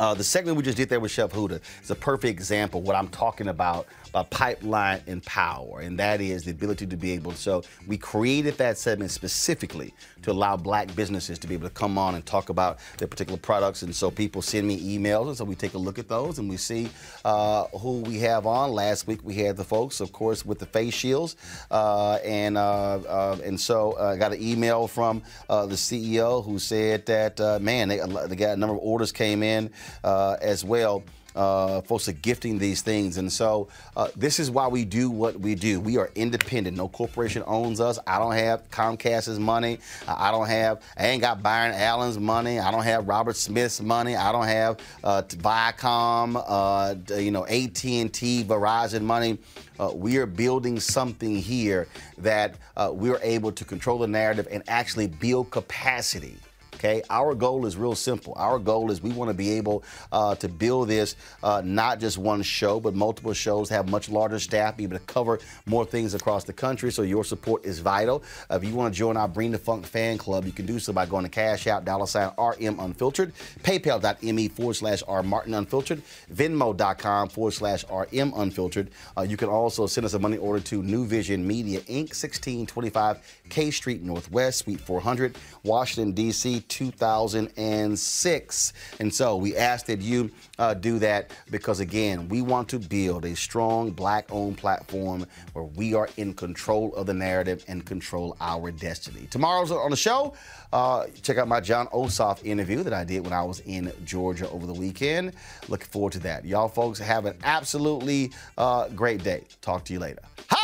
uh, 0.00 0.12
the 0.12 0.24
segment 0.24 0.56
we 0.56 0.62
just 0.62 0.76
did 0.76 0.88
there 0.88 0.98
with 0.98 1.12
Chef 1.12 1.30
Huda 1.30 1.60
is 1.82 1.90
a 1.90 1.94
perfect 1.94 2.30
example 2.30 2.80
of 2.80 2.86
what 2.86 2.96
I'm 2.96 3.08
talking 3.08 3.48
about 3.48 3.86
a 4.14 4.24
pipeline 4.24 5.02
and 5.06 5.22
power, 5.24 5.80
and 5.80 5.98
that 5.98 6.20
is 6.20 6.44
the 6.44 6.52
ability 6.52 6.86
to 6.86 6.96
be 6.96 7.12
able. 7.12 7.32
So 7.32 7.62
we 7.86 7.98
created 7.98 8.56
that 8.58 8.78
segment 8.78 9.10
specifically 9.10 9.92
to 10.22 10.30
allow 10.30 10.56
black 10.56 10.94
businesses 10.94 11.38
to 11.40 11.46
be 11.46 11.54
able 11.54 11.68
to 11.68 11.74
come 11.74 11.98
on 11.98 12.14
and 12.14 12.24
talk 12.24 12.48
about 12.48 12.78
their 12.98 13.08
particular 13.08 13.38
products. 13.38 13.82
And 13.82 13.94
so 13.94 14.10
people 14.10 14.40
send 14.40 14.66
me 14.66 14.96
emails, 14.96 15.28
and 15.28 15.36
so 15.36 15.44
we 15.44 15.54
take 15.54 15.74
a 15.74 15.78
look 15.78 15.98
at 15.98 16.08
those 16.08 16.38
and 16.38 16.48
we 16.48 16.56
see 16.56 16.88
uh, 17.24 17.64
who 17.78 18.00
we 18.00 18.18
have 18.20 18.46
on. 18.46 18.72
Last 18.72 19.06
week 19.06 19.20
we 19.24 19.34
had 19.34 19.56
the 19.56 19.64
folks, 19.64 20.00
of 20.00 20.12
course, 20.12 20.46
with 20.46 20.58
the 20.58 20.66
face 20.66 20.94
shields, 20.94 21.36
uh, 21.70 22.14
and 22.24 22.56
uh, 22.56 22.98
uh 23.06 23.38
and 23.44 23.60
so 23.60 23.92
uh, 23.98 24.12
I 24.14 24.16
got 24.16 24.32
an 24.32 24.42
email 24.42 24.86
from 24.86 25.22
uh, 25.48 25.66
the 25.66 25.74
CEO 25.74 26.44
who 26.44 26.58
said 26.58 27.06
that 27.06 27.40
man, 27.60 27.88
they, 27.88 27.98
they 28.28 28.36
got 28.36 28.52
a 28.52 28.56
number 28.56 28.74
of 28.74 28.80
orders 28.82 29.12
came 29.12 29.42
in 29.42 29.70
as 30.04 30.64
well. 30.64 31.02
Uh, 31.34 31.80
folks 31.82 32.08
are 32.08 32.12
gifting 32.12 32.58
these 32.58 32.82
things. 32.82 33.16
And 33.16 33.32
so 33.32 33.68
uh, 33.96 34.08
this 34.16 34.38
is 34.38 34.50
why 34.50 34.68
we 34.68 34.84
do 34.84 35.10
what 35.10 35.38
we 35.38 35.54
do. 35.54 35.80
We 35.80 35.96
are 35.96 36.10
independent. 36.14 36.76
No 36.76 36.88
corporation 36.88 37.42
owns 37.46 37.80
us. 37.80 37.98
I 38.06 38.18
don't 38.18 38.34
have 38.34 38.70
Comcast's 38.70 39.38
money. 39.38 39.78
I 40.06 40.30
don't 40.30 40.46
have, 40.46 40.82
I 40.96 41.08
ain't 41.08 41.22
got 41.22 41.42
Byron 41.42 41.74
Allen's 41.74 42.18
money. 42.18 42.58
I 42.58 42.70
don't 42.70 42.84
have 42.84 43.08
Robert 43.08 43.36
Smith's 43.36 43.80
money. 43.80 44.16
I 44.16 44.32
don't 44.32 44.46
have 44.46 44.78
uh, 45.02 45.22
Viacom, 45.22 46.42
uh, 46.46 46.94
you 47.16 47.30
know, 47.30 47.46
AT&T, 47.46 48.44
Verizon 48.44 49.02
money. 49.02 49.38
Uh, 49.78 49.90
we 49.92 50.18
are 50.18 50.26
building 50.26 50.78
something 50.78 51.34
here 51.34 51.88
that 52.18 52.54
uh, 52.76 52.90
we're 52.92 53.18
able 53.22 53.50
to 53.50 53.64
control 53.64 53.98
the 53.98 54.06
narrative 54.06 54.46
and 54.50 54.62
actually 54.68 55.08
build 55.08 55.50
capacity 55.50 56.36
Okay, 56.84 57.00
our 57.08 57.34
goal 57.34 57.64
is 57.64 57.78
real 57.78 57.94
simple. 57.94 58.34
Our 58.36 58.58
goal 58.58 58.90
is 58.90 59.02
we 59.02 59.10
want 59.10 59.30
to 59.30 59.34
be 59.34 59.52
able 59.52 59.84
uh, 60.12 60.34
to 60.34 60.50
build 60.50 60.88
this 60.88 61.16
uh, 61.42 61.62
not 61.64 61.98
just 61.98 62.18
one 62.18 62.42
show, 62.42 62.78
but 62.78 62.94
multiple 62.94 63.32
shows, 63.32 63.70
have 63.70 63.88
much 63.88 64.10
larger 64.10 64.38
staff, 64.38 64.76
be 64.76 64.84
able 64.84 64.98
to 64.98 65.04
cover 65.06 65.38
more 65.64 65.86
things 65.86 66.12
across 66.12 66.44
the 66.44 66.52
country. 66.52 66.92
So 66.92 67.00
your 67.00 67.24
support 67.24 67.64
is 67.64 67.78
vital. 67.78 68.22
If 68.50 68.64
you 68.64 68.74
want 68.74 68.92
to 68.92 68.98
join 68.98 69.16
our 69.16 69.26
Bring 69.26 69.50
the 69.50 69.56
Funk 69.56 69.86
fan 69.86 70.18
club, 70.18 70.44
you 70.44 70.52
can 70.52 70.66
do 70.66 70.78
so 70.78 70.92
by 70.92 71.06
going 71.06 71.24
to 71.24 71.30
Cash 71.30 71.66
App, 71.66 71.86
dollar 71.86 72.06
sign 72.06 72.30
RM 72.36 72.78
Unfiltered, 72.78 73.32
PayPal.me 73.62 74.48
forward 74.48 74.74
slash 74.74 75.02
R 75.08 75.22
Martin 75.22 75.54
Unfiltered, 75.54 76.02
Venmo.com 76.34 77.30
forward 77.30 77.52
slash 77.52 77.86
RM 77.90 78.34
Unfiltered. 78.36 78.90
Uh, 79.16 79.22
you 79.22 79.38
can 79.38 79.48
also 79.48 79.86
send 79.86 80.04
us 80.04 80.12
a 80.12 80.18
money 80.18 80.36
order 80.36 80.60
to 80.60 80.82
New 80.82 81.06
Vision 81.06 81.46
Media 81.46 81.80
Inc., 81.80 82.12
1625 82.12 83.40
K 83.48 83.70
Street 83.70 84.02
Northwest, 84.02 84.58
Suite 84.58 84.80
400, 84.80 85.38
Washington, 85.62 86.12
D.C. 86.12 86.60
2006. 86.74 88.72
And 88.98 89.14
so 89.14 89.36
we 89.36 89.56
ask 89.56 89.86
that 89.86 90.00
you 90.00 90.30
uh, 90.58 90.74
do 90.74 90.98
that 90.98 91.30
because, 91.50 91.78
again, 91.80 92.28
we 92.28 92.42
want 92.42 92.68
to 92.70 92.80
build 92.80 93.24
a 93.24 93.36
strong 93.36 93.92
black 93.92 94.26
owned 94.30 94.58
platform 94.58 95.24
where 95.52 95.64
we 95.64 95.94
are 95.94 96.08
in 96.16 96.34
control 96.34 96.92
of 96.96 97.06
the 97.06 97.14
narrative 97.14 97.64
and 97.68 97.86
control 97.86 98.36
our 98.40 98.72
destiny. 98.72 99.28
Tomorrow's 99.30 99.70
on 99.70 99.90
the 99.90 99.96
show. 99.96 100.34
Uh, 100.72 101.06
check 101.22 101.38
out 101.38 101.46
my 101.46 101.60
Jon 101.60 101.86
Ossoff 101.88 102.44
interview 102.44 102.82
that 102.82 102.92
I 102.92 103.04
did 103.04 103.22
when 103.22 103.32
I 103.32 103.44
was 103.44 103.60
in 103.60 103.92
Georgia 104.04 104.50
over 104.50 104.66
the 104.66 104.74
weekend. 104.74 105.34
Looking 105.68 105.86
forward 105.86 106.14
to 106.14 106.18
that. 106.20 106.44
Y'all 106.44 106.68
folks 106.68 106.98
have 106.98 107.26
an 107.26 107.36
absolutely 107.44 108.32
uh, 108.58 108.88
great 108.88 109.22
day. 109.22 109.44
Talk 109.60 109.84
to 109.84 109.92
you 109.92 110.00
later. 110.00 110.22
How? 110.48 110.63